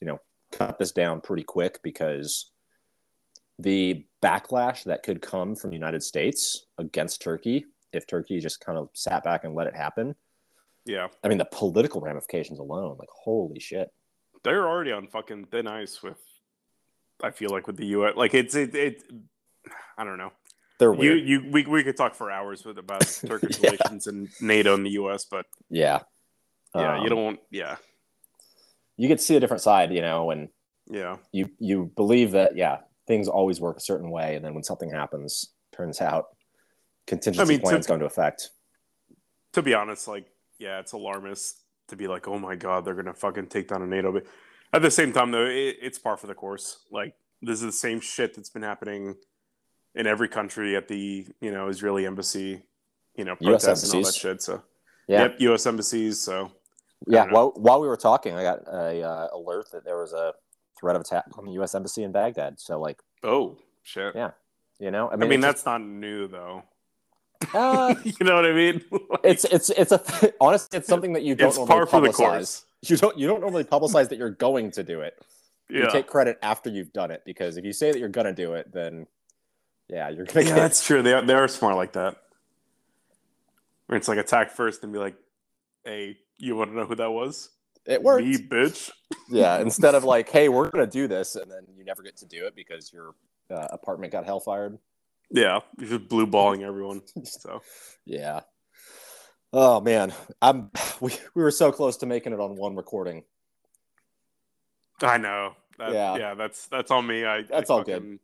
you 0.00 0.06
know, 0.06 0.18
cut 0.50 0.78
this 0.78 0.92
down 0.92 1.20
pretty 1.20 1.42
quick 1.44 1.80
because 1.82 2.50
the 3.58 4.04
backlash 4.22 4.84
that 4.84 5.02
could 5.02 5.20
come 5.20 5.54
from 5.56 5.70
the 5.70 5.76
United 5.76 6.02
States 6.02 6.66
against 6.78 7.20
Turkey 7.22 7.66
if 7.92 8.06
Turkey 8.06 8.40
just 8.40 8.64
kind 8.64 8.78
of 8.78 8.88
sat 8.94 9.22
back 9.24 9.44
and 9.44 9.54
let 9.54 9.66
it 9.66 9.74
happen. 9.76 10.14
yeah 10.86 11.08
I 11.22 11.28
mean, 11.28 11.38
the 11.38 11.44
political 11.44 12.00
ramifications 12.00 12.58
alone, 12.58 12.96
like 12.98 13.08
holy 13.10 13.58
shit. 13.60 13.88
they're 14.44 14.66
already 14.68 14.92
on 14.92 15.06
fucking 15.08 15.46
thin 15.46 15.66
ice 15.66 16.02
with 16.02 16.18
i 17.22 17.30
feel 17.30 17.50
like 17.50 17.66
with 17.68 17.76
the 17.76 17.86
us 17.86 18.16
like 18.16 18.34
it's 18.34 18.54
it, 18.56 18.74
it 18.74 19.02
i 19.96 20.02
don't 20.04 20.18
know 20.18 20.32
They're 20.78 20.92
You, 20.94 20.98
weird. 20.98 21.28
you, 21.28 21.50
we, 21.52 21.66
we 21.66 21.84
could 21.84 21.96
talk 21.96 22.14
for 22.16 22.30
hours 22.32 22.64
with 22.64 22.78
about 22.78 23.02
Turkish 23.26 23.58
Yeah. 23.60 23.70
relations 23.70 24.06
and 24.08 24.28
NATO 24.40 24.74
and 24.74 24.84
the 24.84 24.90
U.S., 25.02 25.24
but 25.30 25.46
yeah. 25.70 26.00
yeah, 26.74 26.96
Um, 26.96 27.02
you 27.04 27.08
don't, 27.10 27.38
yeah, 27.50 27.76
You 28.96 29.06
get 29.08 29.18
to 29.18 29.24
see 29.24 29.36
a 29.36 29.40
different 29.40 29.62
side, 29.62 29.92
you 29.94 30.02
know, 30.02 30.30
and 30.32 30.48
yeah, 30.90 31.18
you 31.30 31.44
you 31.60 31.92
believe 31.94 32.32
that 32.32 32.56
yeah 32.56 32.78
things 33.06 33.28
always 33.28 33.60
work 33.60 33.76
a 33.76 33.80
certain 33.80 34.10
way, 34.10 34.36
and 34.36 34.44
then 34.44 34.54
when 34.54 34.62
something 34.62 34.90
happens, 34.90 35.52
turns 35.72 36.00
out 36.00 36.26
contingency 37.06 37.42
I 37.42 37.44
mean, 37.48 37.58
to- 37.58 37.64
plans 37.64 37.86
go 37.86 37.94
into 37.94 38.06
effect. 38.06 38.50
to 39.54 39.62
be 39.62 39.74
honest, 39.74 40.08
like, 40.08 40.26
yeah, 40.58 40.80
it's 40.80 40.92
alarmist 40.92 41.60
to 41.88 41.96
be 41.96 42.06
like, 42.06 42.28
oh 42.28 42.38
my 42.38 42.54
god, 42.56 42.84
they're 42.84 42.94
gonna 42.94 43.14
fucking 43.14 43.46
take 43.46 43.68
down 43.68 43.82
a 43.82 43.86
NATO. 43.86 44.12
But 44.12 44.26
at 44.72 44.82
the 44.82 44.90
same 44.90 45.12
time, 45.12 45.30
though, 45.30 45.46
it, 45.46 45.76
it's 45.80 45.98
par 45.98 46.16
for 46.16 46.26
the 46.26 46.34
course. 46.34 46.86
Like, 46.90 47.14
this 47.42 47.56
is 47.56 47.66
the 47.66 47.72
same 47.72 48.00
shit 48.00 48.34
that's 48.34 48.50
been 48.50 48.62
happening 48.62 49.16
in 49.94 50.06
every 50.06 50.28
country 50.28 50.76
at 50.76 50.88
the 50.88 51.26
you 51.40 51.50
know 51.50 51.68
Israeli 51.68 52.06
embassy, 52.06 52.62
you 53.16 53.24
know, 53.24 53.36
protests 53.36 53.84
and 53.84 53.94
all 53.94 54.04
that 54.04 54.14
shit. 54.14 54.42
So, 54.42 54.62
Yeah, 55.08 55.22
yep, 55.22 55.36
U.S. 55.40 55.66
embassies. 55.66 56.20
So, 56.20 56.52
yeah. 57.06 57.26
While 57.30 57.52
while 57.56 57.80
we 57.80 57.88
were 57.88 57.96
talking, 57.96 58.34
I 58.34 58.42
got 58.42 58.60
a 58.66 59.02
uh, 59.02 59.28
alert 59.34 59.66
that 59.72 59.84
there 59.84 59.98
was 59.98 60.12
a 60.12 60.32
threat 60.82 60.96
of 60.96 61.02
attack 61.02 61.26
on 61.38 61.46
the 61.46 61.52
U.S. 61.52 61.74
embassy 61.76 62.02
in 62.02 62.12
Baghdad. 62.12 62.60
So, 62.60 62.80
like, 62.80 63.00
oh 63.22 63.56
shit. 63.84 64.14
Yeah, 64.16 64.32
you 64.80 64.90
know, 64.90 65.08
I 65.08 65.14
I 65.14 65.16
mean, 65.16 65.30
mean, 65.30 65.38
it's 65.38 65.46
that's 65.46 65.64
not 65.64 65.80
new 65.80 66.26
though. 66.28 66.64
uh, 67.54 67.94
you 68.04 68.26
know 68.26 68.34
what 68.34 68.44
I 68.46 68.52
mean? 68.52 68.82
it's 69.24 69.44
it's 69.44 69.70
it's 69.70 69.92
a 69.92 70.02
honestly, 70.40 70.78
it's 70.78 70.88
something 70.88 71.14
that 71.14 71.22
you 71.22 71.36
don't 71.36 71.48
it's 71.50 71.58
normally 71.58 71.68
par 71.68 71.86
for 71.86 72.00
the 72.00 72.08
publicize. 72.08 72.64
You 72.82 72.96
don't 72.96 73.16
you 73.16 73.28
don't 73.28 73.40
normally 73.40 73.64
publicize 73.64 74.08
that 74.10 74.18
you're 74.18 74.30
going 74.30 74.72
to 74.72 74.82
do 74.82 75.02
it. 75.02 75.14
Yeah, 75.70 75.84
You 75.84 75.90
take 75.90 76.08
credit 76.08 76.38
after 76.42 76.68
you've 76.68 76.92
done 76.92 77.10
it 77.12 77.22
because 77.24 77.56
if 77.56 77.64
you 77.64 77.72
say 77.72 77.92
that 77.92 77.98
you're 77.98 78.08
gonna 78.10 78.34
do 78.34 78.54
it, 78.54 78.72
then 78.72 79.06
yeah, 79.88 80.08
you're 80.10 80.26
gonna 80.26 80.40
yeah, 80.46 80.54
get 80.54 80.56
that's 80.56 80.84
true. 80.84 81.02
They 81.02 81.12
are, 81.14 81.22
they 81.22 81.34
are 81.34 81.48
smart 81.48 81.76
like 81.76 81.92
that. 81.92 82.16
Where 83.86 83.96
it's 83.96 84.08
like 84.08 84.18
attack 84.18 84.50
first 84.50 84.82
and 84.84 84.92
be 84.92 84.98
like, 84.98 85.16
"Hey, 85.84 86.18
you 86.38 86.56
want 86.56 86.70
to 86.72 86.76
know 86.76 86.86
who 86.86 86.96
that 86.96 87.10
was? 87.12 87.50
It 87.86 88.02
worked. 88.02 88.24
Me, 88.24 88.36
bitch." 88.36 88.90
Yeah, 89.28 89.58
instead 89.60 89.94
of 89.94 90.04
like, 90.04 90.28
hey, 90.28 90.48
we're 90.48 90.70
gonna 90.70 90.86
do 90.86 91.08
this, 91.08 91.36
and 91.36 91.50
then 91.50 91.66
you 91.76 91.84
never 91.84 92.02
get 92.02 92.16
to 92.18 92.26
do 92.26 92.46
it 92.46 92.54
because 92.54 92.92
your 92.92 93.14
uh, 93.50 93.68
apartment 93.70 94.12
got 94.12 94.26
hellfired. 94.26 94.78
Yeah, 95.30 95.60
you're 95.78 95.88
just 95.88 96.08
blue 96.08 96.26
balling 96.26 96.62
everyone. 96.62 97.02
So 97.24 97.62
Yeah. 98.04 98.40
Oh 99.52 99.80
man, 99.80 100.12
I'm 100.40 100.70
we, 101.00 101.12
we 101.34 101.42
were 101.42 101.50
so 101.50 101.72
close 101.72 101.96
to 101.98 102.06
making 102.06 102.32
it 102.32 102.40
on 102.40 102.56
one 102.56 102.76
recording. 102.76 103.24
I 105.00 105.18
know. 105.18 105.54
That, 105.78 105.92
Yeah. 105.92 106.16
yeah, 106.16 106.34
that's 106.34 106.66
that's 106.68 106.90
on 106.90 107.06
me. 107.06 107.24
I 107.24 107.42
That's 107.42 107.70
I 107.70 107.74
all 107.74 107.82
good. 107.82 108.18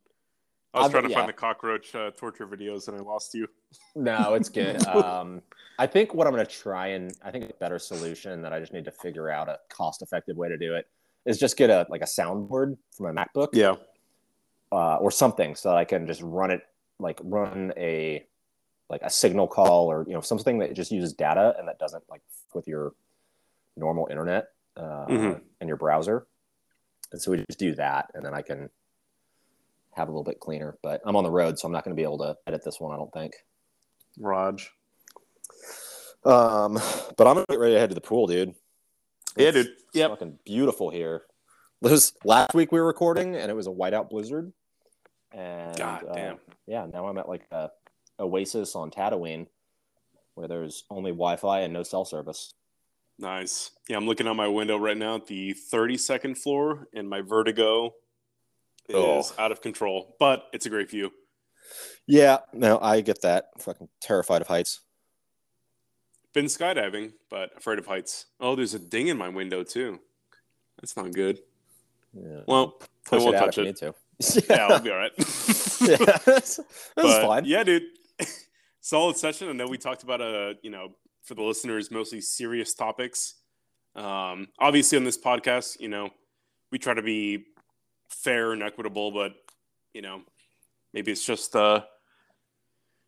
I 0.74 0.82
was 0.82 0.90
trying 0.90 1.04
to 1.04 1.10
yeah. 1.10 1.16
find 1.16 1.28
the 1.28 1.32
cockroach 1.32 1.94
uh, 1.94 2.10
torture 2.10 2.46
videos 2.46 2.88
and 2.88 2.96
I 2.96 3.00
lost 3.00 3.34
you. 3.34 3.48
No, 3.96 4.34
it's 4.34 4.48
good. 4.48 4.86
um, 4.88 5.42
I 5.78 5.86
think 5.86 6.14
what 6.14 6.26
I'm 6.26 6.32
gonna 6.32 6.44
try 6.44 6.88
and 6.88 7.12
I 7.22 7.30
think 7.30 7.50
a 7.50 7.54
better 7.54 7.78
solution 7.78 8.42
that 8.42 8.52
I 8.52 8.60
just 8.60 8.72
need 8.72 8.84
to 8.84 8.90
figure 8.92 9.30
out 9.30 9.48
a 9.48 9.58
cost 9.68 10.02
effective 10.02 10.36
way 10.36 10.48
to 10.48 10.58
do 10.58 10.74
it 10.74 10.86
is 11.24 11.38
just 11.38 11.56
get 11.56 11.70
a 11.70 11.86
like 11.88 12.02
a 12.02 12.06
soundboard 12.06 12.76
from 12.90 13.14
my 13.14 13.24
MacBook. 13.24 13.48
Yeah, 13.52 13.76
uh, 14.72 14.96
or 14.96 15.10
something 15.10 15.54
so 15.54 15.70
that 15.70 15.78
I 15.78 15.84
can 15.84 16.06
just 16.06 16.20
run 16.22 16.50
it 16.50 16.62
like 16.98 17.20
run 17.22 17.72
a 17.76 18.26
like 18.90 19.02
a 19.02 19.10
signal 19.10 19.46
call 19.46 19.90
or 19.90 20.04
you 20.06 20.14
know 20.14 20.20
something 20.20 20.58
that 20.58 20.74
just 20.74 20.90
uses 20.90 21.12
data 21.12 21.54
and 21.58 21.68
that 21.68 21.78
doesn't 21.78 22.04
like 22.10 22.22
with 22.54 22.66
your 22.66 22.92
normal 23.76 24.08
internet 24.10 24.48
uh, 24.76 25.06
Mhm. 25.06 25.40
and 25.60 25.68
your 25.68 25.76
browser. 25.76 26.26
And 27.12 27.20
so 27.20 27.30
we 27.30 27.38
just 27.48 27.58
do 27.58 27.74
that, 27.76 28.10
and 28.14 28.24
then 28.24 28.34
I 28.34 28.42
can 28.42 28.68
have 29.94 30.08
a 30.08 30.10
little 30.10 30.24
bit 30.24 30.40
cleaner. 30.40 30.76
But 30.82 31.00
I'm 31.04 31.16
on 31.16 31.24
the 31.24 31.30
road, 31.30 31.58
so 31.58 31.66
I'm 31.66 31.72
not 31.72 31.84
going 31.84 31.96
to 31.96 32.00
be 32.00 32.04
able 32.04 32.18
to 32.18 32.36
edit 32.46 32.62
this 32.64 32.80
one. 32.80 32.92
I 32.92 32.96
don't 32.96 33.12
think. 33.12 33.34
Raj. 34.18 34.70
Um, 36.24 36.74
but 37.16 37.26
I'm 37.26 37.34
gonna 37.34 37.44
get 37.48 37.58
ready 37.58 37.74
to 37.74 37.80
head 37.80 37.90
to 37.90 37.94
the 37.94 38.00
pool, 38.00 38.26
dude. 38.26 38.54
Yeah, 39.36 39.48
It's 39.48 39.54
dude. 39.68 39.76
Yep. 39.94 40.10
fucking 40.10 40.38
beautiful 40.44 40.90
here. 40.90 41.22
This 41.80 42.12
last 42.24 42.54
week 42.54 42.72
we 42.72 42.80
were 42.80 42.86
recording, 42.86 43.36
and 43.36 43.50
it 43.50 43.54
was 43.54 43.68
a 43.68 43.70
whiteout 43.70 44.10
blizzard. 44.10 44.52
And 45.32 45.76
God 45.76 46.04
uh, 46.08 46.14
damn. 46.14 46.38
yeah, 46.66 46.86
now 46.92 47.06
I'm 47.06 47.18
at 47.18 47.28
like 47.28 47.46
a 47.52 47.70
oasis 48.18 48.74
on 48.74 48.90
Tatooine, 48.90 49.46
where 50.34 50.48
there's 50.48 50.84
only 50.90 51.12
Wi-Fi 51.12 51.60
and 51.60 51.72
no 51.72 51.84
cell 51.84 52.04
service. 52.04 52.54
Nice. 53.20 53.70
Yeah, 53.88 53.96
I'm 53.96 54.06
looking 54.06 54.26
out 54.26 54.36
my 54.36 54.48
window 54.48 54.76
right 54.76 54.96
now 54.96 55.16
at 55.16 55.26
the 55.26 55.54
32nd 55.72 56.36
floor, 56.36 56.88
and 56.94 57.08
my 57.08 57.20
vertigo 57.20 57.94
is 58.88 58.94
Oh. 58.96 59.22
out 59.38 59.52
of 59.52 59.60
control. 59.60 60.16
But 60.18 60.44
it's 60.52 60.66
a 60.66 60.70
great 60.70 60.90
view. 60.90 61.12
Yeah, 62.06 62.38
no, 62.52 62.78
I 62.80 63.00
get 63.02 63.20
that. 63.22 63.48
Fucking 63.58 63.88
terrified 64.00 64.40
of 64.42 64.48
heights. 64.48 64.80
Been 66.32 66.46
skydiving, 66.46 67.12
but 67.30 67.50
afraid 67.56 67.78
of 67.78 67.86
heights. 67.86 68.26
Oh, 68.40 68.54
there's 68.54 68.74
a 68.74 68.78
ding 68.78 69.08
in 69.08 69.16
my 69.18 69.28
window 69.28 69.62
too. 69.64 69.98
That's 70.80 70.96
not 70.96 71.12
good. 71.12 71.40
Yeah. 72.14 72.40
Well, 72.46 72.80
push 73.06 73.22
won't 73.22 73.34
it 73.34 73.38
out 73.38 73.44
touch 73.46 73.58
if 73.58 73.64
you 73.64 73.64
it. 73.64 73.66
need 73.66 73.76
to. 73.76 74.46
yeah, 74.50 74.66
I'll 74.66 74.80
be 74.80 74.90
all 74.90 74.96
right. 74.96 75.12
yeah, 75.80 75.96
that's, 76.24 76.56
that's 76.56 76.62
But, 76.96 77.22
fine. 77.26 77.44
Yeah, 77.44 77.64
dude. 77.64 77.82
Solid 78.80 79.16
session. 79.16 79.48
I 79.48 79.52
know 79.52 79.66
we 79.66 79.76
talked 79.78 80.02
about 80.02 80.20
a, 80.20 80.54
you 80.62 80.70
know, 80.70 80.92
for 81.24 81.34
the 81.34 81.42
listeners, 81.42 81.90
mostly 81.90 82.20
serious 82.20 82.72
topics. 82.74 83.34
Um, 83.94 84.48
obviously 84.58 84.96
on 84.96 85.04
this 85.04 85.18
podcast, 85.18 85.80
you 85.80 85.88
know, 85.88 86.10
we 86.70 86.78
try 86.78 86.94
to 86.94 87.02
be 87.02 87.44
fair 88.08 88.52
and 88.52 88.62
equitable, 88.62 89.10
but 89.10 89.34
you 89.94 90.02
know, 90.02 90.22
maybe 90.92 91.12
it's 91.12 91.24
just 91.24 91.54
uh 91.56 91.82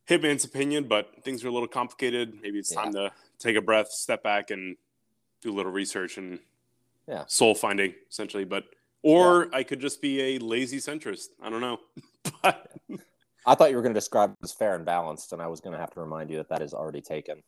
Hitman's 0.09 0.45
opinion, 0.45 0.85
but 0.89 1.23
things 1.23 1.45
are 1.45 1.49
a 1.49 1.53
little 1.53 1.69
complicated. 1.69 2.35
Maybe 2.43 2.59
it's 2.59 2.73
time 2.75 2.93
to 2.95 3.13
take 3.39 3.57
a 3.57 3.61
breath, 3.61 3.91
step 3.93 4.23
back 4.23 4.51
and 4.51 4.77
do 5.41 5.53
a 5.53 5.55
little 5.55 5.73
research 5.73 6.19
and 6.19 6.41
Yeah. 7.07 7.25
soul 7.27 7.55
finding 7.55 7.95
essentially. 8.11 8.45
But 8.45 8.65
or 9.03 9.49
I 9.55 9.63
could 9.63 9.81
just 9.81 10.03
be 10.03 10.21
a 10.37 10.39
lazy 10.39 10.79
centrist. 10.79 11.29
I 11.41 11.49
don't 11.49 11.61
know. 11.61 11.79
but 12.43 12.71
I 13.47 13.55
thought 13.55 13.71
you 13.71 13.77
were 13.77 13.83
going 13.83 13.95
to 13.95 13.99
describe 14.01 14.33
it 14.33 14.45
as 14.45 14.53
fair 14.53 14.75
and 14.75 14.85
balanced, 14.85 15.33
and 15.33 15.41
I 15.41 15.47
was 15.47 15.61
going 15.61 15.73
to 15.73 15.79
have 15.79 15.91
to 15.93 16.01
remind 16.01 16.29
you 16.29 16.37
that 16.37 16.49
that 16.51 16.61
is 16.61 16.75
already 16.75 17.01
taken. 17.01 17.43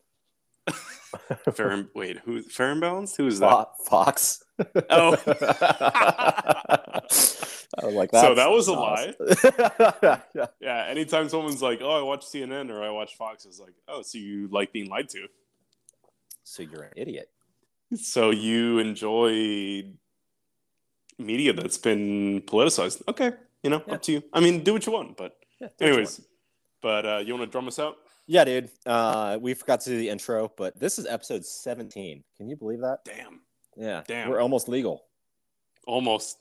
Fair 1.55 1.71
and 1.71 1.89
wait, 1.95 2.19
who 2.21 2.43
fair 2.43 2.71
and 2.73 2.81
balanced? 2.81 3.17
Who 3.17 3.27
is 3.27 3.39
that? 3.41 3.69
Fox. 3.87 4.43
Oh. 4.91 5.17
I 7.79 7.87
was 7.87 7.95
like, 7.95 8.11
So 8.13 8.35
that 8.35 8.51
was 8.51 8.69
a 8.69 8.73
lie. 8.73 9.15
yeah. 10.35 10.47
Yeah, 10.61 10.85
anytime 10.89 11.29
someone's 11.29 11.63
like, 11.63 11.81
"Oh, 11.83 11.99
I 11.99 12.03
watch 12.03 12.23
CNN" 12.27 12.71
or 12.71 12.83
"I 12.83 12.91
watch 12.91 13.17
Fox," 13.17 13.45
it's 13.47 13.59
like, 13.61 13.75
"Oh, 13.89 14.03
so 14.03 14.19
you 14.19 14.49
like 14.49 14.73
being 14.73 14.89
lied 14.89 15.09
to? 15.11 15.27
So 16.45 16.63
you're 16.63 16.83
an 16.85 16.93
idiot. 16.97 17.31
So 17.97 18.31
you 18.31 18.79
enjoy 18.79 19.85
media 21.19 21.53
that's 21.53 21.79
been 21.79 22.43
politicized?" 22.43 23.03
Okay, 23.09 23.33
you 23.63 23.71
know, 23.71 23.83
Yeah. 23.87 23.95
up 23.95 24.03
to 24.03 24.13
you. 24.13 24.23
I 24.33 24.41
mean, 24.41 24.63
do 24.63 24.73
what 24.75 24.85
you 24.87 24.93
want, 24.93 25.17
but 25.17 25.37
Yeah, 25.61 25.69
do 25.69 25.73
what 25.73 25.81
you 25.81 25.87
anyways. 25.95 26.19
want. 26.19 26.29
But 26.83 27.07
uh, 27.07 27.19
you 27.25 27.35
want 27.35 27.45
to 27.49 27.51
drum 27.53 27.69
us 27.69 27.79
out? 27.79 27.97
Yeah, 28.27 28.45
dude. 28.45 28.71
Uh, 28.87 29.39
we 29.41 29.55
forgot 29.55 29.81
to 29.83 29.91
do 29.91 29.99
the 29.99 30.09
intro, 30.09 30.51
but 30.57 30.79
this 30.79 30.99
is 30.99 31.07
episode 31.07 31.45
17. 31.45 32.23
Can 32.37 32.49
you 32.49 32.57
believe 32.57 32.81
that? 32.81 32.99
Damn, 33.05 33.41
Yeah. 33.77 34.03
Damn. 34.07 34.29
We're 34.31 34.41
almost 34.41 34.69
legal. 34.69 35.05
almost. 35.87 36.39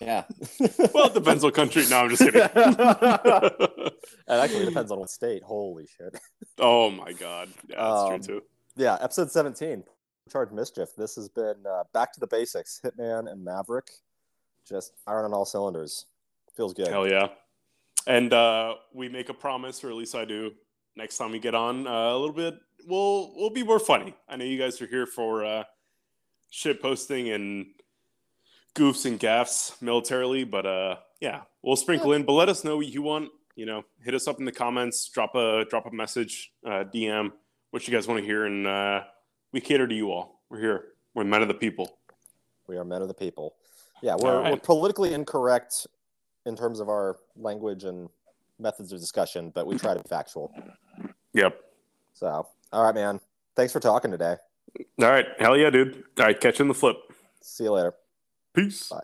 Yeah. 0.00 0.24
Well, 0.94 1.06
it 1.06 1.14
depends 1.14 1.42
what 1.44 1.54
country. 1.54 1.84
No, 1.90 1.98
I'm 2.04 2.10
just 2.10 2.22
kidding. 2.22 2.40
It 4.26 4.32
actually 4.32 4.64
depends 4.66 4.90
on 4.92 4.98
what 5.00 5.10
state. 5.10 5.42
Holy 5.42 5.86
shit. 5.86 6.18
oh 6.58 6.90
my 6.90 7.12
god, 7.12 7.48
yeah, 7.68 7.76
that's 7.76 8.00
Um, 8.02 8.20
true 8.22 8.40
too. 8.40 8.42
Yeah, 8.76 8.96
episode 9.00 9.30
17. 9.30 9.84
Charge 10.30 10.50
Mischief. 10.52 10.88
This 10.96 11.14
has 11.16 11.28
been 11.28 11.56
uh, 11.68 11.84
back 11.92 12.12
to 12.14 12.20
the 12.20 12.26
basics. 12.26 12.80
Hitman 12.84 13.30
and 13.30 13.44
Maverick. 13.44 13.90
Just 14.68 14.92
firing 15.04 15.26
on 15.26 15.32
all 15.34 15.44
cylinders. 15.44 16.06
Feels 16.56 16.72
good. 16.74 16.88
Hell 16.88 17.06
yeah. 17.08 17.28
And 18.06 18.32
uh, 18.32 18.74
we 18.92 19.08
make 19.08 19.28
a 19.28 19.34
promise, 19.34 19.82
or 19.84 19.90
at 19.90 19.96
least 19.96 20.14
I 20.14 20.24
do. 20.24 20.52
Next 20.96 21.16
time 21.18 21.32
we 21.32 21.38
get 21.38 21.54
on, 21.54 21.86
uh, 21.86 21.90
a 21.90 22.18
little 22.18 22.34
bit, 22.34 22.54
we'll 22.86 23.32
we'll 23.36 23.50
be 23.50 23.64
more 23.64 23.80
funny. 23.80 24.14
I 24.28 24.36
know 24.36 24.44
you 24.44 24.58
guys 24.58 24.80
are 24.80 24.86
here 24.86 25.06
for 25.06 25.44
uh, 25.44 25.64
shit 26.50 26.80
posting 26.80 27.30
and 27.30 27.66
goofs 28.74 29.06
and 29.06 29.18
gaffs 29.18 29.80
militarily, 29.80 30.44
but 30.44 30.66
uh, 30.66 30.96
yeah, 31.20 31.42
we'll 31.62 31.76
sprinkle 31.76 32.12
in. 32.12 32.24
But 32.24 32.34
let 32.34 32.48
us 32.48 32.64
know 32.64 32.76
what 32.76 32.86
you 32.86 33.02
want. 33.02 33.30
You 33.56 33.66
know, 33.66 33.84
hit 34.02 34.14
us 34.14 34.28
up 34.28 34.38
in 34.38 34.44
the 34.44 34.52
comments. 34.52 35.08
Drop 35.08 35.34
a 35.34 35.64
drop 35.68 35.86
a 35.86 35.90
message, 35.90 36.52
uh, 36.64 36.84
DM 36.92 37.32
what 37.74 37.88
you 37.88 37.92
guys 37.92 38.06
want 38.06 38.20
to 38.20 38.24
hear, 38.24 38.44
and 38.44 38.68
uh, 38.68 39.02
we 39.50 39.60
cater 39.60 39.88
to 39.88 39.94
you 39.96 40.12
all. 40.12 40.42
We're 40.48 40.60
here. 40.60 40.84
We're 41.12 41.24
men 41.24 41.42
of 41.42 41.48
the 41.48 41.54
people. 41.54 41.98
We 42.68 42.76
are 42.76 42.84
men 42.84 43.02
of 43.02 43.08
the 43.08 43.14
people. 43.14 43.56
Yeah, 44.00 44.14
we're, 44.16 44.30
All 44.30 44.42
right. 44.42 44.52
we're 44.52 44.60
politically 44.60 45.12
incorrect 45.12 45.88
in 46.46 46.56
terms 46.56 46.78
of 46.78 46.88
our 46.88 47.16
language 47.34 47.82
and 47.82 48.08
methods 48.58 48.92
of 48.92 49.00
discussion, 49.00 49.50
but 49.54 49.66
we 49.66 49.78
try 49.78 49.94
to 49.94 50.02
be 50.02 50.08
factual. 50.08 50.52
Yep. 51.32 51.60
So, 52.12 52.46
all 52.72 52.84
right, 52.84 52.94
man. 52.94 53.20
Thanks 53.56 53.72
for 53.72 53.80
talking 53.80 54.10
today. 54.10 54.36
All 55.00 55.08
right. 55.08 55.26
Hell 55.38 55.56
yeah, 55.56 55.70
dude. 55.70 56.04
All 56.18 56.26
right. 56.26 56.40
Catch 56.40 56.58
you 56.58 56.64
in 56.64 56.68
the 56.68 56.74
flip. 56.74 56.96
See 57.40 57.64
you 57.64 57.72
later. 57.72 57.94
Peace. 58.54 58.88
Bye. 58.88 59.02